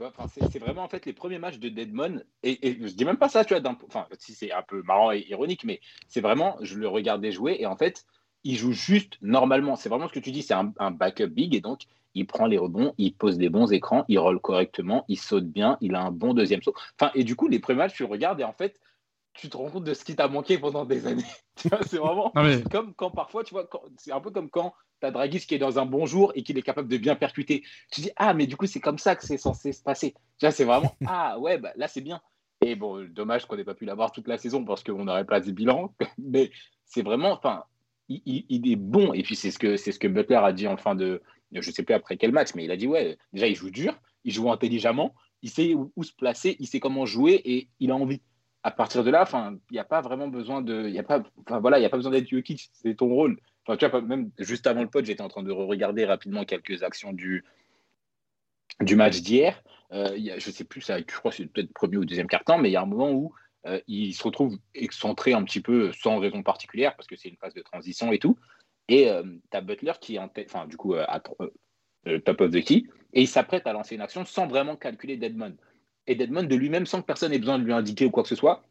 C'est 0.51 0.59
vraiment 0.59 0.83
en 0.83 0.89
fait 0.89 1.05
les 1.07 1.13
premiers 1.13 1.39
matchs 1.39 1.59
de 1.59 1.69
Deadmon 1.69 2.23
et, 2.43 2.69
et 2.69 2.87
je 2.89 2.95
dis 2.95 3.05
même 3.05 3.19
pas 3.19 3.29
ça, 3.29 3.45
tu 3.45 3.55
vois, 3.55 3.77
enfin 3.87 4.07
si 4.19 4.35
c'est 4.35 4.53
un 4.53 4.63
peu 4.63 4.83
marrant 4.83 5.13
et 5.13 5.27
ironique, 5.29 5.65
mais 5.65 5.81
c'est 6.09 6.21
vraiment, 6.21 6.57
je 6.61 6.79
le 6.79 6.89
regardais 6.89 7.33
jouer 7.33 7.57
et 7.59 7.67
en 7.67 7.77
fait, 7.77 8.05
il 8.45 8.57
joue 8.57 8.73
juste 8.73 9.19
normalement. 9.21 9.77
C'est 9.77 9.89
vraiment 9.89 10.09
ce 10.09 10.13
que 10.13 10.21
tu 10.21 10.31
dis, 10.33 10.43
c'est 10.43 10.55
un, 10.55 10.73
un 10.79 10.91
backup 10.91 11.27
big 11.29 11.55
et 11.55 11.61
donc 11.61 11.83
il 12.15 12.27
prend 12.27 12.47
les 12.47 12.59
rebonds, 12.59 12.95
il 12.99 13.15
pose 13.15 13.39
des 13.39 13.49
bons 13.49 13.73
écrans, 13.73 14.05
il 14.09 14.19
roll 14.19 14.41
correctement, 14.41 15.05
il 15.09 15.19
saute 15.19 15.47
bien, 15.47 15.77
il 15.81 15.95
a 15.95 16.03
un 16.03 16.11
bon 16.11 16.35
deuxième 16.35 16.63
saut. 16.63 16.75
Enfin 16.99 17.11
et 17.15 17.25
du 17.25 17.37
coup 17.37 17.49
les 17.49 17.59
premiers 17.59 17.79
matchs, 17.79 17.95
tu 17.95 18.05
regardes 18.05 18.41
et 18.41 18.45
en 18.45 18.53
fait, 18.53 18.79
tu 19.33 19.49
te 19.49 19.57
rends 19.57 19.69
compte 19.69 19.85
de 19.85 19.95
ce 19.95 20.05
qui 20.05 20.15
t'a 20.15 20.29
manqué 20.29 20.59
pendant 20.59 20.85
des 20.85 21.07
années. 21.09 21.25
C'est 21.57 21.97
vraiment 21.99 22.31
mais 22.37 22.63
comme 22.71 22.95
quand 22.95 23.11
parfois, 23.11 23.43
tu 23.45 23.53
vois, 23.53 23.69
c'est 23.99 24.13
un 24.13 24.21
peu 24.21 24.31
comme 24.31 24.49
quand 24.49 24.75
tu 25.01 25.07
as 25.07 25.11
Dragis 25.11 25.41
qui 25.47 25.55
est 25.57 25.59
dans 25.59 25.79
un 25.79 25.87
bon 25.87 26.07
jour 26.07 26.31
et 26.37 26.43
qu'il 26.45 26.57
est 26.57 26.63
capable 26.63 26.89
de 26.89 26.97
bien 26.97 27.17
percuter. 27.17 27.65
Tu 27.91 28.01
dis, 28.01 28.11
ah, 28.17 28.33
mais 28.35 28.47
du 28.47 28.57
coup, 28.57 28.67
c'est 28.67 28.81
comme 28.81 28.99
ça 28.99 29.17
que 29.17 29.25
c'est 29.25 29.39
censé 29.39 29.73
se 29.73 29.83
passer. 29.83 30.15
Tu 30.39 30.47
c'est 30.51 30.65
vraiment, 30.65 30.95
ah, 31.07 31.39
ouais, 31.41 31.59
bah, 31.59 31.73
là, 31.77 31.89
c'est 31.89 32.01
bien. 32.01 32.21
Et 32.65 32.77
bon, 32.77 33.05
dommage 33.11 33.47
qu'on 33.47 33.57
n'ait 33.57 33.65
pas 33.65 33.75
pu 33.75 33.85
l'avoir 33.85 34.13
toute 34.13 34.29
la 34.29 34.39
saison 34.39 34.65
parce 34.65 34.83
qu'on 34.85 35.05
n'aurait 35.05 35.27
pas 35.27 35.41
de 35.41 35.51
bilan. 35.51 35.93
Mais 36.19 36.51
c'est 36.85 37.03
vraiment, 37.03 37.33
enfin, 37.33 37.65
il, 38.09 38.23
il- 38.25 38.47
il 38.49 38.71
est 38.73 38.77
bon. 38.77 39.13
Et 39.15 39.23
puis, 39.23 39.35
c'est 39.37 39.51
ce, 39.51 39.59
que, 39.59 39.77
c'est 39.77 39.91
ce 39.93 39.99
que 39.99 40.09
Butler 40.09 40.37
a 40.37 40.53
dit 40.53 40.69
en 40.69 40.77
fin 40.77 40.95
de, 40.95 41.23
je 41.63 41.71
sais 41.71 41.83
plus 41.83 41.95
après 41.95 42.17
quel 42.17 42.33
match, 42.33 42.55
mais 42.55 42.65
il 42.65 42.71
a 42.71 42.77
dit, 42.77 42.87
ouais, 42.87 43.17
déjà, 43.33 43.47
il 43.47 43.55
joue 43.55 43.71
dur, 43.71 43.99
il 44.25 44.33
joue 44.33 44.51
intelligemment, 44.51 45.15
il 45.43 45.51
sait 45.51 45.75
où, 45.75 46.03
se 46.03 46.13
placer, 46.13 46.57
il 46.59 46.67
sait 46.67 46.81
comment 46.81 47.07
jouer 47.07 47.41
et 47.45 47.69
il 47.81 47.91
a 47.91 47.95
envie 47.95 48.21
à 48.63 48.71
partir 48.71 49.05
de 49.05 49.11
là, 49.11 49.29
il 49.71 49.75
n'y 49.75 49.79
a 49.79 49.85
pas 49.85 50.01
vraiment 50.01 50.29
besoin 50.29 50.63
de, 50.63 50.89
il 50.89 50.99
a 50.99 51.03
pas, 51.03 51.23
voilà, 51.61 51.79
il 51.79 51.85
a 51.85 51.91
pas 51.91 51.99
besoin 51.99 52.13
d'être 52.13 52.29
Jokic, 52.29 52.71
c'est 52.73 52.95
ton 52.95 53.09
rôle. 53.09 53.39
Enfin, 53.67 53.77
tu 53.77 53.87
vois, 53.87 54.01
même 54.01 54.31
juste 54.39 54.67
avant 54.67 54.83
le 54.83 54.89
pod, 54.89 55.05
j'étais 55.05 55.23
en 55.23 55.29
train 55.29 55.43
de 55.43 55.51
regarder 55.51 56.07
rapidement 56.07 56.45
quelques 56.45 56.83
actions 56.83 57.13
du 57.13 57.45
du 58.81 58.97
match 58.97 59.21
d'hier. 59.21 59.63
Euh, 59.93 60.17
je 60.39 60.51
sais 60.51 60.65
plus, 60.65 60.81
je 60.81 61.03
crois 61.19 61.31
que 61.31 61.37
c'est 61.37 61.47
peut-être 61.47 61.73
premier 61.73 61.99
ou 61.99 62.05
deuxième 62.05 62.27
quart-temps, 62.27 62.59
mais 62.59 62.71
il 62.71 62.73
y 62.73 62.77
a 62.77 62.83
un 62.83 62.87
moment 62.87 63.13
où 63.13 63.33
euh, 63.67 63.81
il 63.87 64.13
se 64.15 64.23
retrouve 64.23 64.59
excentré 64.75 65.33
un 65.33 65.45
petit 65.45 65.61
peu 65.61 65.93
sans 65.93 66.19
raison 66.19 66.43
particulière, 66.43 66.97
parce 66.97 67.07
que 67.07 67.17
c'est 67.17 67.29
une 67.29 67.37
phase 67.37 67.55
de 67.55 67.63
transition 67.63 68.13
et 68.13 68.19
tout. 68.19 68.39
Et 68.89 69.09
tu 69.51 69.57
as 69.57 69.61
Butler 69.61 69.93
qui 70.01 70.17
est 70.17 70.19
en 70.19 70.29
tête, 70.29 70.51
enfin, 70.51 70.67
du 70.67 70.77
coup, 70.77 70.95
euh, 70.95 71.05
à 71.09 71.23
euh, 71.41 71.49
euh, 72.07 72.19
top 72.19 72.43
of 72.43 72.51
the 72.51 72.63
key, 72.63 72.85
et 73.15 73.23
il 73.23 73.29
s'apprête 73.29 73.67
à 73.67 73.73
lancer 73.73 73.95
une 73.95 74.03
action 74.03 74.25
sans 74.25 74.47
vraiment 74.47 74.77
calculer 74.77 75.17
Deadman. 75.17 75.57
Et 76.07 76.15
Deadman, 76.15 76.47
de 76.47 76.55
lui-même, 76.55 76.85
sans 76.85 77.01
que 77.01 77.07
personne 77.07 77.33
ait 77.33 77.39
besoin 77.39 77.59
de 77.59 77.65
lui 77.65 77.73
indiquer 77.73 78.05
ou 78.05 78.11
quoi 78.11 78.23
que 78.23 78.29
ce 78.29 78.37
soit, 78.37 78.63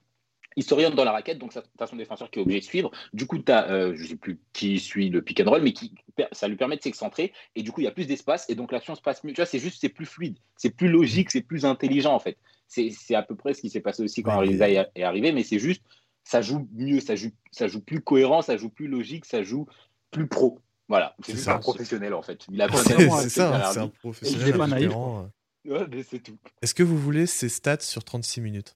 il 0.55 0.63
s'oriente 0.63 0.93
dans 0.93 1.03
la 1.03 1.13
raquette, 1.13 1.39
donc 1.39 1.51
ça- 1.51 1.63
t'as 1.79 1.87
son 1.87 1.95
défenseur 1.95 2.29
qui 2.29 2.37
est 2.37 2.41
obligé 2.43 2.59
de 2.59 2.65
suivre. 2.65 2.91
Du 3.11 3.25
coup, 3.25 3.39
tu 3.39 3.51
as, 3.51 3.95
je 3.95 4.05
sais 4.05 4.17
plus 4.17 4.39
qui 4.53 4.77
suit 4.79 5.09
le 5.09 5.23
pick 5.23 5.39
and 5.39 5.49
roll, 5.49 5.63
mais 5.63 5.73
qui, 5.73 5.95
ça 6.31 6.47
lui 6.47 6.57
permet 6.57 6.77
de 6.77 6.83
s'excentrer, 6.83 7.33
et 7.55 7.63
du 7.63 7.71
coup, 7.71 7.81
il 7.81 7.85
y 7.85 7.87
a 7.87 7.91
plus 7.91 8.05
d'espace, 8.05 8.47
et 8.51 8.55
donc 8.55 8.71
l'action 8.71 8.93
se 8.93 9.01
passe 9.01 9.23
mieux. 9.23 9.31
Tu 9.33 9.37
vois, 9.37 9.47
c'est 9.47 9.57
juste, 9.57 9.81
c'est 9.81 9.89
plus 9.89 10.05
fluide, 10.05 10.37
c'est 10.55 10.69
plus 10.69 10.89
logique, 10.89 11.31
c'est 11.31 11.41
plus 11.41 11.65
intelligent, 11.65 12.13
en 12.13 12.19
fait. 12.19 12.37
C'est 12.67 13.15
à 13.15 13.23
peu 13.23 13.35
près 13.35 13.55
ce 13.55 13.61
qui 13.61 13.71
s'est 13.71 13.81
passé 13.81 14.03
aussi 14.03 14.21
quand 14.21 14.33
Ariza 14.33 14.69
est 14.69 15.01
arrivé, 15.01 15.31
mais 15.31 15.41
c'est 15.41 15.57
juste, 15.57 15.81
ça 16.23 16.43
joue 16.43 16.67
mieux, 16.73 16.99
ça 16.99 17.15
joue, 17.15 17.31
ça 17.51 17.67
joue 17.67 17.81
plus 17.81 18.01
cohérent, 18.01 18.43
ça 18.43 18.55
joue 18.57 18.69
plus 18.69 18.87
logique, 18.87 19.25
ça 19.25 19.41
joue 19.41 19.65
plus 20.13 20.27
pro. 20.27 20.59
Voilà, 20.89 21.15
c'est 21.25 21.33
juste 21.33 21.45
ça. 21.45 21.55
un 21.55 21.59
professionnel, 21.59 22.13
en 22.13 22.21
fait. 22.21 22.45
Il 22.51 22.61
a 22.61 22.67
pas 22.69 22.77
C'est 22.77 23.29
ça, 23.29 23.71
c'est 23.71 23.79
un 23.79 23.85
il 23.85 23.91
professionnel. 23.91 24.47
est 24.49 24.53
pas 24.57 24.63
un 24.65 24.67
naïf, 24.67 24.83
vétéran. 24.85 25.29
Ouais, 25.65 25.85
mais 25.89 26.03
c'est 26.03 26.19
tout. 26.19 26.37
Est-ce 26.61 26.73
que 26.73 26.83
vous 26.83 26.97
voulez 26.97 27.25
ces 27.25 27.49
stats 27.49 27.79
sur 27.79 28.03
36 28.03 28.41
minutes? 28.41 28.75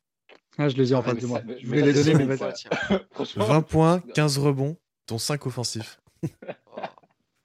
Ah, 0.58 0.70
je 0.70 0.76
les 0.78 0.92
ai 0.92 0.96
en 0.96 1.00
Ouais, 1.02 1.06
face 1.12 1.20
de 1.22 1.28
moi. 1.28 1.40
ça- 1.40 1.54
Je 1.62 1.68
vais 1.70 1.82
les 1.82 1.94
ça, 1.94 2.12
donner, 2.12 2.26
mais 2.26 2.36
vas-y. 2.36 2.38
quoi. 2.40 2.54
Tiens. 2.54 2.70
Franchement, 3.12 3.46
20 3.46 3.62
points, 3.62 4.00
15 4.16 4.38
rebonds, 4.40 4.78
dont 5.08 5.18
5 5.20 5.46
offensifs. 5.46 6.00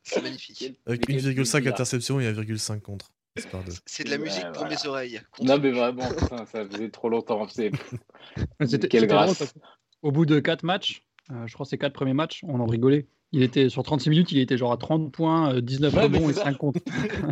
C'est 0.04 0.22
magnifique. 0.22 0.80
Avec 0.86 1.08
Mais 1.08 1.16
quel 1.16 1.24
1,5 1.24 1.34
plaisir. 1.34 1.72
interception 1.72 2.20
et 2.20 2.26
1,5 2.32 2.80
contre. 2.80 3.12
C'est 3.86 4.04
de 4.04 4.10
la 4.10 4.16
Ouais, 4.16 4.22
musique 4.24 4.42
pour 4.52 4.58
voilà. 4.64 4.68
mes 4.76 4.86
oreilles. 4.86 5.20
Non, 5.40 5.58
mais 5.58 5.70
vraiment, 5.70 6.06
putain, 6.10 6.44
ça 6.44 6.66
faisait 6.68 6.90
trop 6.90 7.08
longtemps. 7.08 7.46
C'était 7.48 7.70
Quelle 8.88 9.06
drôle 9.06 9.26
grâce. 9.26 9.54
Au 10.02 10.12
bout 10.12 10.26
de 10.26 10.38
4 10.40 10.64
matchs, 10.64 11.02
euh, 11.30 11.46
je 11.46 11.54
crois 11.54 11.64
que 11.64 11.70
c'est 11.70 11.78
4 11.78 11.92
premiers 11.94 12.12
matchs, 12.14 12.40
on 12.46 12.60
en 12.60 12.66
rigolait. 12.66 13.06
Il 13.34 13.42
était 13.42 13.70
sur 13.70 13.82
36 13.82 14.10
minutes, 14.10 14.30
il 14.32 14.38
était 14.40 14.58
genre 14.58 14.72
à 14.72 14.76
30 14.76 15.10
points, 15.10 15.54
euh, 15.54 15.60
19 15.62 15.94
Ouais, 15.94 16.08
mais 16.08 16.18
rebonds 16.18 16.28
et 16.30 16.32
c'est 16.34 16.38
ça. 16.40 16.44
5 16.44 16.58
contre. 16.58 16.80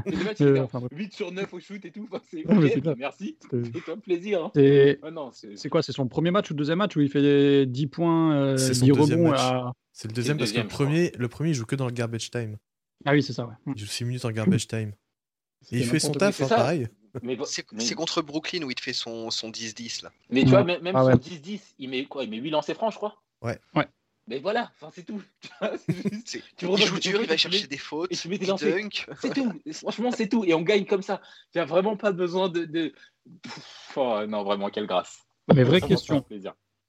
Et 0.06 0.10
le 0.10 0.24
match, 0.24 0.40
Euh, 0.40 0.62
enfin, 0.64 0.78
bref. 0.80 0.90
8 0.96 1.12
sur 1.12 1.30
9 1.30 1.52
au 1.52 1.60
shoot 1.60 1.84
et 1.84 1.90
tout. 1.90 2.08
Enfin, 2.10 2.22
c'est 2.30 2.46
Ouais, 2.46 2.70
c'est 2.70 2.96
merci. 2.96 3.36
C'était- 3.40 3.70
Fais-toi 3.70 3.96
plaisir. 3.98 4.44
hein. 4.46 4.50
C'est 4.54 4.98
Ouais, 5.02 5.10
c'est 5.32 5.56
c'est 5.58 5.68
quoi 5.68 5.82
C'est 5.82 5.92
son 5.92 6.08
premier 6.08 6.30
match 6.30 6.50
ou 6.50 6.54
deuxième 6.54 6.78
match 6.78 6.96
où 6.96 7.00
il 7.02 7.10
fait 7.10 7.66
10 7.66 7.86
points, 7.88 8.34
euh, 8.34 8.56
C'est 8.56 8.72
son 8.74 8.86
10 8.86 8.92
deuxième 8.92 9.18
rebonds 9.20 9.30
match. 9.32 9.40
à... 9.40 9.72
C'est 9.92 10.08
le 10.08 10.14
deuxième 10.14 10.38
parce 10.38 10.52
que 10.52 10.60
le 10.60 10.68
premier, 10.68 11.12
le 11.18 11.28
premier, 11.28 11.50
il 11.50 11.54
joue 11.54 11.66
que 11.66 11.76
dans 11.76 11.86
le 11.86 11.92
garbage 11.92 12.30
time. 12.30 12.56
Ah 13.04 13.12
oui, 13.12 13.22
c'est 13.22 13.34
ça, 13.34 13.46
ouais. 13.46 13.54
Il 13.66 13.78
joue 13.78 13.86
6 13.86 14.04
minutes 14.04 14.24
en 14.24 14.30
garbage 14.58 14.66
time. 14.68 14.92
Et 15.70 15.78
il 15.80 15.84
fait 15.84 15.98
son 15.98 16.12
taf, 16.12 16.40
hein, 16.40 16.46
C'est 16.48 16.54
pareil. 16.54 16.88
Mais, 17.22 17.36
C'est 17.44 17.66
mais- 17.72 17.80
c'est 17.84 17.94
contre 17.94 18.22
Brooklyn 18.22 18.62
où 18.62 18.70
il 18.70 18.74
te 18.74 18.80
fait 18.80 18.92
son, 18.94 19.30
son 19.30 19.50
10-10 19.50 20.02
là. 20.04 20.12
mais 20.30 20.44
tu 20.44 20.48
vois, 20.50 20.60
Ouais. 20.60 20.64
même, 20.64 20.82
même 20.82 20.96
Ah 20.96 21.04
ouais. 21.04 21.14
10-10, 21.16 21.60
il 21.78 21.90
met 21.90 22.04
quoi 22.06 22.24
Il 22.24 22.30
met 22.30 22.38
8 22.38 22.50
lancers 22.50 22.76
francs, 22.76 22.92
je 22.92 22.96
crois? 22.96 23.20
Ouais. 23.42 23.58
Ouais. 23.74 23.86
Mais 24.26 24.38
voilà, 24.38 24.70
enfin, 24.74 24.90
c'est 24.94 25.04
tout. 25.04 25.20
Juste- 25.88 26.42
Tu 26.56 26.66
il 26.66 26.76
joue 26.86 26.98
dur, 27.00 27.20
il 27.22 27.28
va 27.28 27.36
chercher 27.36 27.66
des 27.66 27.78
fautes, 27.78 28.12
et 28.12 28.16
tu 28.16 28.28
mets 28.28 28.38
des. 28.38 28.46
C'est 29.20 29.34
tout. 29.34 29.52
Franchement, 29.72 30.12
c'est 30.12 30.28
tout. 30.28 30.44
Et 30.44 30.54
on 30.54 30.62
gagne 30.62 30.84
comme 30.86 31.02
ça. 31.02 31.20
Il 31.54 31.58
n'y 31.58 31.62
a 31.62 31.64
vraiment 31.64 31.96
pas 31.96 32.12
besoin 32.12 32.48
de. 32.48 32.64
de... 32.64 32.92
Pff, 33.42 33.92
oh, 33.96 34.20
non, 34.28 34.44
vraiment, 34.44 34.68
quelle 34.70 34.86
grâce. 34.86 35.20
Mais 35.52 35.64
vraie 35.64 35.80
question, 35.80 36.24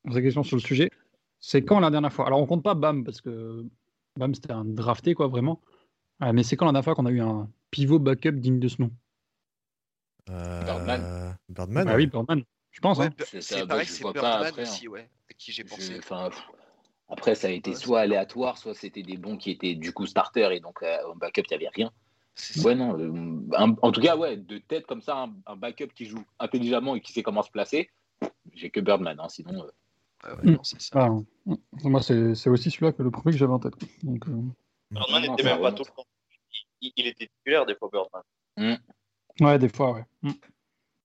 vraie 0.05 0.21
question 0.21 0.43
sur 0.43 0.55
le 0.55 0.61
sujet, 0.61 0.91
c'est 1.39 1.63
quand 1.63 1.79
la 1.79 1.89
dernière 1.89 2.13
fois? 2.13 2.27
Alors 2.27 2.39
on 2.39 2.45
compte 2.45 2.63
pas 2.63 2.75
Bam 2.75 3.03
parce 3.03 3.21
que 3.21 3.65
Bam 4.17 4.35
c'était 4.35 4.51
un 4.51 4.65
drafté 4.65 5.15
quoi 5.15 5.27
vraiment. 5.27 5.59
Ah, 6.19 6.31
mais 6.33 6.43
c'est 6.43 6.55
quand 6.55 6.65
la 6.65 6.71
dernière 6.71 6.83
fois 6.83 6.93
qu'on 6.95 7.07
a 7.07 7.11
eu 7.11 7.21
un 7.21 7.49
pivot 7.71 7.97
backup 7.97 8.33
digne 8.33 8.59
de 8.59 8.67
ce 8.67 8.81
nom? 8.83 8.91
Euh, 10.29 10.63
Birdman. 10.63 11.37
Birdman. 11.49 11.85
Bah 11.85 11.95
oui, 11.95 12.05
Birdman, 12.05 12.43
je 12.69 12.79
pense. 12.79 12.99
Ouais, 12.99 13.07
hein. 13.07 13.25
C'est 13.39 13.65
pareil, 13.67 13.87
je 13.87 13.91
c'est 13.91 14.03
vois 14.03 14.13
pas 14.13 14.21
Birdman 14.21 14.47
après, 14.49 14.61
hein. 14.61 14.65
aussi, 14.65 14.87
ouais, 14.87 15.09
à 15.29 15.33
qui 15.33 15.51
j'ai 15.51 15.63
pensé. 15.63 15.97
enfin, 15.97 16.29
pff, 16.29 16.43
après, 17.11 17.35
ça 17.35 17.47
a 17.47 17.51
été 17.51 17.71
Ouais, 17.71 17.75
soit 17.75 17.99
aléatoire, 18.01 18.57
soit 18.57 18.73
c'était 18.73 19.03
des 19.03 19.17
bons 19.17 19.37
qui 19.37 19.51
étaient 19.51 19.75
du 19.75 19.91
coup 19.93 20.05
starters 20.07 20.51
et 20.51 20.59
donc 20.59 20.81
euh, 20.81 20.97
en 21.11 21.15
backup, 21.15 21.43
il 21.43 21.57
n'y 21.57 21.65
avait 21.65 21.69
rien. 21.75 21.91
Ouais, 22.63 22.73
non. 22.75 22.97
euh, 22.97 23.41
un- 23.57 23.75
en 23.81 23.91
tout 23.91 24.01
cas, 24.01 24.15
ouais, 24.17 24.37
de 24.37 24.57
tête 24.57 24.85
comme 24.87 25.01
ça, 25.01 25.17
un, 25.17 25.33
un 25.45 25.55
backup 25.55 25.89
qui 25.93 26.05
joue 26.05 26.23
intelligemment 26.39 26.95
et 26.95 27.01
qui 27.01 27.11
sait 27.11 27.21
comment 27.23 27.43
se 27.43 27.51
placer, 27.51 27.89
j'ai 28.53 28.69
que 28.69 28.79
Birdman. 28.79 29.19
hein, 29.19 29.29
sinon, 29.29 29.63
euh, 29.63 29.67
Ouais, 30.23 30.29
ouais, 30.33 30.51
Mm. 30.51 30.55
non, 30.55 30.63
c'est 30.63 30.79
ça. 30.81 31.09
Ah, 31.09 31.55
moi 31.83 31.99
c'est 32.03 32.35
c'est 32.35 32.49
aussi 32.51 32.69
celui-là 32.69 32.91
que 32.91 33.01
le 33.01 33.09
premier 33.09 33.31
que 33.33 33.37
j'avais 33.39 33.53
en 33.53 33.59
tête. 33.59 33.73
Donc, 34.03 34.27
euh, 34.27 34.31
Birdman 34.91 35.23
Non, 35.25 35.31
n'était 35.31 35.43
même 35.43 35.61
pas 35.61 35.71
tout 35.71 35.83
le 35.83 35.95
temps. 35.95 36.05
Il, 36.79 36.93
il 36.95 37.07
était 37.07 37.25
titulaire 37.27 37.65
des 37.65 37.73
fois, 37.75 37.89
Birdman. 37.91 38.77
Ouais, 39.39 39.57
des 39.57 39.69
fois, 39.69 39.93
ouais. 39.93 40.05
Mm. 40.21 40.31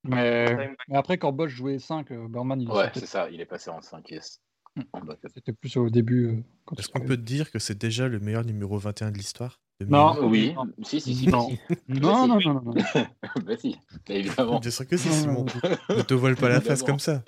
Mais, 0.04 0.76
mais 0.88 0.96
après, 0.96 1.16
quand 1.18 1.32
Bosch 1.32 1.50
jouait 1.50 1.78
5, 1.78 2.10
euh, 2.12 2.28
Birdman, 2.28 2.60
il 2.60 2.70
ouais, 2.70 2.90
c'est 2.94 3.06
ça, 3.06 3.28
il 3.30 3.40
est 3.40 3.46
passé 3.46 3.70
en 3.70 3.80
5 3.80 4.10
yes. 4.10 4.40
Mm. 4.76 4.82
En 4.92 5.00
backup. 5.00 5.28
C'était 5.34 5.52
plus 5.52 5.76
au 5.76 5.88
début. 5.90 6.26
euh, 6.28 6.74
Est-ce 6.78 6.88
qu'on 6.88 7.00
peut 7.00 7.16
te 7.16 7.22
dire 7.22 7.50
que 7.50 7.58
c'est 7.58 7.78
déjà 7.78 8.08
le 8.08 8.20
meilleur 8.20 8.44
numéro 8.44 8.76
21 8.78 9.10
de 9.10 9.16
l'histoire 9.16 9.58
Non. 9.80 10.16
Oui, 10.28 10.52
Non. 10.54 10.66
si, 10.84 11.00
si, 11.00 11.14
si. 11.14 11.26
Non. 11.28 11.48
si. 11.48 11.58
Non, 11.88 12.26
non, 12.26 12.38
non, 12.40 12.60
non. 12.62 12.74
bah 13.46 13.56
si, 13.58 13.76
bah, 14.06 14.14
évidemment. 14.14 14.60
Bien 14.60 14.70
sûr 14.70 14.86
que 14.86 14.96
si, 14.96 15.08
Simon. 15.08 15.46
Ne 15.88 16.02
te 16.02 16.12
voile 16.14 16.36
pas 16.36 16.48
la 16.50 16.60
face 16.60 16.82
comme 16.82 16.98
ça. 16.98 17.22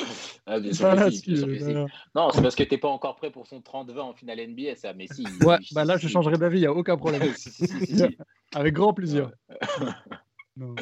Ah, 0.47 0.61
bien 0.61 0.73
sûr 0.73 0.87
Voilà, 0.87 1.07
que 1.07 1.11
si, 1.13 1.19
si, 1.21 1.27
bien 1.31 1.37
sûr 1.37 1.47
que 1.49 1.57
si. 1.59 1.65
voilà. 1.65 1.87
Non, 2.15 2.31
c'est 2.33 2.43
parce 2.43 2.55
que 2.55 2.63
t'es 2.65 2.79
pas 2.79 2.89
encore 2.89 3.17
prêt 3.17 3.31
pour 3.31 3.47
son 3.47 3.61
30-20 3.61 3.99
en 4.01 4.13
finale 4.15 4.41
NBA, 4.47 4.77
ça, 4.77 4.93
mais 4.93 5.07
si. 5.07 5.25
Ouais, 5.43 5.57
si, 5.63 5.75
bah 5.75 5.85
là, 5.85 5.97
si, 5.97 6.03
je 6.03 6.07
si. 6.09 6.13
changerai 6.13 6.37
d'avis, 6.37 6.59
il 6.59 6.63
n'y 6.63 6.67
a 6.67 6.73
aucun 6.75 6.97
problème. 6.97 7.23
Si, 7.37 7.51
si, 7.51 7.67
si, 7.67 7.87
si, 7.87 7.97
si. 7.97 8.19
Avec 8.55 8.75
grand 8.75 8.93
plaisir. 8.93 9.31
Non, 10.57 10.75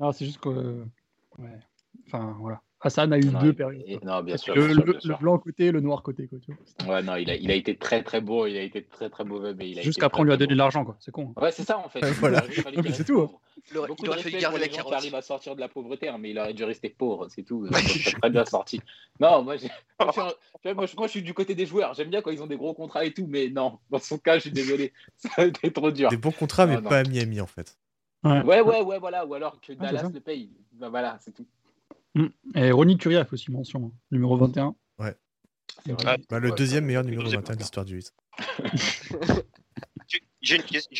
Non, 0.00 0.12
c'est 0.12 0.26
juste 0.26 0.40
que. 0.40 0.48
euh, 0.50 0.84
Ouais. 1.38 1.58
Enfin, 2.06 2.34
voilà. 2.40 2.60
Hassan 2.86 3.12
a 3.12 3.18
eu 3.18 3.24
Non, 3.26 3.40
deux 3.40 3.52
périodes. 3.52 3.82
et- 3.86 3.98
non, 4.04 4.22
bien 4.22 4.36
sûr. 4.36 4.54
le, 4.54 4.60
bien 4.66 4.74
sûr, 4.74 4.84
le- 4.86 4.92
bien 4.92 5.00
sûr. 5.00 5.10
le 5.10 5.16
blanc 5.18 5.38
côté, 5.38 5.70
le 5.72 5.80
noir 5.80 6.02
côté. 6.02 6.26
Quoi, 6.28 6.38
tu 6.40 6.52
vois. 6.86 6.94
Ouais, 6.94 7.02
non, 7.02 7.16
il 7.16 7.28
a, 7.30 7.36
il 7.36 7.50
a 7.50 7.54
été 7.54 7.76
très 7.76 8.02
très 8.02 8.20
beau, 8.20 8.46
il 8.46 8.56
a 8.56 8.62
été 8.62 8.82
très 8.84 9.10
très 9.10 9.24
mauvais, 9.24 9.54
mais 9.54 9.68
il 9.70 9.78
a 9.78 9.82
Juste 9.82 9.98
été 9.98 10.02
qu'après, 10.02 10.16
très, 10.16 10.20
on 10.22 10.24
lui 10.24 10.32
a 10.32 10.36
donné 10.36 10.52
de 10.54 10.58
l'argent, 10.58 10.84
quoi. 10.84 10.96
C'est 11.00 11.10
con. 11.10 11.34
hein. 11.36 11.40
Ouais, 11.42 11.52
c'est 11.52 11.64
ça 11.64 11.78
en 11.78 11.88
fait. 11.88 12.00
Ouais, 12.02 12.10
voilà. 12.20 12.42
C'est 12.92 13.04
tout, 13.04 13.20
hein. 13.20 13.30
Il 13.70 13.78
aurait, 13.78 13.88
Beaucoup 13.88 14.04
il 14.04 14.06
de 14.06 14.10
aurait 14.12 14.22
fallu 14.22 14.38
garder 14.38 14.58
la 14.60 14.68
carotte. 14.68 14.92
arrivent 14.92 15.14
à 15.14 15.22
sortir 15.22 15.56
de 15.56 15.60
la 15.60 15.68
pauvreté, 15.68 16.08
hein, 16.08 16.18
mais 16.20 16.30
il 16.30 16.38
aurait 16.38 16.54
dû 16.54 16.62
rester 16.62 16.88
pauvre, 16.88 17.26
c'est 17.28 17.42
tout. 17.42 17.66
Ça 17.72 17.80
serait 17.80 18.12
très 18.20 18.30
bien 18.30 18.44
sorti. 18.44 18.80
Non, 19.18 19.42
moi, 19.42 19.56
j'ai- 19.56 19.68
moi, 20.00 20.08
je 20.08 20.12
suis 20.12 20.20
un- 20.20 20.74
moi, 20.74 20.86
je, 20.86 20.96
moi, 20.96 21.06
je 21.06 21.10
suis 21.10 21.22
du 21.22 21.34
côté 21.34 21.54
des 21.54 21.66
joueurs. 21.66 21.94
J'aime 21.94 22.08
bien 22.10 22.20
quand 22.22 22.30
ils 22.30 22.42
ont 22.42 22.46
des 22.46 22.56
gros 22.56 22.74
contrats 22.74 23.04
et 23.04 23.12
tout, 23.12 23.26
mais 23.28 23.48
non, 23.48 23.78
dans 23.90 23.98
son 23.98 24.18
cas, 24.18 24.36
je 24.36 24.42
suis 24.42 24.50
désolé. 24.52 24.92
Ça 25.16 25.28
a 25.38 25.44
été 25.46 25.72
trop 25.72 25.90
dur. 25.90 26.10
Des 26.10 26.16
bons 26.16 26.30
contrats, 26.30 26.66
mais 26.66 26.76
Ah, 26.78 26.82
pas 26.82 26.98
à 26.98 27.02
Miami 27.04 27.40
en 27.40 27.46
fait. 27.46 27.76
Ouais. 28.24 28.42
Ouais, 28.42 28.60
ouais, 28.60 28.98
voilà. 28.98 29.24
Ou 29.26 29.34
alors 29.34 29.52
que 29.60 29.66
c'est 29.66 29.76
Dallas 29.76 30.08
le 30.12 30.20
paye. 30.20 30.50
Ben 30.72 30.88
voilà, 30.88 31.16
c'est 31.20 31.32
tout. 31.32 31.46
Et 32.54 32.70
Ronnie 32.70 32.96
Curia 32.96 33.24
fait 33.24 33.34
aussi 33.34 33.50
mention, 33.50 33.86
hein, 33.86 33.98
numéro 34.10 34.36
21. 34.36 34.74
C'est 35.84 35.92
vrai. 35.92 36.06
Ouais. 36.06 36.24
Bah, 36.30 36.38
le 36.38 36.50
Ouais, 36.50 36.56
deuxième 36.56 36.84
meilleur 36.84 37.02
le 37.02 37.10
numéro 37.10 37.24
deuxième 37.24 37.42
21 37.42 37.54
de 37.54 37.60
l'histoire 37.60 37.84
du 37.84 37.96
8. 37.96 38.12
Tu- 40.08 40.22
J'ai 40.40 40.56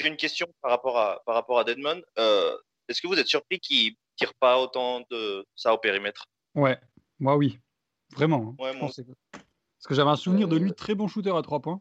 une, 0.06 0.16
question 0.16 0.46
par 0.60 0.70
rapport 0.72 0.98
à, 0.98 1.22
par 1.24 1.34
rapport 1.34 1.58
à 1.58 1.64
Deadman. 1.64 2.02
Euh, 2.18 2.56
Est-ce 2.88 3.00
que 3.00 3.06
vous 3.06 3.18
êtes 3.18 3.28
surpris 3.28 3.60
qu'il 3.60 3.94
tire 4.16 4.34
pas 4.34 4.58
autant 4.60 5.02
de 5.10 5.46
ça 5.54 5.72
au 5.72 5.78
périmètre? 5.78 6.26
Ouais, 6.54 6.78
moi 7.18 7.36
oui. 7.36 7.58
Vraiment. 8.14 8.54
hein. 8.58 8.62
Ouais, 8.62 8.74
moi 8.76 8.88
que 8.90 9.02
Parce 9.32 9.86
que 9.86 9.94
j'avais 9.94 10.10
un 10.10 10.16
souvenir 10.16 10.48
de 10.48 10.56
Euh, 10.56 10.60
lui 10.60 10.72
très 10.72 10.94
bon 10.94 11.06
shooter 11.08 11.34
à 11.36 11.42
3 11.42 11.60
points. 11.60 11.80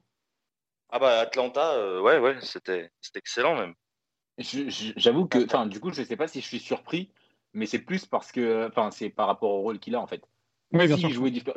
Ah 0.89 0.99
bah 0.99 1.19
Atlanta, 1.19 1.73
euh, 1.73 2.01
ouais, 2.01 2.19
ouais, 2.19 2.37
c'était 2.41 2.91
c'était 3.01 3.19
excellent 3.19 3.55
même. 3.55 3.73
J'avoue 4.37 5.27
que, 5.27 5.43
enfin, 5.45 5.65
du 5.65 5.79
coup, 5.79 5.91
je 5.91 6.03
sais 6.03 6.17
pas 6.17 6.27
si 6.27 6.41
je 6.41 6.45
suis 6.45 6.59
surpris, 6.59 7.09
mais 7.55 7.65
c'est 7.65 7.79
plus 7.79 8.05
parce 8.05 8.31
que, 8.31 8.67
enfin, 8.67 8.91
c'est 8.91 9.09
par 9.09 9.27
rapport 9.27 9.51
au 9.51 9.61
rôle 9.61 9.79
qu'il 9.79 9.95
a 9.95 10.01
en 10.01 10.07
fait. 10.07 10.21
Oui, 10.73 10.87
bien 10.87 10.95
Si 10.97 11.01
sûr. 11.01 11.09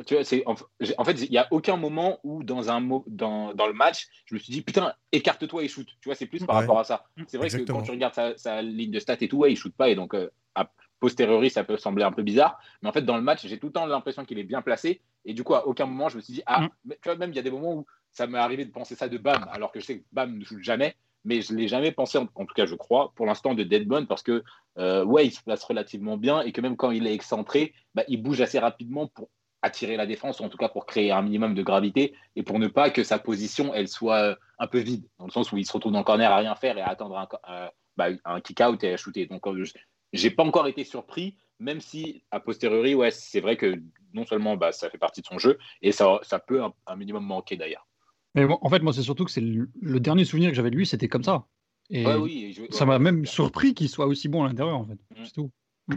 tu 0.07 0.15
vois, 0.15 0.25
c'est 0.25 0.45
en, 0.47 1.05
fait, 1.05 1.23
il 1.23 1.31
n'y 1.31 1.39
a 1.39 1.49
aucun 1.51 1.77
moment 1.77 2.21
où 2.23 2.45
dans 2.45 2.71
un 2.71 2.81
dans, 3.07 3.53
dans 3.55 3.67
le 3.67 3.73
match, 3.73 4.07
je 4.27 4.35
me 4.35 4.39
suis 4.39 4.53
dit 4.53 4.63
putain, 4.63 4.95
écarte-toi 5.13 5.65
et 5.65 5.69
shoot. 5.69 5.87
Tu 6.01 6.09
vois, 6.09 6.15
c'est 6.15 6.27
plus 6.27 6.45
par 6.45 6.55
Ouais. 6.57 6.61
rapport 6.63 6.79
à 6.79 6.85
ça. 6.85 7.05
C'est 7.27 7.37
vrai 7.37 7.47
Exactement. 7.47 7.79
que 7.79 7.81
quand 7.81 7.85
tu 7.87 7.91
regardes 7.91 8.15
sa, 8.15 8.37
sa 8.37 8.63
ligne 8.63 8.91
de 8.93 9.01
stats 9.01 9.17
et 9.21 9.29
tout, 9.29 9.39
ouais, 9.39 9.53
il 9.53 9.57
shoot 9.57 9.75
pas 9.75 9.89
et 9.89 9.95
donc 9.97 10.15
euh, 10.15 10.31
a 10.55 10.71
posteriori, 11.01 11.51
ça 11.51 11.65
peut 11.65 11.77
sembler 11.77 12.05
un 12.05 12.13
peu 12.13 12.23
bizarre, 12.23 12.59
mais 12.83 12.89
en 12.89 12.93
fait, 12.93 13.03
dans 13.03 13.17
le 13.17 13.23
match, 13.23 13.47
j'ai 13.47 13.59
tout 13.59 13.67
le 13.69 13.73
temps 13.73 13.87
l'impression 13.87 14.25
qu'il 14.25 14.39
est 14.39 14.45
bien 14.45 14.63
placé 14.63 15.01
et 15.25 15.33
du 15.33 15.43
coup, 15.43 15.55
à 15.55 15.67
aucun 15.67 15.87
moment, 15.87 16.09
je 16.09 16.17
me 16.17 16.21
suis 16.23 16.35
dit 16.35 16.43
ah, 16.47 16.63
Mm. 16.63 16.69
tu 16.91 16.97
vois, 17.05 17.17
même 17.17 17.31
il 17.31 17.37
y 17.37 17.39
a 17.41 17.43
des 17.43 17.51
moments 17.51 17.75
où 17.75 17.87
ça 18.13 18.27
m'est 18.27 18.39
arrivé 18.39 18.65
de 18.65 18.71
penser 18.73 18.95
ça 18.95 19.09
de 19.09 19.19
Bam, 19.19 19.49
alors 19.53 19.73
que 19.73 19.81
je 19.81 19.85
sais 19.87 19.99
que 20.01 20.05
Bam 20.13 20.37
ne 20.39 20.45
shoot 20.45 20.63
jamais. 20.63 20.97
Mais 21.25 21.41
je 21.43 21.55
l'ai 21.55 21.69
jamais 21.69 21.93
pensé, 21.93 22.19
en, 22.19 22.27
tout 22.27 22.55
cas 22.55 22.67
je 22.67 22.75
crois, 22.75 23.13
pour 23.15 23.27
l'instant 23.27 23.55
de 23.55 23.63
Deadbone, 23.65 24.07
parce 24.07 24.23
que 24.23 24.43
euh, 24.79 25.05
ouais, 25.05 25.27
il 25.27 25.33
se 25.33 25.43
place 25.43 25.65
relativement 25.65 26.17
bien 26.17 26.41
et 26.43 26.53
que 26.53 26.61
même 26.61 26.77
quand 26.77 26.91
il 26.91 27.07
est 27.07 27.15
excentré, 27.15 27.75
bah, 27.95 28.05
il 28.09 28.23
bouge 28.23 28.41
assez 28.41 28.59
rapidement 28.59 29.09
pour 29.09 29.29
attirer 29.61 29.97
la 29.97 30.07
défense, 30.07 30.39
ou 30.39 30.45
en 30.45 30.49
tout 30.49 30.57
cas 30.57 30.69
pour 30.69 30.87
créer 30.87 31.11
un 31.11 31.21
minimum 31.23 31.55
de 31.55 31.63
gravité 31.65 32.15
et 32.37 32.45
pour 32.45 32.61
ne 32.61 32.69
pas 32.69 32.91
que 32.91 33.03
sa 33.03 33.19
position 33.19 33.75
elle 33.75 33.89
soit 33.89 34.19
euh, 34.19 34.35
un 34.61 34.69
peu 34.69 34.79
vide, 34.79 35.05
dans 35.19 35.27
le 35.27 35.33
sens 35.33 35.51
où 35.51 35.57
il 35.59 35.67
se 35.67 35.73
retrouve 35.73 35.93
dans 35.93 35.99
le 35.99 36.05
corner 36.05 36.31
à 36.31 36.37
rien 36.37 36.55
faire 36.55 36.79
et 36.79 36.81
à 36.81 36.89
attendre 36.89 37.19
un, 37.19 37.29
euh, 37.51 37.69
bah, 37.97 38.41
kick-out 38.41 38.83
et 38.85 38.93
à 38.93 38.97
shooter. 38.97 39.27
Donc 39.27 39.43
je- 39.65 39.73
j'ai 40.13 40.31
pas 40.31 40.45
encore 40.45 40.69
été 40.69 40.85
surpris, 40.85 41.37
même 41.59 41.81
si 41.81 42.23
a 42.31 42.39
posteriori, 42.39 42.95
ouais, 42.95 43.11
c'est 43.11 43.41
vrai 43.41 43.57
que 43.57 43.83
non 44.15 44.25
seulement 44.25 44.57
bah, 44.57 44.71
ça 44.71 44.89
fait 44.91 44.99
partie 44.99 45.23
de 45.23 45.27
son 45.27 45.41
jeu 45.41 45.59
et 45.83 45.91
ça, 45.91 46.21
ça 46.23 46.39
peut 46.39 46.63
un 46.87 46.97
minimum 46.97 47.25
manquer 47.25 47.57
d'ailleurs. 47.57 47.88
Mais 48.35 48.47
bon, 48.47 48.59
en 48.61 48.69
fait, 48.69 48.81
moi, 48.83 48.93
c'est 48.93 49.03
surtout 49.03 49.25
que 49.25 49.31
c'est 49.31 49.41
le, 49.41 49.69
le 49.81 50.01
dernier 50.01 50.25
souvenir 50.25 50.51
que 50.51 50.57
j'avais 50.57 50.71
de 50.71 50.77
lui, 50.77 50.87
c'était 50.87 51.09
comme 51.09 51.25
ça. 51.25 51.47
Et 51.91 52.05
Ouais, 52.07 52.17
oui, 52.17 52.45
et 52.45 52.53
je- 52.53 52.63
ça 52.71 52.85
m'a 52.87 52.99
même 52.99 53.25
surpris 53.27 53.75
qu'il 53.75 53.89
soit 53.89 54.07
aussi 54.07 54.29
bon 54.29 54.45
à 54.45 54.49
l'intérieur, 54.49 54.77
en 54.79 54.85
fait. 54.85 54.99
Mm. 55.17 55.25
C'est 55.25 55.33
tout. 55.33 55.51
Mm. 55.89 55.95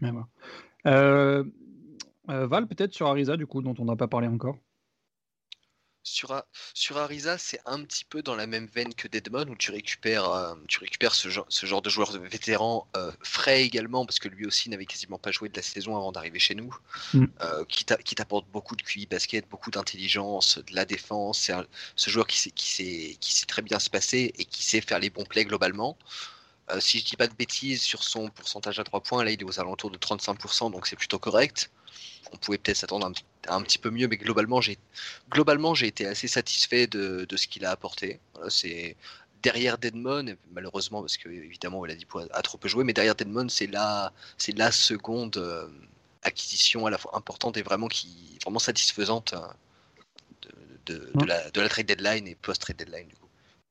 Mais 0.00 0.10
voilà. 0.10 0.26
Euh, 0.86 1.44
euh, 2.30 2.46
Val, 2.46 2.66
peut-être 2.66 2.94
sur 2.94 3.06
Ariza, 3.08 3.36
du 3.36 3.46
coup, 3.46 3.62
dont 3.62 3.74
on 3.78 3.84
n'a 3.84 3.96
pas 3.96 4.08
parlé 4.08 4.28
encore. 4.28 4.56
Sur, 6.04 6.42
sur 6.72 6.96
Ariza, 6.96 7.36
c'est 7.36 7.60
un 7.66 7.84
petit 7.84 8.04
peu 8.04 8.22
dans 8.22 8.34
la 8.34 8.46
même 8.46 8.66
veine 8.66 8.94
que 8.94 9.08
Deadmon, 9.08 9.46
où 9.48 9.56
tu 9.56 9.70
récupères, 9.72 10.30
euh, 10.30 10.54
tu 10.66 10.78
récupères 10.80 11.14
ce, 11.14 11.28
genre, 11.28 11.44
ce 11.50 11.66
genre 11.66 11.82
de 11.82 11.90
joueur 11.90 12.12
vétéran, 12.12 12.88
euh, 12.96 13.12
frais 13.22 13.62
également, 13.64 14.06
parce 14.06 14.18
que 14.18 14.28
lui 14.28 14.46
aussi 14.46 14.70
n'avait 14.70 14.86
quasiment 14.86 15.18
pas 15.18 15.32
joué 15.32 15.50
de 15.50 15.56
la 15.56 15.62
saison 15.62 15.96
avant 15.96 16.10
d'arriver 16.10 16.38
chez 16.38 16.54
nous, 16.54 16.74
Mm. 17.14 17.26
euh, 17.42 17.64
qui 17.66 17.84
t'a- 17.84 17.98
qui 17.98 18.14
t'apporte 18.14 18.46
beaucoup 18.48 18.76
de 18.76 18.82
QI 18.82 19.06
basket, 19.06 19.48
beaucoup 19.50 19.70
d'intelligence, 19.70 20.58
de 20.58 20.74
la 20.74 20.84
défense. 20.86 21.40
C'est 21.40 21.54
ce 21.96 22.10
joueur 22.10 22.26
qui 22.26 22.38
sait, 22.38 22.50
qui, 22.52 22.68
sait, 22.70 23.16
qui 23.20 23.32
sait 23.34 23.46
très 23.46 23.62
bien 23.62 23.78
se 23.78 23.90
passer 23.90 24.32
et 24.38 24.44
qui 24.46 24.62
sait 24.64 24.80
faire 24.80 25.00
les 25.00 25.10
bons 25.10 25.24
plays 25.26 25.44
globalement. 25.44 25.98
Euh, 26.70 26.80
si 26.80 26.98
je 26.98 27.04
dis 27.04 27.16
pas 27.16 27.28
de 27.28 27.34
bêtises 27.34 27.82
sur 27.82 28.02
son 28.04 28.28
pourcentage 28.30 28.78
à 28.78 28.84
3 28.84 29.00
points, 29.02 29.24
là 29.24 29.30
il 29.30 29.40
est 29.40 29.44
aux 29.44 29.58
alentours 29.60 29.90
de 29.90 29.96
35%, 29.98 30.70
donc 30.70 30.86
c'est 30.86 30.96
plutôt 30.96 31.18
correct. 31.18 31.70
On 32.32 32.36
pouvait 32.38 32.58
peut-être 32.58 32.76
s'attendre 32.78 33.06
un, 33.06 33.12
petit- 33.12 33.24
à 33.48 33.54
un 33.56 33.62
petit 33.62 33.78
peu 33.78 33.90
mieux, 33.90 34.08
mais 34.08 34.16
globalement 34.18 34.60
j'ai 34.60 34.78
globalement 35.30 35.74
j'ai 35.74 35.86
été 35.88 36.06
assez 36.06 36.28
satisfait 36.28 36.86
de, 36.86 37.26
de 37.28 37.36
ce 37.36 37.48
qu'il 37.48 37.64
a 37.64 37.70
apporté. 37.70 38.20
Voilà, 38.34 38.50
c'est 38.50 38.96
derrière 39.42 39.78
Deadmon, 39.78 40.36
malheureusement 40.52 41.00
parce 41.02 41.16
que 41.16 41.28
évidemment 41.30 41.80
Oladipo 41.80 42.20
a, 42.20 42.26
a 42.32 42.42
trop 42.42 42.58
peu 42.58 42.68
joué, 42.68 42.84
mais 42.84 42.92
derrière 42.94 43.14
Deadmon 43.16 43.48
c'est 43.48 43.66
la 43.68 44.12
c'est 44.38 44.56
la 44.56 44.72
seconde 44.72 45.36
euh, 45.38 45.68
acquisition 46.22 46.86
à 46.86 46.90
la 46.90 46.98
fois 46.98 47.16
importante 47.16 47.56
et 47.56 47.62
vraiment 47.62 47.88
qui 47.88 48.38
vraiment 48.44 48.58
satisfaisante 48.60 49.34
euh, 49.34 49.40
de, 50.86 50.94
de- 50.94 51.16
de 51.16 51.24
Ouais. 51.24 51.26
la, 51.26 51.50
de 51.50 51.60
la 51.60 51.68
trade 51.68 51.86
deadline 51.86 52.26
et 52.28 52.34
post 52.34 52.60
trade 52.62 52.76
deadline 52.76 53.08
du 53.08 53.16
coup. 53.16 53.27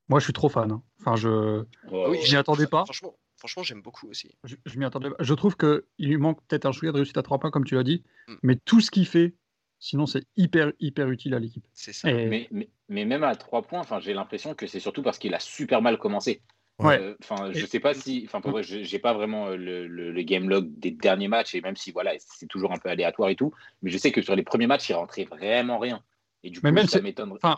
Moi, 0.09 0.19
je 0.19 0.23
suis 0.25 0.33
trop 0.33 0.49
fan. 0.49 0.71
hein. 0.71 0.81
Enfin, 1.01 1.15
je, 1.15 1.63
m'y 1.91 2.35
attendais 2.35 2.67
pas. 2.67 2.83
Franchement, 2.85 3.15
franchement 3.37 3.63
j'aime 3.63 3.81
beaucoup 3.81 4.07
aussi. 4.09 4.35
Je, 4.43 4.55
je 4.65 4.79
m'y 4.79 4.85
attendais 4.85 5.09
pas. 5.09 5.15
Je 5.19 5.33
trouve 5.33 5.55
qu'il 5.57 5.81
lui 5.99 6.17
manque 6.17 6.39
peut-être 6.47 6.65
un 6.65 6.71
chouïa 6.71 6.91
de 6.91 6.97
réussite 6.97 7.17
à 7.17 7.23
trois 7.23 7.39
points, 7.39 7.51
comme 7.51 7.65
tu 7.65 7.75
l'as 7.75 7.83
dit. 7.83 8.03
Mm. 8.27 8.33
Mais 8.43 8.55
tout 8.55 8.79
ce 8.81 8.89
qu'il 8.91 9.05
fait, 9.05 9.35
sinon, 9.79 10.05
c'est 10.05 10.23
hyper, 10.37 10.71
hyper 10.79 11.09
utile 11.09 11.33
à 11.33 11.39
l'équipe. 11.39 11.65
C'est 11.73 11.93
ça. 11.93 12.09
Et- 12.09 12.25
Mais, 12.27 12.47
mais, 12.51 12.69
mais 12.89 13.05
même 13.05 13.23
à 13.23 13.35
trois 13.35 13.61
points, 13.63 13.79
enfin, 13.81 13.99
j'ai 13.99 14.13
l'impression 14.13 14.53
que 14.55 14.65
c'est 14.67 14.79
surtout 14.79 15.01
parce 15.03 15.17
qu'il 15.17 15.33
a 15.33 15.39
super 15.39 15.81
mal 15.81 15.97
commencé. 15.97 16.41
Ouais. 16.79 16.99
Euh, 17.01 17.15
Enfin, 17.23 17.51
je 17.53 17.63
Et- 17.63 17.67
sais 17.67 17.79
pas 17.79 17.93
si, 17.95 18.23
enfin, 18.27 18.39
pour 18.39 18.51
vrai, 18.51 18.61
je- 18.63 18.83
j'ai 18.83 18.99
pas 18.99 19.13
vraiment 19.13 19.47
euh, 19.47 19.55
le, 19.57 19.87
le- 19.87 20.11
le 20.11 20.21
game 20.21 20.47
log 20.47 20.69
des 20.77 20.91
derniers 20.91 21.27
matchs 21.27 21.55
et 21.55 21.61
même 21.61 21.75
si 21.75 21.91
voilà, 21.91 22.11
c'est 22.19 22.45
toujours 22.47 22.71
un 22.71 22.77
peu 22.77 22.87
aléatoire 22.89 23.29
et 23.29 23.35
tout, 23.35 23.51
mais 23.81 23.89
je 23.89 23.97
sais 23.97 24.11
que 24.11 24.21
sur 24.21 24.35
les 24.35 24.43
premiers 24.43 24.67
matchs, 24.67 24.89
il 24.89 24.93
rentrait 24.93 25.25
vraiment 25.25 25.79
rien. 25.79 26.03
Et 26.43 26.51
du 26.51 26.59
Mais 26.63 26.69
coup, 26.69 26.75
même 26.75 26.85
ça 26.87 26.97
c'est- 26.97 27.01
m'étonne. 27.01 27.31
enfin, 27.33 27.57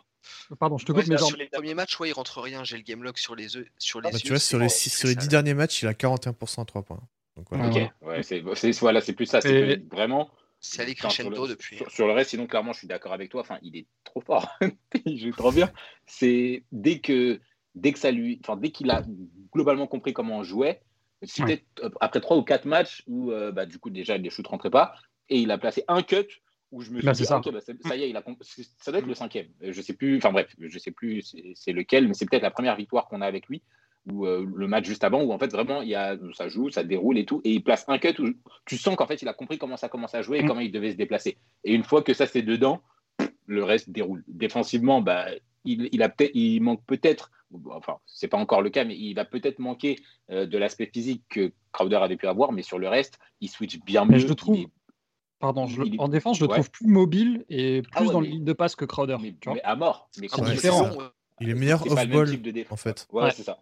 Pardon, 0.59 0.77
je 0.77 0.85
te 0.85 0.91
Ouais, 0.91 0.99
coupe, 1.01 1.07
mais 1.09 1.15
là, 1.15 1.19
genre, 1.19 1.29
sur 1.29 1.37
les 1.37 1.47
premiers 1.47 1.73
matchs, 1.73 1.99
ouais, 1.99 2.09
il 2.09 2.13
rentre 2.13 2.41
rien. 2.41 2.63
J'ai 2.63 2.77
le 2.77 2.83
game 2.83 3.03
log 3.03 3.17
sur 3.17 3.35
les, 3.35 3.47
sur 3.77 4.01
les 4.01 4.09
Bah, 4.11 4.17
yeux. 4.17 4.19
tu 4.19 4.29
vois, 4.29 4.39
sur 4.39 4.59
les, 4.59 4.69
c'est 4.69 4.89
six- 4.89 4.89
très 4.91 4.97
sur 4.99 5.07
les 5.07 5.13
sale. 5.15 5.21
10 5.23 5.27
derniers 5.29 5.53
matchs, 5.53 5.81
il 5.83 5.87
a 5.87 5.93
41% 5.93 6.61
à 6.61 6.65
3 6.65 6.83
points. 6.83 6.99
Donc 7.35 7.47
voilà. 7.49 7.69
Ouais. 7.69 7.91
Ok, 8.01 8.07
ouais, 8.07 8.23
c'est 8.23 8.39
voilà, 8.79 9.01
c'est 9.01 9.13
plus 9.13 9.25
ça. 9.25 9.41
C'est 9.41 9.53
Et- 9.53 9.75
vraiment. 9.91 10.29
C'est 10.61 10.81
allé 10.81 10.93
sur 10.93 11.07
crescendo 11.07 11.43
le- 11.43 11.49
depuis. 11.53 11.77
Sur, 11.77 11.89
sur 11.89 12.07
le 12.07 12.11
reste, 12.13 12.31
sinon, 12.31 12.45
clairement, 12.47 12.73
je 12.73 12.79
suis 12.79 12.87
d'accord 12.87 13.13
avec 13.13 13.29
toi. 13.29 13.41
Enfin, 13.41 13.57
il 13.61 13.77
est 13.77 13.85
trop 14.03 14.19
fort. 14.19 14.49
il 15.05 15.17
joue 15.17 15.31
trop 15.31 15.51
bien. 15.53 15.71
C'est 16.05 16.63
dès 16.73 16.99
que, 16.99 17.39
dès 17.75 17.93
que 17.93 17.99
ça 17.99 18.11
lui, 18.11 18.41
enfin, 18.43 18.57
dès 18.57 18.71
qu'il 18.71 18.91
a 18.91 19.03
globalement 19.53 19.87
compris 19.87 20.11
comment 20.11 20.39
on 20.39 20.43
jouait, 20.43 20.81
c'était 21.23 21.63
euh, 21.81 21.89
après 22.01 22.19
trois 22.19 22.35
ou 22.35 22.43
quatre 22.43 22.65
matchs 22.65 23.03
où, 23.07 23.31
euh, 23.31 23.51
bah, 23.53 23.65
du 23.65 23.79
coup, 23.79 23.89
déjà, 23.89 24.17
les 24.17 24.29
shoots 24.29 24.47
rentraient 24.47 24.69
pas 24.69 24.93
et 25.29 25.39
il 25.39 25.49
a 25.51 25.57
placé 25.57 25.85
un 25.87 26.01
cut 26.03 26.27
où 26.71 26.81
je 26.81 26.91
me 26.91 27.01
suis 27.01 27.11
dit, 27.11 27.25
ça. 27.25 27.41
bah, 27.51 27.59
ça 27.61 27.95
y 27.95 28.03
est, 28.03 28.09
il 28.09 28.15
a, 28.17 28.21
comp- 28.21 28.43
ça 28.43 28.91
doit 28.91 28.99
être 28.99 29.07
le 29.07 29.15
cinquième. 29.15 29.47
Euh, 29.63 29.71
Je 29.73 29.81
sais 29.81 29.93
plus, 29.93 30.17
enfin 30.17 30.31
bref, 30.31 30.55
je 30.59 30.79
sais 30.79 30.91
plus 30.91 31.21
c'est- 31.55 31.71
lequel, 31.73 32.07
mais 32.07 32.13
c'est 32.13 32.29
peut-être 32.29 32.43
la 32.43 32.51
première 32.51 32.75
victoire 32.75 33.07
qu'on 33.07 33.21
a 33.21 33.25
avec 33.25 33.47
lui 33.47 33.61
ou 34.09 34.25
euh, 34.25 34.45
le 34.55 34.67
match 34.67 34.85
juste 34.85 35.03
avant 35.03 35.21
où 35.23 35.33
en 35.33 35.37
fait 35.37 35.51
vraiment 35.51 35.81
il 35.81 35.89
y 35.89 35.95
a 35.95 36.17
ça 36.33 36.47
joue, 36.47 36.69
ça 36.69 36.83
déroule 36.85 37.17
et 37.17 37.25
tout 37.25 37.41
et 37.43 37.51
il 37.51 37.63
place 37.63 37.83
un 37.89 37.97
cut 37.99 38.15
où 38.19 38.29
tu 38.65 38.77
sens 38.77 38.95
qu'en 38.95 39.05
fait 39.05 39.21
il 39.21 39.27
a 39.27 39.33
compris 39.33 39.57
comment 39.57 39.75
ça 39.75 39.89
commence 39.89 40.15
à 40.15 40.21
jouer 40.21 40.39
et 40.39 40.43
Mm. 40.43 40.47
comment 40.47 40.61
il 40.61 40.71
devait 40.71 40.91
se 40.91 40.95
déplacer. 40.95 41.37
Et 41.65 41.73
une 41.73 41.83
fois 41.83 42.01
que 42.01 42.13
ça 42.13 42.25
c'est 42.25 42.41
dedans, 42.41 42.81
le 43.45 43.63
reste 43.63 43.89
déroule. 43.89 44.23
Défensivement, 44.27 45.01
bah 45.01 45.27
il, 45.65 45.89
il 45.91 46.01
a 46.01 46.07
peut-être 46.09 46.31
il 46.33 46.61
manque 46.61 46.83
peut-être 46.85 47.29
enfin 47.71 47.97
c'est 48.05 48.27
pas 48.29 48.37
encore 48.37 48.61
le 48.61 48.69
cas 48.69 48.85
mais 48.85 48.95
il 48.97 49.13
va 49.15 49.25
peut-être 49.25 49.59
manquer 49.59 49.97
euh, 50.31 50.45
de 50.45 50.57
l'aspect 50.57 50.89
physique 50.91 51.23
que 51.29 51.51
Crowder 51.73 51.97
avait 51.97 52.15
pu 52.15 52.27
avoir 52.27 52.51
mais 52.53 52.61
sur 52.61 52.79
le 52.79 52.87
reste, 52.87 53.19
il 53.41 53.49
switch 53.49 53.79
bien 53.81 54.05
Mais 54.05 54.13
mieux. 54.13 54.19
je 54.19 54.25
le 54.27 54.31
il 54.31 54.35
trouve- 54.37 54.57
est- 54.59 54.67
pardon, 55.39 55.67
je 55.67 55.81
le- 55.81 55.89
en 55.99 56.07
défense, 56.07 56.37
je 56.37 56.43
le 56.45 56.49
Ouais. 56.49 56.55
trouve 56.57 56.69
plus 56.71 56.87
mobile 56.87 57.45
et 57.49 57.81
plus 57.81 57.91
Ah 57.95 58.03
ouais, 58.03 58.11
dans 58.13 58.21
mais- 58.21 58.27
les 58.27 58.33
lignes 58.33 58.43
de 58.45 58.53
passe 58.53 58.75
que 58.75 58.85
Crowder. 58.85 59.17
mais, 59.21 59.35
tu 59.39 59.45
vois. 59.49 59.55
mais 59.55 59.61
à 59.63 59.75
mort. 59.75 60.09
Mais 60.19 60.27
c'est 60.27 60.41
différent. 60.43 60.89
Il 61.41 61.49
est 61.49 61.53
meilleur 61.55 61.81
c'est 61.83 61.89
pas 61.95 62.03
le 62.03 62.09
même 62.09 62.17
off-ball, 62.19 62.29
type 62.31 62.41
de 62.41 62.51
défense. 62.51 62.73
en 62.73 62.75
fait. 62.81 63.07
Ouais, 63.11 63.23
Ouais. 63.23 63.31
c'est 63.31 63.43
ça. 63.43 63.57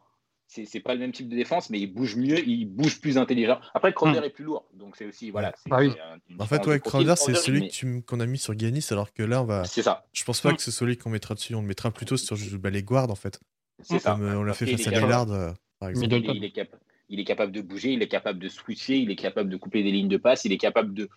C'est 0.50 0.80
pas 0.80 0.94
le 0.94 1.02
même 1.02 1.12
type 1.12 1.28
de 1.28 1.36
défense, 1.36 1.70
mais 1.70 1.78
il 1.80 1.88
bouge 1.88 2.16
mieux, 2.16 2.40
il 2.48 2.66
bouge 2.66 3.02
plus 3.02 3.18
intelligent. 3.18 3.60
Après, 3.74 3.94
Crowder 3.94 4.22
Hmm. 4.22 4.24
est 4.24 4.30
plus 4.30 4.46
lourd, 4.46 4.66
donc 4.74 4.96
c'est 4.96 5.06
aussi 5.06 5.30
voilà. 5.30 5.54
Bah 5.68 5.80
oui. 5.82 5.92
c'est 5.94 6.00
un- 6.02 6.18
une 6.30 6.42
En 6.42 6.46
fait, 6.46 6.66
ouais. 6.66 6.80
Crowder, 6.80 7.16
c'est 7.18 7.36
celui 7.36 7.70
mais- 7.84 8.02
qu'on 8.02 8.20
a 8.22 8.26
mis 8.26 8.38
sur 8.38 8.58
Giannis, 8.58 8.86
alors 8.92 9.12
que 9.14 9.24
là, 9.24 9.42
on 9.42 9.46
va. 9.46 9.66
C'est 9.66 9.84
ça, 9.84 10.06
Je 10.14 10.24
pense 10.24 10.40
pas 10.42 10.54
Mm. 10.54 10.56
que 10.56 10.62
c'est 10.62 10.72
celui 10.72 10.98
qu'on 10.98 11.10
mettra 11.10 11.36
dessus, 11.36 11.54
on 11.54 11.62
le 11.62 11.68
mettra 11.68 11.92
plutôt 11.92 12.16
sur 12.18 12.38
bah, 12.60 12.70
les 12.70 12.82
guards, 12.82 13.12
en 13.12 13.16
fait. 13.16 13.40
c'est 13.84 14.00
ça. 14.00 14.12
Comme 14.14 14.24
euh, 14.24 14.38
on 14.40 14.44
l'a 14.44 14.54
fait 14.54 14.66
face 14.66 14.88
à 14.88 14.92
Lillard, 14.92 15.30
euh, 15.32 15.52
par 15.80 15.90
exemple. 15.90 16.14
Il 16.16 16.44
est, 16.46 16.70
il 17.10 17.20
est 17.20 17.24
capable 17.24 17.52
de 17.52 17.62
bouger, 17.62 17.94
il 17.94 18.02
est 18.02 18.08
capable 18.08 18.40
de 18.40 18.50
switcher, 18.50 18.98
il 18.98 19.12
est 19.12 19.16
capable 19.16 19.50
de 19.50 19.58
couper 19.58 19.84
des 19.84 19.92
lignes 19.92 20.08
de 20.08 20.18
passe, 20.18 20.46
il 20.46 20.52
est 20.52 20.58
capable 20.58 20.94
de, 20.94 21.10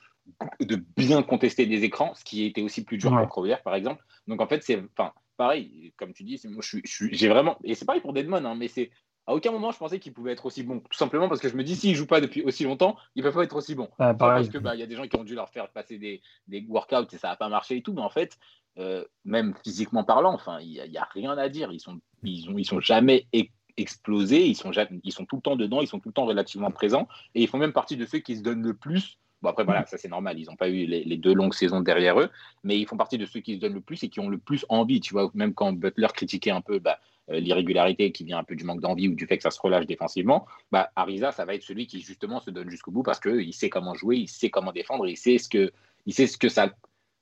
de 0.60 0.76
bien 0.96 1.22
contester 1.22 1.66
des 1.66 1.84
écrans, 1.84 2.14
ce 2.14 2.24
qui 2.24 2.44
était 2.44 2.62
aussi 2.62 2.84
plus 2.84 2.98
dur 2.98 3.12
Ouais. 3.12 3.22
pour 3.22 3.28
Crowder, 3.28 3.56
par 3.64 3.74
exemple. 3.74 4.04
Donc 4.26 4.40
en 4.40 4.46
fait, 4.46 4.62
c'est 4.62 4.82
enfin, 4.96 5.12
pareil, 5.36 5.92
comme 5.96 6.12
tu 6.12 6.22
dis, 6.22 6.40
moi, 6.44 6.62
j'ai 6.84 7.28
vraiment. 7.28 7.58
Et 7.64 7.74
c'est 7.74 7.84
pareil 7.84 8.00
pour 8.00 8.12
Deadmon, 8.12 8.44
hein, 8.44 8.54
mais 8.54 8.68
c'est. 8.68 8.90
À 9.26 9.34
aucun 9.34 9.52
moment, 9.52 9.70
je 9.70 9.78
pensais 9.78 10.00
qu'il 10.00 10.12
pouvait 10.12 10.32
être 10.32 10.46
aussi 10.46 10.64
bon. 10.64 10.80
Tout 10.80 10.96
simplement 10.96 11.28
parce 11.28 11.40
que 11.40 11.48
je 11.48 11.54
me 11.54 11.62
dis, 11.62 11.76
s'il 11.76 11.94
joue 11.94 12.06
pas 12.06 12.20
depuis 12.20 12.42
aussi 12.42 12.64
longtemps, 12.64 12.96
il 13.14 13.22
peut 13.22 13.30
pas 13.30 13.44
être 13.44 13.54
aussi 13.54 13.76
bon. 13.76 13.88
Ah, 13.98 14.12
parce 14.14 14.48
que 14.48 14.58
bah, 14.58 14.74
il 14.74 14.80
y 14.80 14.82
a 14.82 14.86
des 14.86 14.96
gens 14.96 15.06
qui 15.06 15.16
ont 15.16 15.24
dû 15.24 15.34
leur 15.36 15.50
faire 15.50 15.68
passer 15.70 15.98
des, 15.98 16.20
des 16.48 16.64
workouts 16.68 17.06
et 17.12 17.18
ça 17.18 17.28
n'a 17.28 17.36
pas 17.36 17.48
marché 17.48 17.76
et 17.76 17.82
tout, 17.82 17.92
mais 17.92 18.00
en 18.00 18.10
fait, 18.10 18.38
euh, 18.78 19.04
même 19.24 19.54
physiquement 19.62 20.02
parlant, 20.02 20.32
enfin, 20.32 20.58
il 20.60 20.70
n'y 20.90 20.98
a, 20.98 21.02
a 21.02 21.08
rien 21.12 21.38
à 21.38 21.48
dire. 21.48 21.70
Ils 21.70 21.78
sont, 21.78 22.00
ils 22.24 22.48
ont, 22.50 22.58
ils 22.58 22.64
sont 22.64 22.80
jamais 22.80 23.26
e- 23.32 23.44
explosés, 23.80 24.46
ils 24.46 24.54
sont, 24.54 24.70
ils 25.04 25.12
sont 25.12 25.24
tout 25.24 25.36
le 25.36 25.42
temps 25.42 25.56
dedans, 25.56 25.80
ils 25.80 25.88
sont 25.88 25.98
tout 25.98 26.10
le 26.10 26.14
temps 26.14 26.26
relativement 26.26 26.70
présents 26.70 27.08
et 27.34 27.42
ils 27.42 27.48
font 27.48 27.58
même 27.58 27.72
partie 27.72 27.96
de 27.96 28.06
ceux 28.06 28.18
qui 28.18 28.36
se 28.36 28.42
donnent 28.42 28.62
le 28.62 28.74
plus. 28.74 29.18
Bon 29.42 29.48
après 29.48 29.64
voilà, 29.64 29.86
ça 29.86 29.96
c'est 29.96 30.08
normal, 30.08 30.38
ils 30.38 30.46
n'ont 30.46 30.56
pas 30.56 30.68
eu 30.68 30.84
les, 30.84 31.02
les 31.02 31.16
deux 31.16 31.32
longues 31.32 31.54
saisons 31.54 31.80
derrière 31.80 32.20
eux, 32.20 32.28
mais 32.62 32.78
ils 32.78 32.86
font 32.86 32.98
partie 32.98 33.16
de 33.16 33.24
ceux 33.24 33.40
qui 33.40 33.54
se 33.54 33.60
donnent 33.60 33.74
le 33.74 33.80
plus 33.80 34.02
et 34.02 34.10
qui 34.10 34.20
ont 34.20 34.28
le 34.28 34.36
plus 34.36 34.66
envie. 34.68 35.00
Tu 35.00 35.14
vois, 35.14 35.30
même 35.32 35.54
quand 35.54 35.72
Butler 35.72 36.08
critiquait 36.12 36.50
un 36.50 36.60
peu 36.60 36.78
bah, 36.78 36.98
euh, 37.30 37.40
l'irrégularité 37.40 38.12
qui 38.12 38.24
vient 38.24 38.38
un 38.38 38.44
peu 38.44 38.54
du 38.54 38.64
manque 38.64 38.80
d'envie 38.80 39.08
ou 39.08 39.14
du 39.14 39.26
fait 39.26 39.38
que 39.38 39.42
ça 39.42 39.50
se 39.50 39.60
relâche 39.60 39.86
défensivement, 39.86 40.46
bah, 40.70 40.90
Ariza, 40.94 41.32
ça 41.32 41.46
va 41.46 41.54
être 41.54 41.62
celui 41.62 41.86
qui 41.86 42.02
justement 42.02 42.40
se 42.40 42.50
donne 42.50 42.68
jusqu'au 42.68 42.90
bout 42.90 43.02
parce 43.02 43.18
qu'il 43.18 43.54
sait 43.54 43.70
comment 43.70 43.94
jouer, 43.94 44.18
il 44.18 44.28
sait 44.28 44.50
comment 44.50 44.72
défendre, 44.72 45.06
il 45.06 45.16
sait 45.16 45.38
ce 45.38 45.48
que, 45.48 45.72
il 46.04 46.12
sait 46.12 46.26
ce 46.26 46.36
que 46.36 46.50
ça, 46.50 46.74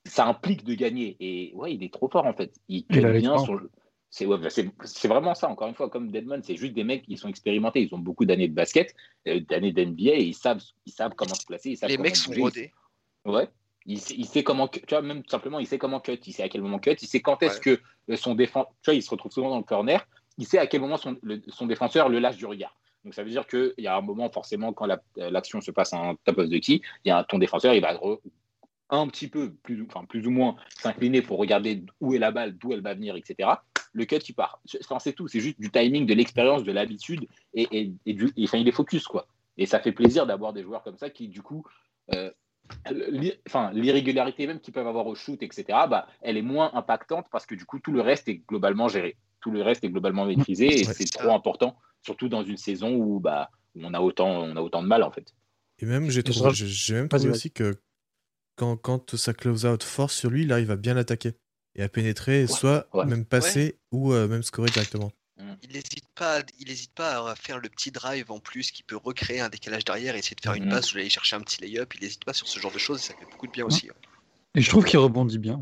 ça 0.04 0.26
implique 0.26 0.64
de 0.64 0.74
gagner. 0.74 1.16
Et 1.20 1.52
ouais, 1.54 1.74
il 1.74 1.84
est 1.84 1.92
trop 1.92 2.08
fort 2.08 2.26
en 2.26 2.32
fait. 2.32 2.52
Il 2.68 2.84
Il 2.90 3.06
bien 3.06 3.38
son 3.38 3.58
jeu. 3.58 3.70
C'est 4.10 4.24
ouais, 4.26 4.38
bah, 4.38 4.48
vraiment 5.04 5.34
ça, 5.34 5.48
encore 5.48 5.68
une 5.68 5.74
fois, 5.74 5.90
comme 5.90 6.10
Deadman, 6.10 6.42
c'est 6.42 6.56
juste 6.56 6.72
des 6.72 6.84
mecs 6.84 7.02
qui 7.02 7.16
sont 7.18 7.28
expérimentés, 7.28 7.82
ils 7.82 7.94
ont 7.94 7.98
beaucoup 7.98 8.24
d'années 8.24 8.48
de 8.48 8.54
basket, 8.54 8.94
euh, 9.26 9.40
d'années 9.40 9.72
d'NBA, 9.72 10.12
et 10.14 10.22
ils 10.22 10.34
savent, 10.34 10.62
ils 10.86 10.92
savent 10.92 11.12
comment 11.14 11.34
se 11.34 11.44
placer, 11.44 11.70
ils 11.70 11.76
savent 11.76 11.90
Les 11.90 11.98
mecs 11.98 12.16
sont 12.16 12.30
rodés. 12.42 12.72
Ouais. 13.26 13.48
Il 13.84 14.00
sait, 14.00 14.14
il 14.16 14.26
sait 14.26 14.42
comment, 14.42 14.66
tu 14.68 14.80
vois, 14.88 15.02
même 15.02 15.22
tout 15.22 15.30
simplement, 15.30 15.58
il 15.58 15.66
sait 15.66 15.78
comment 15.78 16.00
cut, 16.00 16.18
il 16.26 16.32
sait 16.32 16.42
à 16.42 16.48
quel 16.48 16.62
moment 16.62 16.78
cut, 16.78 16.96
il 17.00 17.06
sait 17.06 17.20
quand 17.20 17.42
est-ce 17.42 17.60
que 17.60 17.80
euh, 18.10 18.16
son 18.16 18.34
défenseur, 18.34 18.70
tu 18.82 18.90
vois, 18.90 18.94
il 18.94 19.02
se 19.02 19.10
retrouve 19.10 19.32
souvent 19.32 19.50
dans 19.50 19.58
le 19.58 19.62
corner, 19.64 20.06
il 20.38 20.46
sait 20.46 20.58
à 20.58 20.66
quel 20.66 20.80
moment 20.80 20.96
son, 20.96 21.16
le- 21.22 21.42
son 21.48 21.66
défenseur 21.66 22.08
le 22.08 22.18
lâche 22.18 22.36
du 22.36 22.46
regard. 22.46 22.74
Donc 23.04 23.14
ça 23.14 23.22
veut 23.22 23.30
dire 23.30 23.46
qu'il 23.46 23.72
y 23.78 23.86
a 23.86 23.96
un 23.96 24.00
moment, 24.00 24.30
forcément, 24.30 24.72
quand 24.72 24.86
la- 24.86 25.02
euh, 25.18 25.30
l'action 25.30 25.60
se 25.60 25.70
passe 25.70 25.92
en 25.92 26.16
top 26.16 26.38
of 26.38 26.48
the 26.50 26.60
key, 26.60 26.80
il 27.04 27.08
y 27.08 27.10
a 27.10 27.24
ton 27.24 27.38
défenseur, 27.38 27.74
il 27.74 27.80
va 27.80 27.94
re- 27.94 28.20
un 28.90 29.06
petit 29.08 29.28
peu, 29.28 29.52
plus, 29.54 29.86
enfin, 29.88 30.04
plus 30.06 30.26
ou 30.26 30.30
moins, 30.30 30.56
s'incliner 30.80 31.20
pour 31.22 31.38
regarder 31.38 31.84
où 32.00 32.14
est 32.14 32.18
la 32.18 32.30
balle, 32.30 32.56
d'où 32.56 32.72
elle 32.72 32.80
va 32.82 32.94
venir, 32.94 33.16
etc. 33.16 33.50
Le 33.92 34.04
cut, 34.04 34.16
il 34.28 34.34
part. 34.34 34.60
Enfin, 34.80 34.98
c'est 34.98 35.12
tout, 35.12 35.28
c'est 35.28 35.40
juste 35.40 35.60
du 35.60 35.70
timing, 35.70 36.06
de 36.06 36.14
l'expérience, 36.14 36.64
de 36.64 36.72
l'habitude, 36.72 37.26
et, 37.54 37.68
et, 37.72 37.92
et 38.06 38.14
du, 38.14 38.30
et, 38.36 38.44
enfin, 38.44 38.58
il 38.58 38.68
est 38.68 38.72
focus, 38.72 39.06
quoi. 39.06 39.26
Et 39.56 39.66
ça 39.66 39.80
fait 39.80 39.92
plaisir 39.92 40.26
d'avoir 40.26 40.52
des 40.52 40.62
joueurs 40.62 40.82
comme 40.82 40.96
ça 40.96 41.10
qui, 41.10 41.28
du 41.28 41.42
coup, 41.42 41.64
euh, 42.14 42.30
l'irrégularité 43.72 44.46
même 44.46 44.60
qu'ils 44.60 44.72
peuvent 44.72 44.86
avoir 44.86 45.06
au 45.06 45.14
shoot, 45.14 45.42
etc., 45.42 45.64
bah, 45.90 46.06
elle 46.22 46.36
est 46.36 46.42
moins 46.42 46.70
impactante 46.74 47.26
parce 47.30 47.46
que 47.46 47.54
du 47.54 47.64
coup, 47.64 47.78
tout 47.78 47.92
le 47.92 48.00
reste 48.00 48.28
est 48.28 48.42
globalement 48.48 48.88
géré. 48.88 49.16
Tout 49.40 49.50
le 49.50 49.62
reste 49.62 49.84
est 49.84 49.88
globalement 49.88 50.26
maîtrisé 50.26 50.66
et 50.66 50.86
Ouais. 50.86 50.94
c'est 50.94 51.10
trop 51.10 51.32
important, 51.32 51.76
surtout 52.02 52.28
dans 52.28 52.44
une 52.44 52.56
saison 52.56 52.94
où, 52.94 53.20
bah, 53.20 53.50
où 53.74 53.80
on, 53.84 53.94
a 53.94 54.00
autant, 54.00 54.28
on 54.28 54.56
a 54.56 54.60
autant 54.60 54.82
de 54.82 54.88
mal, 54.88 55.02
en 55.02 55.10
fait. 55.10 55.34
Et 55.80 55.86
même, 55.86 56.10
j'ai 56.10 56.22
même 56.94 57.08
trouvé 57.08 57.30
aussi 57.30 57.50
que 57.50 57.80
quand, 58.56 58.76
quand 58.76 59.16
sa 59.16 59.32
close-out 59.32 59.82
force 59.82 60.16
sur 60.16 60.30
lui, 60.30 60.42
il 60.42 60.52
arrive 60.52 60.70
à 60.70 60.76
bien 60.76 60.94
l'attaquer 60.94 61.34
et 61.78 61.82
à 61.82 61.88
pénétrer, 61.88 62.46
soit 62.46 62.86
ouais. 62.92 63.06
même 63.06 63.24
passer 63.24 63.78
ou 63.92 64.12
euh, 64.12 64.28
même 64.28 64.42
scorer 64.42 64.68
directement. 64.70 65.10
Il 65.62 65.70
n'hésite 65.72 66.04
pas, 66.16 66.40
il 66.58 66.70
hésite 66.70 66.92
pas 66.92 67.30
à 67.30 67.34
faire 67.36 67.58
le 67.58 67.68
petit 67.68 67.90
drive 67.92 68.30
en 68.30 68.40
plus 68.40 68.70
qui 68.72 68.82
peut 68.82 68.96
recréer 68.96 69.40
un 69.40 69.48
décalage 69.48 69.84
derrière 69.84 70.14
et 70.16 70.18
essayer 70.18 70.34
de 70.34 70.40
faire 70.40 70.54
une 70.54 70.64
Mhm. 70.64 70.70
passe 70.70 70.92
ou 70.92 70.98
aller 70.98 71.08
chercher 71.08 71.36
un 71.36 71.40
petit 71.40 71.60
layup. 71.60 71.94
Il 71.94 72.00
n'hésite 72.02 72.24
pas 72.24 72.32
sur 72.32 72.48
ce 72.48 72.58
genre 72.58 72.72
de 72.72 72.78
choses 72.78 72.98
et 73.00 73.02
ça 73.04 73.14
fait 73.14 73.24
beaucoup 73.30 73.46
de 73.46 73.52
bien 73.52 73.64
aussi. 73.64 73.88
hein. 73.88 73.94
Et 74.56 74.60
je 74.60 74.68
trouve 74.68 74.84
qu'il 74.84 74.98
rebondit 74.98 75.38
bien. 75.38 75.60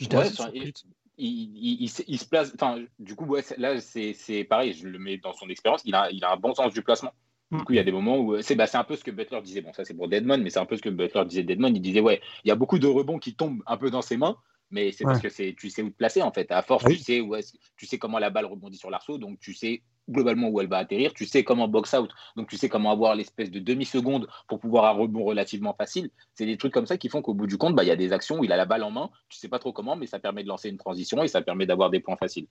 Il, 0.00 0.72
il- 1.18 1.82
il 1.82 1.88
se- 1.88 2.02
il 2.06 2.18
se 2.18 2.26
place. 2.26 2.52
Enfin, 2.54 2.84
du 2.98 3.14
coup, 3.14 3.36
là, 3.56 3.80
c'est 3.80 4.12
c'est 4.12 4.44
pareil. 4.44 4.74
Je 4.74 4.86
le 4.88 4.98
mets 4.98 5.16
dans 5.18 5.32
son 5.32 5.48
expérience. 5.48 5.82
Il 5.84 5.94
a, 5.94 6.10
il 6.10 6.22
a 6.24 6.32
un 6.32 6.36
bon 6.36 6.54
sens 6.54 6.72
du 6.74 6.82
placement. 6.82 7.14
Du 7.52 7.62
coup, 7.62 7.72
il 7.72 7.76
y 7.76 7.78
a 7.78 7.84
des 7.84 7.92
moments 7.92 8.18
où 8.18 8.42
c'est 8.42 8.56
bah, 8.56 8.66
c'est 8.66 8.76
un 8.76 8.84
peu 8.84 8.96
ce 8.96 9.04
que 9.04 9.10
Butler 9.12 9.40
disait. 9.40 9.60
Bon, 9.62 9.72
ça 9.72 9.84
c'est 9.84 9.94
pour 9.94 10.08
Deadmon, 10.08 10.38
mais 10.38 10.50
c'est 10.50 10.58
un 10.58 10.66
peu 10.66 10.76
ce 10.76 10.82
que 10.82 10.88
Butler 10.90 11.24
disait 11.26 11.44
Deadmon. 11.44 11.68
Il 11.72 11.80
disait 11.80 12.00
ouais, 12.00 12.20
il 12.44 12.48
y 12.48 12.50
a 12.50 12.56
beaucoup 12.56 12.78
de 12.80 12.86
rebonds 12.88 13.18
qui 13.18 13.34
tombent 13.34 13.62
un 13.66 13.76
peu 13.76 13.90
dans 13.90 14.02
ses 14.02 14.16
mains, 14.16 14.36
mais 14.70 14.92
c'est 14.92 15.04
parce 15.04 15.20
que 15.20 15.28
c'est 15.28 15.54
tu 15.58 15.70
sais 15.70 15.82
où 15.82 15.90
te 15.90 15.96
placer 15.96 16.22
en 16.22 16.32
fait. 16.32 16.50
À 16.50 16.62
force, 16.62 16.84
Ah 16.86 16.90
oui. 16.90 16.96
tu 16.96 17.02
sais 17.02 17.20
où 17.20 17.34
est-ce- 17.34 17.56
tu 17.76 17.86
sais 17.86 17.98
comment 17.98 18.18
la 18.18 18.30
balle 18.30 18.46
rebondit 18.46 18.76
sur 18.78 18.90
l'arceau, 18.90 19.18
donc 19.18 19.38
tu 19.40 19.54
sais 19.54 19.82
globalement 20.08 20.48
où 20.48 20.60
elle 20.60 20.68
va 20.68 20.78
atterrir. 20.78 21.12
Tu 21.14 21.26
sais 21.26 21.42
comment 21.42 21.66
box 21.66 21.92
out, 21.94 22.10
donc 22.36 22.48
tu 22.48 22.56
sais 22.56 22.68
comment 22.68 22.90
avoir 22.90 23.14
l'espèce 23.14 23.50
de 23.50 23.58
demi 23.58 23.84
seconde 23.84 24.28
pour 24.48 24.60
pouvoir 24.60 24.84
un 24.84 24.92
rebond 24.92 25.24
relativement 25.24 25.74
facile. 25.74 26.10
C'est 26.34 26.46
des 26.46 26.56
trucs 26.56 26.72
comme 26.72 26.86
ça 26.86 26.96
qui 26.96 27.08
font 27.08 27.22
qu'au 27.22 27.34
bout 27.34 27.46
du 27.46 27.58
compte, 27.58 27.74
bah, 27.74 27.82
il 27.82 27.88
y 27.88 27.90
a 27.90 27.96
des 27.96 28.12
actions 28.12 28.38
où 28.38 28.44
il 28.44 28.52
a 28.52 28.56
la 28.56 28.66
balle 28.66 28.84
en 28.84 28.90
main. 28.90 29.10
Tu 29.28 29.38
sais 29.38 29.48
pas 29.48 29.58
trop 29.58 29.72
comment, 29.72 29.96
mais 29.96 30.06
ça 30.06 30.18
permet 30.18 30.42
de 30.44 30.48
lancer 30.48 30.68
une 30.68 30.78
transition 30.78 31.22
et 31.22 31.28
ça 31.28 31.42
permet 31.42 31.66
d'avoir 31.66 31.90
des 31.90 32.00
points 32.00 32.16
faciles. 32.16 32.46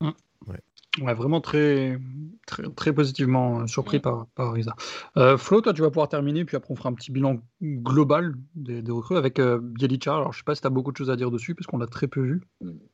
Ouais, 0.00 0.58
vraiment 0.98 1.40
très, 1.40 1.98
très, 2.46 2.64
très 2.70 2.92
positivement 2.92 3.60
euh, 3.60 3.66
surpris 3.66 3.96
Ouais. 3.98 4.02
par, 4.02 4.26
par 4.34 4.48
Ariza. 4.48 4.74
Euh, 5.16 5.36
Flo, 5.38 5.60
toi, 5.60 5.72
tu 5.72 5.82
vas 5.82 5.90
pouvoir 5.90 6.08
terminer, 6.08 6.44
puis 6.44 6.56
après, 6.56 6.72
on 6.72 6.76
fera 6.76 6.88
un 6.88 6.94
petit 6.94 7.12
bilan 7.12 7.38
global 7.62 8.34
des, 8.54 8.82
des 8.82 8.92
recrues 8.92 9.16
avec 9.16 9.38
euh, 9.38 9.58
Bielica. 9.60 10.14
Alors, 10.14 10.32
je 10.32 10.38
sais 10.38 10.44
pas 10.44 10.54
si 10.54 10.60
tu 10.60 10.66
as 10.66 10.70
beaucoup 10.70 10.92
de 10.92 10.96
choses 10.96 11.10
à 11.10 11.16
dire 11.16 11.30
dessus, 11.30 11.54
parce 11.54 11.66
qu'on 11.66 11.78
l'a 11.78 11.86
très 11.86 12.08
peu 12.08 12.20
vu. 12.20 12.42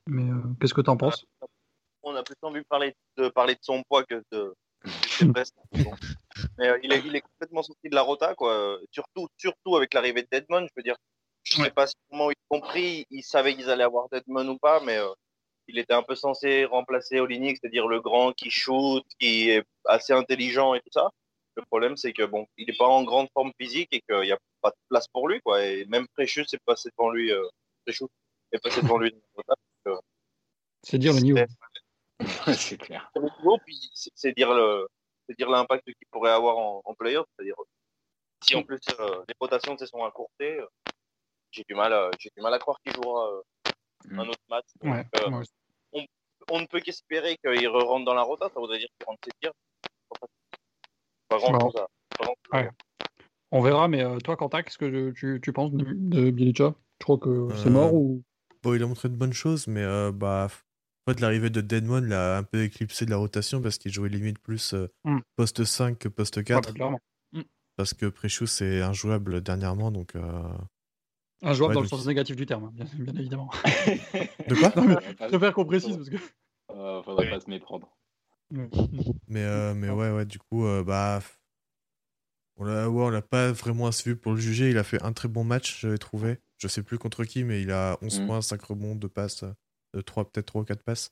Mais 0.07 0.31
euh, 0.31 0.37
qu'est-ce 0.61 0.75
que 0.75 0.83
tu 0.83 0.91
en 0.91 0.97
penses? 0.97 1.27
On 2.03 2.15
a 2.15 2.23
plus 2.23 2.37
envie 2.43 2.61
de 2.61 2.67
parler 2.69 2.95
de, 3.17 3.29
parler 3.29 3.55
de 3.55 3.61
son 3.63 3.83
poids 3.89 4.05
que 4.05 4.23
de. 4.31 4.55
Bon. 5.23 5.93
Mais 6.59 6.69
euh, 6.69 6.79
il, 6.83 6.93
est, 6.93 7.03
il 7.05 7.17
est 7.17 7.23
complètement 7.23 7.63
sorti 7.63 7.89
de 7.89 7.95
la 7.95 8.03
rota, 8.03 8.35
quoi. 8.35 8.79
Surtout, 8.93 9.27
surtout 9.37 9.75
avec 9.77 9.95
l'arrivée 9.95 10.23
de 10.23 10.29
Deadmon, 10.31 10.61
je 10.67 10.73
veux 10.77 10.83
dire. 10.83 10.97
Je 11.43 11.59
Ouais. 11.59 11.67
sais 11.67 11.71
pas 11.71 11.87
si 11.87 11.95
comment 12.11 12.31
ils 12.31 12.35
ont 12.51 12.61
compris, 12.61 13.07
ils 13.11 13.23
savaient 13.23 13.55
qu'ils 13.55 13.71
allaient 13.71 13.85
avoir 13.85 14.09
Deadmon 14.11 14.47
ou 14.49 14.59
pas, 14.59 14.81
mais 14.85 14.99
euh, 14.99 15.07
il 15.69 15.79
était 15.79 15.95
un 15.95 16.03
peu 16.03 16.15
censé 16.15 16.65
remplacer 16.65 17.21
Olinik, 17.21 17.59
c'est-à-dire 17.61 17.89
le 17.89 18.01
grand 18.01 18.33
qui 18.33 18.51
shoot, 18.51 19.05
qui 19.19 19.51
est 19.51 19.65
assez 19.85 20.13
intelligent 20.13 20.75
et 20.75 20.81
tout 20.81 20.93
ça. 20.93 21.11
Le 21.57 21.65
problème, 21.65 21.97
c'est 21.97 22.13
que 22.13 22.25
bon, 22.25 22.47
il 22.57 22.67
n'est 22.67 22.77
pas 22.77 22.87
en 22.87 23.03
grande 23.03 23.29
forme 23.33 23.53
physique 23.59 23.89
et 23.93 24.01
qu'il 24.03 24.21
n'y 24.21 24.33
a 24.33 24.39
pas 24.61 24.71
de 24.71 24.77
place 24.89 25.09
pour 25.09 25.29
lui, 25.29 25.41
quoi. 25.41 25.65
Et 25.65 25.87
même 25.87 26.07
Precious 26.09 26.45
est 26.53 26.63
passé 26.65 26.91
devant 26.91 27.11
lui. 27.11 27.33
Euh, 27.33 27.43
Precious 27.85 28.09
est 28.53 28.59
passé 28.59 28.83
devant 28.83 28.99
lui. 28.99 29.15
C'est 30.83 30.99
dire 30.99 31.15
le 31.15 31.21
niveau. 31.21 31.39
c'est 32.55 32.79
clair. 32.79 33.11
c'est 34.15 34.33
dire 34.33 34.55
le 34.55 34.87
c'est 35.29 35.37
dire 35.37 35.51
l'impact 35.51 35.85
qu'il 35.85 36.07
pourrait 36.11 36.31
avoir 36.31 36.57
en, 36.59 36.83
en 36.85 36.95
playoff, 36.95 37.27
c'est-à-dire 37.35 37.57
si 38.45 38.55
en 38.55 38.63
plus 38.63 38.81
euh, 39.01 39.25
les 39.29 39.35
rotations 39.41 39.75
de 39.75 39.79
saison 39.81 40.05
encurtées, 40.05 40.61
euh, 40.61 40.67
j'ai 41.51 41.65
du 41.69 41.75
mal 41.75 41.93
à, 41.93 42.11
j'ai 42.19 42.31
du 42.37 42.43
mal 42.43 42.55
à 42.55 42.59
croire 42.59 42.79
qu'il 42.85 42.95
jouera 42.95 43.43
euh, 44.05 44.15
Mm. 44.15 44.19
un 44.21 44.29
autre 44.29 44.41
match. 44.51 44.65
Donc, 44.83 44.93
Ouais, 44.95 45.07
euh, 45.17 46.05
on 46.49 46.61
ne 46.61 46.67
peut 46.67 46.81
qu'espérer 46.81 47.37
qu'il 47.39 47.69
re 47.69 47.85
rentre 47.85 48.05
dans 48.05 48.15
la 48.15 48.23
rota, 48.23 48.49
ça 48.53 48.61
voudrait 48.61 48.79
dire 48.79 48.89
qu'il 48.99 49.07
rentre 49.07 49.21
septième. 49.25 49.53
Pas 51.29 51.39
grand 51.39 51.61
chose 51.61 51.77
à. 51.77 51.87
Ouais. 52.57 52.71
On 53.53 53.61
verra, 53.63 53.89
mais 53.89 54.03
euh, 54.03 54.19
toi, 54.19 54.37
Quentin, 54.37 54.63
qu'est-ce 54.63 54.79
que 54.79 55.11
tu, 55.11 55.41
tu 55.43 55.53
penses 55.53 55.73
de, 55.73 55.85
de 55.93 56.31
Bielica 56.31 56.75
Tu 56.99 57.05
crois 57.05 57.19
que 57.19 57.49
c'est 57.57 57.69
Euh, 57.69 57.71
mort 57.73 57.95
ou? 57.95 58.23
Bon, 58.63 58.75
il 58.75 58.83
a 58.83 58.87
montré 58.87 59.09
de 59.09 59.15
bonnes 59.17 59.33
choses, 59.33 59.67
mais 59.67 59.83
euh, 59.83 60.13
bah, 60.13 60.49
en 61.07 61.13
fait, 61.13 61.21
l'arrivée 61.21 61.51
de 61.51 61.61
Deadmon 61.61 62.01
l'a 62.01 62.37
un 62.39 62.43
peu 62.43 62.63
éclipsé 62.63 63.07
de 63.07 63.11
la 63.11 63.17
rotation 63.17 63.61
parce 63.63 63.79
qu'il 63.79 63.93
jouait 63.93 64.09
limite 64.09 64.39
plus 64.39 64.75
euh, 64.75 64.89
Hmm. 65.05 65.19
poste 65.37 65.65
5 65.65 65.99
que 65.99 66.09
poste 66.09 66.37
Ouais, 66.39 66.45
4. 66.45 66.69
bah, 66.69 66.75
clairement. 66.75 67.01
parce 67.77 67.93
que 67.95 68.07
Precious 68.07 68.63
est 68.63 68.83
injouable 68.83 69.41
dernièrement, 69.41 69.91
donc. 69.91 70.15
euh, 70.17 70.43
Un 71.43 71.53
joueur 71.53 71.69
Ouais, 71.69 71.75
dans 71.75 71.81
le 71.83 71.87
sens 71.89 72.07
négatif 72.07 72.35
du 72.37 72.47
terme, 72.47 72.65
hein, 72.65 72.71
bien, 72.73 72.87
bien 72.95 73.15
évidemment. 73.15 73.51
De 74.49 74.55
quoi 74.55 74.73
Non, 74.77 74.85
mais 74.85 74.97
Je 75.21 75.27
préfère 75.27 75.53
qu'on 75.53 75.65
précise 75.67 75.97
parce 75.97 76.09
que. 76.09 76.17
euh, 76.73 77.03
faudrait 77.03 77.29
pas 77.31 77.41
se 77.41 77.51
méprendre. 77.51 77.89
Mais, 79.29 79.43
euh, 79.43 79.75
mais 79.75 79.91
ouais, 79.91 80.11
ouais, 80.11 80.25
du 80.25 80.39
coup, 80.39 80.65
euh, 80.67 80.83
bah. 80.83 81.21
On 82.59 82.65
l'a 82.65 82.89
ouais, 82.89 83.03
on 83.05 83.11
l'a 83.11 83.21
pas 83.21 83.53
vraiment 83.53 83.87
assez 83.87 84.09
vu 84.09 84.17
pour 84.17 84.33
le 84.33 84.39
juger. 84.41 84.71
Il 84.71 84.79
a 84.79 84.85
fait 84.85 85.03
un 85.03 85.13
très 85.13 85.29
bon 85.29 85.45
match, 85.45 85.81
j'avais 85.81 85.99
trouvé. 85.99 86.39
Je 86.57 86.69
sais 86.69 86.83
plus 86.83 86.97
contre 86.99 87.25
qui, 87.25 87.45
mais 87.45 87.61
il 87.61 87.71
a 87.71 87.99
11 88.01 88.21
Mm. 88.21 88.27
points, 88.27 88.41
5 88.41 88.63
rebonds, 88.63 88.95
2 88.95 89.11
passes, 89.11 89.45
euh, 89.95 90.01
3, 90.03 90.25
peut-être 90.25 90.47
3 90.47 90.63
ou 90.63 90.65
4 90.65 90.83
passes. 90.83 91.11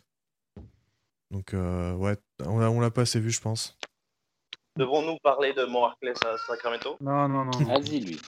Donc, 1.30 1.52
euh, 1.52 1.92
ouais, 1.96 2.16
on 2.46 2.58
l'a 2.58 2.70
on 2.70 2.80
l'a 2.80 2.90
pas 2.90 3.02
assez 3.02 3.20
vu, 3.20 3.30
je 3.30 3.42
pense. 3.42 3.76
Devons-nous 4.78 5.18
parler 5.22 5.52
de 5.52 5.64
Moarkles 5.64 6.14
à 6.24 6.38
Sacramento? 6.38 6.96
Non, 7.00 7.28
non, 7.28 7.44
non. 7.44 7.50
Vas-y, 7.64 8.00
lui. 8.00 8.20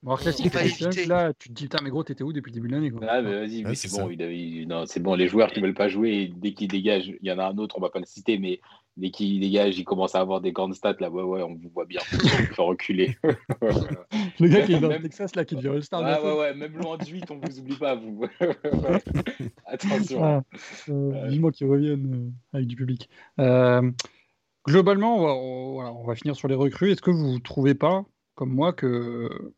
Bon, 0.00 0.14
alors, 0.14 0.28
éviter. 0.28 1.06
là, 1.06 1.32
tu 1.36 1.48
te 1.48 1.54
dis, 1.54 1.64
putain, 1.64 1.78
mais 1.82 1.90
gros, 1.90 2.04
t'étais 2.04 2.22
où 2.22 2.32
depuis 2.32 2.50
le 2.50 2.54
début 2.54 2.68
de 2.68 2.72
l'année 2.74 2.90
quoi? 2.92 3.04
Ah, 3.10 3.20
mais 3.20 3.32
vas-y, 3.32 3.64
Ouais, 3.64 3.70
lui, 3.70 3.76
c'est 3.76 3.90
bon. 3.90 4.08
Il 4.08 4.22
avait- 4.22 4.38
il- 4.38 4.68
non, 4.68 4.84
c'est 4.86 5.00
bon. 5.00 5.16
Les 5.16 5.26
joueurs 5.26 5.50
qui 5.50 5.60
veulent 5.60 5.74
pas 5.74 5.88
jouer, 5.88 6.30
dès 6.36 6.52
qu'ils 6.54 6.68
dégagent, 6.68 7.08
il 7.20 7.26
y 7.28 7.32
en 7.32 7.38
a 7.40 7.46
un 7.48 7.58
autre, 7.58 7.76
on 7.78 7.80
va 7.80 7.90
pas 7.90 7.98
le 7.98 8.04
citer, 8.06 8.38
mais 8.38 8.60
dès 8.96 9.10
qu'ils 9.10 9.40
dégagent, 9.40 9.76
ils 9.76 9.84
commencent 9.84 10.14
à 10.14 10.20
avoir 10.20 10.40
des 10.40 10.52
grandes 10.52 10.74
stats. 10.74 10.94
Là, 11.00 11.10
ouais, 11.10 11.22
ouais, 11.24 11.42
on 11.42 11.54
vous 11.56 11.68
voit 11.74 11.84
bien. 11.84 12.00
On 12.12 12.16
vous 12.16 12.54
fait 12.54 12.62
reculer. 12.62 13.16
Le 14.40 14.46
gars 14.48 14.62
qui 14.62 14.72
est 14.74 14.78
dans 14.78 14.82
le 14.86 14.94
Même- 14.94 15.02
Texas, 15.02 15.34
là, 15.34 15.44
qui 15.44 15.56
devient 15.56 15.68
All-Star. 15.68 16.04
Bientôt. 16.04 16.26
ouais, 16.26 16.38
ouais, 16.38 16.54
même 16.54 16.76
loin 16.78 16.96
de 16.96 17.04
8, 17.04 17.24
on 17.32 17.40
vous 17.44 17.58
oublie 17.58 17.76
pas, 17.76 17.96
vous. 17.96 18.24
Attention. 19.66 20.22
Ah, 20.22 20.42
euh, 20.90 21.26
vivement 21.28 21.50
qu'ils 21.50 21.66
reviennent 21.66 22.30
euh, 22.54 22.56
avec 22.56 22.68
du 22.68 22.76
public. 22.76 23.08
Euh, 23.40 23.90
globalement, 24.64 25.16
on 25.18 25.26
va, 25.26 25.32
on, 25.34 25.72
voilà, 25.74 25.92
on 25.92 26.04
va 26.06 26.14
finir 26.14 26.36
sur 26.36 26.46
les 26.46 26.54
recrues. 26.54 26.92
Est-ce 26.92 27.02
que 27.02 27.10
vous 27.10 27.38
trouvez 27.40 27.74
pas, 27.74 28.04
comme 28.36 28.52
moi, 28.54 28.72
que 28.72 29.52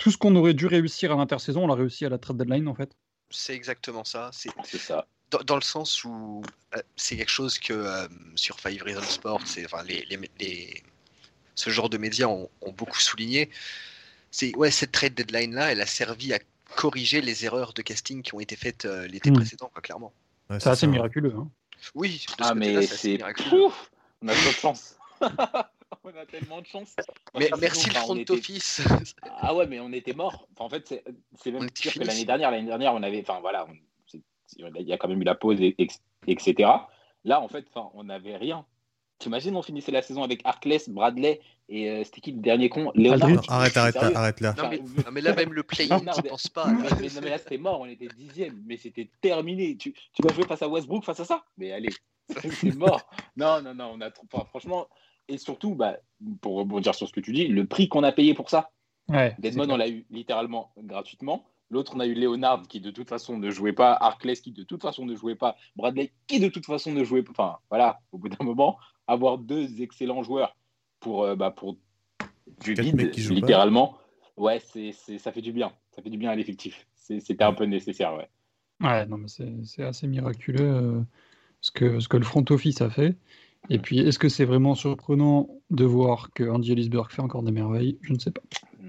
tout 0.00 0.10
ce 0.10 0.16
qu'on 0.16 0.34
aurait 0.34 0.54
dû 0.54 0.66
réussir 0.66 1.12
à 1.12 1.16
l'intersaison, 1.16 1.64
on 1.64 1.66
l'a 1.66 1.74
réussi 1.74 2.04
à 2.06 2.08
la 2.08 2.18
trade 2.18 2.38
deadline, 2.38 2.66
en 2.68 2.74
fait 2.74 2.90
C'est 3.30 3.54
exactement 3.54 4.02
ça. 4.04 4.30
C'est 4.32 4.50
ça. 4.78 5.06
dans, 5.30 5.40
dans 5.40 5.54
le 5.56 5.60
sens 5.62 6.02
où 6.04 6.42
euh, 6.74 6.80
c'est 6.96 7.16
quelque 7.18 7.30
chose 7.30 7.58
que 7.58 7.74
euh, 7.74 8.08
sur 8.34 8.58
Five 8.58 8.82
Reasons 8.82 9.02
Sport, 9.02 9.42
c'est 9.44 9.64
enfin 9.66 9.82
les, 9.84 10.04
les, 10.06 10.18
les- 10.40 10.82
ce 11.54 11.68
genre 11.70 11.90
de 11.90 11.98
médias 11.98 12.26
ont, 12.28 12.48
ont 12.62 12.72
beaucoup 12.72 12.98
souligné. 12.98 13.50
C'est 14.30 14.56
ouais 14.56 14.70
cette 14.70 14.92
trade 14.92 15.14
deadline 15.14 15.54
là, 15.54 15.70
elle 15.70 15.80
a 15.82 15.86
servi 15.86 16.32
à 16.32 16.38
corriger 16.76 17.20
les 17.20 17.44
erreurs 17.44 17.72
de 17.74 17.82
casting 17.82 18.22
qui 18.22 18.34
ont 18.34 18.40
été 18.40 18.56
faites 18.56 18.86
euh, 18.86 19.06
l'été 19.06 19.30
Mm. 19.30 19.34
précédent, 19.34 19.70
quoi, 19.72 19.82
clairement. 19.82 20.12
Ouais, 20.48 20.58
C'est 20.60 20.70
assez 20.70 20.80
ça. 20.82 20.86
miraculeux. 20.86 21.34
Hein. 21.36 21.50
Oui, 21.94 22.24
de 22.38 22.44
ce 22.44 22.48
Ah, 22.48 22.54
mais 22.54 22.86
c'est 22.86 23.22
On 23.22 23.26
a 23.26 23.34
trop 23.34 23.72
de 24.22 24.56
chance. 24.56 24.96
on 26.04 26.08
a 26.10 26.26
tellement 26.26 26.60
de 26.60 26.66
chance. 26.66 26.94
Mais 27.38 27.46
Enfin, 27.46 27.56
merci 27.60 27.86
le 27.86 27.92
enfin, 27.92 28.00
on 28.02 28.04
front 28.06 28.16
était- 28.16 28.32
office. 28.32 28.82
Ah 29.40 29.54
ouais, 29.54 29.66
mais 29.66 29.80
on 29.80 29.92
était 29.92 30.12
mort. 30.12 30.46
Enfin, 30.54 30.64
en 30.64 30.68
fait, 30.68 31.02
c'est 31.36 31.50
même 31.50 31.70
pire 31.70 31.92
que 31.94 31.98
l'année 32.04 32.24
dernière. 32.24 32.50
L'année 32.50 32.66
dernière, 32.66 32.94
on 32.94 33.02
avait. 33.02 33.20
Enfin, 33.20 33.40
voilà. 33.40 33.66
on- 33.68 33.74
Il 34.56 34.82
y 34.82 34.92
a 34.92 34.98
quand 34.98 35.06
même 35.08 35.20
eu 35.20 35.24
la 35.24 35.36
pause, 35.36 35.60
et- 35.60 35.76
etc. 36.26 36.68
Là, 37.24 37.40
en 37.40 37.46
fait, 37.48 37.64
enfin, 37.72 37.88
on 37.94 38.04
n'avait 38.04 38.36
rien. 38.36 38.64
T'imagines, 39.20 39.54
on 39.54 39.62
finissait 39.62 39.92
la 39.92 40.02
saison 40.02 40.22
avec 40.24 40.40
Arkless, 40.44 40.88
Bradley 40.88 41.40
et 41.68 41.90
euh, 41.90 42.02
c'était 42.04 42.20
qui 42.22 42.32
le 42.32 42.40
dernier 42.40 42.68
con 42.70 42.90
Léonard. 42.94 43.28
Non, 43.28 43.40
arrête, 43.48 43.76
arrête 43.76 43.94
là, 43.94 44.10
arrête 44.14 44.40
là. 44.40 44.54
Non 44.56 44.68
mais, 44.70 44.80
Enfin, 44.80 45.02
non, 45.06 45.12
mais 45.12 45.20
là 45.20 45.34
même 45.34 45.52
le 45.52 45.62
play-in, 45.62 46.00
tu 46.00 46.22
penses 46.22 46.48
pas. 46.48 46.66
mais, 46.66 46.88
mais- 46.98 47.08
non, 47.08 47.20
mais 47.22 47.30
là, 47.30 47.38
c'était 47.38 47.58
mort, 47.58 47.80
on 47.80 47.86
était 47.86 48.08
dixième, 48.16 48.60
mais 48.66 48.78
c'était 48.78 49.08
terminé. 49.20 49.76
Tu, 49.76 49.92
tu 49.92 50.22
vas 50.26 50.32
jouer 50.34 50.44
face 50.46 50.62
à 50.62 50.68
Westbrook, 50.68 51.04
face 51.04 51.20
à 51.20 51.24
ça? 51.26 51.44
Mais 51.58 51.70
allez, 51.70 51.90
c'est 52.64 52.74
mort. 52.74 53.08
Non, 53.36 53.60
non, 53.60 53.74
non, 53.74 53.92
on 53.94 54.00
a 54.00 54.10
trop. 54.10 54.24
enfin, 54.32 54.46
franchement, 54.46 54.88
et 55.30 55.38
surtout, 55.38 55.74
bah, 55.74 55.96
pour 56.40 56.56
rebondir 56.56 56.94
sur 56.94 57.08
ce 57.08 57.12
que 57.12 57.20
tu 57.20 57.32
dis, 57.32 57.48
le 57.48 57.64
prix 57.66 57.88
qu'on 57.88 58.02
a 58.02 58.12
payé 58.12 58.34
pour 58.34 58.50
ça, 58.50 58.70
Ouais, 59.10 59.34
Deadmon, 59.40 59.68
on 59.68 59.76
l'a 59.76 59.88
eu 59.88 60.06
littéralement 60.10 60.72
gratuitement. 60.78 61.44
L'autre, 61.68 61.92
on 61.96 62.00
a 62.00 62.06
eu 62.06 62.14
Leonard 62.14 62.62
qui 62.68 62.80
de 62.80 62.90
toute 62.90 63.08
façon 63.08 63.38
ne 63.38 63.50
jouait 63.50 63.72
pas, 63.72 63.92
Arkless 63.92 64.40
qui 64.40 64.52
de 64.52 64.62
toute 64.62 64.82
façon 64.82 65.04
ne 65.04 65.16
jouait 65.16 65.34
pas, 65.34 65.56
Bradley 65.76 66.12
qui 66.26 66.38
de 66.38 66.48
toute 66.48 66.66
façon 66.66 66.92
ne 66.92 67.02
jouait 67.02 67.22
pas. 67.22 67.30
Enfin, 67.32 67.58
voilà, 67.70 68.00
au 68.12 68.18
bout 68.18 68.28
d'un 68.28 68.44
moment, 68.44 68.78
avoir 69.06 69.38
deux 69.38 69.82
excellents 69.82 70.22
joueurs 70.22 70.56
pour, 71.00 71.24
euh, 71.24 71.34
bah, 71.34 71.50
pour 71.50 71.76
du 72.64 72.74
vide, 72.74 72.96
pas. 72.96 73.34
littéralement, 73.34 73.98
ouais, 74.36 74.60
c'est, 74.60 74.92
ça 74.92 75.32
fait 75.32 75.42
du 75.42 75.52
bien. 75.52 75.72
Ça 75.90 76.02
fait 76.02 76.10
du 76.10 76.18
bien 76.18 76.30
à 76.30 76.36
l'effectif. 76.36 76.86
C'était 76.94 77.42
un 77.42 77.52
peu 77.52 77.64
nécessaire, 77.64 78.14
ouais. 78.14 78.28
Ouais, 78.80 79.06
non, 79.06 79.18
mais 79.18 79.28
c'est 79.28 79.52
c'est 79.64 79.82
assez 79.82 80.06
miraculeux 80.06 80.60
euh, 80.60 81.00
ce, 81.60 81.70
que, 81.72 82.00
ce 82.00 82.08
que 82.08 82.16
le 82.16 82.24
front 82.24 82.44
office 82.50 82.80
a 82.80 82.90
fait. 82.90 83.16
Et 83.68 83.78
puis, 83.78 84.00
est-ce 84.00 84.18
que 84.18 84.28
c'est 84.28 84.44
vraiment 84.44 84.74
surprenant 84.74 85.48
de 85.70 85.84
voir 85.84 86.30
que 86.32 86.44
Andy 86.44 86.72
Ellisberg 86.72 87.10
fait 87.10 87.22
encore 87.22 87.42
des 87.42 87.52
merveilles? 87.52 87.98
Je 88.02 88.12
ne 88.12 88.18
sais 88.18 88.30
pas. 88.30 88.40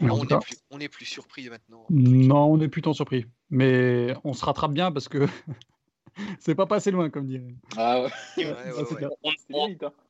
On 0.02 0.24
est 0.24 0.40
plus, 0.40 0.58
on 0.72 0.80
est 0.80 0.90
plus 0.90 1.06
surpris 1.06 1.50
maintenant. 1.50 1.86
Non, 1.90 2.46
on 2.46 2.60
est 2.62 2.70
plutôt 2.70 2.94
surpris. 2.94 3.26
Mais 3.50 4.16
on 4.24 4.34
se 4.34 4.44
rattrape 4.46 4.72
bien 4.72 4.92
parce 4.92 5.08
que 5.08 5.28
c'est 6.40 6.56
pas 6.56 6.66
passé 6.66 6.90
loin, 6.90 7.10
comme 7.10 7.28
dirait. 7.28 7.56
Ah 7.78 8.04
ouais. 8.04 8.10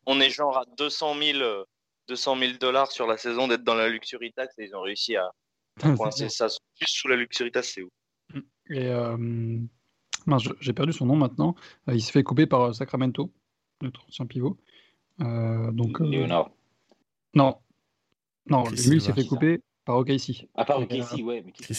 On, 0.06 0.20
est 0.22 0.30
genre 0.30 0.58
à 0.58 0.66
200 0.78 1.16
000, 1.20 1.40
euh, 1.40 1.66
200 2.08 2.38
000 2.38 2.52
dollars 2.60 2.92
sur 2.92 3.08
la 3.08 3.18
saison 3.18 3.48
d'être 3.48 3.64
dans 3.64 3.76
la 3.76 3.90
luxury 3.90 4.32
tax 4.32 4.58
et 4.60 4.66
ils 4.66 4.76
ont 4.76 4.82
réussi 4.82 5.16
à 5.18 5.32
C'est 5.82 5.96
coincer 5.96 6.30
ça 6.30 6.48
juste 6.80 6.96
sous 6.96 7.08
la 7.08 7.16
luxury 7.16 7.52
tax, 7.52 7.74
c'est 7.74 7.82
ouf. 7.82 7.90
Et 8.70 8.88
euh, 8.88 9.18
j'ai 10.60 10.74
perdu 10.74 10.94
son 10.94 11.06
nom 11.06 11.16
maintenant. 11.16 11.56
Euh, 11.90 11.94
il 11.94 12.02
se 12.02 12.12
fait 12.12 12.24
couper 12.24 12.46
par 12.46 12.62
euh, 12.62 12.74
Sacramento, 12.74 13.32
notre 13.84 14.06
ancien 14.08 14.26
pivot. 14.26 14.58
Euh, 15.22 15.72
donc, 15.72 16.02
euh, 16.02 16.06
Léonard. 16.08 16.52
non, 17.36 17.58
non, 18.50 18.64
Chris 18.64 18.76
lui 18.90 18.96
il 18.98 19.02
s'est 19.02 19.14
fait 19.14 19.26
couper 19.26 19.62
par 19.86 19.98
OKC. 19.98 20.48
À 20.56 20.66
part 20.66 20.80
Euh, 20.80 20.86
Casey, 20.86 21.22
ouais. 21.22 21.44
Mais 21.46 21.52
qui- 21.52 21.74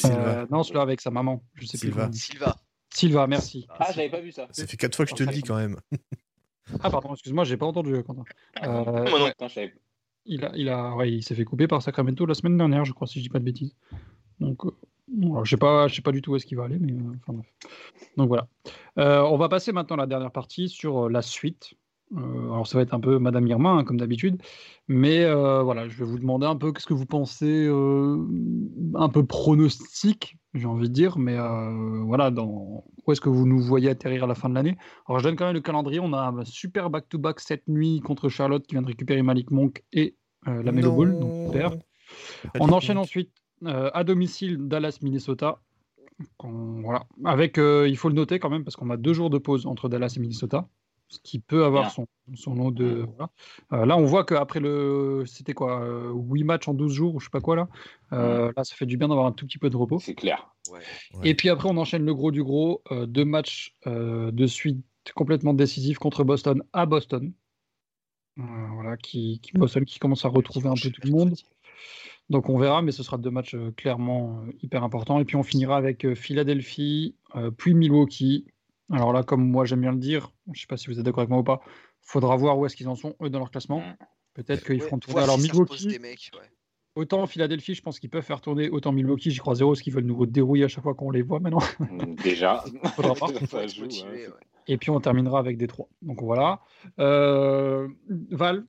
non, 0.51 0.63
celui-là 0.63 0.83
avec 0.83 1.01
sa 1.01 1.11
maman. 1.11 1.43
Je 1.55 1.67
sais 1.67 1.77
Silva. 1.79 2.09
plus. 2.09 2.19
Silva. 2.19 2.57
Silva, 2.95 3.27
merci. 3.27 3.67
Ah, 3.79 3.91
j'avais 3.95 4.11
pas 4.11 4.21
vu 4.21 4.33
ça. 4.33 4.47
Ça 4.53 4.67
fait 4.67 4.77
quatre 4.77 4.95
fois 4.97 5.05
que 5.07 5.11
je 5.11 5.17
te 5.17 5.23
le 5.23 5.33
dis 5.33 5.43
quand 5.43 5.57
même. 5.57 5.77
Ah, 6.81 6.91
pardon, 6.91 7.13
excuse-moi, 7.15 7.45
j'ai 7.45 7.57
pas 7.57 7.67
entendu, 7.67 8.03
Quentin. 8.05 8.25
Euh, 8.65 9.09
Moi 9.11 9.19
non. 9.19 9.31
je 9.41 9.49
savais- 9.49 9.75
il 10.25 10.45
a, 10.45 10.53
il 10.55 10.69
a, 10.69 10.95
ouais, 10.95 11.11
il 11.13 11.23
s'est 11.23 11.35
fait 11.35 11.45
couper 11.45 11.67
par 11.67 11.83
Sacramento 11.83 12.25
la 12.27 12.35
semaine 12.35 12.57
dernière, 12.57 12.85
je 12.85 12.93
crois, 12.93 13.07
si 13.09 13.19
je 13.19 13.25
dis 13.25 13.29
pas 13.29 13.41
de 13.41 13.45
bêtises. 13.45 13.75
Donc, 14.39 14.65
euh, 14.65 14.71
alors, 15.21 15.45
je 15.45 15.51
sais 15.51 15.57
pas, 15.57 15.89
je 15.89 15.97
sais 15.97 16.03
pas 16.03 16.13
du 16.13 16.23
tout 16.23 16.33
où 16.33 16.37
est-ce 16.37 16.47
qu'il 16.47 16.57
va 16.57 16.65
aller, 16.65 16.79
mais 16.79 16.93
euh, 16.93 17.15
enfin 17.27 17.33
bref. 17.33 17.47
Donc 18.17 18.29
voilà. 18.29 18.47
Euh, 18.99 19.21
on 19.23 19.37
va 19.37 19.49
passer 19.49 19.73
maintenant 19.73 19.97
à 19.97 20.01
la 20.01 20.07
dernière 20.07 20.31
partie 20.31 20.69
sur 20.69 21.07
euh, 21.07 21.09
la 21.11 21.23
suite. 21.23 21.75
Euh, 22.17 22.45
alors 22.53 22.67
ça 22.67 22.77
va 22.77 22.83
être 22.83 22.93
un 22.93 23.01
peu 23.01 23.19
Madame 23.19 23.47
Irma, 23.47 23.71
hein, 23.71 23.85
comme 23.85 23.97
d'habitude, 23.97 24.37
mais 24.87 25.25
euh, 25.25 25.63
voilà, 25.63 25.89
je 25.89 25.97
vais 25.97 26.05
vous 26.05 26.19
demander 26.19 26.47
un 26.47 26.57
peu 26.57 26.71
qu'est-ce 26.71 26.87
que 26.87 26.93
vous 26.93 27.07
pensez, 27.07 27.67
euh, 27.67 28.19
un 28.95 29.09
peu 29.09 29.25
pronostic, 29.25 30.37
j'ai 30.53 30.67
envie 30.67 30.89
de 30.89 30.93
dire, 30.93 31.19
mais 31.19 31.39
euh, 31.39 32.03
voilà, 32.05 32.31
dans 32.31 32.85
où 33.07 33.13
est-ce 33.13 33.23
que 33.23 33.31
vous 33.31 33.47
nous 33.47 33.61
voyez 33.61 33.89
atterrir 33.89 34.25
à 34.25 34.27
la 34.27 34.35
fin 34.35 34.51
de 34.51 34.55
l'année? 34.55 34.77
Alors 35.09 35.21
je 35.21 35.25
donne 35.25 35.37
quand 35.37 35.47
même 35.47 35.55
le 35.55 35.63
calendrier, 35.63 36.01
on 36.01 36.13
a 36.13 36.21
un 36.21 36.45
super 36.45 36.91
back-to-back 36.91 37.41
cette 37.41 37.67
nuit 37.67 38.01
contre 38.01 38.29
Charlotte 38.29 38.67
qui 38.67 38.75
vient 38.75 38.83
de 38.83 38.89
récupérer 38.89 39.23
Malik 39.23 39.51
Monk 39.51 39.83
et 39.95 40.15
la 40.45 40.71
Melo. 40.71 40.93
Ball, 40.93 41.19
donc 41.19 41.47
super. 41.47 41.73
On 42.61 42.69
enchaîne 42.73 42.99
ensuite 42.99 43.31
à 43.65 44.05
domicile 44.05 44.59
Dallas, 44.69 44.99
Minnesota. 45.01 45.61
Voilà. 46.43 47.07
Avec, 47.25 47.57
il 47.57 47.97
faut 47.97 48.09
le 48.09 48.15
noter 48.15 48.39
quand 48.39 48.51
même, 48.51 48.65
parce 48.65 48.77
qu'on 48.77 48.91
a 48.91 48.97
deux 48.97 49.15
jours 49.15 49.31
de 49.31 49.39
pause 49.39 49.67
entre 49.67 49.89
Dallas 49.89 50.15
et 50.17 50.21
Minnesota, 50.21 50.69
qui 51.19 51.39
peut 51.39 51.65
avoir 51.65 51.85
son, 51.91 52.07
son 52.35 52.55
lot 52.55 52.71
de. 52.71 53.07
voilà. 53.17 53.31
Euh, 53.73 53.87
là, 53.87 53.97
on 53.97 54.05
voit 54.05 54.25
qu'après 54.25 54.61
le. 54.61 55.25
C'était 55.27 55.55
quoi 55.55 55.85
8 56.15 56.45
matchs 56.45 56.69
en 56.69 56.75
12 56.75 56.93
jours, 56.93 57.15
ou 57.15 57.21
je 57.21 57.27
sais 57.27 57.31
pas 57.31 57.41
quoi 57.41 57.57
là. 57.57 57.69
Euh, 58.13 58.53
Là, 58.57 58.65
ça 58.65 58.75
fait 58.75 58.87
du 58.87 58.97
bien 58.97 59.09
d'avoir 59.09 59.27
un 59.27 59.33
tout 59.33 59.47
petit 59.47 59.59
peu 59.59 59.71
de 59.71 59.77
repos. 59.77 59.99
C'est 59.99 60.15
clair. 60.15 60.55
Ouais. 60.71 60.79
Ouais. 61.15 61.29
Et 61.31 61.35
puis 61.35 61.49
après, 61.49 61.69
on 61.71 61.77
enchaîne 61.77 62.05
le 62.05 62.15
gros 62.15 62.31
du 62.31 62.43
gros. 62.43 62.83
euh, 62.91 63.07
deux 63.07 63.25
matchs 63.25 63.75
euh, 63.87 64.31
de 64.31 64.47
suite 64.47 64.85
complètement 65.15 65.55
décisifs 65.55 65.99
contre 65.99 66.25
Boston 66.25 66.63
à 66.73 66.87
Boston. 66.87 67.33
Euh, 68.39 68.43
voilà, 68.75 68.97
qui, 68.97 69.41
qui- 69.41 69.53
Boston 69.53 69.85
qui 69.85 69.99
commence 69.99 70.25
à 70.25 70.29
retrouver 70.29 70.69
un 70.69 70.75
peu 70.75 70.91
tout 70.91 71.03
le 71.05 71.11
monde. 71.11 71.35
Donc 72.31 72.49
on 72.49 72.57
verra, 72.57 72.81
mais 72.81 72.93
ce 72.93 73.03
sera 73.03 73.19
deux 73.19 73.31
matchs 73.31 73.55
euh, 73.55 73.73
clairement 73.73 74.43
euh, 74.47 74.53
hyper 74.63 74.85
importants. 74.85 75.19
Et 75.21 75.25
puis 75.25 75.37
on 75.37 75.43
finira 75.43 75.77
avec 75.77 76.07
euh, 76.07 76.15
Philadelphie, 76.15 77.15
euh, 77.35 77.51
puis 77.51 77.75
Milwaukee. 77.75 78.47
Alors 78.93 79.13
là, 79.13 79.23
comme 79.23 79.49
moi 79.49 79.65
j'aime 79.65 79.81
bien 79.81 79.93
le 79.93 79.99
dire, 79.99 80.33
je 80.47 80.51
ne 80.51 80.57
sais 80.57 80.67
pas 80.67 80.77
si 80.77 80.87
vous 80.87 80.99
êtes 80.99 81.05
d'accord 81.05 81.21
avec 81.21 81.31
moi 81.31 81.41
ou 81.41 81.45
pas, 81.45 81.61
faudra 82.03 82.37
voir 82.37 82.59
où 82.59 82.67
est-ce 82.67 82.77
qu'ils 82.77 82.89
en 82.89 82.95
sont, 82.95 83.17
eux, 83.23 83.31
dans 83.31 83.39
leur 83.39 83.51
classement. 83.51 83.81
Mm. 83.81 83.97
Peut-être 84.35 84.65
qu'ils 84.65 84.81
Ouais, 84.81 84.87
feront 84.87 84.99
tourner. 84.99 85.23
Alors 85.23 85.39
si 85.39 85.51
Milwaukee, 85.51 85.87
des 85.89 85.99
mecs, 85.99 86.31
ouais. 86.35 86.49
autant 86.95 87.27
Philadelphie, 87.27 87.75
je 87.75 87.83
pense 87.83 87.99
qu'ils 87.99 88.11
peuvent 88.11 88.25
faire 88.25 88.41
tourner, 88.41 88.71
autant 88.71 88.93
Milwaukee, 88.93 89.31
j'y 89.31 89.39
crois 89.39 89.55
zéro, 89.55 89.73
parce 89.73 89.83
qu'ils 89.83 89.93
veulent 89.93 90.05
nous 90.05 90.27
dérouiller 90.27 90.65
à 90.65 90.69
chaque 90.69 90.85
fois 90.85 90.95
qu'on 90.95 91.11
les 91.11 91.23
voit 91.23 91.41
maintenant. 91.41 91.61
Déjà. 92.23 92.65
Faudra. 92.97 93.15
Ça 93.47 93.67
joue, 93.67 93.83
motivé, 93.83 94.27
hein. 94.27 94.31
ouais. 94.31 94.47
Et 94.69 94.79
puis 94.79 94.91
on 94.91 95.01
terminera 95.01 95.39
avec 95.39 95.59
des 95.59 95.67
trois. 95.67 95.89
Donc 96.03 96.23
voilà. 96.23 96.61
Euh, 96.99 97.89
Val, 98.31 98.65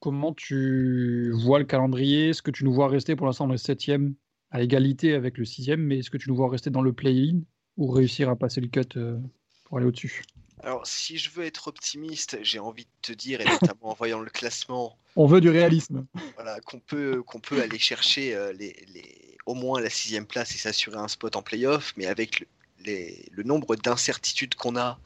comment 0.00 0.32
tu 0.34 1.30
vois 1.32 1.58
le 1.58 1.64
calendrier? 1.64 2.30
Est-ce 2.30 2.42
que 2.42 2.50
tu 2.50 2.64
nous 2.64 2.72
vois 2.72 2.88
rester 2.88 3.14
pour 3.16 3.26
l'instant 3.26 3.46
dans 3.46 3.52
le 3.52 3.58
septième 3.58 4.14
à 4.50 4.62
égalité 4.62 5.14
avec 5.14 5.38
le 5.38 5.44
sixième, 5.44 5.80
mais 5.80 5.98
est-ce 5.98 6.10
que 6.10 6.18
tu 6.18 6.28
nous 6.30 6.36
vois 6.36 6.48
rester 6.48 6.70
dans 6.70 6.82
le 6.82 6.92
play-in 6.92 7.40
ou 7.76 7.88
réussir 7.88 8.28
à 8.28 8.36
passer 8.36 8.60
le 8.60 8.68
cut 8.68 8.80
euh, 8.96 9.18
pour 9.66 9.78
aller 9.78 9.86
au-dessus 9.86 10.24
Alors, 10.62 10.86
si 10.86 11.16
je 11.18 11.30
veux 11.30 11.44
être 11.46 11.68
optimiste, 11.68 12.38
j'ai 12.42 12.58
envie 12.58 12.84
de 12.84 12.90
te 13.00 13.12
dire, 13.12 13.40
et 13.40 13.46
notamment 13.48 13.90
en 13.90 13.94
voyant 13.94 14.20
le 14.20 14.30
classement, 14.30 14.98
On 15.16 15.26
veut 15.26 15.40
du 15.40 15.50
réalisme. 15.50 16.06
voilà, 16.34 16.60
qu'on 16.60 16.80
peut, 16.80 17.22
qu'on 17.22 17.40
peut 17.40 17.60
aller 17.62 17.78
chercher 17.78 18.34
euh, 18.34 18.52
les, 18.52 18.72
les- 18.88 19.38
au 19.46 19.54
moins 19.54 19.80
la 19.80 19.90
sixième 19.90 20.26
place 20.26 20.54
et 20.54 20.58
s'assurer 20.58 20.96
un 20.98 21.08
spot 21.08 21.36
en 21.36 21.42
playoff, 21.42 21.94
mais 21.96 22.06
avec 22.06 22.40
le, 22.40 22.46
les- 22.84 23.26
le 23.32 23.42
nombre 23.42 23.76
d'incertitudes 23.76 24.54
qu'on 24.54 24.76
a, 24.76 24.98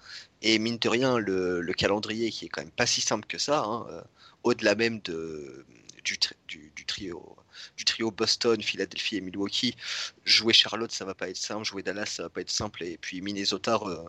et 0.43 0.59
mine 0.59 0.79
de 0.79 0.89
rien, 0.89 1.19
le, 1.19 1.61
le 1.61 1.73
calendrier 1.75 2.31
qui 2.31 2.47
est 2.47 2.49
quand 2.49 2.63
même 2.63 2.71
pas 2.73 2.87
si 2.87 3.01
simple 3.01 3.27
que 3.27 3.39
ça, 3.39 3.61
hein, 3.65 3.87
euh, 3.91 4.03
au-delà 4.43 4.75
même 4.75 5.01
de, 5.01 5.65
du, 6.05 6.19
tri- 6.19 6.35
du, 6.49 6.73
du 6.75 6.85
trio, 6.87 7.37
du 7.77 7.85
trio 7.85 8.11
Boston, 8.11 8.61
Philadelphie 8.63 9.17
et 9.17 9.21
Milwaukee, 9.21 9.77
jouer 10.25 10.53
Charlotte, 10.55 10.91
ça 10.93 11.05
va 11.05 11.15
pas 11.15 11.29
être 11.29 11.37
simple, 11.37 11.65
jouer 11.65 11.83
Dallas, 11.83 12.07
ça 12.07 12.23
va 12.25 12.29
pas 12.31 12.41
être 12.41 12.51
simple, 12.51 12.83
et 12.85 12.97
puis 12.99 13.21
Minnesota 13.21 13.79
euh, 13.85 14.03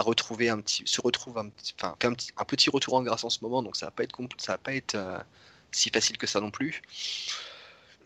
a 0.00 0.02
retrouvé 0.02 0.48
un 0.48 0.60
petit, 0.60 0.82
se 0.86 1.00
retrouve 1.00 1.36
enfin, 1.38 1.94
un 2.02 2.14
petit, 2.14 2.32
un 2.36 2.44
petit 2.44 2.70
retour 2.70 2.94
en 2.94 3.02
grâce 3.02 3.24
en 3.24 3.30
ce 3.30 3.38
moment, 3.42 3.62
donc 3.62 3.76
ça 3.76 3.86
va 3.86 3.92
pas 3.92 4.02
être, 4.02 4.18
ça 4.38 4.52
va 4.52 4.58
pas 4.58 4.74
être 4.74 4.94
euh, 4.94 5.18
si 5.72 5.90
facile 5.90 6.16
que 6.18 6.26
ça 6.26 6.40
non 6.40 6.50
plus. 6.50 6.82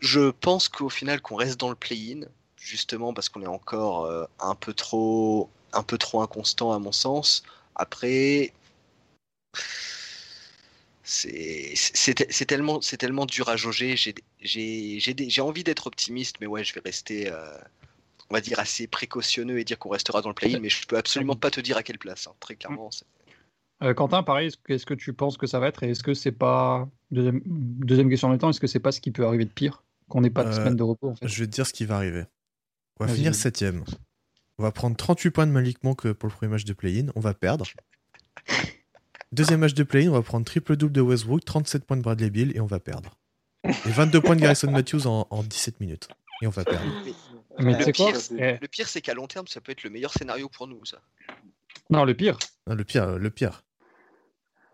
Je 0.01 0.29
pense 0.29 0.67
qu'au 0.67 0.89
final 0.89 1.21
qu'on 1.21 1.35
reste 1.35 1.59
dans 1.59 1.69
le 1.69 1.75
play-in, 1.75 2.27
justement 2.57 3.13
parce 3.13 3.29
qu'on 3.29 3.41
est 3.41 3.47
encore 3.47 4.05
euh, 4.05 4.25
un 4.39 4.55
peu 4.55 4.73
trop, 4.73 5.49
un 5.73 5.83
peu 5.83 5.97
trop 5.97 6.21
inconstant 6.21 6.73
à 6.73 6.79
mon 6.79 6.91
sens. 6.91 7.43
Après, 7.75 8.53
c'est 11.03 12.45
tellement, 12.47 12.81
c'est 12.81 12.97
tellement 12.97 13.25
dur 13.25 13.47
à 13.49 13.55
jauger. 13.55 13.95
J'ai 14.41 15.41
envie 15.41 15.63
d'être 15.63 15.87
optimiste, 15.87 16.37
mais 16.41 16.47
ouais, 16.47 16.63
je 16.63 16.73
vais 16.73 16.81
rester, 16.83 17.31
euh, 17.31 17.57
on 18.29 18.33
va 18.33 18.41
dire, 18.41 18.59
assez 18.59 18.87
précautionneux 18.87 19.59
et 19.59 19.63
dire 19.63 19.77
qu'on 19.79 19.89
restera 19.89 20.21
dans 20.21 20.29
le 20.29 20.35
play-in, 20.35 20.59
mais 20.59 20.69
je 20.69 20.85
peux 20.87 20.97
absolument 20.97 21.35
pas 21.35 21.51
te 21.51 21.59
dire 21.61 21.77
à 21.77 21.83
quelle 21.83 21.99
place. 21.99 22.27
hein. 22.27 22.33
Très 22.39 22.55
clairement, 22.55 22.89
c'est- 22.91 23.05
Euh, 23.83 23.93
Quentin, 23.93 24.23
pareil, 24.23 24.51
est-ce 24.69 24.85
que, 24.85 24.93
tu 24.93 25.11
penses 25.13 25.37
que 25.37 25.47
ça 25.47 25.59
va 25.59 25.67
être 25.67 25.83
et 25.83 25.89
est-ce 25.91 26.01
que 26.01 26.13
c'est 26.13 26.31
pas 26.31 26.87
deuxième, 27.11 27.41
deuxième 27.45 28.09
question 28.09 28.29
en 28.29 28.31
même 28.31 28.39
temps, 28.39 28.49
est-ce 28.49 28.61
que 28.61 28.67
c'est 28.67 28.79
pas 28.79 28.91
ce 28.93 29.01
qui 29.01 29.11
peut 29.11 29.25
arriver 29.25 29.43
de 29.45 29.49
pire 29.51 29.83
qu'on 30.07 30.21
n'ait 30.21 30.29
pas 30.29 30.43
de 30.45 30.49
Euh, 30.49 30.53
semaine 30.55 30.75
de 30.77 30.83
repos 30.83 31.09
en 31.09 31.15
fait? 31.15 31.27
Je 31.27 31.39
vais 31.43 31.45
te 31.47 31.51
dire 31.51 31.67
ce 31.67 31.73
qui 31.73 31.85
va 31.85 31.97
arriver. 31.97 32.23
On 32.99 33.05
va 33.05 33.13
finir 33.13 33.35
septième. 33.35 33.83
On 34.57 34.63
va 34.63 34.71
prendre 34.71 34.95
38 34.95 35.31
points 35.31 35.45
de 35.45 35.51
Malik 35.51 35.83
Monk 35.83 36.09
pour 36.13 36.29
le 36.29 36.33
premier 36.33 36.49
match 36.53 36.63
de 36.63 36.71
play-in. 36.71 37.07
On 37.15 37.19
va 37.19 37.33
perdre. 37.33 37.65
Deuxième 39.33 39.59
match 39.59 39.73
de 39.73 39.83
play-in, 39.83 40.09
on 40.09 40.13
va 40.13 40.21
prendre 40.21 40.45
triple-double 40.45 40.93
de 40.93 41.01
Westbrook, 41.01 41.43
37 41.43 41.83
points 41.85 41.97
de 41.97 42.01
Bradley 42.01 42.29
Bill 42.29 42.53
et 42.55 42.61
on 42.61 42.65
va 42.65 42.79
perdre. 42.79 43.17
Et 43.65 43.89
22 43.89 44.21
points 44.21 44.35
de 44.37 44.41
Garrison 44.41 44.71
Matthews 44.71 45.07
en, 45.07 45.27
en 45.29 45.43
17 45.43 45.81
minutes. 45.81 46.07
Et 46.41 46.47
on 46.47 46.51
va 46.51 46.63
perdre. 46.63 46.85
Mais 47.05 47.11
le 47.57 47.73
quoi 47.83 47.91
pire, 48.11 48.15
Eh, 48.37 48.57
Le 48.61 48.67
pire, 48.67 48.87
c'est 48.87 49.01
qu'à 49.01 49.13
long 49.13 49.27
terme, 49.27 49.47
ça 49.47 49.61
peut 49.61 49.71
être 49.71 49.83
le 49.83 49.89
meilleur 49.89 50.11
scénario 50.13 50.49
pour 50.49 50.67
nous, 50.67 50.83
ça. 50.85 50.97
Non, 51.89 52.03
le 52.05 52.13
pire. 52.13 52.37
Le 52.67 52.83
pire, 52.83 53.17
le 53.17 53.29
pire. 53.29 53.63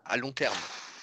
À 0.04 0.16
long 0.16 0.32
terme. 0.32 0.54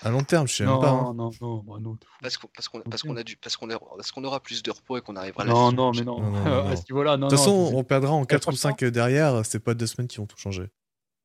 À 0.01 0.09
long 0.11 0.23
terme, 0.23 0.47
je 0.47 0.55
sais 0.55 0.65
Non, 0.65 0.73
même 0.73 0.81
pas. 0.81 0.89
hein. 0.91 1.13
non, 1.13 1.29
non, 1.41 1.57
bah 1.57 1.73
non. 1.81 1.97
Parce 2.21 2.37
qu'on 2.37 2.47
parce 2.55 2.69
qu'on 2.69 2.79
parce 2.81 3.01
qu'on 3.03 3.17
a 3.17 3.23
du 3.23 3.35
parce 3.35 3.57
qu'on 3.57 3.69
a- 3.69 3.77
parce 3.79 4.11
qu'on 4.13 4.23
aura 4.23 4.39
plus 4.39 4.63
de 4.63 4.71
repos 4.71 4.97
et 4.97 5.01
qu'on 5.01 5.17
arrivera 5.17 5.43
à 5.43 5.45
la 5.45 5.51
Non, 5.53 5.71
non, 5.73 5.91
mais 5.91 6.03
non. 6.03 6.21
Non, 6.21 6.31
non, 6.31 6.39
non, 6.45 6.65
à 6.67 6.69
non. 6.69 6.75
ce 6.77 6.81
niveau-là, 6.89 7.17
non. 7.17 7.27
De 7.27 7.35
toute 7.35 7.45
non, 7.45 7.65
façon, 7.65 7.71
on 7.77 7.83
perdra 7.83 8.11
en 8.13 8.23
4 8.23 8.39
ou 8.39 8.41
franchement- 8.55 8.77
5 8.77 8.85
derrière. 8.85 9.45
C'est 9.45 9.59
pas 9.59 9.73
deux 9.73 9.87
semaines 9.87 10.07
qui 10.07 10.17
vont 10.17 10.25
tout 10.25 10.37
changer. 10.37 10.69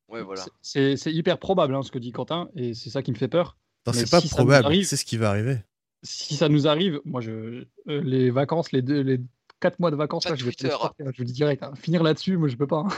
Ouais, 0.09 0.23
voilà. 0.23 0.45
c'est 0.61 0.97
c'est 0.97 1.13
hyper 1.13 1.39
probable 1.39 1.75
hein, 1.75 1.83
ce 1.83 1.91
que 1.93 1.99
dit 2.01 2.11
Quentin 2.13 2.49
et 2.57 2.75
c'est 2.75 2.91
ça 2.91 3.03
qui 3.03 3.11
me 3.13 3.17
fait 3.17 3.29
peur. 3.29 3.57
Non, 3.87 3.93
c'est 3.93 4.11
pas 4.11 4.21
si 4.21 4.29
ça 4.29 4.37
nous 4.39 4.45
probable. 4.45 4.67
arrive- 4.67 4.87
C'est 4.87 4.97
ce 4.97 5.05
qui 5.05 5.19
va 5.19 5.31
arriver. 5.31 5.59
Si 6.03 6.35
ça 6.37 6.49
nous 6.49 6.67
arrive, 6.67 7.01
moi, 7.05 7.21
je, 7.21 7.31
euh, 7.31 7.65
les 7.87 8.31
vacances, 8.31 8.73
les 8.73 8.83
deux, 8.83 9.01
les 9.03 9.21
quatre 9.65 9.81
mois 9.81 9.91
de 9.91 9.97
vacances, 9.97 10.27
là, 10.27 10.33
de 10.33 10.37
je 10.37 10.45
vais 10.45 10.53
Twitter. 10.53 10.71
sortir, 10.71 11.07
je 11.13 11.17
vous 11.19 11.25
dis 11.25 11.33
direct. 11.33 11.63
hein. 11.63 11.73
Finir 11.75 12.03
là-dessus, 12.03 12.37
moi, 12.37 12.49
je 12.49 12.57
peux 12.57 12.67
pas. 12.67 12.85
hein. 12.87 12.89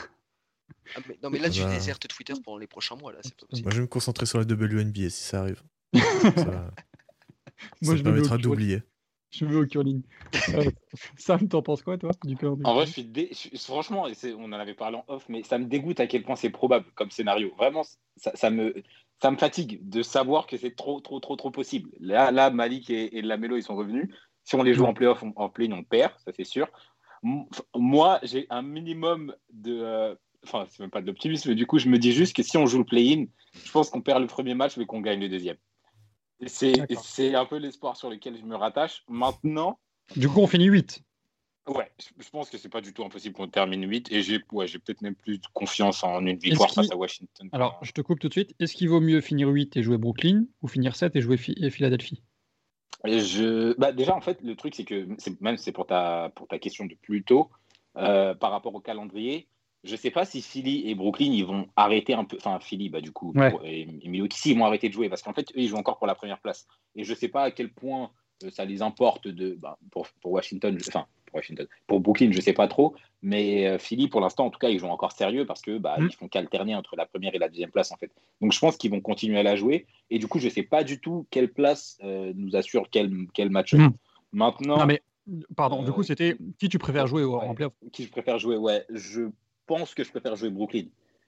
Ah, 0.97 1.01
mais- 1.09 1.17
non, 1.23 1.31
mais 1.31 1.39
là, 1.39 1.49
tu 1.49 1.61
Bah. 1.63 1.71
désertes 1.71 2.09
Twitter 2.09 2.35
pendant 2.45 2.59
les 2.59 2.67
prochains 2.67 2.97
mois, 2.97 3.13
là, 3.13 3.19
c'est 3.23 3.35
pas 3.37 3.47
possible. 3.47 3.67
Moi, 3.67 3.71
je 3.73 3.77
vais 3.77 3.83
me 3.83 3.87
concentrer 3.89 4.27
sur 4.27 4.39
la 4.39 4.45
WNBA 4.45 5.11
si 5.11 5.23
ça 5.23 5.41
arrive. 5.43 5.63
ça 5.95 6.35
ça 6.37 6.71
Moi, 7.83 7.93
me 7.93 7.97
je 7.97 8.03
me 8.03 8.03
permettra 8.03 8.37
curling. 8.37 8.43
d'oublier. 8.43 8.83
Je 9.31 9.45
mets 9.45 9.55
au 9.57 9.67
curling. 9.67 10.03
Euh, 10.55 10.71
Sam, 11.19 11.49
t'en 11.49 11.63
penses 11.63 11.83
quoi, 11.83 11.99
toi, 11.99 12.11
du 12.25 12.37
calendrier 12.37 12.67
En 12.67 12.75
vrai, 12.75 12.87
je 12.87 12.93
suis 12.93 13.05
dé- 13.05 13.31
franchement, 13.59 14.07
et 14.09 14.15
c'est- 14.15 14.33
on 14.35 14.45
en 14.45 14.53
avait 14.53 14.75
parlé 14.75 14.97
en 14.97 15.05
off, 15.09 15.25
mais 15.29 15.43
ça 15.45 15.59
me 15.59 15.67
dégoûte 15.67 16.01
à 16.01 16.07
quel 16.07 16.23
point 16.23 16.37
c'est 16.37 16.51
probable 16.51 16.87
comme 16.95 17.11
scénario. 17.11 17.53
Vraiment, 17.57 17.83
ça, 18.17 18.33
ça 18.35 18.51
me, 18.51 18.75
ça 19.23 19.31
me 19.31 19.37
fatigue 19.37 19.89
de 19.89 20.03
savoir 20.03 20.47
que 20.47 20.57
c'est 20.57 20.75
trop, 20.75 21.01
trop, 21.01 21.21
trop, 21.21 21.37
trop 21.37 21.51
possible. 21.51 21.91
Là, 22.01 22.31
là 22.33 22.51
Malik 22.51 22.91
et, 22.91 23.19
et 23.19 23.23
Lamelo, 23.23 23.57
ils 23.57 23.63
sont 23.63 23.77
revenus. 23.77 24.09
Si 24.47 24.55
on 24.55 24.63
les 24.63 24.73
joue 24.75 24.85
en 24.85 24.95
playoff, 24.95 25.23
on- 25.25 25.33
en 25.37 25.49
play, 25.51 25.69
on 25.73 25.83
perd, 25.83 26.13
ça 26.25 26.31
c'est 26.35 26.45
sûr. 26.45 26.69
Moi, 27.75 28.21
j'ai 28.23 28.47
un 28.49 28.63
minimum 28.63 29.35
de. 29.53 29.79
euh, 29.79 30.15
Enfin, 30.45 30.65
c'est 30.71 30.79
même 30.79 30.91
pas 30.91 31.01
de 31.01 31.07
l'optimisme, 31.09 31.49
mais 31.49 31.57
du 31.57 31.67
coup, 31.67 31.81
je 31.81 31.89
me 31.89 31.99
dis 31.99 32.13
juste 32.13 32.37
que 32.37 32.43
si 32.45 32.57
on 32.57 32.67
joue 32.67 32.79
le 32.79 32.85
play-in, 32.85 33.25
je 33.65 33.73
pense 33.73 33.91
qu'on 33.91 34.01
perd 34.01 34.21
le 34.21 34.29
premier 34.29 34.55
match, 34.55 34.77
mais 34.77 34.87
qu'on 34.87 35.01
gagne 35.01 35.19
le 35.19 35.29
deuxième. 35.29 35.57
C'est 36.47 37.35
un 37.35 37.47
peu 37.47 37.57
l'espoir 37.57 37.97
sur 37.97 38.11
lequel 38.11 38.39
je 38.39 38.45
me 38.45 38.55
rattache. 38.55 39.03
Maintenant, 39.09 39.81
Du 40.15 40.29
coup, 40.29 40.39
on 40.39 40.47
finit 40.47 40.67
8. 40.67 41.03
Ouais, 41.67 41.91
je- 41.99 42.31
pense 42.31 42.49
que 42.49 42.59
c'est 42.59 42.69
pas 42.69 42.81
du 42.81 42.93
tout 42.93 43.03
impossible 43.03 43.35
qu'on 43.35 43.49
termine 43.49 43.91
8 43.91 44.13
et 44.13 44.23
j'ai 44.23 44.39
ouais, 44.53 44.67
peut-être 44.67 45.03
même 45.03 45.17
plus 45.17 45.39
de 45.39 45.47
confiance 45.53 46.05
en 46.05 46.25
une 46.25 46.39
victoire 46.39 46.71
face 46.71 46.93
à 46.93 46.97
Washington. 46.97 47.49
Alors, 47.51 47.81
je 47.83 47.91
te 47.91 48.01
coupe 48.03 48.21
tout 48.21 48.29
de 48.29 48.33
suite. 48.33 48.55
Est-ce 48.61 48.75
qu'il 48.77 48.89
vaut 48.89 49.01
mieux 49.01 49.21
finir 49.21 49.49
8 49.49 49.77
et 49.77 49.83
jouer 49.83 49.99
Brooklyn 49.99 50.45
ou 50.63 50.69
finir 50.69 50.95
7 50.95 51.17
et 51.17 51.21
jouer 51.21 51.41
et 51.57 51.71
Philadelphie? 51.71 52.23
Je... 53.05 53.75
bah, 53.79 53.93
déjà, 53.93 54.15
en 54.15 54.21
fait, 54.21 54.41
le 54.43 54.57
truc, 54.57 54.75
c'est 54.75 54.85
que 54.85 55.07
même 55.41 55.57
c'est 55.57 55.73
pour 55.73 55.87
ta, 55.87 56.33
pour 56.35 56.49
ta 56.49 56.59
question 56.59 56.87
de 56.87 56.95
plus 56.95 57.23
tôt, 57.23 57.51
euh, 57.97 58.35
par 58.35 58.51
rapport 58.51 58.75
au 58.75 58.81
calendrier, 58.81 59.49
je 59.85 59.95
sais 59.95 60.11
pas 60.11 60.25
si 60.25 60.43
Philly 60.43 60.91
et 60.91 60.95
Brooklyn 60.95 61.31
ils 61.33 61.45
vont 61.45 61.69
arrêter 61.77 62.15
un 62.15 62.25
peu. 62.25 62.37
Enfin, 62.39 62.59
Philly, 62.61 62.89
bah, 62.89 63.01
du 63.01 63.13
coup, 63.13 63.33
Ouais. 63.37 63.55
et, 63.65 63.83
et 64.03 64.09
Milwaukee, 64.09 64.39
si, 64.39 64.51
ils 64.51 64.59
vont 64.59 64.65
arrêter 64.65 64.89
de 64.89 64.95
jouer 64.95 65.09
parce 65.09 65.23
qu'en 65.23 65.33
fait, 65.33 65.51
eux, 65.53 65.61
ils 65.61 65.69
jouent 65.69 65.77
encore 65.77 65.99
pour 65.99 66.07
la 66.07 66.15
première 66.15 66.41
place. 66.41 66.67
Et 66.97 67.05
je 67.05 67.15
sais 67.15 67.29
pas 67.29 67.45
à 67.45 67.51
quel 67.51 67.73
point 67.73 68.11
euh, 68.43 68.51
ça 68.51 68.65
les 68.65 68.83
importe 68.83 69.29
de, 69.29 69.55
bah, 69.55 69.79
pour, 69.91 70.09
pour 70.21 70.33
Washington. 70.33 70.77
Enfin, 70.89 71.07
pour 71.27 71.37
Washington. 71.37 71.67
Pour 71.87 72.01
Brooklyn, 72.01 72.31
je 72.33 72.41
sais 72.41 72.53
pas 72.53 72.69
trop, 72.69 72.95
mais 73.23 73.67
euh, 73.67 73.79
Philly, 73.79 74.09
pour 74.09 74.21
l'instant, 74.21 74.47
en 74.47 74.51
tout 74.51 74.59
cas, 74.59 74.69
ils 74.69 74.79
jouent 74.79 74.87
encore 74.87 75.13
sérieux 75.13 75.45
parce 75.47 75.61
que 75.63 75.79
bah, 75.79 75.97
Mm. 75.99 76.07
ils 76.11 76.15
font 76.17 76.29
qu'alterner 76.29 76.75
entre 76.75 76.97
la 76.97 77.07
première 77.07 77.35
et 77.35 77.39
la 77.39 77.49
deuxième 77.49 77.71
place, 77.71 77.93
en 77.93 77.97
fait. 77.97 78.11
Donc, 78.41 78.53
je 78.53 78.59
pense 78.59 78.77
qu'ils 78.77 78.91
vont 78.91 79.01
continuer 79.01 79.39
à 79.39 79.43
la 79.43 79.57
jouer. 79.57 79.87
Et 80.11 80.19
du 80.19 80.27
coup, 80.29 80.39
je 80.39 80.49
sais 80.49 80.63
pas 80.63 80.85
du 80.85 81.01
tout 81.01 81.27
quelle 81.31 81.53
place 81.53 81.99
euh, 82.05 82.33
nous 82.35 82.57
assure 82.57 82.89
quel, 82.91 83.13
quel 83.35 83.51
match. 83.51 83.75
Mm. 83.75 83.89
Maintenant, 84.33 84.79
Non, 84.79 84.87
mais 84.87 85.03
pardon, 85.57 85.83
du 85.83 85.91
Euh, 85.91 85.93
coup, 85.93 86.03
c'était 86.03 86.37
qui 86.59 86.69
tu 86.69 86.79
préfères 86.79 87.07
jouer 87.07 87.23
au- 87.25 87.37
en 87.37 87.55
playoff 87.55 87.73
qui 87.93 88.05
je 88.05 88.11
préfère 88.11 88.39
jouer 88.39 88.57
Ouais, 88.57 88.85
je 88.91 89.23
pense 89.67 89.95
que 89.95 90.05
je 90.05 90.11
préfère 90.11 90.37
jouer 90.37 90.51
Brooklyn. 90.51 90.85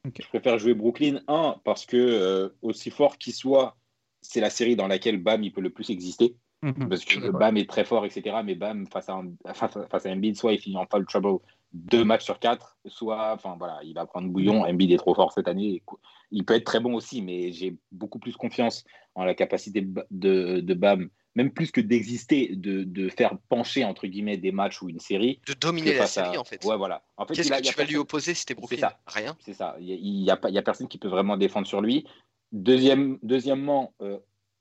Ok. 0.07 0.21
Je 0.23 0.29
préfère 0.29 0.59
jouer 0.59 0.75
Brooklyn, 0.75 1.21
un, 1.27 1.57
parce 1.65 1.85
que 1.87 1.97
euh, 1.97 2.49
aussi 2.63 2.91
fort 2.91 3.19
qu'il 3.19 3.33
soit, 3.33 3.77
c'est 4.21 4.41
la 4.41 4.51
série 4.51 4.77
dans 4.77 4.87
laquelle 4.87 5.17
Bam 5.19 5.43
il 5.43 5.53
peut 5.53 5.61
le 5.61 5.71
plus 5.71 5.91
exister. 5.91 6.35
Mhm. 6.63 6.89
Parce 6.89 7.05
que. 7.05 7.31
Bam 7.31 7.57
est 7.57 7.69
très 7.69 7.85
fort, 7.85 8.05
etc. 8.05 8.37
Mais 8.45 8.55
Bam, 8.55 8.87
face 8.89 9.09
à, 9.09 9.15
un- 9.15 9.33
face 9.55 9.77
à, 9.77 9.87
face 9.87 10.07
à 10.07 10.11
Embiid, 10.11 10.37
soit 10.37 10.53
il 10.53 10.59
finit 10.59 10.77
en 10.77 10.87
foul 10.87 11.07
trouble 11.07 11.39
deux 11.73 12.03
matchs 12.05 12.25
sur 12.25 12.39
quatre, 12.39 12.77
soit 12.87 13.35
enfin, 13.35 13.55
voilà, 13.59 13.79
il 13.85 13.93
va 13.95 14.07
prendre 14.07 14.29
bouillon. 14.29 14.63
Embiid 14.65 14.91
est 14.91 14.97
trop 14.97 15.15
fort 15.15 15.33
cette 15.33 15.49
année. 15.49 15.83
Il 16.31 16.45
peut 16.45 16.55
être 16.55 16.65
très 16.65 16.81
bon 16.81 16.95
aussi, 16.95 17.21
mais 17.23 17.53
j'ai 17.53 17.77
beaucoup 17.93 18.19
plus 18.19 18.37
confiance 18.37 18.85
en 19.15 19.25
la 19.25 19.35
capacité 19.35 19.87
de, 20.11 20.75
Bam, 20.75 21.09
même 21.35 21.51
plus 21.53 21.71
que 21.71 21.81
d'exister, 21.81 22.57
de, 22.57 22.83
de 22.85 23.09
faire 23.11 23.37
pencher, 23.49 23.85
entre 23.85 24.07
guillemets, 24.07 24.39
des 24.39 24.51
matchs 24.51 24.83
ou 24.83 24.89
une 24.89 24.99
série. 24.99 25.41
De 25.47 25.53
dominer 25.55 25.93
la 25.93 25.99
face 26.01 26.19
à- 26.19 26.25
série, 26.25 26.39
en 26.39 26.45
fait. 26.45 26.65
Ouais, 26.65 26.77
voilà. 26.77 27.03
En 27.17 27.27
fait, 27.27 27.35
Qu'est-ce 27.35 27.53
a- 27.53 27.59
que 27.61 27.65
y 27.65 27.69
a 27.69 27.73
tu 27.73 27.79
vas 27.79 27.85
lui 27.85 27.97
opposer 27.97 28.35
si 28.35 28.45
t'es 28.47 28.55
Brooklyn? 28.55 28.79
ça. 28.79 28.99
Rien. 29.07 29.37
c'est 29.41 29.53
ça. 29.55 29.77
Il 29.79 30.23
n'y 30.23 30.31
a, 30.31 30.37
pas- 30.37 30.49
il 30.49 30.55
y 30.55 30.59
a 30.59 30.63
personne 30.63 30.89
qui 30.89 30.99
peut 30.99 31.09
vraiment 31.09 31.37
défendre 31.37 31.67
sur 31.69 31.81
lui. 31.83 32.07
Deuxième, 32.53 33.19
deuxièmement, 33.23 33.93
euh, 34.01 34.19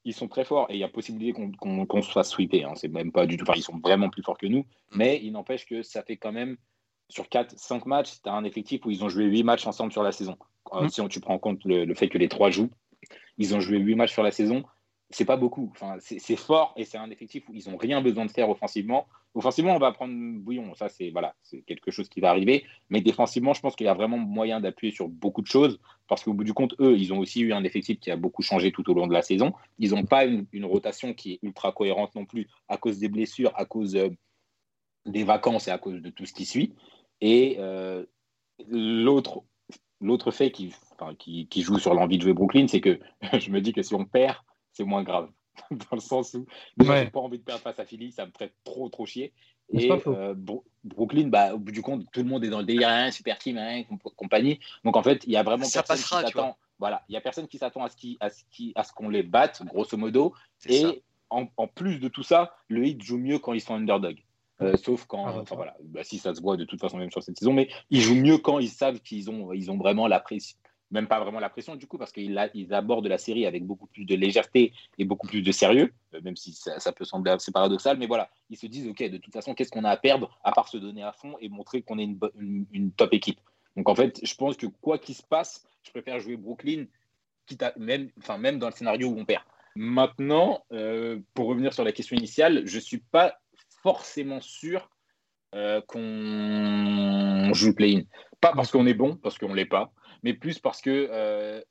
ils 0.07 0.13
sont 0.13 0.27
très 0.27 0.45
forts 0.45 0.67
et 0.69 0.75
il 0.75 0.79
y 0.79 0.83
a 0.83 0.87
possibilité 0.87 1.33
qu'on 1.33 1.51
qu'on- 1.51 1.85
qu'on 1.85 2.01
se 2.01 2.11
fasse 2.11 2.29
sweeper. 2.29 2.65
Hein. 2.69 2.73
C'est 2.75 2.87
même 2.87 3.11
pas 3.11 3.25
du 3.25 3.35
tout. 3.37 3.43
Enfin, 3.43 3.53
ils 3.57 3.61
sont 3.61 3.77
vraiment 3.77 4.09
plus 4.09 4.23
forts 4.23 4.37
que 4.37 4.47
nous. 4.47 4.65
Mais 4.95 5.19
il 5.21 5.31
n'empêche 5.31 5.65
que 5.65 5.83
ça 5.83 6.01
fait 6.01 6.17
quand 6.17 6.31
même, 6.31 6.57
sur 7.09 7.27
4-5 7.29 7.85
matchs, 7.85 8.21
tu 8.23 8.29
as 8.29 8.33
un 8.33 8.43
effectif 8.43 8.85
où 8.85 8.89
ils 8.91 9.03
ont 9.03 9.09
joué 9.09 9.25
8 9.25 9.43
matchs 9.43 9.67
ensemble 9.67 9.91
sur 9.91 10.03
la 10.03 10.11
saison. 10.11 10.37
Euh, 10.73 10.83
Mm. 10.83 10.89
Si 10.89 11.01
on, 11.01 11.07
tu 11.07 11.19
prends 11.19 11.33
en 11.35 11.39
compte 11.39 11.63
le, 11.65 11.85
le 11.85 11.93
fait 11.95 12.09
que 12.09 12.17
les 12.17 12.27
trois 12.29 12.49
jouent, 12.51 12.69
ils 13.37 13.53
ont 13.55 13.59
joué 13.59 13.77
8 13.79 13.95
matchs 13.95 14.11
sur 14.13 14.23
la 14.23 14.31
saison. 14.31 14.63
C'est 15.09 15.25
pas 15.25 15.37
beaucoup. 15.37 15.71
Enfin, 15.71 15.97
c'est 15.99 16.35
fort 16.35 16.73
et 16.75 16.83
c'est 16.83 16.97
un 16.97 17.09
effectif 17.09 17.47
où 17.47 17.53
ils 17.53 17.69
n'ont 17.69 17.77
rien 17.77 18.01
besoin 18.01 18.25
de 18.25 18.31
faire 18.31 18.49
offensivement. 18.49 19.07
Offensivement, 19.35 19.73
on 19.73 19.79
va 19.79 19.93
prendre 19.93 20.13
bouillon. 20.39 20.73
Ça, 20.75 20.89
c'est 20.89 21.11
voilà, 21.11 21.33
quelque 21.65 21.91
chose 21.91 22.09
qui 22.09 22.19
va 22.19 22.29
arriver. 22.29 22.65
Mais 22.89 22.99
défensivement, 22.99 23.53
je 23.53 23.61
pense 23.61 23.77
qu'il 23.77 23.85
y 23.85 23.89
a 23.89 23.93
vraiment 23.93 24.17
moyen 24.17 24.59
d'appuyer 24.59 24.91
sur 24.91 25.07
beaucoup 25.07 25.41
de 25.41 25.47
choses 25.47 25.79
parce 26.09 26.23
qu'au 26.23 26.33
bout 26.33 26.43
du 26.43 26.53
compte, 26.53 26.75
eux, 26.79 26.97
ils 26.97 27.13
ont 27.13 27.19
aussi 27.19 27.41
eu 27.41 27.53
un 27.53 27.63
effectif 27.63 27.99
qui 27.99 28.11
a 28.11 28.17
beaucoup 28.17 28.41
changé 28.41 28.73
tout 28.73 28.89
au 28.89 28.93
long 28.93 29.07
de 29.07 29.13
la 29.13 29.21
saison. 29.21 29.53
Ils 29.79 29.91
n'ont 29.91 30.05
pas 30.05 30.25
une, 30.25 30.45
une 30.51 30.65
rotation 30.65 31.13
qui 31.13 31.33
est 31.33 31.39
ultra 31.41 31.71
cohérente 31.71 32.13
non 32.15 32.25
plus 32.25 32.49
à 32.67 32.77
cause 32.77 32.99
des 32.99 33.07
blessures, 33.07 33.53
à 33.55 33.63
cause 33.63 33.95
euh, 33.95 34.09
des 35.05 35.23
vacances 35.23 35.69
et 35.69 35.71
à 35.71 35.77
cause 35.77 36.01
de 36.01 36.09
tout 36.09 36.25
ce 36.25 36.33
qui 36.33 36.45
suit. 36.45 36.73
Et 37.21 37.55
euh, 37.59 38.05
l'autre 38.69 39.41
fait 40.31 40.51
qui, 40.51 40.73
qui 41.47 41.61
joue 41.61 41.79
sur 41.79 41.93
l'envie 41.93 42.17
de 42.17 42.23
jouer 42.23 42.33
Brooklyn, 42.33 42.67
c'est 42.67 42.81
que 42.81 42.99
je 43.39 43.49
me 43.51 43.61
dis 43.61 43.73
que 43.73 43.81
si 43.81 43.95
on 43.95 44.05
perd, 44.05 44.37
c'est 44.77 44.83
moins 44.83 45.03
grave. 45.03 45.29
Dans 45.71 45.93
le 45.95 45.99
sens 45.99 46.35
où 46.35 46.45
déjà, 46.77 46.91
Ouais. 46.93 47.03
j'ai 47.05 47.09
pas 47.11 47.19
envie 47.19 47.39
de 47.39 47.43
perdre 47.43 47.61
face 47.63 47.79
à 47.79 47.85
Philly, 47.85 48.11
ça 48.11 48.25
me 48.27 48.31
ferait 48.31 48.53
trop 48.63 48.87
trop 48.89 49.05
chier. 49.05 49.33
Et 49.73 49.91
euh, 49.91 50.33
Bro- 50.33 50.63
Brooklyn, 50.85 51.27
bah, 51.27 51.53
au 51.53 51.57
bout 51.59 51.71
du 51.73 51.81
compte, 51.81 52.05
tout 52.13 52.21
le 52.21 52.29
monde 52.29 52.45
est 52.45 52.49
dans 52.49 52.59
le 52.59 52.65
délire, 52.65 52.87
hein, 52.87 53.11
super 53.11 53.37
team, 53.37 53.57
hein, 53.57 53.83
comp- 53.83 54.13
compagnie. 54.15 54.59
Donc 54.85 54.95
en 54.95 55.03
fait, 55.03 55.23
il 55.25 55.33
y 55.33 55.35
a 55.35 55.43
vraiment 55.43 55.65
Ça 55.65 55.81
personne 55.83 55.97
passera, 55.97 56.23
qui 56.23 56.31
tu 56.31 56.33
vois. 56.37 56.43
s'attend. 56.43 56.57
Voilà, 56.79 57.03
il 57.09 57.13
y 57.13 57.17
a 57.17 57.21
personne 57.21 57.47
qui 57.47 57.57
s'attend 57.57 57.83
à 57.83 57.89
ce 57.89 57.97
qui- 57.97 58.17
à 58.19 58.29
ce 58.29 58.43
qui- 58.51 58.71
à 58.75 58.83
ce 58.83 58.93
qu'on 58.93 59.09
les 59.09 59.23
batte, 59.23 59.63
grosso 59.65 59.97
modo. 59.97 60.33
C'est. 60.59 60.73
Et 60.73 61.03
en, 61.31 61.47
en 61.57 61.67
plus 61.67 61.99
de 61.99 62.07
tout 62.07 62.23
ça, 62.23 62.55
le 62.69 62.85
Heat 62.85 63.01
joue 63.03 63.17
mieux 63.17 63.39
quand 63.39 63.51
ils 63.53 63.59
sont 63.61 63.73
underdog. 63.73 64.23
Euh, 64.61 64.77
sauf 64.77 65.05
quand, 65.05 65.25
Ah 65.27 65.33
enfin 65.41 65.55
voilà, 65.55 65.75
bah, 65.83 66.03
si 66.03 66.17
ça 66.17 66.33
se 66.33 66.41
voit 66.41 66.55
de 66.55 66.63
toute 66.65 66.79
façon 66.79 66.97
même 66.97 67.11
sur 67.11 67.21
cette 67.21 67.37
saison, 67.37 67.51
mais 67.53 67.67
ils 67.89 68.01
jouent 68.01 68.15
mieux 68.15 68.37
quand 68.37 68.59
ils 68.59 68.69
savent 68.69 68.99
qu'ils 69.01 69.29
ont, 69.29 69.51
ils 69.53 69.69
ont 69.69 69.77
vraiment 69.77 70.07
la 70.07 70.19
pression, 70.19 70.57
même 70.91 71.07
pas 71.07 71.19
vraiment 71.19 71.39
la 71.39 71.49
pression 71.49 71.75
du 71.75 71.87
coup, 71.87 71.97
parce 71.97 72.11
qu'ils 72.11 72.73
abordent 72.73 73.07
la 73.07 73.17
série 73.17 73.45
avec 73.45 73.65
beaucoup 73.65 73.87
plus 73.87 74.05
de 74.05 74.15
légèreté 74.15 74.73
et 74.97 75.05
beaucoup 75.05 75.27
plus 75.27 75.41
de 75.41 75.51
sérieux, 75.51 75.93
euh, 76.13 76.21
même 76.21 76.35
si 76.35 76.53
ça, 76.53 76.91
peut 76.91 77.05
sembler 77.05 77.31
assez 77.31 77.51
paradoxal, 77.51 77.97
mais 77.97 78.07
voilà, 78.07 78.29
ils 78.49 78.57
se 78.57 78.67
disent 78.67 78.87
ok, 78.87 79.03
de 79.03 79.17
toute 79.17 79.33
façon, 79.33 79.53
qu'est-ce 79.53 79.71
qu'on 79.71 79.83
a 79.83 79.89
à 79.89 79.97
perdre 79.97 80.39
à 80.43 80.51
part 80.51 80.67
se 80.67 80.77
donner 80.77 81.03
à 81.03 81.11
fond 81.11 81.35
et 81.41 81.49
montrer 81.49 81.81
qu'on 81.81 81.99
est 81.99 82.09
une, 82.37 82.91
top 82.91 83.13
équipe. 83.13 83.39
Donc 83.75 83.89
en 83.89 83.95
fait, 83.95 84.19
je 84.23 84.35
pense 84.35 84.57
que 84.57 84.65
quoi 84.65 84.97
qu'il 84.97 85.15
se 85.15 85.23
passe, 85.23 85.65
je 85.83 85.91
préfère 85.91 86.19
jouer 86.19 86.37
Brooklyn, 86.37 86.85
quitte 87.45 87.63
à- 87.63 87.73
même, 87.77 88.09
enfin 88.17 88.37
même 88.37 88.59
dans 88.59 88.67
le 88.67 88.73
scénario 88.73 89.09
où 89.09 89.19
on 89.19 89.25
perd. 89.25 89.43
Maintenant, 89.75 90.63
euh, 90.71 91.19
pour 91.35 91.47
revenir 91.47 91.73
sur 91.73 91.83
la 91.83 91.91
question 91.91 92.15
initiale, 92.15 92.63
je 92.65 92.79
suis 92.79 92.97
pas 92.97 93.39
forcément 93.83 94.41
sûr 94.41 94.89
euh, 95.53 95.81
qu'on 95.81 97.53
joue 97.53 97.73
play-in. 97.73 98.01
Pas 98.41 98.53
parce 98.53 98.71
qu'on 98.71 98.85
est 98.85 98.93
bon, 98.93 99.15
parce 99.15 99.37
qu'on 99.37 99.53
l'est 99.53 99.65
pas, 99.65 99.91
mais 100.23 100.33
plus 100.33 100.59
parce 100.59 100.81
que 100.81 101.07
euh, 101.11 101.61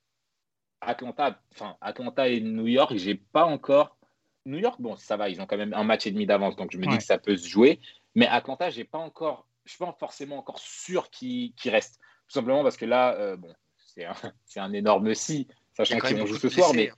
Atlanta, 0.80 1.40
enfin 1.52 1.76
Atlanta 1.80 2.28
et 2.28 2.40
New 2.40 2.66
York, 2.66 2.92
j'ai 2.96 3.14
pas 3.14 3.44
encore. 3.44 3.96
New 4.44 4.58
York, 4.58 4.80
bon, 4.80 4.94
ça 4.96 5.16
va, 5.16 5.28
ils 5.28 5.40
ont 5.40 5.46
quand 5.46 5.56
même 5.56 5.74
un 5.74 5.82
match 5.84 6.06
et 6.06 6.10
demi 6.12 6.26
d'avance, 6.26 6.54
donc 6.56 6.70
je 6.72 6.78
me 6.78 6.86
dis 6.86 6.98
que 6.98 7.04
ça 7.04 7.18
peut 7.18 7.36
se 7.36 7.48
jouer. 7.48 7.80
Mais 8.14 8.26
Atlanta, 8.26 8.70
j'ai 8.70 8.84
pas 8.84 8.98
encore, 8.98 9.46
je 9.64 9.70
suis 9.72 9.78
pas 9.78 9.94
forcément 9.98 10.38
encore 10.38 10.58
sûr 10.58 11.10
qu'il 11.10 11.52
qu'il 11.54 11.72
reste. 11.72 11.98
Tout 12.28 12.34
simplement 12.34 12.62
parce 12.62 12.76
que 12.76 12.84
là, 12.84 13.14
euh, 13.14 13.36
bon, 13.36 13.52
c'est 13.78 14.04
un, 14.04 14.14
c'est 14.44 14.60
un 14.60 14.72
énorme 14.72 15.14
si, 15.14 15.48
sachant 15.72 15.96
a 15.96 16.00
quand 16.00 16.02
que 16.02 16.08
si 16.08 16.14
même 16.14 16.22
on 16.24 16.26
joue 16.26 16.36
ce 16.38 16.48
soir, 16.48 16.74
mais 16.74 16.92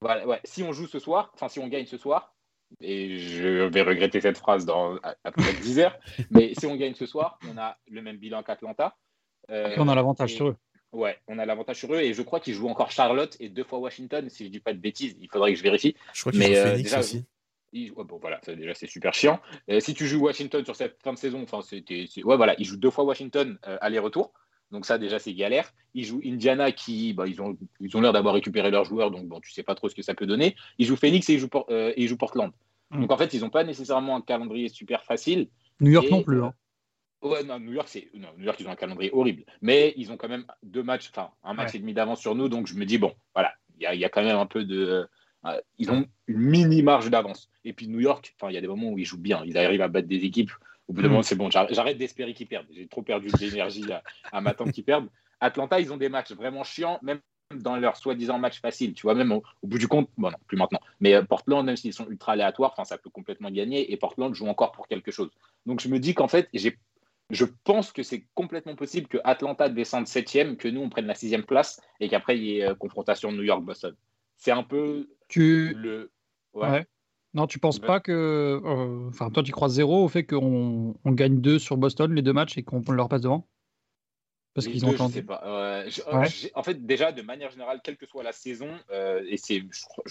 voilà, 0.00 0.26
ouais, 0.26 0.40
si 0.44 0.62
on 0.62 0.72
joue 0.72 0.86
ce 0.86 0.98
soir, 0.98 1.30
enfin 1.34 1.48
si 1.48 1.58
on 1.58 1.68
gagne 1.68 1.86
ce 1.86 1.96
soir, 1.98 2.34
et 2.80 3.16
je 3.18 3.64
vais 3.64 3.82
regretter 3.82 4.20
cette 4.20 4.38
phrase 4.38 4.64
dans 4.66 4.96
à- 5.02 5.16
après 5.24 5.52
10 5.62 5.78
heures, 5.80 5.98
mais 6.30 6.52
si 6.54 6.66
on 6.66 6.76
gagne 6.76 6.94
ce 6.94 7.06
soir, 7.06 7.38
on 7.50 7.56
a 7.58 7.76
le 7.88 8.02
même 8.02 8.16
bilan 8.16 8.42
qu'Atlanta. 8.42 8.96
Euh, 9.50 9.74
Et 9.74 9.78
on 9.78 9.88
a 9.88 9.94
l'avantage 9.94 10.32
et- 10.32 10.36
sur 10.36 10.48
eux. 10.48 10.56
Ouais, 10.92 11.18
on 11.28 11.38
a 11.38 11.44
l'avantage 11.46 11.78
sur 11.78 11.92
eux 11.92 11.98
et 12.00 12.14
je 12.14 12.22
crois 12.22 12.40
qu'ils 12.40 12.54
jouent 12.54 12.68
encore 12.68 12.90
Charlotte 12.90 13.36
et 13.38 13.48
deux 13.48 13.64
fois 13.64 13.78
Washington, 13.78 14.28
si 14.30 14.46
je 14.46 14.50
dis 14.50 14.60
pas 14.60 14.72
de 14.72 14.78
bêtises. 14.78 15.16
Il 15.20 15.28
faudrait 15.28 15.52
que 15.52 15.58
je 15.58 15.62
vérifie. 15.62 15.94
Je 16.14 16.20
crois 16.22 16.32
Mais 16.34 16.56
euh, 16.56 16.70
Phoenix 16.70 16.82
déjà, 16.84 17.00
aussi. 17.00 17.24
ils- 17.72 17.92
ouais, 17.92 18.04
bon, 18.04 18.18
voilà, 18.18 18.40
ça, 18.42 18.54
déjà 18.54 18.72
c'est 18.72 18.86
super 18.86 19.12
chiant. 19.12 19.38
Euh, 19.70 19.80
si 19.80 19.92
tu 19.94 20.06
joues 20.06 20.20
Washington 20.24 20.64
sur 20.64 20.74
cette 20.74 21.02
fin 21.02 21.12
de 21.12 21.18
saison, 21.18 21.42
enfin 21.42 21.60
c'était, 21.60 22.06
ouais 22.24 22.36
voilà, 22.36 22.54
ils 22.58 22.64
jouent 22.64 22.78
deux 22.78 22.90
fois 22.90 23.04
Washington 23.04 23.58
euh, 23.66 23.76
aller-retour, 23.82 24.32
donc 24.70 24.86
ça 24.86 24.96
déjà 24.96 25.18
c'est 25.18 25.34
galère. 25.34 25.74
Ils 25.92 26.04
jouent 26.04 26.22
Indiana 26.24 26.72
qui, 26.72 27.12
bah, 27.12 27.26
ils 27.26 27.42
ont, 27.42 27.58
ils 27.80 27.94
ont 27.96 28.00
l'air 28.00 28.12
d'avoir 28.14 28.32
récupéré 28.34 28.70
leurs 28.70 28.84
joueurs, 28.84 29.10
donc 29.10 29.26
bon, 29.26 29.40
tu 29.40 29.52
sais 29.52 29.62
pas 29.64 29.74
trop 29.74 29.88
ce 29.90 29.94
que 29.94 30.02
ça 30.02 30.14
peut 30.14 30.26
donner. 30.26 30.56
Ils 30.78 30.86
jouent 30.86 30.96
Phoenix 30.96 31.28
et 31.28 31.34
ils 31.34 31.38
jouent, 31.40 31.48
Por- 31.48 31.66
euh, 31.68 31.92
et 31.94 32.02
ils 32.02 32.08
jouent 32.08 32.16
Portland. 32.16 32.52
Mm. 32.90 33.02
Donc 33.02 33.12
en 33.12 33.16
fait, 33.18 33.34
ils 33.34 33.40
n'ont 33.42 33.50
pas 33.50 33.64
nécessairement 33.64 34.16
un 34.16 34.22
calendrier 34.22 34.68
super 34.70 35.04
facile. 35.04 35.48
New 35.80 35.90
York 35.90 36.06
Et, 36.06 36.10
non 36.10 36.22
plus. 36.22 36.40
euh, 36.40 36.44
hein. 36.46 36.54
Ouais, 37.26 37.42
non, 37.44 37.58
New 37.58 37.72
York, 37.72 37.88
c'est 37.88 38.08
New 38.14 38.44
York, 38.44 38.58
ils 38.60 38.66
ont 38.68 38.70
un 38.70 38.76
calendrier 38.76 39.10
horrible, 39.12 39.44
mais 39.60 39.92
ils 39.96 40.10
ont 40.12 40.16
quand 40.16 40.28
même 40.28 40.44
deux 40.62 40.82
matchs, 40.82 41.10
enfin 41.10 41.30
un 41.44 41.54
match 41.54 41.70
Ouais. 41.72 41.76
et 41.76 41.80
demi 41.80 41.94
d'avance 41.94 42.20
sur 42.20 42.34
nous, 42.34 42.48
donc 42.48 42.66
je 42.66 42.74
me 42.74 42.84
dis 42.84 42.98
bon, 42.98 43.14
voilà, 43.34 43.52
il 43.76 43.82
y 43.82 43.86
a, 43.86 43.94
il 43.94 44.00
y 44.00 44.04
a 44.04 44.08
quand 44.08 44.22
même 44.22 44.36
un 44.36 44.46
peu 44.46 44.64
de, 44.64 45.06
euh, 45.44 45.60
ils 45.78 45.90
ont 45.90 46.06
une 46.26 46.38
mini 46.38 46.82
marge 46.82 47.10
d'avance. 47.10 47.50
Et 47.64 47.72
puis 47.72 47.88
New 47.88 48.00
York, 48.00 48.34
enfin 48.38 48.50
il 48.50 48.54
y 48.54 48.58
a 48.58 48.60
des 48.60 48.68
moments 48.68 48.90
où 48.90 48.98
ils 48.98 49.04
jouent 49.04 49.18
bien, 49.20 49.42
ils 49.44 49.58
arrivent 49.58 49.82
à 49.82 49.88
battre 49.88 50.08
des 50.08 50.24
équipes. 50.24 50.52
Au 50.88 50.92
bout 50.92 51.02
d'un 51.02 51.08
Mm. 51.08 51.10
moment, 51.10 51.22
c'est 51.22 51.34
bon, 51.34 51.50
j'arrête 51.50 51.98
d'espérer 51.98 52.32
qu'ils 52.32 52.46
perdent. 52.46 52.68
J'ai 52.70 52.86
trop 52.86 53.02
perdu 53.02 53.26
d'énergie 53.26 53.90
à, 53.90 54.02
à 54.30 54.40
m'attendre 54.40 54.70
qu'ils 54.72 54.84
perdent. 54.84 55.08
Atlanta, 55.40 55.80
ils 55.80 55.92
ont 55.92 55.96
des 55.96 56.08
matchs 56.08 56.32
vraiment 56.32 56.62
chiants, 56.62 57.00
même 57.02 57.20
dans 57.54 57.76
leur 57.76 57.96
soi-disant 57.96 58.38
match 58.38 58.60
facile. 58.60 58.94
Tu 58.94 59.02
vois, 59.02 59.14
même 59.14 59.32
au, 59.32 59.42
au 59.62 59.66
bout 59.66 59.78
du 59.78 59.88
compte, 59.88 60.08
bon, 60.16 60.30
non, 60.30 60.36
plus 60.46 60.56
maintenant. 60.56 60.80
Mais 61.00 61.14
euh, 61.14 61.22
Portland, 61.22 61.64
même 61.66 61.76
s'ils 61.76 61.92
sont 61.92 62.08
ultra 62.08 62.32
aléatoires, 62.32 62.74
ça 62.86 62.98
peut 62.98 63.10
complètement 63.10 63.50
gagner. 63.50 63.92
Et 63.92 63.96
Portland 63.96 64.32
joue 64.32 64.46
encore 64.46 64.72
pour 64.72 64.86
quelque 64.86 65.10
chose. 65.10 65.30
Donc, 65.66 65.80
je 65.80 65.88
me 65.88 65.98
dis 65.98 66.14
qu'en 66.14 66.28
fait, 66.28 66.48
j'ai, 66.54 66.78
je 67.30 67.44
pense 67.64 67.92
que 67.92 68.02
c'est 68.02 68.26
complètement 68.34 68.76
possible 68.76 69.08
que 69.08 69.18
Atlanta 69.24 69.68
descende 69.68 70.06
septième, 70.06 70.56
que 70.56 70.68
nous, 70.68 70.80
on 70.80 70.88
prenne 70.90 71.06
la 71.06 71.14
sixième 71.14 71.44
place 71.44 71.80
et 72.00 72.08
qu'après, 72.08 72.36
il 72.38 72.44
y 72.44 72.58
ait 72.58 72.68
euh, 72.70 72.74
confrontation 72.74 73.32
New 73.32 73.42
York-Boston. 73.42 73.94
C'est 74.36 74.52
un 74.52 74.62
peu 74.62 75.08
Tu... 75.28 75.74
le. 75.74 76.10
Ouais. 76.54 76.70
Ouais. 76.70 76.86
Non, 77.34 77.46
tu 77.46 77.58
penses 77.58 77.78
Ouais. 77.80 77.86
pas 77.86 78.00
que. 78.00 78.12
euh, 78.12 79.08
Enfin, 79.08 79.30
toi, 79.30 79.42
tu 79.42 79.52
crois 79.52 79.68
zéro 79.68 80.04
au 80.04 80.08
fait 80.08 80.24
qu'on 80.24 80.94
on 81.04 81.12
gagne 81.12 81.40
deux 81.40 81.58
sur 81.58 81.76
Boston, 81.76 82.14
les 82.14 82.22
deux 82.22 82.32
matchs, 82.32 82.56
et 82.58 82.62
qu'on 82.62 82.80
leur 82.92 83.08
passe 83.08 83.22
devant? 83.22 83.46
Parce 84.54 84.68
qu'ils 84.68 84.84
ont 84.86 84.88
deux, 84.88 84.94
je 84.94 84.98
tenté. 84.98 85.14
sais 85.14 85.22
pas. 85.22 85.42
Euh, 85.44 85.84
je- 85.90 86.00
Ouais. 86.16 86.50
en 86.54 86.62
fait, 86.62 86.86
déjà, 86.86 87.12
de 87.12 87.20
manière 87.20 87.50
générale, 87.50 87.80
quelle 87.84 87.98
que 87.98 88.06
soit 88.06 88.22
la 88.22 88.32
saison, 88.32 88.70
euh, 88.90 89.22
et 89.28 89.36
c'est, 89.36 89.58
je, 89.70 89.84
crois- 89.84 90.04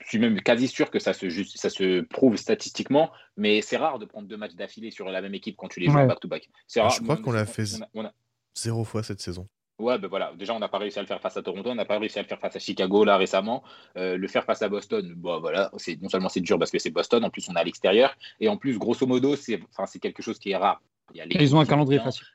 je 0.00 0.08
suis 0.08 0.18
même 0.18 0.40
quasi 0.40 0.66
sûr 0.68 0.90
que 0.90 0.98
ça 0.98 1.12
se, 1.12 1.28
juste, 1.28 1.56
ça 1.56 1.70
se 1.70 2.00
prouve 2.00 2.36
statistiquement, 2.36 3.10
mais 3.36 3.62
c'est 3.62 3.76
rare 3.76 3.98
de 3.98 4.04
prendre 4.06 4.26
deux 4.28 4.36
matchs 4.36 4.54
d'affilée 4.54 4.90
sur 4.90 5.08
la 5.08 5.20
même 5.20 5.34
équipe 5.34 5.56
quand 5.56 5.68
tu 5.68 5.80
les 5.80 5.86
joues 5.86 5.96
Ouais. 5.96 6.06
back-to-back. 6.06 6.48
C'est 6.66 6.80
Ah, 6.80 6.84
rare. 6.84 6.92
je 6.92 7.02
crois 7.02 7.16
On- 7.18 7.22
qu'on 7.22 7.32
l'a 7.32 7.46
fait 7.46 7.64
on 7.78 7.82
a- 7.82 7.88
on 7.94 8.04
a- 8.06 8.12
Zéro 8.54 8.84
fois 8.84 9.02
cette 9.02 9.20
saison. 9.20 9.48
Ouais, 9.78 9.98
ben 9.98 10.08
voilà. 10.08 10.32
Déjà, 10.36 10.54
on 10.54 10.58
n'a 10.58 10.68
pas 10.68 10.76
réussi 10.78 10.98
à 10.98 11.02
le 11.02 11.06
faire 11.08 11.20
face 11.22 11.36
à 11.38 11.42
Toronto, 11.42 11.70
on 11.70 11.74
n'a 11.74 11.86
pas 11.86 11.98
réussi 11.98 12.18
à 12.18 12.22
le 12.22 12.28
faire 12.28 12.38
face 12.38 12.56
à 12.56 12.58
Chicago 12.58 13.02
là 13.04 13.16
récemment. 13.16 13.62
Euh, 13.96 14.16
le 14.18 14.28
faire 14.28 14.44
face 14.44 14.60
à 14.60 14.68
Boston, 14.68 15.14
bon 15.16 15.40
voilà, 15.40 15.70
c'est 15.78 16.00
non 16.02 16.08
seulement 16.10 16.28
c'est 16.28 16.40
dur 16.42 16.58
parce 16.58 16.70
que 16.70 16.78
c'est 16.78 16.90
Boston, 16.90 17.24
en 17.24 17.30
plus 17.30 17.48
on 17.48 17.54
est 17.54 17.58
à 17.60 17.64
l'extérieur, 17.64 18.14
et 18.40 18.48
en 18.48 18.58
plus 18.58 18.76
grosso 18.78 19.06
modo 19.06 19.36
c'est, 19.36 19.58
enfin 19.70 19.86
c'est 19.86 19.98
quelque 19.98 20.22
chose 20.22 20.38
qui 20.38 20.50
est 20.50 20.56
rare. 20.56 20.82
Il 21.14 21.16
y 21.16 21.20
a 21.20 21.24
Et 21.24 21.28
l'équipe 21.28 21.40
ils 21.42 21.56
ont 21.56 21.60
un 21.60 21.64
calendrier 21.66 22.00
facile. 22.00 22.26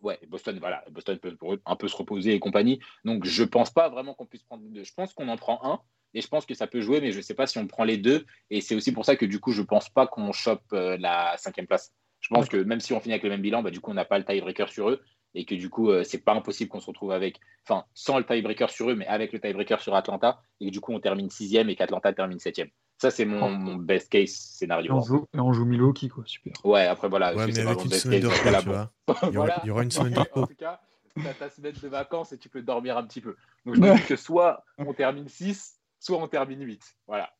Ouais, 0.00 0.18
Boston, 0.28 0.56
voilà, 0.58 0.82
Boston 0.90 1.18
peut 1.18 1.36
un 1.66 1.76
peu 1.76 1.86
se 1.86 1.94
reposer 1.96 2.32
et 2.32 2.40
compagnie. 2.40 2.80
Donc, 3.04 3.26
je 3.26 3.44
pense 3.44 3.70
pas 3.70 3.90
vraiment 3.90 4.14
qu'on 4.14 4.24
puisse 4.24 4.42
prendre 4.44 4.62
deux. 4.64 4.82
Je 4.82 4.94
pense 4.94 5.12
qu'on 5.12 5.28
en 5.28 5.36
prend 5.36 5.60
un 5.62 5.80
et 6.14 6.20
je 6.20 6.28
pense 6.28 6.46
que 6.46 6.54
ça 6.54 6.66
peut 6.66 6.80
jouer, 6.80 7.00
mais 7.00 7.12
je 7.12 7.20
sais 7.20 7.34
pas 7.34 7.46
si 7.46 7.58
on 7.58 7.66
prend 7.66 7.84
les 7.84 7.96
deux. 7.96 8.24
Et 8.50 8.60
c'est 8.60 8.74
aussi 8.74 8.92
pour 8.92 9.04
ça 9.04 9.16
que 9.16 9.24
du 9.26 9.40
coup, 9.40 9.52
je 9.52 9.62
pense 9.62 9.88
pas 9.88 10.06
qu'on 10.06 10.32
chope 10.32 10.62
euh, 10.72 10.96
la 10.98 11.36
cinquième 11.38 11.66
place. 11.66 11.92
Je 12.20 12.28
pense 12.28 12.48
que 12.48 12.56
même 12.58 12.80
si 12.80 12.92
on 12.92 13.00
finit 13.00 13.14
avec 13.14 13.22
le 13.22 13.30
même 13.30 13.40
bilan, 13.42 13.62
bah, 13.62 13.70
du 13.70 13.80
coup, 13.80 13.90
on 13.90 13.94
n'a 13.94 14.04
pas 14.04 14.18
le 14.18 14.24
tiebreaker 14.24 14.68
sur 14.68 14.90
eux 14.90 15.00
et 15.34 15.44
que 15.44 15.54
du 15.54 15.70
coup, 15.70 15.90
euh, 15.90 16.02
c'est 16.04 16.18
pas 16.24 16.32
impossible 16.34 16.68
qu'on 16.68 16.80
se 16.80 16.86
retrouve 16.86 17.12
avec, 17.12 17.38
enfin, 17.64 17.84
sans 17.94 18.18
le 18.18 18.24
tiebreaker 18.24 18.68
sur 18.68 18.90
eux, 18.90 18.94
mais 18.96 19.06
avec 19.06 19.32
le 19.32 19.40
tiebreaker 19.40 19.80
sur 19.80 19.94
Atlanta 19.94 20.42
et 20.60 20.66
que 20.66 20.70
du 20.72 20.80
coup, 20.80 20.92
on 20.92 21.00
termine 21.00 21.30
sixième 21.30 21.70
et 21.70 21.76
qu'Atlanta 21.76 22.12
termine 22.12 22.38
septième. 22.40 22.68
Ça, 22.98 23.10
c'est 23.10 23.24
mon, 23.24 23.46
Oh. 23.46 23.48
mon 23.48 23.76
best 23.76 24.10
case 24.10 24.32
scénario. 24.32 24.92
Et 24.92 24.94
on 24.94 25.00
joue, 25.02 25.26
et 25.34 25.40
on 25.40 25.52
joue 25.54 25.64
Milwaukee, 25.64 26.08
quoi. 26.08 26.24
Super. 26.26 26.52
Ouais, 26.66 26.86
après 26.86 27.08
voilà. 27.08 27.34
Ouais, 27.34 27.42
je 27.42 27.46
mais 27.46 27.52
sais 27.54 27.62
pas 27.64 27.70
avec 27.70 27.78
mon 27.78 27.84
une 27.84 27.90
best 27.90 28.02
semaine 28.02 28.20
de 28.20 28.28
case, 28.28 28.36
repos, 28.38 28.42
voilà, 28.50 28.60
tu 28.60 28.66
bon. 28.66 28.72
vois. 28.72 28.90
Il 29.30 29.34
y 29.34 29.36
aura, 29.38 29.46
Voilà. 29.46 29.60
il 29.64 29.66
y 29.68 29.70
aura 29.70 29.82
une 29.84 29.90
semaine 29.90 30.12
de 30.12 30.18
En 30.34 30.46
tout 30.46 30.54
cas, 30.56 30.80
t'as 31.22 31.32
ta 31.34 31.48
semaine 31.48 31.74
de 31.82 31.88
vacances 31.88 32.32
et 32.32 32.38
tu 32.38 32.48
peux 32.50 32.60
dormir 32.60 32.98
un 32.98 33.04
petit 33.04 33.22
peu. 33.22 33.36
Donc 33.64 33.76
je 33.76 33.80
me 33.80 33.94
dis 33.96 34.02
que 34.02 34.16
soit 34.16 34.62
on 34.76 34.92
termine 34.92 35.28
6, 35.28 35.79
soit 36.00 36.18
on 36.18 36.26
termine 36.26 36.62
8. 36.62 36.82
Voilà. 37.06 37.32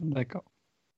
D'accord. 0.00 0.44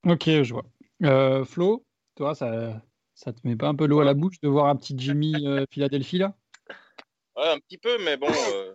Ok, 0.06 0.24
je 0.26 0.52
vois. 0.52 0.64
Euh, 1.02 1.44
Flo, 1.44 1.84
toi, 2.14 2.34
ça, 2.34 2.80
ça 3.14 3.32
te 3.32 3.40
met 3.44 3.56
pas 3.56 3.68
un 3.68 3.74
peu 3.74 3.86
l'eau 3.86 4.00
à 4.00 4.04
la 4.04 4.14
bouche 4.14 4.40
de 4.40 4.48
voir 4.48 4.66
un 4.66 4.76
petit 4.76 4.94
Jimmy 4.96 5.34
euh, 5.44 5.64
Philadelphie 5.70 6.18
là? 6.18 6.36
Ouais, 7.36 7.48
un 7.48 7.59
petit 7.59 7.78
peu, 7.78 7.98
mais 8.04 8.16
bon, 8.16 8.30
euh, 8.52 8.74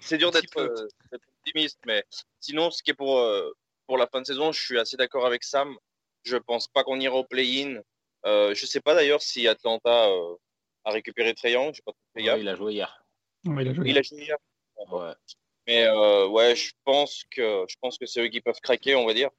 c'est 0.00 0.18
dur 0.18 0.30
d'être 0.30 0.56
euh, 0.58 0.88
d'être 1.10 1.26
optimiste. 1.38 1.78
Mais 1.86 2.04
sinon, 2.38 2.70
ce 2.70 2.82
qui 2.82 2.90
est 2.90 2.94
pour, 2.94 3.18
euh, 3.18 3.52
pour 3.86 3.98
la 3.98 4.06
fin 4.06 4.20
de 4.20 4.26
saison, 4.26 4.52
je 4.52 4.60
suis 4.60 4.78
assez 4.78 4.96
d'accord 4.96 5.26
avec 5.26 5.44
Sam. 5.44 5.76
Je 6.22 6.36
pense 6.36 6.68
pas 6.68 6.84
qu'on 6.84 7.00
ira 7.00 7.16
au 7.16 7.24
play-in. 7.24 7.80
Euh, 8.26 8.54
je 8.54 8.66
sais 8.66 8.80
pas 8.80 8.94
d'ailleurs 8.94 9.22
si 9.22 9.48
Atlanta 9.48 10.08
euh, 10.08 10.36
a 10.84 10.90
récupéré. 10.90 11.34
J'ai 11.42 11.82
pas 11.84 11.92
gaffe. 12.16 12.40
il 12.40 12.48
a 12.48 12.54
joué 12.54 12.74
hier. 12.74 13.04
Ouais, 13.46 13.64
il 13.64 13.68
a 13.68 13.74
joué. 13.74 13.90
Il 13.90 13.98
a 13.98 14.02
joué 14.02 14.18
hier. 14.22 14.36
Ouais. 14.90 15.14
Mais 15.66 15.84
euh, 15.86 16.26
ouais, 16.28 16.56
je 16.56 16.72
pense 16.84 17.24
que 17.30 17.64
je 17.68 17.76
pense 17.80 17.98
que 17.98 18.06
c'est 18.06 18.20
eux 18.22 18.28
qui 18.28 18.40
peuvent 18.40 18.60
craquer, 18.62 18.94
on 18.96 19.06
va 19.06 19.14
dire. 19.14 19.30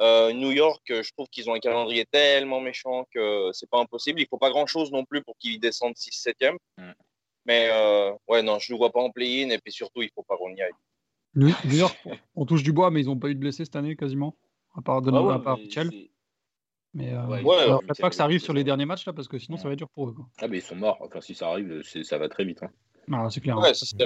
Euh, 0.00 0.32
New 0.32 0.50
York, 0.50 0.82
euh, 0.90 1.02
je 1.02 1.12
trouve 1.12 1.28
qu'ils 1.28 1.50
ont 1.50 1.54
un 1.54 1.58
calendrier 1.60 2.06
tellement 2.06 2.60
méchant 2.60 3.06
que 3.14 3.50
c'est 3.52 3.68
pas 3.68 3.78
impossible. 3.80 4.20
Il 4.20 4.26
faut 4.28 4.38
pas 4.38 4.50
grand 4.50 4.66
chose 4.66 4.90
non 4.92 5.04
plus 5.04 5.22
pour 5.22 5.36
qu'ils 5.38 5.60
descendent 5.60 5.94
6-7e. 5.96 6.56
Mm. 6.78 6.90
Mais 7.46 7.68
euh, 7.70 8.12
ouais, 8.28 8.42
non, 8.42 8.58
je 8.58 8.72
ne 8.72 8.78
vois 8.78 8.90
pas 8.90 9.00
en 9.00 9.10
play-in 9.10 9.50
et 9.50 9.58
puis 9.58 9.72
surtout, 9.72 10.02
il 10.02 10.10
faut 10.14 10.22
pas 10.22 10.36
qu'on 10.36 10.54
y 10.54 10.62
aille. 10.62 10.72
New 11.34 11.48
York, 11.76 11.96
on 12.34 12.44
touche 12.46 12.62
du 12.62 12.72
bois, 12.72 12.90
mais 12.90 13.02
ils 13.02 13.06
n'ont 13.06 13.18
pas 13.18 13.28
eu 13.28 13.34
de 13.34 13.40
blessés 13.40 13.64
cette 13.64 13.76
année 13.76 13.94
quasiment. 13.94 14.36
À 14.74 14.82
part, 14.82 15.02
de, 15.02 15.10
Ah 15.14 15.22
ouais, 15.22 15.34
à 15.34 15.38
part 15.38 15.56
mais 15.56 15.64
Mitchell. 15.64 15.90
Mais 16.94 17.12
euh, 17.12 17.26
Ouais, 17.26 17.42
Ouais, 17.42 17.56
alors, 17.58 17.80
ouais, 17.80 17.86
faites 17.88 18.00
pas 18.00 18.10
que 18.10 18.16
ça 18.16 18.24
arrive 18.24 18.40
sur 18.40 18.52
les 18.52 18.64
derniers 18.64 18.84
matchs 18.86 19.06
là, 19.06 19.12
parce 19.12 19.28
que 19.28 19.38
sinon 19.38 19.56
ça 19.58 19.64
va 19.68 19.72
être 19.72 19.78
dur 19.78 19.88
pour 19.90 20.08
eux. 20.08 20.12
Quoi. 20.12 20.26
Ah, 20.38 20.48
mais 20.48 20.58
ils 20.58 20.62
sont 20.62 20.74
morts. 20.76 20.98
Enfin, 21.00 21.20
si 21.20 21.34
ça 21.34 21.48
arrive, 21.50 21.82
ça 21.82 22.18
va 22.18 22.28
très 22.28 22.44
vite. 22.44 22.62
hein. 22.62 22.70
Ah, 23.12 23.28
c'est 23.30 23.40
clair. 23.40 23.58
Ouais, 23.58 23.68
hein. 23.70 23.74
si- 23.74 23.86
c'est- 23.86 24.04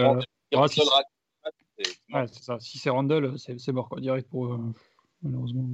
ouais, 2.13 2.27
c'est 2.29 2.43
ça. 2.43 2.59
Si 2.61 2.79
c'est 2.79 2.91
Randall, 2.91 3.39
c'est 3.39 3.59
c'est 3.59 3.73
mort 3.73 3.89
quoi, 3.89 4.01
direct 4.01 4.29
pour 4.29 4.47
eux. 4.47 4.61
Malheureusement. 5.23 5.69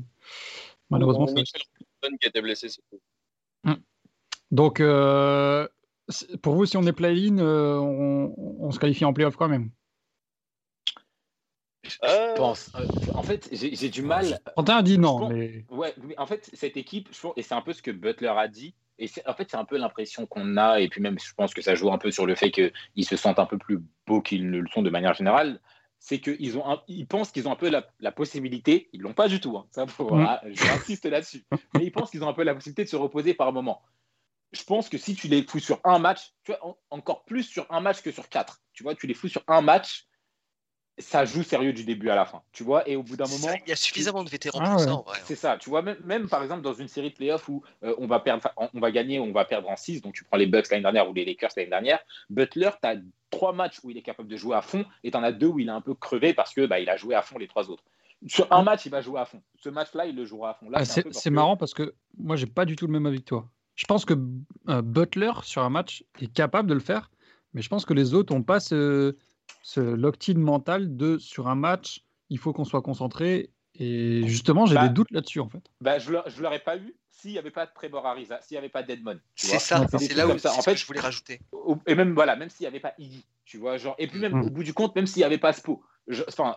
Malheureusement, 0.90 1.26
Robinson 1.26 1.58
qui 2.02 2.26
a 2.26 2.28
été 2.28 2.40
blessé, 2.40 2.68
c'est 2.68 2.82
tout. 2.90 3.00
Donc, 4.50 4.80
euh, 4.80 5.68
pour 6.42 6.54
vous, 6.54 6.66
si 6.66 6.76
on 6.76 6.82
est 6.82 6.92
play-in, 6.92 7.38
euh, 7.38 7.78
on, 7.78 8.34
on 8.36 8.70
se 8.72 8.80
qualifie 8.80 9.04
en 9.04 9.12
playoff 9.12 9.36
quand 9.36 9.48
même. 9.48 9.70
Euh, 12.04 12.32
Je 12.32 12.36
pense. 12.36 12.72
euh, 12.74 12.86
en 13.14 13.22
fait, 13.22 13.48
j'ai 13.52 13.74
j'ai 13.74 13.88
du 13.88 14.02
mal. 14.02 14.40
Quentin 14.56 14.78
a 14.78 14.82
dit 14.82 14.98
non, 14.98 15.18
pense- 15.20 15.32
mais 15.32 15.64
Ouais, 15.70 15.94
mais 16.02 16.18
en 16.18 16.26
fait, 16.26 16.50
cette 16.52 16.76
équipe, 16.76 17.08
je 17.12 17.20
pense- 17.20 17.32
et 17.36 17.42
c'est 17.42 17.54
un 17.54 17.62
peu 17.62 17.72
ce 17.72 17.82
que 17.82 17.90
Butler 17.90 18.28
a 18.36 18.48
dit, 18.48 18.74
et 18.98 19.06
c'est- 19.06 19.26
en 19.28 19.34
fait, 19.34 19.48
c'est 19.50 19.56
un 19.56 19.64
peu 19.64 19.76
l'impression 19.78 20.26
qu'on 20.26 20.56
a, 20.56 20.80
et 20.80 20.88
puis 20.88 21.00
même, 21.00 21.18
je 21.18 21.32
pense 21.34 21.54
que 21.54 21.62
ça 21.62 21.74
joue 21.74 21.92
un 21.92 21.98
peu 21.98 22.10
sur 22.10 22.26
le 22.26 22.34
fait 22.34 22.50
qu'ils 22.50 23.04
se 23.04 23.16
sentent 23.16 23.38
un 23.38 23.46
peu 23.46 23.56
plus 23.58 23.80
beaux 24.06 24.20
qu'ils 24.20 24.50
ne 24.50 24.58
le 24.58 24.68
sont 24.68 24.82
de 24.82 24.90
manière 24.90 25.14
générale, 25.14 25.60
c'est 26.00 26.18
qu'ils 26.18 26.56
ont 26.58 26.68
un- 26.68 26.82
ils 26.88 27.06
pensent 27.06 27.30
qu'ils 27.30 27.46
ont 27.46 27.52
un 27.52 27.56
peu 27.56 27.68
la, 27.68 27.86
la 28.00 28.10
possibilité, 28.10 28.88
ils 28.92 29.02
l'ont 29.02 29.12
pas 29.12 29.28
du 29.28 29.38
tout, 29.38 29.56
hein, 29.56 29.66
ça, 29.70 29.84
Mm. 29.84 30.24
ah, 30.26 30.42
j'insiste 30.48 31.04
là-dessus, 31.04 31.44
mais 31.74 31.84
ils 31.84 31.92
pensent 31.92 32.10
qu'ils 32.10 32.24
ont 32.24 32.28
un 32.28 32.32
peu 32.32 32.42
la 32.42 32.54
possibilité 32.54 32.84
de 32.84 32.88
se 32.88 32.96
reposer 32.96 33.34
par 33.34 33.52
moment. 33.52 33.82
Je 34.52 34.64
pense 34.64 34.88
que 34.88 34.98
si 34.98 35.14
tu 35.14 35.28
les 35.28 35.44
fous 35.44 35.60
sur 35.60 35.78
un 35.84 35.98
match, 36.00 36.32
tu 36.42 36.52
vois, 36.52 36.66
en- 36.66 36.78
encore 36.90 37.24
plus 37.24 37.44
sur 37.44 37.70
un 37.70 37.80
match 37.80 38.00
que 38.00 38.10
sur 38.10 38.28
quatre, 38.28 38.62
tu 38.72 38.82
vois, 38.82 38.94
tu 38.96 39.06
les 39.06 39.14
fous 39.14 39.28
sur 39.28 39.44
un 39.46 39.60
match, 39.60 40.08
ça 40.98 41.24
joue 41.24 41.42
sérieux 41.42 41.72
du 41.72 41.84
début 41.84 42.10
à 42.10 42.14
la 42.14 42.26
fin, 42.26 42.42
tu 42.52 42.62
vois, 42.62 42.86
et 42.88 42.94
au 42.96 43.02
bout 43.02 43.16
d'un 43.16 43.24
moment, 43.26 43.48
Ça, 43.48 43.54
Il 43.64 43.68
y 43.70 43.72
a 43.72 43.76
suffisamment 43.76 44.22
de 44.22 44.28
vétérans 44.28 44.58
Ah 44.62 44.70
pour 44.72 44.80
ouais. 44.80 44.84
ça 44.86 44.94
en 44.94 45.02
vrai. 45.02 45.18
hein. 45.18 45.22
c'est 45.24 45.34
ça, 45.36 45.56
tu 45.58 45.70
vois, 45.70 45.80
même, 45.82 45.96
même 46.04 46.28
par 46.28 46.42
exemple 46.42 46.60
dans 46.62 46.74
une 46.74 46.88
série 46.88 47.10
de 47.10 47.14
playoffs 47.14 47.48
où 47.48 47.62
euh, 47.84 47.94
on, 47.98 48.06
va 48.06 48.20
perdre, 48.20 48.46
on 48.56 48.68
on 48.74 48.80
va 48.80 48.90
gagner, 48.90 49.18
on 49.18 49.32
va 49.32 49.44
perdre 49.46 49.68
en 49.70 49.76
6, 49.76 50.02
donc 50.02 50.14
tu 50.14 50.24
prends 50.24 50.36
les 50.36 50.46
Bucks 50.46 50.68
l'année 50.70 50.82
dernière 50.82 51.08
ou 51.08 51.14
les 51.14 51.24
Lakers 51.24 51.50
l'année 51.56 51.70
dernière, 51.70 52.00
Butler, 52.28 52.70
tu 52.82 52.88
as 52.88 52.96
trois 53.30 53.52
matchs 53.52 53.78
où 53.82 53.90
il 53.90 53.96
est 53.96 54.02
capable 54.02 54.28
de 54.28 54.36
jouer 54.36 54.56
à 54.56 54.62
fond 54.62 54.84
et 55.04 55.10
tu 55.10 55.16
en 55.16 55.22
as 55.22 55.32
deux 55.32 55.46
où 55.46 55.58
il 55.58 55.68
est 55.68 55.72
un 55.72 55.80
peu 55.80 55.94
crevé 55.94 56.34
parce 56.34 56.52
que 56.52 56.66
bah, 56.66 56.80
il 56.80 56.90
a 56.90 56.96
joué 56.96 57.14
à 57.14 57.22
fond 57.22 57.38
les 57.38 57.48
trois 57.48 57.70
autres. 57.70 57.84
Sur 58.26 58.52
un 58.52 58.62
match, 58.62 58.84
il 58.84 58.90
va 58.90 59.00
jouer 59.00 59.18
à 59.20 59.24
fond. 59.24 59.40
Ce 59.58 59.70
match-là, 59.70 60.04
il 60.04 60.14
le 60.14 60.26
jouera 60.26 60.50
à 60.50 60.54
fond. 60.54 60.68
Là, 60.68 60.78
Ah, 60.82 60.84
c'est 60.84 61.02
que- 61.04 61.30
marrant 61.30 61.56
parce 61.56 61.72
que 61.72 61.94
moi, 62.18 62.36
j'ai 62.36 62.44
pas 62.46 62.66
du 62.66 62.76
tout 62.76 62.86
le 62.86 62.92
même 62.92 63.06
avis 63.06 63.20
que 63.20 63.24
toi. 63.24 63.48
Je 63.76 63.86
pense 63.86 64.04
que 64.04 64.12
euh, 64.68 64.82
Butler, 64.82 65.32
sur 65.44 65.62
un 65.62 65.70
match, 65.70 66.04
est 66.20 66.30
capable 66.30 66.68
de 66.68 66.74
le 66.74 66.80
faire, 66.80 67.10
mais 67.54 67.62
je 67.62 67.68
pense 67.70 67.86
que 67.86 67.94
les 67.94 68.12
autres 68.12 68.34
n'ont 68.34 68.42
pas 68.42 68.60
ce, 68.60 69.16
ce 69.62 69.80
locked-in 69.80 70.38
mental 70.38 70.96
de 70.96 71.18
sur 71.18 71.48
un 71.48 71.54
match, 71.54 72.02
il 72.28 72.38
faut 72.38 72.52
qu'on 72.52 72.64
soit 72.64 72.82
concentré. 72.82 73.50
Et 73.76 74.22
justement, 74.26 74.66
j'ai 74.66 74.74
Bah, 74.74 74.88
des 74.88 74.94
doutes 74.94 75.10
là-dessus, 75.10 75.40
en 75.40 75.48
fait. 75.48 75.62
Bah, 75.80 75.98
je 75.98 76.10
ne 76.12 76.42
l'aurais 76.42 76.58
pas 76.58 76.76
eu 76.76 76.94
s'il 77.08 77.32
n'y 77.32 77.38
avait 77.38 77.50
pas 77.50 77.66
de 77.66 77.70
Trevor 77.74 78.04
Ariza, 78.06 78.40
s'il 78.42 78.54
n'y 78.54 78.58
avait 78.58 78.68
pas 78.68 78.82
d'Edmond. 78.82 79.18
C'est 79.36 79.58
ça, 79.58 79.86
c'est 79.98 80.14
là 80.14 80.26
où 80.26 80.30
comme 80.30 80.38
ça. 80.38 80.52
En 80.54 80.62
fait, 80.62 80.76
je 80.76 80.86
voulais 80.86 81.00
rajouter. 81.00 81.40
Et 81.86 81.94
même 81.94 82.12
voilà, 82.14 82.36
même 82.36 82.50
s'il 82.50 82.64
n'y 82.64 82.68
avait 82.68 82.80
pas 82.80 82.94
Iggy, 82.98 83.24
tu 83.44 83.58
vois, 83.58 83.76
genre, 83.78 83.94
et 83.98 84.06
puis 84.06 84.18
même 84.18 84.34
Mm. 84.34 84.42
au 84.46 84.50
bout 84.50 84.64
du 84.64 84.74
compte, 84.74 84.94
même 84.96 85.06
s'il 85.06 85.20
n'y 85.20 85.24
avait 85.24 85.38
pas 85.38 85.52
Spo, 85.52 85.82
je- 86.08 86.22
enfin, 86.28 86.56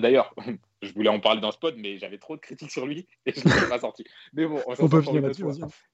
d'ailleurs, 0.00 0.34
je 0.82 0.92
voulais 0.92 1.08
en 1.08 1.20
parler 1.20 1.40
dans 1.40 1.52
ce 1.52 1.58
pod, 1.58 1.74
mais 1.78 1.98
j'avais 1.98 2.18
trop 2.18 2.36
de 2.36 2.40
critiques 2.40 2.70
sur 2.70 2.86
lui 2.86 3.06
et 3.26 3.32
je 3.32 3.40
ne 3.46 3.60
l'ai 3.60 3.68
pas 3.68 3.78
sorti. 3.80 4.04
Mais 4.32 4.46
bon, 4.46 4.60
on 4.66 4.74
On 4.78 4.88
peut 4.88 5.02
finir 5.02 5.22
là-dessus. 5.22 5.44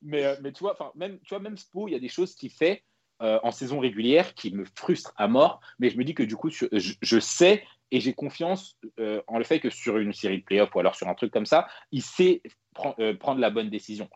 Mais, 0.02 0.24
euh, 0.24 0.36
mais 0.42 0.52
tu 0.52 0.60
vois, 0.60 0.72
enfin, 0.72 0.90
même, 0.94 1.18
tu 1.20 1.28
vois, 1.30 1.40
même 1.40 1.56
Spo, 1.56 1.88
il 1.88 1.92
y 1.92 1.96
a 1.96 2.00
des 2.00 2.08
choses 2.08 2.34
qu'il 2.34 2.50
fait 2.50 2.82
euh, 3.22 3.38
en 3.42 3.50
saison 3.50 3.78
régulière 3.78 4.34
qui 4.34 4.52
me 4.52 4.64
frustrent 4.74 5.14
à 5.16 5.26
mort, 5.26 5.60
mais 5.78 5.88
je 5.90 5.96
me 5.96 6.04
dis 6.04 6.14
que 6.14 6.22
du 6.22 6.36
coup, 6.36 6.50
je, 6.50 7.18
sais 7.18 7.64
et 7.90 8.00
j'ai 8.00 8.12
confiance 8.12 8.76
euh, 8.98 9.22
en 9.26 9.38
le 9.38 9.44
fait 9.44 9.58
que 9.58 9.70
sur 9.70 9.96
une 9.96 10.12
série 10.12 10.38
de 10.38 10.44
playoffs 10.44 10.74
ou 10.74 10.80
alors 10.80 10.94
sur 10.96 11.08
un 11.08 11.14
truc 11.14 11.32
comme 11.32 11.46
ça, 11.46 11.66
il 11.92 12.02
sait 12.02 12.42
euh, 12.98 13.14
prendre 13.16 13.40
la 13.40 13.48
bonne 13.48 13.70
décision. 13.70 14.10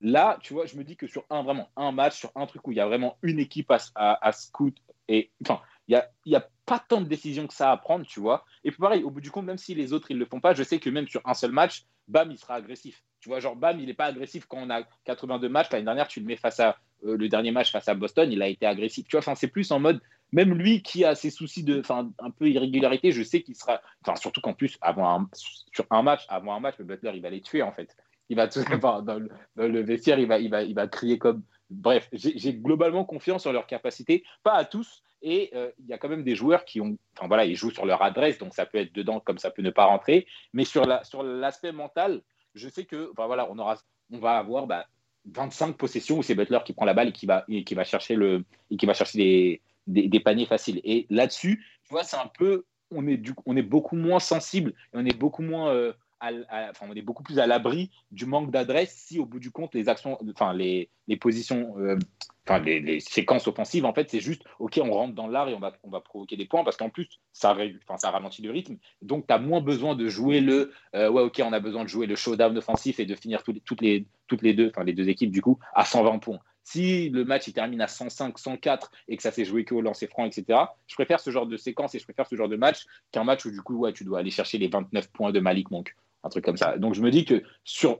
Là, 0.00 0.38
tu 0.42 0.54
vois, 0.54 0.64
je 0.64 0.76
me 0.76 0.84
dis 0.84 0.96
que 0.96 1.06
sur 1.06 1.24
un 1.28 1.42
vraiment 1.42 1.68
un 1.76 1.92
match, 1.92 2.16
sur 2.18 2.30
un 2.34 2.46
truc 2.46 2.66
où 2.66 2.72
il 2.72 2.76
y 2.76 2.80
a 2.80 2.86
vraiment 2.86 3.18
une 3.22 3.38
équipe 3.38 3.70
à, 3.70 3.78
à, 3.94 4.32
scout 4.32 4.76
et 5.08 5.30
enfin, 5.42 5.60
il 5.88 5.92
y 5.92 5.96
a, 5.96 6.10
y 6.24 6.34
a 6.34 6.48
pas 6.64 6.78
tant 6.78 7.00
de 7.00 7.06
décisions 7.06 7.46
que 7.46 7.54
ça 7.54 7.70
à 7.70 7.76
prendre, 7.76 8.06
tu 8.06 8.20
vois. 8.20 8.44
Et 8.64 8.70
puis 8.70 8.78
pareil, 8.78 9.04
au 9.04 9.10
bout 9.10 9.20
du 9.20 9.30
compte, 9.30 9.44
même 9.44 9.58
si 9.58 9.74
les 9.74 9.92
autres 9.92 10.10
ils 10.10 10.18
le 10.18 10.24
font 10.24 10.40
pas, 10.40 10.54
je 10.54 10.62
sais 10.62 10.78
que 10.78 10.90
même 10.90 11.08
sur 11.08 11.20
un 11.24 11.34
seul 11.34 11.52
match, 11.52 11.84
Bam 12.08 12.30
il 12.30 12.38
sera 12.38 12.54
agressif. 12.54 13.02
Tu 13.20 13.28
vois, 13.28 13.40
genre 13.40 13.56
Bam 13.56 13.80
il 13.80 13.88
est 13.90 13.94
pas 13.94 14.06
agressif 14.06 14.46
quand 14.46 14.58
on 14.58 14.70
a 14.70 14.82
82 15.04 15.48
matchs. 15.48 15.70
L'année 15.70 15.84
dernière, 15.84 16.08
tu 16.08 16.20
le 16.20 16.26
mets 16.26 16.36
face 16.36 16.60
à 16.60 16.76
euh, 17.04 17.16
le 17.16 17.28
dernier 17.28 17.50
match 17.50 17.72
face 17.72 17.88
à 17.88 17.94
Boston, 17.94 18.30
il 18.30 18.42
a 18.42 18.48
été 18.48 18.66
agressif. 18.66 19.06
Tu 19.08 19.16
vois, 19.18 19.34
c'est 19.34 19.48
plus 19.48 19.70
en 19.70 19.80
mode 19.80 20.00
même 20.32 20.54
lui 20.54 20.82
qui 20.82 21.04
a 21.04 21.14
ses 21.14 21.30
soucis 21.30 21.62
de, 21.62 21.80
enfin 21.80 22.10
un 22.18 22.30
peu 22.30 22.48
irrégularité, 22.48 23.12
je 23.12 23.22
sais 23.22 23.42
qu'il 23.42 23.54
sera, 23.54 23.80
enfin 24.02 24.16
surtout 24.16 24.40
qu'en 24.40 24.54
plus 24.54 24.76
avant 24.80 25.20
un- 25.20 25.30
sur 25.32 25.86
un 25.90 26.02
match, 26.02 26.24
avant 26.28 26.54
un 26.54 26.60
match, 26.60 26.76
le 26.78 26.84
Butler 26.84 27.12
il 27.14 27.22
va 27.22 27.30
les 27.30 27.40
tuer 27.40 27.62
en 27.62 27.72
fait. 27.72 27.96
Il 28.28 28.36
va 28.36 28.48
tout, 28.48 28.60
dans, 29.04 29.18
le, 29.18 29.28
dans 29.54 29.68
le 29.68 29.80
vestiaire, 29.82 30.18
il 30.18 30.26
va, 30.26 30.38
il 30.38 30.50
va, 30.50 30.62
il 30.62 30.74
va 30.74 30.88
crier 30.88 31.18
comme. 31.18 31.42
Bref, 31.68 32.08
j'ai 32.12 32.54
globalement 32.54 33.04
confiance 33.04 33.44
en 33.46 33.52
leur 33.52 33.66
capacité, 33.66 34.22
pas 34.44 34.54
à 34.54 34.64
tous. 34.64 35.02
Et 35.22 35.50
euh, 35.54 35.70
il 35.78 35.86
y 35.86 35.92
a 35.92 35.98
quand 35.98 36.08
même 36.08 36.24
des 36.24 36.34
joueurs 36.34 36.64
qui 36.64 36.80
ont, 36.80 36.96
enfin 37.16 37.26
voilà, 37.28 37.44
ils 37.44 37.56
jouent 37.56 37.70
sur 37.70 37.86
leur 37.86 38.02
adresse, 38.02 38.38
donc 38.38 38.54
ça 38.54 38.66
peut 38.66 38.78
être 38.78 38.94
dedans 38.94 39.20
comme 39.20 39.38
ça 39.38 39.50
peut 39.50 39.62
ne 39.62 39.70
pas 39.70 39.84
rentrer. 39.84 40.26
Mais 40.52 40.64
sur 40.64 40.84
la, 40.84 41.02
sur 41.04 41.22
l'aspect 41.22 41.72
mental, 41.72 42.22
je 42.54 42.68
sais 42.68 42.84
que, 42.84 43.10
enfin 43.12 43.26
voilà, 43.26 43.48
on 43.50 43.58
aura, 43.58 43.76
on 44.12 44.18
va 44.18 44.38
avoir 44.38 44.66
bah, 44.66 44.86
25 45.26 45.76
possessions 45.76 46.18
où 46.18 46.22
c'est 46.22 46.34
Butler 46.34 46.60
qui 46.64 46.72
prend 46.72 46.84
la 46.84 46.94
balle 46.94 47.08
et 47.08 47.12
qui 47.12 47.26
va, 47.26 47.44
et 47.48 47.64
qui 47.64 47.74
va 47.74 47.84
chercher 47.84 48.14
le, 48.14 48.44
et 48.70 48.76
qui 48.76 48.86
va 48.86 48.94
chercher 48.94 49.18
des, 49.18 49.62
des, 49.86 50.08
des 50.08 50.20
paniers 50.20 50.46
faciles. 50.46 50.80
Et 50.84 51.06
là-dessus, 51.10 51.64
tu 51.84 51.90
vois, 51.90 52.04
c'est 52.04 52.16
un 52.16 52.30
peu, 52.38 52.64
on 52.90 53.06
est 53.06 53.16
du, 53.16 53.32
on 53.46 53.56
est 53.56 53.62
beaucoup 53.62 53.96
moins 53.96 54.20
sensible 54.20 54.70
et 54.92 54.96
on 54.96 55.04
est 55.04 55.16
beaucoup 55.16 55.42
moins 55.42 55.72
euh, 55.72 55.92
on 56.22 56.94
est 56.94 57.02
beaucoup 57.02 57.22
plus 57.22 57.38
à 57.38 57.46
l'abri 57.46 57.90
du 58.10 58.26
manque 58.26 58.50
d'adresse 58.50 58.94
si 58.94 59.18
au 59.18 59.26
bout 59.26 59.38
du 59.38 59.50
compte 59.50 59.74
les 59.74 59.88
actions, 59.88 60.18
enfin 60.30 60.52
les, 60.52 60.90
les 61.08 61.16
positions, 61.16 61.74
euh, 61.78 61.98
enfin 62.46 62.60
les, 62.60 63.00
séquences 63.00 63.46
offensives, 63.46 63.84
en 63.84 63.92
fait, 63.92 64.08
c'est 64.10 64.20
juste 64.20 64.42
ok, 64.58 64.80
on 64.82 64.90
rentre 64.90 65.14
dans 65.14 65.28
l'art 65.28 65.48
et 65.48 65.54
on 65.54 65.60
va, 65.60 65.76
on 65.82 65.90
va 65.90 66.00
provoquer 66.00 66.36
des 66.36 66.46
points 66.46 66.64
parce 66.64 66.76
qu'en 66.76 66.90
plus 66.90 67.08
ça, 67.32 67.56
enfin, 67.84 67.98
ça 67.98 68.10
ralentit 68.10 68.42
le 68.42 68.50
rythme, 68.50 68.76
donc 69.02 69.26
tu 69.26 69.34
as 69.34 69.38
moins 69.38 69.60
besoin 69.60 69.94
de 69.94 70.08
jouer 70.08 70.40
le 70.40 70.72
euh, 70.94 71.10
ouais 71.10 71.22
ok, 71.22 71.42
on 71.44 71.52
a 71.52 71.60
besoin 71.60 71.84
de 71.84 71.88
jouer 71.88 72.06
le 72.06 72.16
showdown 72.16 72.56
offensif 72.56 73.00
et 73.00 73.06
de 73.06 73.14
finir 73.14 73.42
tout, 73.42 73.54
toutes 73.64 73.82
les 73.82 74.06
toutes 74.26 74.42
les 74.42 74.54
deux, 74.54 74.68
enfin 74.68 74.84
les 74.84 74.94
deux 74.94 75.08
équipes 75.08 75.30
du 75.30 75.42
coup 75.42 75.58
à 75.74 75.84
120 75.84 76.18
points. 76.18 76.40
Si 76.66 77.10
le 77.10 77.24
match 77.24 77.46
il 77.46 77.52
termine 77.52 77.80
à 77.80 77.86
105, 77.86 78.36
104 78.36 78.90
et 79.06 79.16
que 79.16 79.22
ça 79.22 79.30
s'est 79.30 79.44
joué 79.44 79.64
que 79.64 79.72
au 79.72 79.80
lancer 79.80 80.08
franc, 80.08 80.24
etc., 80.24 80.58
je 80.88 80.96
préfère 80.96 81.20
ce 81.20 81.30
genre 81.30 81.46
de 81.46 81.56
séquence 81.56 81.94
et 81.94 82.00
je 82.00 82.04
préfère 82.04 82.26
ce 82.26 82.34
genre 82.34 82.48
de 82.48 82.56
match 82.56 82.86
qu'un 83.12 83.22
match 83.22 83.44
où 83.46 83.52
du 83.52 83.62
coup 83.62 83.76
ouais, 83.76 83.92
tu 83.92 84.02
dois 84.02 84.18
aller 84.18 84.32
chercher 84.32 84.58
les 84.58 84.66
29 84.66 85.12
points 85.12 85.30
de 85.30 85.38
Malik 85.38 85.70
Monk 85.70 85.94
un 86.26 86.28
truc 86.28 86.44
comme 86.44 86.56
ça. 86.56 86.76
Donc 86.76 86.94
je 86.94 87.00
me 87.00 87.10
dis 87.10 87.24
que 87.24 87.42
sur, 87.64 87.98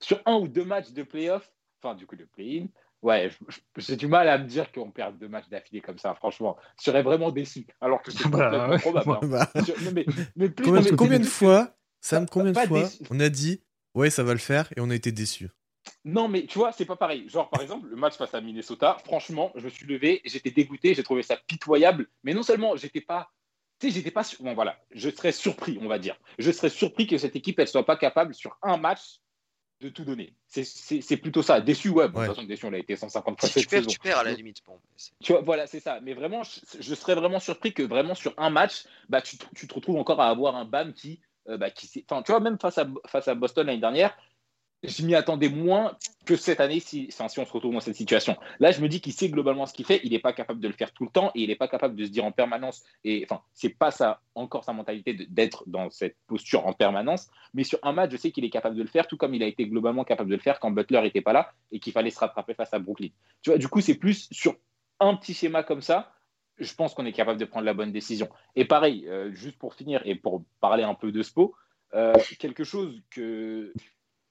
sur 0.00 0.20
un 0.26 0.36
ou 0.36 0.48
deux 0.48 0.64
matchs 0.64 0.92
de 0.92 1.02
playoff, 1.02 1.50
enfin 1.82 1.94
du 1.94 2.06
coup 2.06 2.16
de 2.16 2.24
play-in, 2.24 2.66
ouais, 3.02 3.30
j'ai 3.76 3.96
du 3.96 4.06
mal 4.06 4.28
à 4.28 4.38
me 4.38 4.44
dire 4.44 4.70
qu'on 4.72 4.90
perd 4.90 5.18
deux 5.18 5.28
matchs 5.28 5.48
d'affilée 5.48 5.80
comme 5.80 5.98
ça, 5.98 6.14
franchement. 6.14 6.56
Je 6.78 6.84
serais 6.84 7.02
vraiment 7.02 7.30
déçu. 7.30 7.66
Alors 7.80 8.02
que 8.02 8.10
c'est 8.12 8.28
Bah, 8.30 8.68
ouais. 8.68 8.78
probable. 8.78 9.26
Bah, 9.28 9.50
Sur- 9.64 9.80
non, 9.82 9.90
mais, 9.92 10.06
mais 10.36 10.48
plus, 10.50 10.64
combien, 10.66 10.80
non, 10.80 10.88
mais 10.90 10.96
combien 10.96 11.18
de 11.18 11.24
fois, 11.24 11.76
Sam, 12.00 12.26
combien 12.28 12.52
de 12.52 12.58
fois 12.58 12.82
déçu. 12.82 13.02
on 13.10 13.18
a 13.20 13.28
dit 13.28 13.62
ouais, 13.94 14.10
ça 14.10 14.22
va 14.22 14.32
le 14.32 14.38
faire 14.38 14.70
et 14.76 14.80
on 14.80 14.90
a 14.90 14.94
été 14.94 15.10
déçus? 15.12 15.48
Non, 16.04 16.28
mais 16.28 16.46
tu 16.46 16.58
vois, 16.58 16.72
c'est 16.72 16.84
pas 16.84 16.96
pareil. 16.96 17.28
Genre, 17.28 17.48
par 17.48 17.60
exemple, 17.60 17.88
le 17.88 17.96
match 17.96 18.16
face 18.16 18.34
à 18.34 18.40
Minnesota, 18.40 18.96
franchement, 19.04 19.52
je 19.56 19.64
me 19.64 19.70
suis 19.70 19.86
levé, 19.86 20.20
j'étais 20.24 20.50
dégoûté, 20.50 20.94
j'ai 20.94 21.02
trouvé 21.02 21.22
ça 21.22 21.36
pitoyable. 21.48 22.08
Mais 22.22 22.34
non 22.34 22.42
seulement 22.42 22.76
j'étais 22.76 23.00
pas. 23.00 23.30
Tu 23.78 23.88
sais, 23.88 23.94
j'étais 23.94 24.10
pas. 24.10 24.22
Bon, 24.40 24.54
voilà, 24.54 24.78
je 24.90 25.10
serais 25.10 25.32
surpris, 25.32 25.78
on 25.82 25.88
va 25.88 25.98
dire. 25.98 26.16
Je 26.38 26.50
serais 26.50 26.70
surpris 26.70 27.06
que 27.06 27.18
cette 27.18 27.36
équipe, 27.36 27.58
elle 27.58 27.68
soit 27.68 27.84
pas 27.84 27.96
capable 27.96 28.34
sur 28.34 28.56
un 28.62 28.76
match 28.78 29.20
de 29.80 29.90
tout 29.90 30.04
donner. 30.06 30.32
C'est- 30.46 31.16
plutôt 31.18 31.42
ça. 31.42 31.60
Déçu, 31.60 31.90
ouais. 31.90 32.08
Bon, 32.08 32.20
Ouais. 32.20 32.24
De 32.24 32.28
toute 32.28 32.36
façon, 32.36 32.46
déçu, 32.48 32.64
on 32.64 32.72
a 32.72 32.78
été 32.78 32.96
150 32.96 33.38
fois 33.38 33.48
Si 33.48 33.54
tu 33.54 33.60
cette 33.60 33.70
perds, 33.70 33.78
saison. 33.80 33.90
tu 33.90 33.98
perds 33.98 34.18
à 34.18 34.24
la 34.24 34.32
limite. 34.32 34.62
Bon, 34.66 34.80
Tu 35.22 35.32
vois, 35.32 35.42
voilà, 35.42 35.66
c'est 35.66 35.80
ça. 35.80 36.00
Mais 36.00 36.14
vraiment, 36.14 36.42
je, 36.44 36.60
je 36.80 36.94
serais 36.94 37.14
vraiment 37.14 37.38
surpris 37.40 37.74
que 37.74 37.82
vraiment 37.82 38.14
sur 38.14 38.32
un 38.38 38.48
match, 38.48 38.84
bah, 39.10 39.20
tu, 39.20 39.36
te- 39.36 39.44
tu 39.54 39.66
te 39.66 39.74
retrouves 39.74 39.96
encore 39.98 40.20
à 40.22 40.30
avoir 40.30 40.56
un 40.56 40.64
BAM 40.64 40.94
qui, 40.94 41.20
euh, 41.48 41.58
bah, 41.58 41.70
qui 41.70 41.86
s'est- 41.86 42.04
enfin, 42.08 42.22
tu 42.22 42.32
vois, 42.32 42.40
même 42.40 42.58
face 42.58 42.78
à, 42.78 42.86
face 43.06 43.28
à 43.28 43.34
Boston 43.34 43.66
l'année 43.66 43.78
dernière, 43.80 44.16
je 44.82 45.04
m'y 45.04 45.14
attendais 45.14 45.48
moins 45.48 45.96
que 46.24 46.36
cette 46.36 46.60
année 46.60 46.80
si, 46.80 47.08
si 47.10 47.22
on 47.22 47.28
se 47.28 47.52
retrouve 47.52 47.72
dans 47.72 47.80
cette 47.80 47.96
situation. 47.96 48.36
Là, 48.58 48.72
je 48.72 48.80
me 48.80 48.88
dis 48.88 49.00
qu'il 49.00 49.12
sait 49.12 49.28
globalement 49.28 49.66
ce 49.66 49.72
qu'il 49.72 49.86
fait. 49.86 50.00
Il 50.04 50.10
n'est 50.10 50.18
pas 50.18 50.32
capable 50.32 50.60
de 50.60 50.68
le 50.68 50.74
faire 50.74 50.92
tout 50.92 51.04
le 51.04 51.10
temps 51.10 51.30
et 51.34 51.42
il 51.42 51.48
n'est 51.48 51.56
pas 51.56 51.68
capable 51.68 51.96
de 51.96 52.04
se 52.04 52.10
dire 52.10 52.24
en 52.24 52.32
permanence. 52.32 52.82
Et 53.04 53.24
enfin, 53.28 53.42
c'est 53.52 53.70
pas 53.70 53.90
ça 53.90 54.20
encore 54.34 54.64
sa 54.64 54.72
mentalité 54.72 55.14
d'être 55.28 55.64
dans 55.66 55.90
cette 55.90 56.16
posture 56.26 56.66
en 56.66 56.72
permanence. 56.72 57.28
Mais 57.54 57.64
sur 57.64 57.78
un 57.82 57.92
match, 57.92 58.10
je 58.12 58.16
sais 58.16 58.30
qu'il 58.32 58.44
est 58.44 58.50
capable 58.50 58.76
de 58.76 58.82
le 58.82 58.88
faire, 58.88 59.06
tout 59.06 59.16
comme 59.16 59.34
il 59.34 59.42
a 59.42 59.46
été 59.46 59.66
globalement 59.66 60.04
capable 60.04 60.30
de 60.30 60.36
le 60.36 60.42
faire 60.42 60.60
quand 60.60 60.70
Butler 60.70 61.00
n'était 61.02 61.22
pas 61.22 61.32
là 61.32 61.52
et 61.72 61.78
qu'il 61.78 61.92
fallait 61.92 62.10
se 62.10 62.18
rattraper 62.18 62.54
face 62.54 62.74
à 62.74 62.78
Brooklyn. 62.78 63.08
Tu 63.42 63.50
vois, 63.50 63.58
du 63.58 63.68
coup, 63.68 63.80
c'est 63.80 63.94
plus 63.94 64.28
sur 64.30 64.56
un 65.00 65.14
petit 65.16 65.34
schéma 65.34 65.62
comme 65.62 65.82
ça, 65.82 66.12
je 66.58 66.74
pense 66.74 66.94
qu'on 66.94 67.04
est 67.04 67.12
capable 67.12 67.38
de 67.38 67.44
prendre 67.44 67.66
la 67.66 67.74
bonne 67.74 67.92
décision. 67.92 68.28
Et 68.54 68.64
pareil, 68.64 69.06
euh, 69.08 69.30
juste 69.32 69.58
pour 69.58 69.74
finir 69.74 70.02
et 70.04 70.14
pour 70.14 70.44
parler 70.60 70.84
un 70.84 70.94
peu 70.94 71.12
de 71.12 71.22
Spo, 71.22 71.54
euh, 71.94 72.14
quelque 72.38 72.64
chose 72.64 73.00
que, 73.10 73.72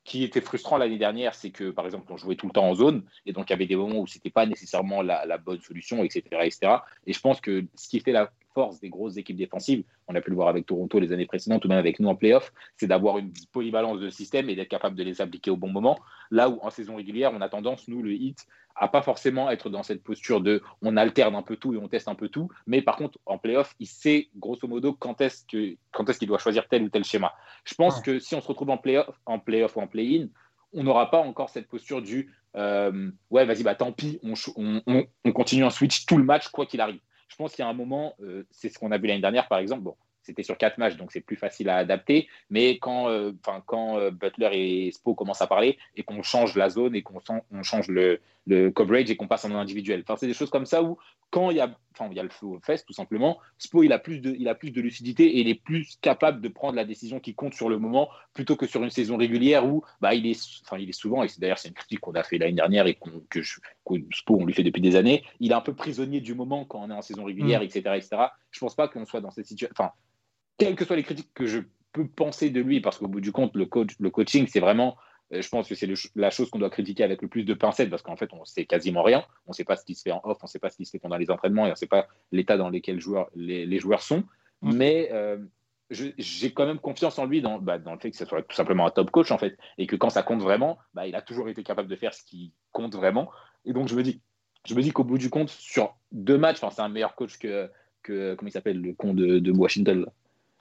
qui 0.06 0.24
était 0.24 0.40
frustrant 0.40 0.78
l'année 0.78 1.00
dernière, 1.00 1.34
c'est 1.34 1.50
que 1.50 1.72
par 1.72 1.86
exemple, 1.86 2.06
on 2.14 2.18
jouait 2.18 2.36
tout 2.36 2.46
le 2.46 2.54
temps 2.54 2.70
en 2.70 2.76
zone, 2.76 3.04
et 3.26 3.34
donc 3.34 3.50
il 3.50 3.54
y 3.54 3.54
avait 3.54 3.66
des 3.66 3.76
moments 3.76 4.00
où 4.00 4.08
c'était 4.08 4.30
pas 4.30 4.46
nécessairement 4.46 5.02
la, 5.02 5.26
la 5.26 5.38
bonne 5.38 5.60
solution, 5.60 6.04
etc., 6.04 6.24
etc. 6.44 6.74
Et 7.08 7.14
je 7.14 7.20
pense 7.20 7.42
que 7.42 7.66
ce 7.76 7.90
qui 7.90 8.00
fait 8.00 8.12
la 8.12 8.32
force 8.56 8.80
des 8.80 8.90
grosses 8.90 9.18
équipes 9.18 9.36
défensives, 9.38 9.84
on 10.08 10.16
a 10.16 10.22
pu 10.22 10.32
le 10.32 10.36
voir 10.38 10.48
avec 10.48 10.66
Toronto 10.66 10.98
les 11.00 11.12
années 11.12 11.28
précédentes, 11.28 11.64
ou 11.66 11.68
même 11.68 11.78
avec 11.78 12.00
nous 12.00 12.10
en 12.10 12.16
playoff, 12.16 12.52
c'est 12.78 12.88
d'avoir 12.88 13.20
une 13.20 13.32
polyvalence 13.52 14.00
de 14.00 14.10
système 14.10 14.50
et 14.50 14.56
d'être 14.56 14.70
capable 14.70 14.96
de 14.96 15.04
les 15.04 15.22
appliquer 15.22 15.52
au 15.52 15.58
bon 15.58 15.68
moment. 15.70 16.00
Là 16.32 16.50
où 16.50 16.58
en 16.64 16.70
saison 16.72 16.96
régulière, 16.96 17.32
on 17.34 17.42
a 17.42 17.50
tendance, 17.50 17.88
nous, 17.88 18.02
le 18.02 18.14
hit, 18.14 18.48
à 18.78 18.88
pas 18.88 19.02
forcément 19.02 19.50
être 19.52 19.70
dans 19.70 19.84
cette 19.84 20.04
posture 20.04 20.42
de 20.42 20.62
on 20.82 20.98
alterne 20.98 21.36
un 21.36 21.42
peu 21.44 21.56
tout 21.58 21.74
et 21.74 21.78
on 21.78 21.88
teste 21.88 22.08
un 22.08 22.16
peu 22.16 22.28
tout, 22.30 22.50
mais 22.68 22.82
par 22.82 22.96
contre 22.98 23.20
en 23.26 23.38
playoff, 23.38 23.74
il 23.80 23.88
sait 23.88 24.30
grosso 24.36 24.68
modo 24.68 24.94
quand 24.94 25.22
est-ce 25.22 25.46
que 25.46 25.78
quand 25.92 26.10
est-ce 26.10 26.20
qu'il 26.20 26.28
doit 26.28 26.40
choisir 26.40 26.68
tel 26.68 26.84
ou 26.84 26.90
tel 26.90 27.04
schéma. 27.06 27.32
Je 27.64 27.74
pense 27.76 27.98
Ouais. 27.98 28.04
que 28.04 28.20
si 28.20 28.36
on 28.36 28.42
se 28.42 28.48
retrouve 28.48 28.70
en 28.72 28.78
playoff, 28.78 29.18
en 29.26 29.40
playoff 29.40 29.78
ou 29.78 29.82
en 29.82 29.88
play-in, 29.88 30.28
on 30.74 30.84
n'aura 30.84 31.10
pas 31.10 31.20
encore 31.20 31.50
cette 31.50 31.68
posture 31.70 32.02
du 32.02 32.34
euh, 32.58 33.12
ouais 33.30 33.46
vas-y 33.46 33.64
bah 33.64 33.76
tant 33.76 33.92
pis, 33.94 34.20
on, 34.24 34.36
ch- 34.36 34.54
on, 34.58 34.82
on- 34.88 35.06
on 35.24 35.32
continue 35.32 35.64
en 35.64 35.70
switch 35.70 36.06
tout 36.06 36.18
le 36.18 36.24
match 36.26 36.50
quoi 36.50 36.66
qu'il 36.66 36.82
arrive. 36.82 37.00
Je 37.36 37.44
pense 37.44 37.54
qu'il 37.54 37.66
y 37.66 37.68
a 37.68 37.70
un 37.70 37.74
moment, 37.74 38.16
euh, 38.22 38.48
c'est 38.50 38.70
ce 38.70 38.80
qu'on 38.80 38.94
a 38.94 38.98
vu 38.98 39.08
l'année 39.08 39.20
dernière 39.20 39.50
par 39.50 39.60
exemple. 39.60 39.90
C'était 40.26 40.44
sur 40.44 40.58
quatre 40.58 40.78
matchs, 40.78 40.96
donc 40.98 41.12
c'est 41.12 41.22
plus 41.22 41.36
facile 41.36 41.70
à 41.70 41.78
adapter. 41.78 42.28
Mais 42.50 42.80
quand, 42.80 43.10
euh, 43.10 43.32
quand 43.66 43.98
euh, 43.98 44.12
Butler 44.12 44.50
et 44.54 44.92
Spo 44.92 45.14
commencent 45.14 45.42
à 45.42 45.48
parler 45.48 45.78
et 45.96 46.04
qu'on 46.04 46.24
change 46.24 46.56
la 46.56 46.70
zone 46.70 46.96
et 46.96 47.04
qu'on 47.04 47.22
on 47.52 47.64
change 47.64 47.88
le, 47.88 48.20
le 48.48 48.72
coverage 48.72 49.10
et 49.10 49.16
qu'on 49.16 49.28
passe 49.28 49.46
en 49.46 49.52
individuel. 49.52 50.02
Enfin, 50.02 50.16
c'est 50.18 50.28
des 50.28 50.34
choses 50.34 50.50
comme 50.50 50.66
ça 50.66 50.84
où, 50.84 50.98
quand 51.32 51.52
il 51.52 51.58
y 51.58 51.60
a, 51.60 51.76
il 52.10 52.16
y 52.16 52.20
a 52.20 52.24
le 52.24 52.30
feu 52.30 52.46
aux 52.46 52.60
fesses, 52.60 52.86
tout 52.86 52.94
simplement, 52.94 53.40
Spo, 53.58 53.84
il 53.84 53.92
a, 53.92 54.00
plus 54.00 54.20
de, 54.20 54.36
il 54.38 54.48
a 54.48 54.56
plus 54.56 54.72
de 54.72 54.82
lucidité 54.82 55.26
et 55.26 55.42
il 55.42 55.50
est 55.50 55.62
plus 55.62 55.98
capable 56.02 56.42
de 56.42 56.48
prendre 56.48 56.76
la 56.76 56.86
décision 56.86 57.20
qui 57.20 57.34
compte 57.34 57.54
sur 57.54 57.70
le 57.70 57.78
moment 57.78 58.10
plutôt 58.34 58.56
que 58.56 58.68
sur 58.68 58.84
une 58.84 58.90
saison 58.90 59.18
régulière 59.18 59.66
où 59.66 59.84
bah, 60.02 60.14
il, 60.14 60.28
est, 60.28 60.62
enfin, 60.64 60.78
il 60.78 60.90
est 60.90 60.94
souvent, 60.94 61.24
et 61.24 61.28
c'est 61.28 61.42
d'ailleurs 61.42 61.58
c'est 61.58 61.70
une 61.70 61.74
critique 61.74 62.00
qu'on 62.00 62.14
a 62.14 62.24
fait 62.24 62.38
l'année 62.38 62.54
dernière 62.54 62.88
et 62.88 62.96
que, 63.30 63.42
je, 63.42 63.60
que 63.86 63.96
Spo, 64.14 64.38
on 64.40 64.46
lui 64.46 64.54
fait 64.54 64.64
depuis 64.64 64.82
des 64.82 64.96
années, 64.96 65.24
il 65.40 65.52
est 65.52 65.56
un 65.56 65.62
peu 65.62 65.74
prisonnier 65.74 66.22
du 66.22 66.36
moment 66.36 66.66
quand 66.66 66.82
on 66.82 66.90
est 66.90 66.94
en 66.94 67.02
saison 67.02 67.24
régulière, 67.24 67.62
etc., 67.62 67.80
etc. 67.96 68.18
Je 68.52 68.60
pense 68.60 68.76
pas 68.76 68.88
qu'on 68.88 69.06
soit 69.06 69.22
dans 69.22 69.32
cette 69.32 69.48
situation. 69.48 69.74
Enfin, 69.78 69.92
quelles 70.58 70.76
que 70.76 70.86
soient 70.86 70.96
les 70.96 71.04
critiques 71.04 71.34
que 71.34 71.46
je 71.46 71.60
peux 71.92 72.08
penser 72.08 72.50
de 72.50 72.62
lui, 72.62 72.82
parce 72.82 72.98
qu'au 72.98 73.08
bout 73.08 73.22
du 73.22 73.32
compte, 73.32 73.56
le, 73.56 73.66
coach, 73.66 73.92
le 74.00 74.10
coaching, 74.10 74.48
c'est 74.48 74.60
vraiment, 74.60 74.98
euh, 75.34 75.42
je 75.42 75.50
pense 75.50 75.68
que 75.68 75.76
c'est 75.76 75.90
la 76.16 76.30
chose 76.30 76.50
qu'on 76.50 76.60
doit 76.60 76.70
critiquer 76.70 77.04
avec 77.04 77.22
le 77.22 77.28
plus 77.28 77.44
de 77.44 77.54
pincettes, 77.54 77.90
parce 77.90 78.02
qu'en 78.02 78.18
fait, 78.18 78.30
on 78.34 78.44
sait 78.46 78.66
quasiment 78.66 79.04
rien. 79.04 79.24
On 79.48 79.52
ne 79.52 79.56
sait 79.56 79.64
pas 79.64 79.76
ce 79.76 79.86
qui 79.86 79.96
se 79.96 80.02
fait 80.02 80.12
en 80.12 80.22
off, 80.24 80.38
on 80.42 80.46
ne 80.46 80.50
sait 80.50 80.60
pas 80.60 80.70
ce 80.70 80.78
qui 80.78 80.86
se 80.86 80.92
fait 80.92 81.00
pendant 81.00 81.18
les 81.18 81.32
entraînements, 81.32 81.66
et 81.66 81.70
on 81.70 81.72
ne 81.72 81.78
sait 81.78 81.88
pas 81.88 82.08
l'état 82.32 82.58
dans 82.58 82.70
lequel 82.70 83.00
joueurs, 83.00 83.30
les, 83.36 83.66
les 83.66 83.80
joueurs 83.80 84.02
sont. 84.02 84.24
Mais 84.62 85.10
euh, 85.12 85.38
j'ai 85.90 86.52
quand 86.52 86.66
même 86.66 86.80
confiance 86.80 87.20
en 87.20 87.26
lui 87.26 87.42
dans, 87.42 87.60
bah, 87.60 87.78
dans 87.78 87.94
le 87.94 88.00
fait 88.00 88.12
que 88.12 88.18
ce 88.18 88.26
soit 88.26 88.42
tout 88.42 88.56
simplement 88.56 88.88
un 88.88 88.92
top 88.92 89.12
coach, 89.12 89.32
en 89.32 89.38
fait, 89.38 89.58
et 89.78 89.88
que 89.88 89.96
quand 89.96 90.10
ça 90.10 90.24
compte 90.24 90.42
vraiment, 90.42 90.78
bah, 90.94 91.08
il 91.08 91.16
a 91.16 91.22
toujours 91.22 91.50
été 91.50 91.64
capable 91.64 91.88
de 91.88 91.96
faire 91.96 92.14
ce 92.14 92.24
qui 92.24 92.52
compte 92.72 92.96
vraiment. 92.96 93.32
Et 93.66 93.74
donc, 93.74 93.88
je 93.88 93.96
me 93.96 94.04
dis, 94.04 94.22
je 94.66 94.76
me 94.76 94.82
dis 94.82 94.92
qu'au 94.92 95.04
bout 95.04 95.18
du 95.18 95.30
compte, 95.30 95.50
sur 95.50 95.96
deux 96.12 96.38
matchs, 96.38 96.60
c'est 96.72 96.82
un 96.82 96.90
meilleur 96.90 97.16
coach 97.16 97.38
que, 97.38 97.70
que 98.02 98.36
comment 98.36 98.50
il 98.50 98.52
s'appelle, 98.52 98.82
le 98.82 98.94
con 98.94 99.14
de, 99.14 99.40
de 99.40 99.52
Washington. 99.52 100.02
là? 100.02 100.12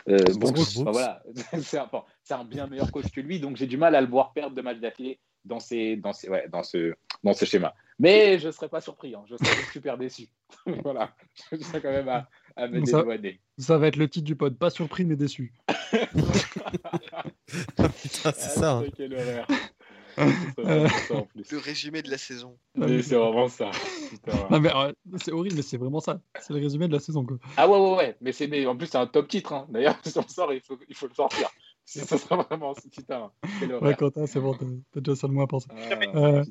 Euh, 0.09 0.19
enfin, 0.43 0.91
voilà, 0.93 1.23
c'est 1.63 1.79
un, 1.79 1.89
bon, 1.91 2.03
un 2.31 2.45
bien 2.45 2.67
meilleur 2.67 2.93
coach 2.93 3.11
que 3.11 3.21
lui, 3.21 3.41
donc 3.41 3.57
j'ai 3.57 3.67
du 3.67 3.77
mal 3.79 3.95
à 3.95 4.01
le 4.01 4.07
voir 4.07 4.33
perdre 4.33 4.55
deux 4.55 4.63
matchs 4.63 4.81
d'affilée 4.81 5.19
dans, 5.45 5.61
ces, 5.61 5.97
dans, 5.97 6.13
ces, 6.13 6.29
ouais, 6.29 6.47
dans, 6.49 6.63
ce, 6.63 6.95
dans 7.23 7.33
ce 7.33 7.45
schéma. 7.47 7.75
Mais 7.99 8.39
je 8.39 8.49
ne 8.49 8.53
serais 8.53 8.69
pas 8.69 8.81
surpris, 8.81 9.15
hein, 9.15 9.23
je 9.27 9.37
serais 9.37 9.73
super 9.73 9.97
déçu. 9.97 10.27
voilà, 10.85 11.15
je 11.53 11.57
serais 11.59 11.81
quand 11.81 11.91
même 11.91 12.09
à, 12.09 12.29
à 12.57 12.67
me 12.69 12.85
Ça- 12.85 12.99
dédouaner. 12.99 13.41
Ça 13.57 13.79
va 13.79 13.87
être 13.87 13.97
le 13.97 14.09
titre 14.09 14.27
du 14.27 14.37
pod. 14.37 14.59
Pas 14.59 14.69
surpris, 14.71 15.05
mais 15.05 15.17
déçu. 15.17 15.55
Ah, 17.79 17.89
putain, 17.89 18.33
c'est 18.33 18.59
ça. 18.59 18.73
hein. 18.79 18.85
Euh. 20.19 20.31
C'est 20.57 20.63
vraiment 20.63 20.89
ça, 20.89 21.15
en 21.15 21.23
plus. 21.27 21.51
Le 21.53 21.59
résumé 21.59 22.03
de 22.03 22.11
la 22.11 22.19
saison. 22.19 22.57
Mais 22.75 23.03
C'est 23.03 23.17
vraiment 23.17 23.49
ça. 23.49 23.71
Putain. 24.11 24.33
Non, 24.51 24.61
mais 24.61 24.75
euh, 24.75 24.93
c'est 25.17 25.33
horrible, 25.33 25.57
mais 25.57 25.63
c'est 25.63 25.77
vraiment 25.77 26.01
ça. 26.01 26.21
C'est 26.41 26.53
le 26.53 26.61
résumé 26.61 26.89
de 26.89 26.93
la 26.93 27.01
saison. 27.01 27.25
Quoi. 27.25 27.39
Ah 27.57 27.69
ouais, 27.69 27.79
ouais, 27.79 27.97
ouais. 27.97 28.17
Mais, 28.21 28.33
c'est, 28.33 28.47
mais 28.47 28.65
en 28.67 28.77
plus, 28.77 28.87
c'est 28.87 28.99
un 28.99 29.07
top 29.07 29.29
titre. 29.29 29.53
hein. 29.53 29.67
D'ailleurs, 29.71 29.97
si 30.05 30.17
on 30.19 30.27
sort, 30.29 30.53
il 30.53 30.61
faut, 30.61 30.79
il 30.89 30.95
faut 30.95 31.07
le 31.09 31.15
sortir. 31.15 31.49
Ça 31.85 32.17
sera 32.17 32.37
vraiment 32.37 32.75
putain. 32.95 33.31
Ouais, 33.83 33.95
Quentin, 33.95 34.27
c'est 34.27 34.41
bon, 34.41 34.57
t'as 34.93 35.01
déjà 35.01 35.17
ça 35.17 35.29
de 35.29 35.33
moi 35.33 35.45
à 35.45 35.47
penser. 35.47 35.69
Euh, 36.15 36.43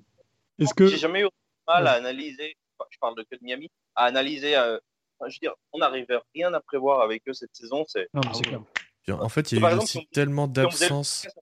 Est-ce 0.60 0.74
que. 0.76 0.86
J'ai 0.88 0.98
jamais 0.98 1.22
eu 1.24 1.28
mal 1.68 1.88
à 1.88 1.94
analyser, 1.94 2.56
je 2.92 2.98
parle 3.00 3.16
de 3.16 3.24
que 3.24 3.36
de 3.36 3.40
Miami, 3.44 3.72
à 3.96 4.04
analyser. 4.06 4.56
euh, 4.56 4.78
enfin, 5.18 5.30
je 5.30 5.38
veux 5.38 5.40
dire, 5.42 5.54
on 5.72 5.80
n'arrivait 5.80 6.20
rien 6.36 6.54
à 6.54 6.60
prévoir 6.60 7.02
avec 7.02 7.24
eux 7.28 7.34
cette 7.34 7.56
saison. 7.56 7.84
C'est 7.88 8.08
Ah 8.14 8.20
En 8.20 9.30
fait, 9.30 9.52
il 9.52 9.60
y 9.60 9.66
a 9.66 9.68
eu 9.70 9.72
exemple, 9.72 9.84
aussi 9.84 9.92
si 9.94 9.98
on- 9.98 10.14
tellement 10.14 10.46
si 10.46 10.52
d'absences. 10.54 11.24
podcast- 11.24 11.38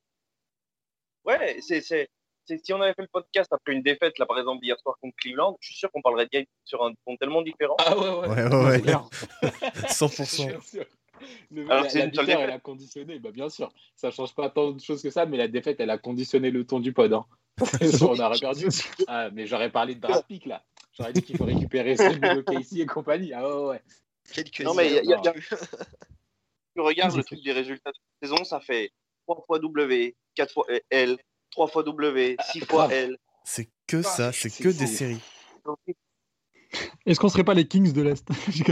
Ouais, 1.26 1.58
c'est, 1.62 1.82
c'est, 1.82 2.10
c'est- 2.46 2.66
si 2.66 2.74
on 2.74 2.82
avait 2.82 2.94
fait 2.94 3.04
le 3.04 3.08
podcast 3.12 3.52
après 3.54 3.74
une 3.74 3.82
défaite, 3.84 4.18
là 4.20 4.26
par 4.26 4.38
exemple 4.40 4.64
hier 4.66 4.78
soir 4.80 4.96
contre 5.02 5.16
Cleveland, 5.18 5.58
je 5.62 5.68
suis 5.68 5.76
sûr 5.78 5.92
qu'on 5.92 6.02
parlerait 6.02 6.26
de 6.26 6.30
game 6.32 6.46
sur 6.66 6.84
un 6.84 6.94
ton 7.06 7.16
tellement 7.18 7.42
différent. 7.42 7.76
Ah 7.80 7.98
ouais, 7.98 8.10
ouais. 8.10 8.28
Ouais, 8.28 8.44
ouais, 8.48 8.66
ouais. 8.66 8.76
C'est 8.78 8.82
clair. 8.82 9.10
100%. 9.90 10.48
Bien 10.48 10.62
sûr. 10.62 10.86
Le- 11.52 11.70
Alors, 11.70 11.84
la, 11.84 11.90
c'est 11.90 12.00
la 12.00 12.06
victoire, 12.06 12.26
défaite. 12.26 12.42
elle 12.43 12.50
a 12.52 12.60
conditionné, 12.60 13.20
bah, 13.20 13.30
bien 13.32 13.48
sûr. 13.50 13.72
Ça 13.96 14.10
change 14.10 14.34
pas 14.34 14.50
tant 14.50 14.72
de 14.72 14.82
choses 14.82 15.04
que 15.04 15.12
ça, 15.12 15.26
mais 15.28 15.38
la 15.38 15.48
défaite, 15.48 15.80
elle 15.80 15.92
a 15.92 16.00
conditionné 16.00 16.50
le 16.50 16.66
ton 16.66 16.80
du 16.80 16.93
pod. 16.93 17.14
Hein. 17.14 17.26
on 18.02 18.20
aurait 18.20 18.39
perdu. 18.39 18.66
Ah, 19.08 19.30
mais 19.32 19.46
j'aurais 19.46 19.72
parlé 19.72 19.93
de 19.96 20.00
draft 20.00 20.26
pick, 20.28 20.48
là. 20.48 20.64
J'aurais 20.93 21.14
dit 21.14 21.22
qu'il 21.22 21.38
faut 21.38 21.46
récupérer 21.46 21.96
celui 21.96 22.20
de 22.20 22.42
Casey 22.52 22.80
et 22.80 22.86
compagnie. 22.88 23.34
Ah 23.34 23.48
ouais, 23.48 23.68
ouais. 23.70 23.82
Quelques 24.34 24.62
Non, 24.62 24.74
mais 24.74 24.88
il 24.88 24.93
y 24.93 24.98
a- 24.98 25.04
y 25.04 25.14
a-. 25.14 25.34
Tu 26.74 26.82
regardes 26.82 27.16
le 27.18 27.24
truc 27.24 27.43
des 27.43 27.52
résultats 27.52 27.92
de 27.92 27.98
la 28.22 28.28
saison, 28.30 28.43
ça 28.43 28.60
fait 28.62 28.92
3 29.36 29.45
fois 29.45 29.59
W, 29.59 30.16
4 30.36 30.53
fois 30.53 30.66
L, 30.89 31.17
3 31.51 31.67
fois 31.67 31.83
W, 31.83 32.36
6 32.51 32.59
fois 32.62 32.87
grave. 32.87 32.91
L. 32.93 33.17
C'est 33.43 33.70
que 33.87 34.01
ça, 34.01 34.32
c'est 34.32 34.49
que 34.49 34.71
fou. 34.71 34.78
des 34.79 34.87
séries. 34.87 35.21
Est-ce 37.05 37.20
qu'on 37.20 37.28
serait 37.29 37.43
pas 37.43 37.53
les 37.53 37.67
Kings 37.67 37.91
de 37.91 38.01
l'Est? 38.01 38.25
Je- 38.49 38.63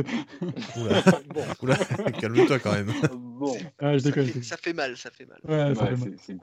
Oula, 0.79 1.01
Bon. 1.33 1.45
oula, 1.61 1.75
calme-toi 2.21 2.59
quand 2.59 2.71
même. 2.73 2.93
bon. 3.11 3.57
Ah, 3.79 3.97
je 3.97 4.03
Ça 4.03 4.11
fait, 4.13 4.23
déconne. 4.25 4.43
ça 4.43 4.57
fait 4.57 4.73
mal, 4.73 4.97
ça 4.97 5.11
fait 5.11 5.25
mal. 5.25 5.39
Ouais, 5.43 5.73
Ouais, 5.77 5.95
c'est-. 5.97 6.33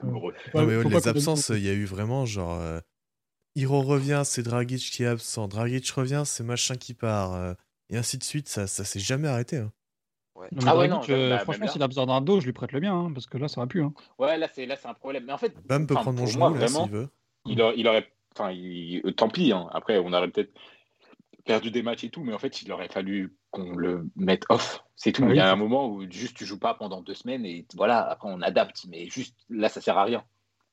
Ouais, 0.53 0.65
mais 0.65 0.83
les 0.83 1.07
absences, 1.07 1.49
il 1.49 1.63
y 1.63 1.69
a 1.69 1.73
eu 1.73 1.85
vraiment 1.85 2.25
genre. 2.25 2.59
euh, 2.59 2.79
Hiro 3.55 3.81
revient, 3.81 4.21
c'est 4.25 4.43
Dragic 4.43 4.79
qui 4.91 5.03
est 5.03 5.07
absent. 5.07 5.47
Dragic 5.47 5.89
revient, 5.89 6.23
c'est 6.25 6.43
machin 6.43 6.75
qui 6.75 6.93
part. 6.93 7.33
euh, 7.33 7.53
et 7.89 7.97
ainsi 7.97 8.17
de 8.17 8.23
suite, 8.23 8.49
ça, 8.49 8.67
ça 8.67 8.83
s'est 8.83 8.99
jamais 8.99 9.27
arrêté. 9.29 9.57
hein. 9.57 9.71
Ouais. 10.37 10.47
Non, 10.51 10.61
mais 10.63 10.69
Ah 10.69 10.77
ouais, 10.77 10.87
Dragic, 10.87 11.09
non, 11.09 11.15
euh, 11.15 11.29
bah, 11.31 11.39
franchement, 11.39 11.65
là. 11.65 11.71
s'il 11.71 11.83
a 11.83 11.87
besoin 11.87 12.05
d'un 12.05 12.21
dos, 12.21 12.39
je 12.39 12.45
lui 12.45 12.53
prête 12.53 12.71
le 12.71 12.79
mien, 12.79 12.93
hein, 12.93 13.11
parce 13.13 13.25
que 13.25 13.37
là, 13.37 13.47
ça 13.47 13.59
va 13.59 13.67
plus. 13.67 13.83
Hein. 13.83 13.93
Ouais, 14.19 14.37
là, 14.37 14.47
c'est 14.53 14.65
là, 14.65 14.75
c'est 14.75 14.87
un 14.87 14.93
problème. 14.93 15.23
Mais 15.25 15.33
en 15.33 15.37
fait, 15.37 15.53
Bam 15.67 15.87
peut 15.87 15.95
enfin, 15.95 16.03
prendre 16.03 16.19
mon 16.19 16.25
genou 16.27 16.53
là 16.55 16.67
s'il 16.67 16.89
veut. 16.91 17.09
il, 17.45 17.61
a- 17.61 17.73
il 17.75 17.87
aurait. 17.87 18.07
Enfin, 18.37 18.51
il- 18.51 19.01
euh, 19.03 19.11
tant 19.11 19.29
pis. 19.29 19.51
hein. 19.51 19.67
Après, 19.73 19.97
on 19.97 20.13
aurait 20.13 20.27
peut-être 20.29 20.51
perdu 21.45 21.71
des 21.71 21.81
matchs 21.81 22.03
et 22.03 22.09
tout, 22.09 22.23
mais 22.23 22.33
en 22.33 22.39
fait, 22.39 22.61
il 22.61 22.71
aurait 22.71 22.89
fallu 22.89 23.35
qu'on 23.51 23.75
le 23.75 24.07
mette 24.15 24.43
off. 24.49 24.83
C'est 24.95 25.11
tout. 25.11 25.23
Ah 25.25 25.29
il 25.31 25.37
y 25.37 25.39
a 25.39 25.51
un 25.51 25.55
moment 25.55 25.87
où 25.87 26.03
juste 26.11 26.35
tu 26.37 26.45
joues 26.45 26.59
pas 26.59 26.73
pendant 26.73 27.01
deux 27.01 27.13
semaines 27.13 27.45
et 27.45 27.65
voilà, 27.75 28.01
après 28.09 28.29
on 28.29 28.41
adapte. 28.41 28.85
Mais 28.89 29.07
juste 29.09 29.35
là, 29.49 29.69
ça 29.69 29.79
sert 29.81 29.97
à 29.97 30.03
rien. 30.03 30.23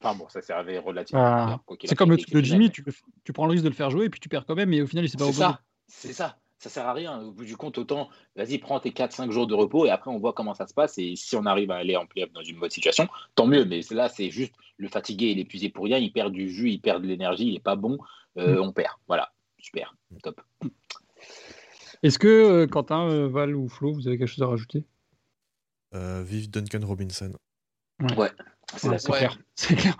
Enfin 0.02 0.16
bon, 0.18 0.28
ça 0.28 0.42
servait 0.42 0.78
relativement 0.78 1.22
Ah, 1.24 1.60
C'est 1.84 1.94
comme 1.94 2.10
le 2.10 2.16
truc 2.18 2.30
de 2.34 2.40
Jimmy, 2.42 2.70
tu, 2.70 2.84
tu 3.24 3.32
prends 3.32 3.46
le 3.46 3.52
risque 3.52 3.64
de 3.64 3.68
le 3.70 3.74
faire 3.74 3.90
jouer 3.90 4.06
et 4.06 4.10
puis 4.10 4.20
tu 4.20 4.28
perds 4.28 4.44
quand 4.44 4.54
même, 4.56 4.72
et 4.72 4.82
au 4.82 4.86
final, 4.86 5.04
il 5.04 5.08
s'est 5.08 5.16
pas 5.16 5.24
C'est 5.26 5.32
ça. 5.32 5.60
C'est 5.86 6.12
ça. 6.12 6.36
Ça 6.64 6.70
sert 6.70 6.86
à 6.88 6.94
rien. 6.94 7.20
Au 7.20 7.30
bout 7.30 7.44
du 7.44 7.58
compte, 7.58 7.76
autant, 7.76 8.08
vas-y, 8.36 8.56
prends 8.56 8.80
tes 8.80 8.90
4-5 8.90 9.30
jours 9.30 9.46
de 9.46 9.52
repos 9.52 9.84
et 9.84 9.90
après, 9.90 10.10
on 10.10 10.18
voit 10.18 10.32
comment 10.32 10.54
ça 10.54 10.66
se 10.66 10.72
passe. 10.72 10.96
Et 10.96 11.14
si 11.14 11.36
on 11.36 11.44
arrive 11.44 11.70
à 11.70 11.76
aller 11.76 11.94
en 11.94 12.06
play 12.06 12.26
dans 12.32 12.42
une 12.42 12.58
bonne 12.58 12.70
situation, 12.70 13.06
tant 13.34 13.46
mieux. 13.46 13.66
Mais 13.66 13.80
là, 13.90 14.08
c'est 14.08 14.30
juste 14.30 14.54
le 14.78 14.88
fatigué 14.88 15.26
et 15.26 15.34
l'épuisé 15.34 15.68
pour 15.68 15.84
rien. 15.84 15.98
Il 15.98 16.10
perd 16.10 16.32
du 16.32 16.48
jus, 16.48 16.70
il 16.70 16.80
perd 16.80 17.02
de 17.02 17.06
l'énergie, 17.06 17.46
il 17.48 17.52
n'est 17.52 17.60
pas 17.60 17.76
bon. 17.76 17.98
Euh, 18.38 18.58
on 18.62 18.72
perd. 18.72 18.94
Voilà, 19.06 19.30
super, 19.58 19.94
top. 20.22 20.40
Est-ce 22.02 22.18
que 22.18 22.28
euh, 22.28 22.66
Quentin, 22.66 23.10
euh, 23.10 23.28
Val 23.28 23.54
ou 23.54 23.68
Flo, 23.68 23.92
vous 23.92 24.08
avez 24.08 24.16
quelque 24.16 24.28
chose 24.28 24.42
à 24.42 24.46
rajouter? 24.46 24.86
Euh, 25.94 26.22
vive 26.22 26.50
Duncan 26.50 26.80
Robinson. 26.82 27.32
Ouais, 28.16 28.30
C'est 28.76 28.88
Ouais. 28.88 29.18
clair. 29.18 29.38
C'est 29.56 29.76
clair. 29.76 29.96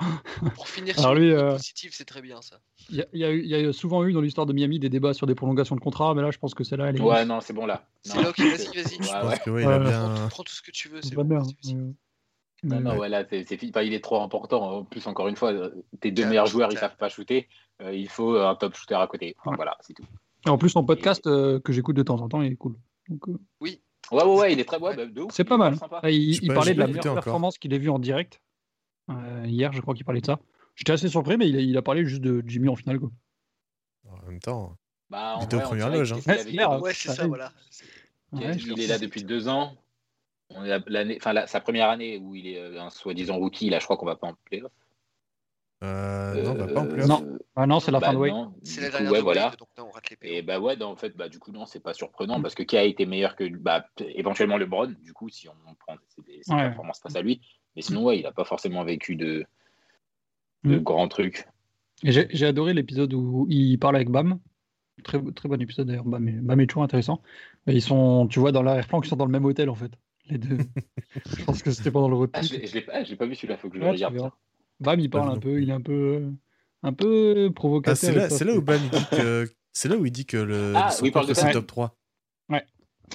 Pour 0.54 0.68
finir 0.68 0.94
Alors 0.98 1.12
sur 1.12 1.14
lui, 1.14 1.30
euh, 1.32 1.52
positive, 1.52 1.90
c'est 1.94 2.04
très 2.04 2.20
bien 2.22 2.42
ça. 2.42 2.56
Il 2.90 3.06
y, 3.12 3.24
a- 3.24 3.32
y 3.32 3.66
y 3.68 3.72
souvent 3.74 4.04
eu 4.04 4.12
dans 4.12 4.20
l'histoire 4.20 4.46
de 4.46 4.52
Miami 4.52 4.78
des 4.80 4.88
débats 4.88 5.14
sur 5.14 5.26
des 5.28 5.34
prolongations 5.36 5.76
de 5.76 5.80
contrat, 5.80 6.12
mais 6.14 6.22
là, 6.22 6.30
je 6.32 6.38
pense 6.38 6.54
que 6.54 6.64
celle-là, 6.64 6.86
elle 6.88 6.96
est. 6.96 7.00
Ouais, 7.00 7.24
non, 7.24 7.40
c'est 7.40 7.52
bon 7.52 7.66
là. 7.66 7.86
C'est 8.02 8.20
là, 8.20 8.30
ok, 8.30 8.38
vas-y, 8.40 8.48
vas-y. 8.48 8.96
Je 9.00 9.02
Ouais, 9.02 9.20
pense 9.20 9.30
ouais. 9.30 9.38
que 9.44 9.50
ouais, 9.50 9.62
il 9.62 9.66
Ouais, 9.68 9.74
a 9.74 9.78
ouais. 9.78 9.84
bien. 9.84 10.14
Prends, 10.14 10.28
prends 10.28 10.42
tout 10.42 10.54
ce 10.54 10.62
que 10.62 10.70
tu 10.72 10.88
veux, 10.88 11.00
c'est 11.02 11.14
bon. 11.14 11.22
pas 11.26 11.38
bien. 11.40 11.42
euh, 11.74 11.92
Non, 12.64 12.80
non, 12.80 12.96
ouais, 12.98 13.08
là, 13.08 13.24
c'est 13.30 13.46
il 13.62 13.94
est 13.94 14.00
trop 14.02 14.20
important. 14.22 14.78
En 14.78 14.84
plus, 14.84 15.06
encore 15.06 15.28
une 15.28 15.36
fois, 15.36 15.52
tes 16.00 16.10
deux 16.10 16.26
meilleurs 16.26 16.46
joueurs, 16.46 16.70
ils 16.72 16.78
savent 16.78 16.96
pas 16.96 17.08
shooter. 17.08 17.48
Euh, 17.82 17.94
il 17.94 18.08
faut 18.08 18.36
un 18.36 18.54
top 18.56 18.74
shooter 18.74 18.94
à 18.96 19.06
côté. 19.06 19.34
Enfin, 19.38 19.50
Ouais. 19.50 19.56
voilà, 19.56 19.76
c'est 19.82 19.92
tout. 19.94 20.04
Et 20.46 20.50
en 20.50 20.58
plus, 20.58 20.70
son 20.70 20.84
podcast 20.84 21.26
euh, 21.26 21.60
que 21.60 21.72
j'écoute 21.72 21.96
de 21.96 22.02
temps 22.02 22.20
en 22.20 22.28
temps, 22.28 22.42
il 22.42 22.52
est 22.52 22.56
cool. 22.56 22.74
Donc, 23.08 23.28
euh, 23.28 23.38
Ouais, 23.60 24.22
ouais, 24.22 24.22
ouais, 24.38 24.52
il 24.52 24.60
est 24.60 24.64
très. 24.64 24.78
Ouais, 24.78 24.96
bah, 24.96 25.22
c'est 25.30 25.44
pas 25.44 25.56
mal. 25.56 25.76
il, 26.04 26.52
parlait 26.52 26.74
de 26.74 26.78
la 26.80 26.86
meilleure 26.86 27.00
encore. 27.12 27.14
performance 27.24 27.56
qu'il 27.58 27.72
ait 27.72 27.78
vue 27.78 27.88
en 27.90 27.98
direct. 27.98 28.40
Euh, 29.10 29.42
hier, 29.46 29.72
je 29.72 29.80
crois 29.80 29.94
qu'il 29.94 30.04
parlait 30.04 30.20
de 30.20 30.26
ça. 30.26 30.38
J'étais 30.76 30.92
assez 30.92 31.08
surpris, 31.08 31.36
mais 31.36 31.48
il 31.48 31.56
a, 31.56 31.60
il 31.60 31.76
a 31.76 31.82
parlé 31.82 32.04
juste 32.04 32.22
de 32.22 32.42
Jimmy 32.46 32.68
en 32.68 32.76
finale. 32.76 32.98
Quoi. 32.98 33.10
En 34.10 34.26
même 34.26 34.40
temps, 34.40 34.76
Bah, 35.10 35.34
en 35.36 35.40
Il 35.40 35.44
était 35.44 35.54
aux 35.54 35.58
vrai, 35.58 35.66
en 35.66 35.68
premières 35.70 35.90
loges, 35.90 36.12
hein. 36.12 36.16
Ouais, 36.26 36.38
c'est 36.38 36.60
hein. 36.60 36.80
Ouais, 36.80 36.92
ça, 36.94 37.26
voilà. 37.26 37.52
Ouais, 38.32 38.56
il 38.56 38.80
est 38.80 38.86
là 38.86 38.98
depuis 38.98 39.22
deux 39.22 39.48
ans. 39.48 39.76
On 40.50 40.64
est 40.64 40.78
l'année, 40.88 41.16
enfin, 41.20 41.32
la- 41.32 41.46
sa 41.46 41.60
première 41.60 41.88
année 41.88 42.18
où 42.18 42.34
il 42.34 42.46
est 42.48 42.58
euh, 42.58 42.80
un 42.82 42.90
soi-disant 42.90 43.36
rookie, 43.36 43.70
là, 43.70 43.78
je 43.78 43.84
crois 43.84 43.96
qu'on 43.96 44.06
va 44.06 44.16
pas 44.16 44.26
en 44.28 44.34
playoff. 44.44 44.72
euh, 45.82 46.42
non, 46.42 46.54
bah, 46.54 46.66
pas 46.66 46.80
en 46.80 46.84
Euh, 46.86 46.88
playoff. 46.88 47.08
Non. 47.08 47.38
Ah 47.56 47.66
non, 47.66 47.80
c'est 47.80 47.90
la 47.90 48.00
bah, 48.00 48.06
fin 48.12 48.14
de. 48.14 48.18
C'est 48.64 48.80
la 48.80 48.86
coup, 48.88 48.92
dernière 48.92 49.12
ouais, 49.12 49.18
de 49.18 49.22
voilà. 49.22 49.46
Wade, 49.48 49.58
donc 49.58 49.68
là, 49.76 49.84
on 49.84 49.90
rate 49.90 50.10
les 50.10 50.16
Et 50.36 50.42
bah 50.42 50.58
ouais, 50.60 50.76
non, 50.76 50.86
en 50.88 50.96
fait, 50.96 51.16
bah 51.16 51.28
du 51.28 51.38
coup 51.38 51.52
non, 51.52 51.66
c'est 51.66 51.80
pas 51.80 51.94
surprenant 51.94 52.40
parce 52.42 52.54
que 52.54 52.62
qui 52.62 52.76
a 52.76 52.82
été 52.84 53.06
meilleur 53.06 53.36
que 53.36 53.44
bah, 53.56 53.86
éventuellement 54.00 54.56
LeBron, 54.56 54.88
du 55.00 55.12
coup, 55.12 55.28
si 55.28 55.48
on 55.48 55.74
prend 55.74 55.96
ses, 56.08 56.42
ses 56.42 56.52
Ouais. 56.52 56.62
performances 56.68 57.00
face 57.00 57.16
à 57.16 57.22
lui. 57.22 57.40
Mais 57.76 57.82
sinon, 57.82 58.04
ouais, 58.04 58.18
il 58.18 58.26
a 58.26 58.32
pas 58.32 58.44
forcément 58.44 58.84
vécu 58.84 59.16
de, 59.16 59.44
de 60.64 60.76
Mm. 60.78 60.82
grands 60.82 61.08
trucs. 61.08 61.46
J'ai 62.02 62.46
adoré 62.46 62.74
l'épisode 62.74 63.12
où 63.14 63.46
il 63.48 63.78
parle 63.78 63.96
avec 63.96 64.10
Bam. 64.10 64.38
Très, 65.02 65.20
très 65.32 65.48
bon 65.48 65.60
épisode 65.60 65.86
d'ailleurs. 65.88 66.04
Bam, 66.04 66.26
est- 66.28 66.32
Bam 66.32 66.60
est 66.60 66.66
toujours 66.66 66.82
intéressant. 66.84 67.20
Ils 67.66 67.82
sont, 67.82 68.26
tu 68.28 68.38
vois, 68.38 68.52
dans 68.52 68.62
l'arrière-plan, 68.62 69.00
qu'ils 69.00 69.10
sont 69.10 69.16
dans 69.16 69.26
le 69.26 69.32
même 69.32 69.44
hôtel 69.44 69.68
en 69.70 69.74
fait. 69.74 69.90
Les 70.28 70.38
deux. 70.38 70.58
je 71.38 71.44
pense 71.44 71.62
que 71.62 71.70
c'était 71.70 71.90
pendant 71.90 72.08
le 72.08 72.28
Ah, 72.32 72.40
trip. 72.40 72.52
je 72.52 72.58
l'ai- 72.58 72.66
je 72.66 72.74
l'ai 72.74 73.16
pas, 73.16 73.26
vu 73.26 73.34
celui-là, 73.34 73.56
faut 73.56 73.68
que 73.68 73.76
je 73.76 73.80
Ouais, 73.80 73.86
le 73.88 73.92
regarde. 74.06 74.30
Bam, 74.80 75.00
il 75.00 75.10
parle 75.10 75.30
un 75.30 75.38
peu. 75.38 75.60
Il 75.62 75.70
est 75.70 75.72
un 75.72 75.80
peu, 75.80 76.30
un 76.82 76.92
peu 76.92 77.46
Ah, 77.48 77.52
provocateur. 77.52 77.96
c'est 77.96 78.44
là, 78.44 78.54
où 78.56 78.62
Bam 78.62 78.80
il 78.82 78.90
dit 78.90 79.04
que 79.10 79.48
c'est 79.72 79.88
là 79.88 79.96
où 79.96 80.06
il 80.06 80.12
dit 80.12 80.26
que 80.26 80.36
le 80.36 80.72
Ah, 80.76 80.90
son 80.90 81.02
oui, 81.02 81.08
il 81.08 81.12
parle 81.12 81.24
contre, 81.26 81.34
de 81.34 81.40
c'est 81.40 81.46
ça. 81.46 81.52
top 81.52 81.66
3. 81.66 81.96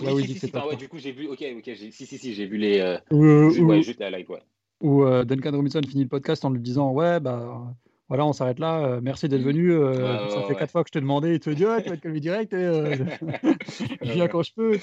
Là 0.04 0.14
où 0.14 0.16
Oui, 0.16 0.24
il 0.24 0.28
si, 0.28 0.34
dit 0.34 0.40
si, 0.40 0.46
si, 0.48 0.52
pas 0.52 0.68
ouais, 0.68 0.76
du 0.76 0.88
coup, 0.88 0.98
j'ai 1.00 1.12
vu, 1.12 1.28
ok, 1.28 1.44
ok, 1.58 1.72
si, 1.76 1.92
si, 1.92 2.18
si, 2.18 2.34
j'ai 2.34 2.46
vu 2.46 2.58
les. 2.58 2.80
euh, 2.80 2.98
Où, 3.12 3.24
euh, 3.24 3.60
où- 3.60 3.66
ouais, 3.66 3.82
juste 3.82 4.00
la 4.00 4.10
live, 4.12 4.30
ouais. 4.30 4.40
où, 4.82 5.04
euh, 5.04 5.24
Duncan 5.26 5.52
Robinson 5.52 5.82
finit 5.88 6.04
le 6.04 6.10
podcast 6.10 6.46
en 6.46 6.52
lui 6.52 6.62
disant 6.62 6.92
Ouais, 6.94 7.20
bah 7.20 7.76
voilà, 8.08 8.26
on 8.26 8.34
s'arrête 8.34 8.60
là. 8.60 8.84
euh, 8.86 9.00
merci 9.04 9.28
d'être 9.30 9.42
venu. 9.44 9.72
euh, 9.72 10.30
ça 10.30 10.38
ouais, 10.38 10.42
fait 10.44 10.54
ouais. 10.54 10.60
quatre 10.60 10.72
fois 10.72 10.84
que 10.84 10.90
je 10.94 11.00
demandais. 11.00 11.36
Et 11.36 11.40
tu 11.40 11.50
te 11.50 11.56
dis 11.56 11.66
Ouais, 11.66 11.82
tu 11.84 11.90
vas 11.90 11.98
te 11.98 12.02
calmer 12.02 12.20
direct. 12.20 12.54
Et, 12.54 12.56
euh, 12.58 12.96
je 14.02 14.12
viens 14.14 14.28
quand 14.28 14.42
je 14.44 14.54
peux. 14.54 14.78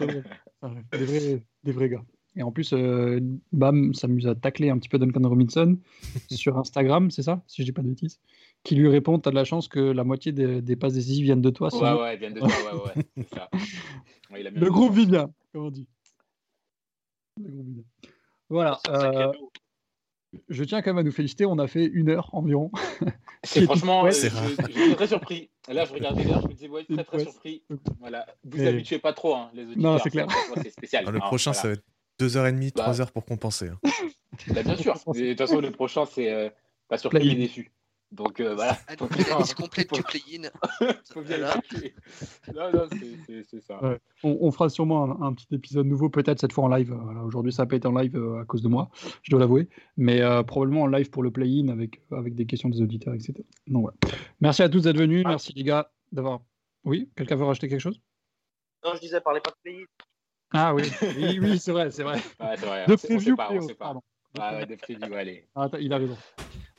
des, 0.00 1.04
vrais, 1.04 1.42
des 1.64 1.72
vrais 1.72 1.88
gars. 1.88 2.04
Et 2.36 2.42
en 2.44 2.52
plus, 2.52 2.72
Bam 3.52 3.92
s'amuse 3.92 4.26
à 4.28 4.34
tacler 4.36 4.70
un 4.70 4.78
petit 4.78 4.88
peu 4.88 4.98
Duncan 4.98 5.28
Robinson 5.28 5.76
sur 6.30 6.56
Instagram, 6.58 7.10
c'est 7.10 7.22
ça, 7.22 7.42
si 7.48 7.62
je 7.62 7.66
dis 7.66 7.72
pas 7.72 7.82
de 7.82 7.88
bêtises, 7.88 8.20
qui 8.62 8.74
lui 8.74 8.88
répond 8.88 9.18
T'as 9.18 9.30
de 9.30 9.34
la 9.36 9.44
chance 9.44 9.68
que 9.68 9.80
la 9.80 10.04
moitié 10.04 10.32
des, 10.32 10.60
des 10.62 10.76
passes 10.76 10.94
décisives 10.94 11.24
viennent 11.24 11.40
de 11.42 11.50
toi. 11.50 11.68
Ouais, 11.74 12.00
ouais, 12.02 12.16
vient 12.16 12.30
de 12.30 12.38
toi, 12.40 12.48
ouais, 12.48 12.82
ouais, 12.96 13.04
c'est 13.16 13.34
ça. 13.34 13.48
Ouais, 14.30 14.40
il 14.40 14.46
a 14.46 14.50
bien 14.50 14.60
Le 14.60 14.70
groupe 14.70 14.92
vit 14.94 15.06
bien, 15.06 15.30
comme 15.52 15.66
on 15.66 15.70
dit. 15.70 15.88
Le 17.42 17.50
groupe 17.50 17.66
vit 17.66 17.72
bien. 17.72 17.84
Voilà. 18.48 18.78
Euh, 18.88 19.32
je 20.48 20.62
tiens 20.64 20.82
quand 20.82 20.90
même 20.90 20.98
à 20.98 21.02
nous 21.02 21.12
féliciter. 21.12 21.44
On 21.46 21.58
a 21.58 21.66
fait 21.66 21.84
une 21.86 22.08
heure 22.10 22.28
environ. 22.34 22.70
C'est 23.42 23.62
franchement, 23.64 24.02
Ouais, 24.02 24.10
euh, 24.10 24.28
je- 24.30 24.72
j'étais 24.72 24.94
très 24.94 25.06
surpris. 25.08 25.50
Là, 25.68 25.84
je 25.84 25.92
regardais 25.92 26.24
l'heure, 26.24 26.42
je 26.42 26.48
me 26.48 26.52
disais, 26.52 26.68
ouais, 26.68 26.84
très 26.84 27.04
très 27.04 27.16
ouais. 27.18 27.24
surpris. 27.24 27.62
Voilà. 27.98 28.26
Vous 28.44 28.62
Et- 28.62 28.66
habituez 28.68 28.98
pas 28.98 29.12
trop, 29.12 29.34
hein, 29.34 29.50
les 29.54 29.64
auditeurs. 29.64 29.82
Non, 29.92 29.98
c'est 29.98 30.10
clair. 30.10 30.26
C'est 30.62 30.70
spécial. 30.70 31.04
Ah, 31.06 31.10
le 31.10 31.16
hein, 31.16 31.20
prochain, 31.20 31.52
voilà. 31.52 31.62
ça 31.62 31.68
va 31.68 31.74
être 31.74 31.84
2h30, 32.20 32.74
Bah. 32.76 32.92
3h 32.92 33.10
pour 33.12 33.24
compenser. 33.24 33.68
hein. 33.68 33.78
Bah, 34.48 34.62
bien 34.62 34.76
sûr. 34.76 34.94
De 34.94 35.28
toute 35.30 35.38
façon, 35.38 35.60
le 35.60 35.70
prochain, 35.70 36.04
c'est 36.06 36.30
euh, 36.32 36.48
pas 36.88 36.98
surpris 36.98 37.26
mais 37.28 37.34
déçu. 37.34 37.70
Donc 38.12 38.40
euh, 38.40 38.54
voilà. 38.54 38.76
La 38.88 39.38
liste 39.38 39.54
complète 39.54 39.92
du 39.92 40.02
play-in. 40.02 40.48
Voilà. 41.14 41.54
Non, 42.54 42.72
non, 42.72 42.88
c'est- 42.90 43.60
ça. 43.60 43.82
Ouais. 43.82 43.98
On, 44.24 44.38
on 44.40 44.50
fera 44.50 44.68
sûrement 44.68 45.04
un, 45.22 45.28
un 45.28 45.32
petit 45.34 45.46
épisode 45.54 45.86
nouveau, 45.86 46.08
peut-être 46.10 46.40
cette 46.40 46.52
fois 46.52 46.64
en 46.64 46.68
live. 46.68 46.92
Voilà, 46.92 47.22
Aujourd'hui, 47.22 47.52
ça 47.52 47.62
n'a 47.62 47.66
pas 47.68 47.76
été 47.76 47.86
en 47.86 47.94
live 47.96 48.16
euh, 48.16 48.40
à 48.40 48.44
cause 48.44 48.62
de 48.62 48.68
moi, 48.68 48.90
je 49.22 49.30
dois 49.30 49.38
l'avouer. 49.40 49.68
Mais 49.96 50.20
euh, 50.22 50.42
probablement 50.42 50.82
en 50.82 50.86
live 50.88 51.10
pour 51.10 51.22
le 51.22 51.30
play-in 51.30 51.68
avec, 51.68 52.00
avec 52.10 52.34
des 52.34 52.46
questions 52.46 52.68
des 52.68 52.80
auditeurs, 52.82 53.14
etc. 53.14 53.34
Donc, 53.68 53.86
ouais. 53.86 54.10
Merci 54.40 54.62
à 54.62 54.68
tous 54.68 54.80
d'être 54.82 54.96
venus. 54.98 55.22
Ah. 55.26 55.30
Merci 55.30 55.52
les 55.54 55.62
gars 55.62 55.90
d'avoir. 56.12 56.40
Oui, 56.84 57.10
quelqu'un 57.16 57.36
veut 57.36 57.44
rajouter 57.44 57.68
quelque 57.68 57.80
chose? 57.80 58.00
Non, 58.84 58.92
je 58.94 59.00
disais, 59.00 59.20
parlez 59.20 59.40
pas 59.40 59.50
de 59.50 59.56
play 59.62 59.84
Ah 60.52 60.74
oui, 60.74 60.82
oui, 61.16 61.38
oui 61.40 61.58
c'est 61.58 61.72
vrai, 61.72 61.90
c'est 61.90 62.02
vrai. 62.02 62.18
Ouais, 62.40 62.56
vrai. 62.56 62.86
De 62.86 62.96
sait- 62.96 63.12
on 63.12 63.16
preview, 63.16 63.30
sait 63.32 63.36
pas, 63.36 63.52
on 63.52 63.60
sait 63.60 63.74
pas. 63.74 63.94
Ah 64.38 64.56
ouais, 64.56 64.66
de 64.66 64.74
preview, 64.76 65.14
allez. 65.14 65.46
Ah, 65.54 65.64
attends, 65.64 65.78
il 65.78 65.92
a 65.92 65.98
raison. 65.98 66.16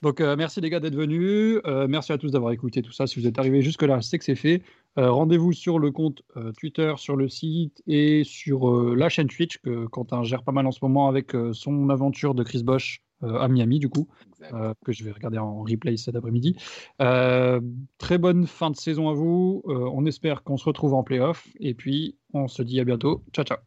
Donc, 0.01 0.19
euh, 0.19 0.35
merci 0.35 0.61
les 0.61 0.69
gars 0.69 0.79
d'être 0.79 0.95
venus. 0.95 1.59
Euh, 1.65 1.87
merci 1.87 2.11
à 2.11 2.17
tous 2.17 2.31
d'avoir 2.31 2.51
écouté 2.51 2.81
tout 2.81 2.91
ça. 2.91 3.05
Si 3.05 3.19
vous 3.19 3.27
êtes 3.27 3.37
arrivés 3.37 3.61
jusque-là, 3.61 4.01
c'est 4.01 4.17
que 4.17 4.25
c'est 4.25 4.35
fait. 4.35 4.63
Euh, 4.97 5.11
Rendez-vous 5.11 5.53
sur 5.53 5.79
le 5.79 5.91
compte 5.91 6.23
euh, 6.37 6.51
Twitter, 6.53 6.93
sur 6.97 7.15
le 7.15 7.29
site 7.29 7.81
et 7.87 8.23
sur 8.23 8.69
euh, 8.69 8.95
la 8.95 9.09
chaîne 9.09 9.27
Twitch 9.27 9.59
que 9.59 9.85
Quentin 9.85 10.23
gère 10.23 10.43
pas 10.43 10.51
mal 10.51 10.65
en 10.65 10.71
ce 10.71 10.79
moment 10.81 11.07
avec 11.07 11.35
euh, 11.35 11.53
son 11.53 11.89
aventure 11.89 12.33
de 12.33 12.43
Chris 12.43 12.63
Bosch 12.63 13.03
euh, 13.23 13.37
à 13.37 13.47
Miami, 13.47 13.77
du 13.77 13.89
coup, 13.89 14.07
euh, 14.53 14.73
que 14.83 14.91
je 14.91 15.03
vais 15.03 15.11
regarder 15.11 15.37
en 15.37 15.61
replay 15.61 15.95
cet 15.97 16.15
après-midi. 16.15 16.55
Euh, 17.01 17.61
très 17.99 18.17
bonne 18.17 18.47
fin 18.47 18.71
de 18.71 18.75
saison 18.75 19.09
à 19.09 19.13
vous. 19.13 19.61
Euh, 19.67 19.89
on 19.93 20.05
espère 20.05 20.43
qu'on 20.43 20.57
se 20.57 20.65
retrouve 20.65 20.95
en 20.95 21.03
playoff. 21.03 21.47
Et 21.59 21.75
puis, 21.75 22.17
on 22.33 22.47
se 22.47 22.63
dit 22.63 22.79
à 22.79 22.83
bientôt. 22.83 23.23
Ciao, 23.33 23.45
ciao. 23.45 23.57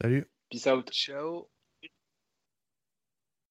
Salut 0.00 0.30
Peace 0.48 0.68
out. 0.68 0.88
Ciao. 0.92 1.51